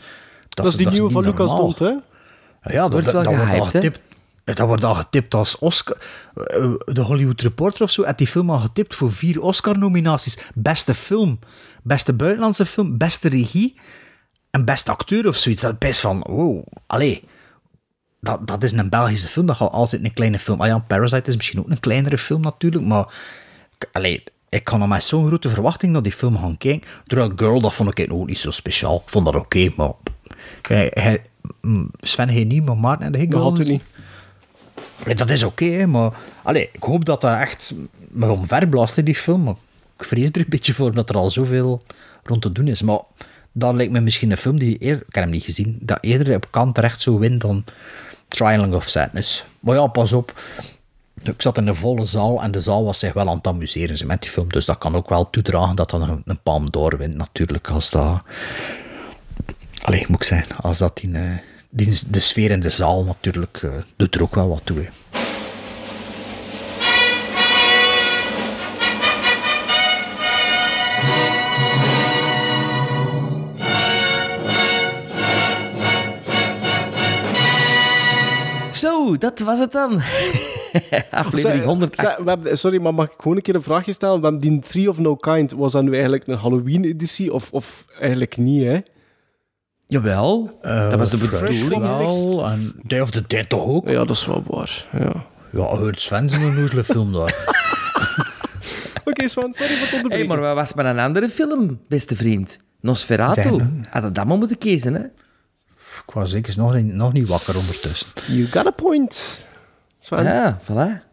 [0.57, 1.51] Dat, Dat is die nieuwe van Lucas.
[1.57, 1.87] Dont, hè?
[1.87, 4.01] Ja, dat, Wordt dat, dat wordt getipt.
[4.45, 5.97] Dat wordt al getipt als Oscar.
[6.35, 10.39] eh, De Hollywood Reporter of zo had die film al getipt voor vier Oscar-nominaties.
[10.55, 11.39] Beste film,
[11.83, 13.81] beste buitenlandse film, beste regie
[14.51, 15.61] en beste acteur of zoiets.
[15.63, 17.25] Dat is best van, wow, allee.
[18.21, 20.61] Dat, dat is een Belgische film, dat gaat altijd een kleine film.
[20.61, 23.07] Ah ja, Parasite is misschien ook een kleinere film natuurlijk, maar
[23.79, 26.89] ik- allee, ik kan er met zo'n grote verwachting naar die film gaan kijken.
[27.07, 28.97] Terwijl Girl, dat vond ik ook niet zo speciaal.
[28.97, 29.93] Ik vond dat oké, maar...
[30.69, 31.23] Hij, hij,
[31.61, 33.83] mm, Sven heeft niet, maar Maarten en de Dat had u niet.
[35.17, 36.13] Dat is oké, maar
[36.43, 37.75] allee, ik hoop dat dat echt
[38.09, 39.43] me omverblaast in die film.
[39.43, 39.55] Maar
[39.99, 41.83] ik vrees er een beetje voor dat er al zoveel
[42.23, 42.83] rond te doen is.
[42.83, 43.01] Maar
[43.53, 46.37] dat lijkt me misschien een film die eerder, ik heb hem niet gezien, dat eerder
[46.37, 47.65] op kant terecht zou winnen dan
[48.29, 49.45] Triangle of Sadness.
[49.61, 50.41] Maar ja, pas op.
[51.23, 54.07] Ik zat in een volle zaal en de zaal was zich wel aan het amuseren
[54.07, 54.49] met die film.
[54.49, 57.71] Dus dat kan ook wel toedragen dat dan een, een palm door wint, natuurlijk.
[57.71, 58.23] Als dat.
[59.83, 61.37] Allee, moet ik zeggen, als dat die, eh,
[61.71, 64.79] die, de sfeer in de zaal natuurlijk eh, doet er ook wel wat toe.
[64.79, 64.89] hè.
[78.73, 79.93] Zo, dat was het dan.
[81.11, 81.97] Aflevering Zeg- 108.
[81.99, 84.17] zeg, we hebben- sorry, maar mag ik gewoon een keer een vraagje stellen?
[84.21, 87.85] We hebben die Three of No Kind, was dat nu eigenlijk een Halloween-editie of, of
[88.01, 88.79] eigenlijk niet, hè?
[89.87, 91.69] Jawel, dat was de bedoeling.
[91.69, 93.89] Wel, en Day of the Dead toch ook?
[93.89, 94.87] Ja, dat is wel waar.
[94.93, 95.13] Ja.
[95.53, 97.35] Ja, hoort Sven zijn noezele film daar.
[99.05, 100.27] Oké, Sven, sorry voor het Hé, onderbreken.
[100.29, 102.59] maar wat was maar een andere film, beste vriend?
[102.81, 103.43] Nosferatu.
[103.43, 105.03] Zijn Had dat maar moeten kiezen, hè?
[106.07, 108.09] Ik was zeker nog niet, nog niet wakker ondertussen.
[108.27, 109.47] You got a point.
[110.01, 110.25] Sven.
[110.25, 111.05] Ja, voilà.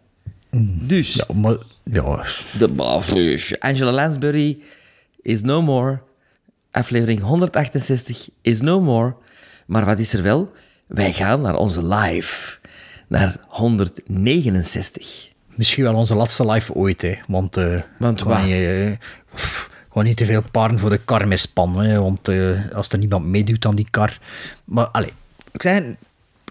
[0.88, 1.56] Dus, Ja, maar...
[1.84, 2.24] Ja,
[2.58, 3.54] de baflush.
[3.60, 4.60] Angela Lansbury
[5.22, 6.02] is no more.
[6.74, 9.16] Aflevering 168 is no more.
[9.66, 10.52] Maar wat is er wel?
[10.88, 12.58] Wij gaan naar onze live.
[13.08, 15.30] Naar 169.
[15.56, 17.16] misschien wel onze laatste live ooit, hè.
[17.28, 18.98] Want, eh Want gewoon, je,
[19.34, 22.02] pff, gewoon niet te veel paarden voor de kar mispannen, hè.
[22.02, 24.20] Want eh, als er niemand meedoet aan die kar...
[24.64, 25.14] Maar, allee,
[25.52, 25.98] ik zei...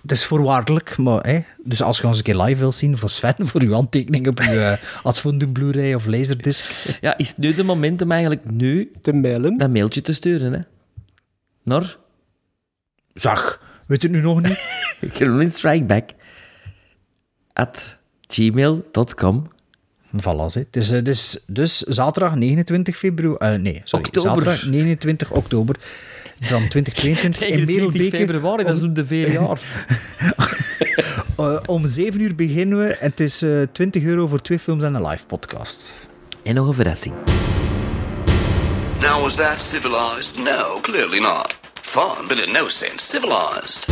[0.03, 3.11] Het is voorwaardelijk, maar hè, dus als je ons een keer live wil zien voor
[3.11, 7.65] Sven, voor uw handtekening op uw uh, Blu-ray of laserdisc, Ja, is het nu de
[7.65, 9.59] moment om eigenlijk nu Te mailen.
[9.59, 10.59] dat mailtje te sturen, hè?
[11.63, 11.99] Nor?
[13.15, 14.61] zag, weet het nu nog niet?
[15.15, 16.11] Gremlin Strikeback.
[17.53, 17.99] At
[18.29, 19.51] gmail.com.
[20.17, 20.61] Voilà, hè.
[20.61, 24.31] het is, eh, het is dus zaterdag 29 februari, eh, nee, sorry, Oktober.
[24.31, 25.77] zaterdag 29 oktober
[26.43, 28.17] van 2022 in 29 Merelbeke.
[28.17, 29.61] februari, dat is de vier jaar.
[31.37, 34.83] Eh, om 7 uur beginnen we en het is eh 20 euro voor twee films
[34.83, 35.95] en een live podcast.
[36.43, 37.15] En nog een verrassing.
[39.01, 40.39] Now, was that civilized?
[40.39, 41.59] No, clearly not.
[41.81, 43.87] Fun, but in no sense civilized.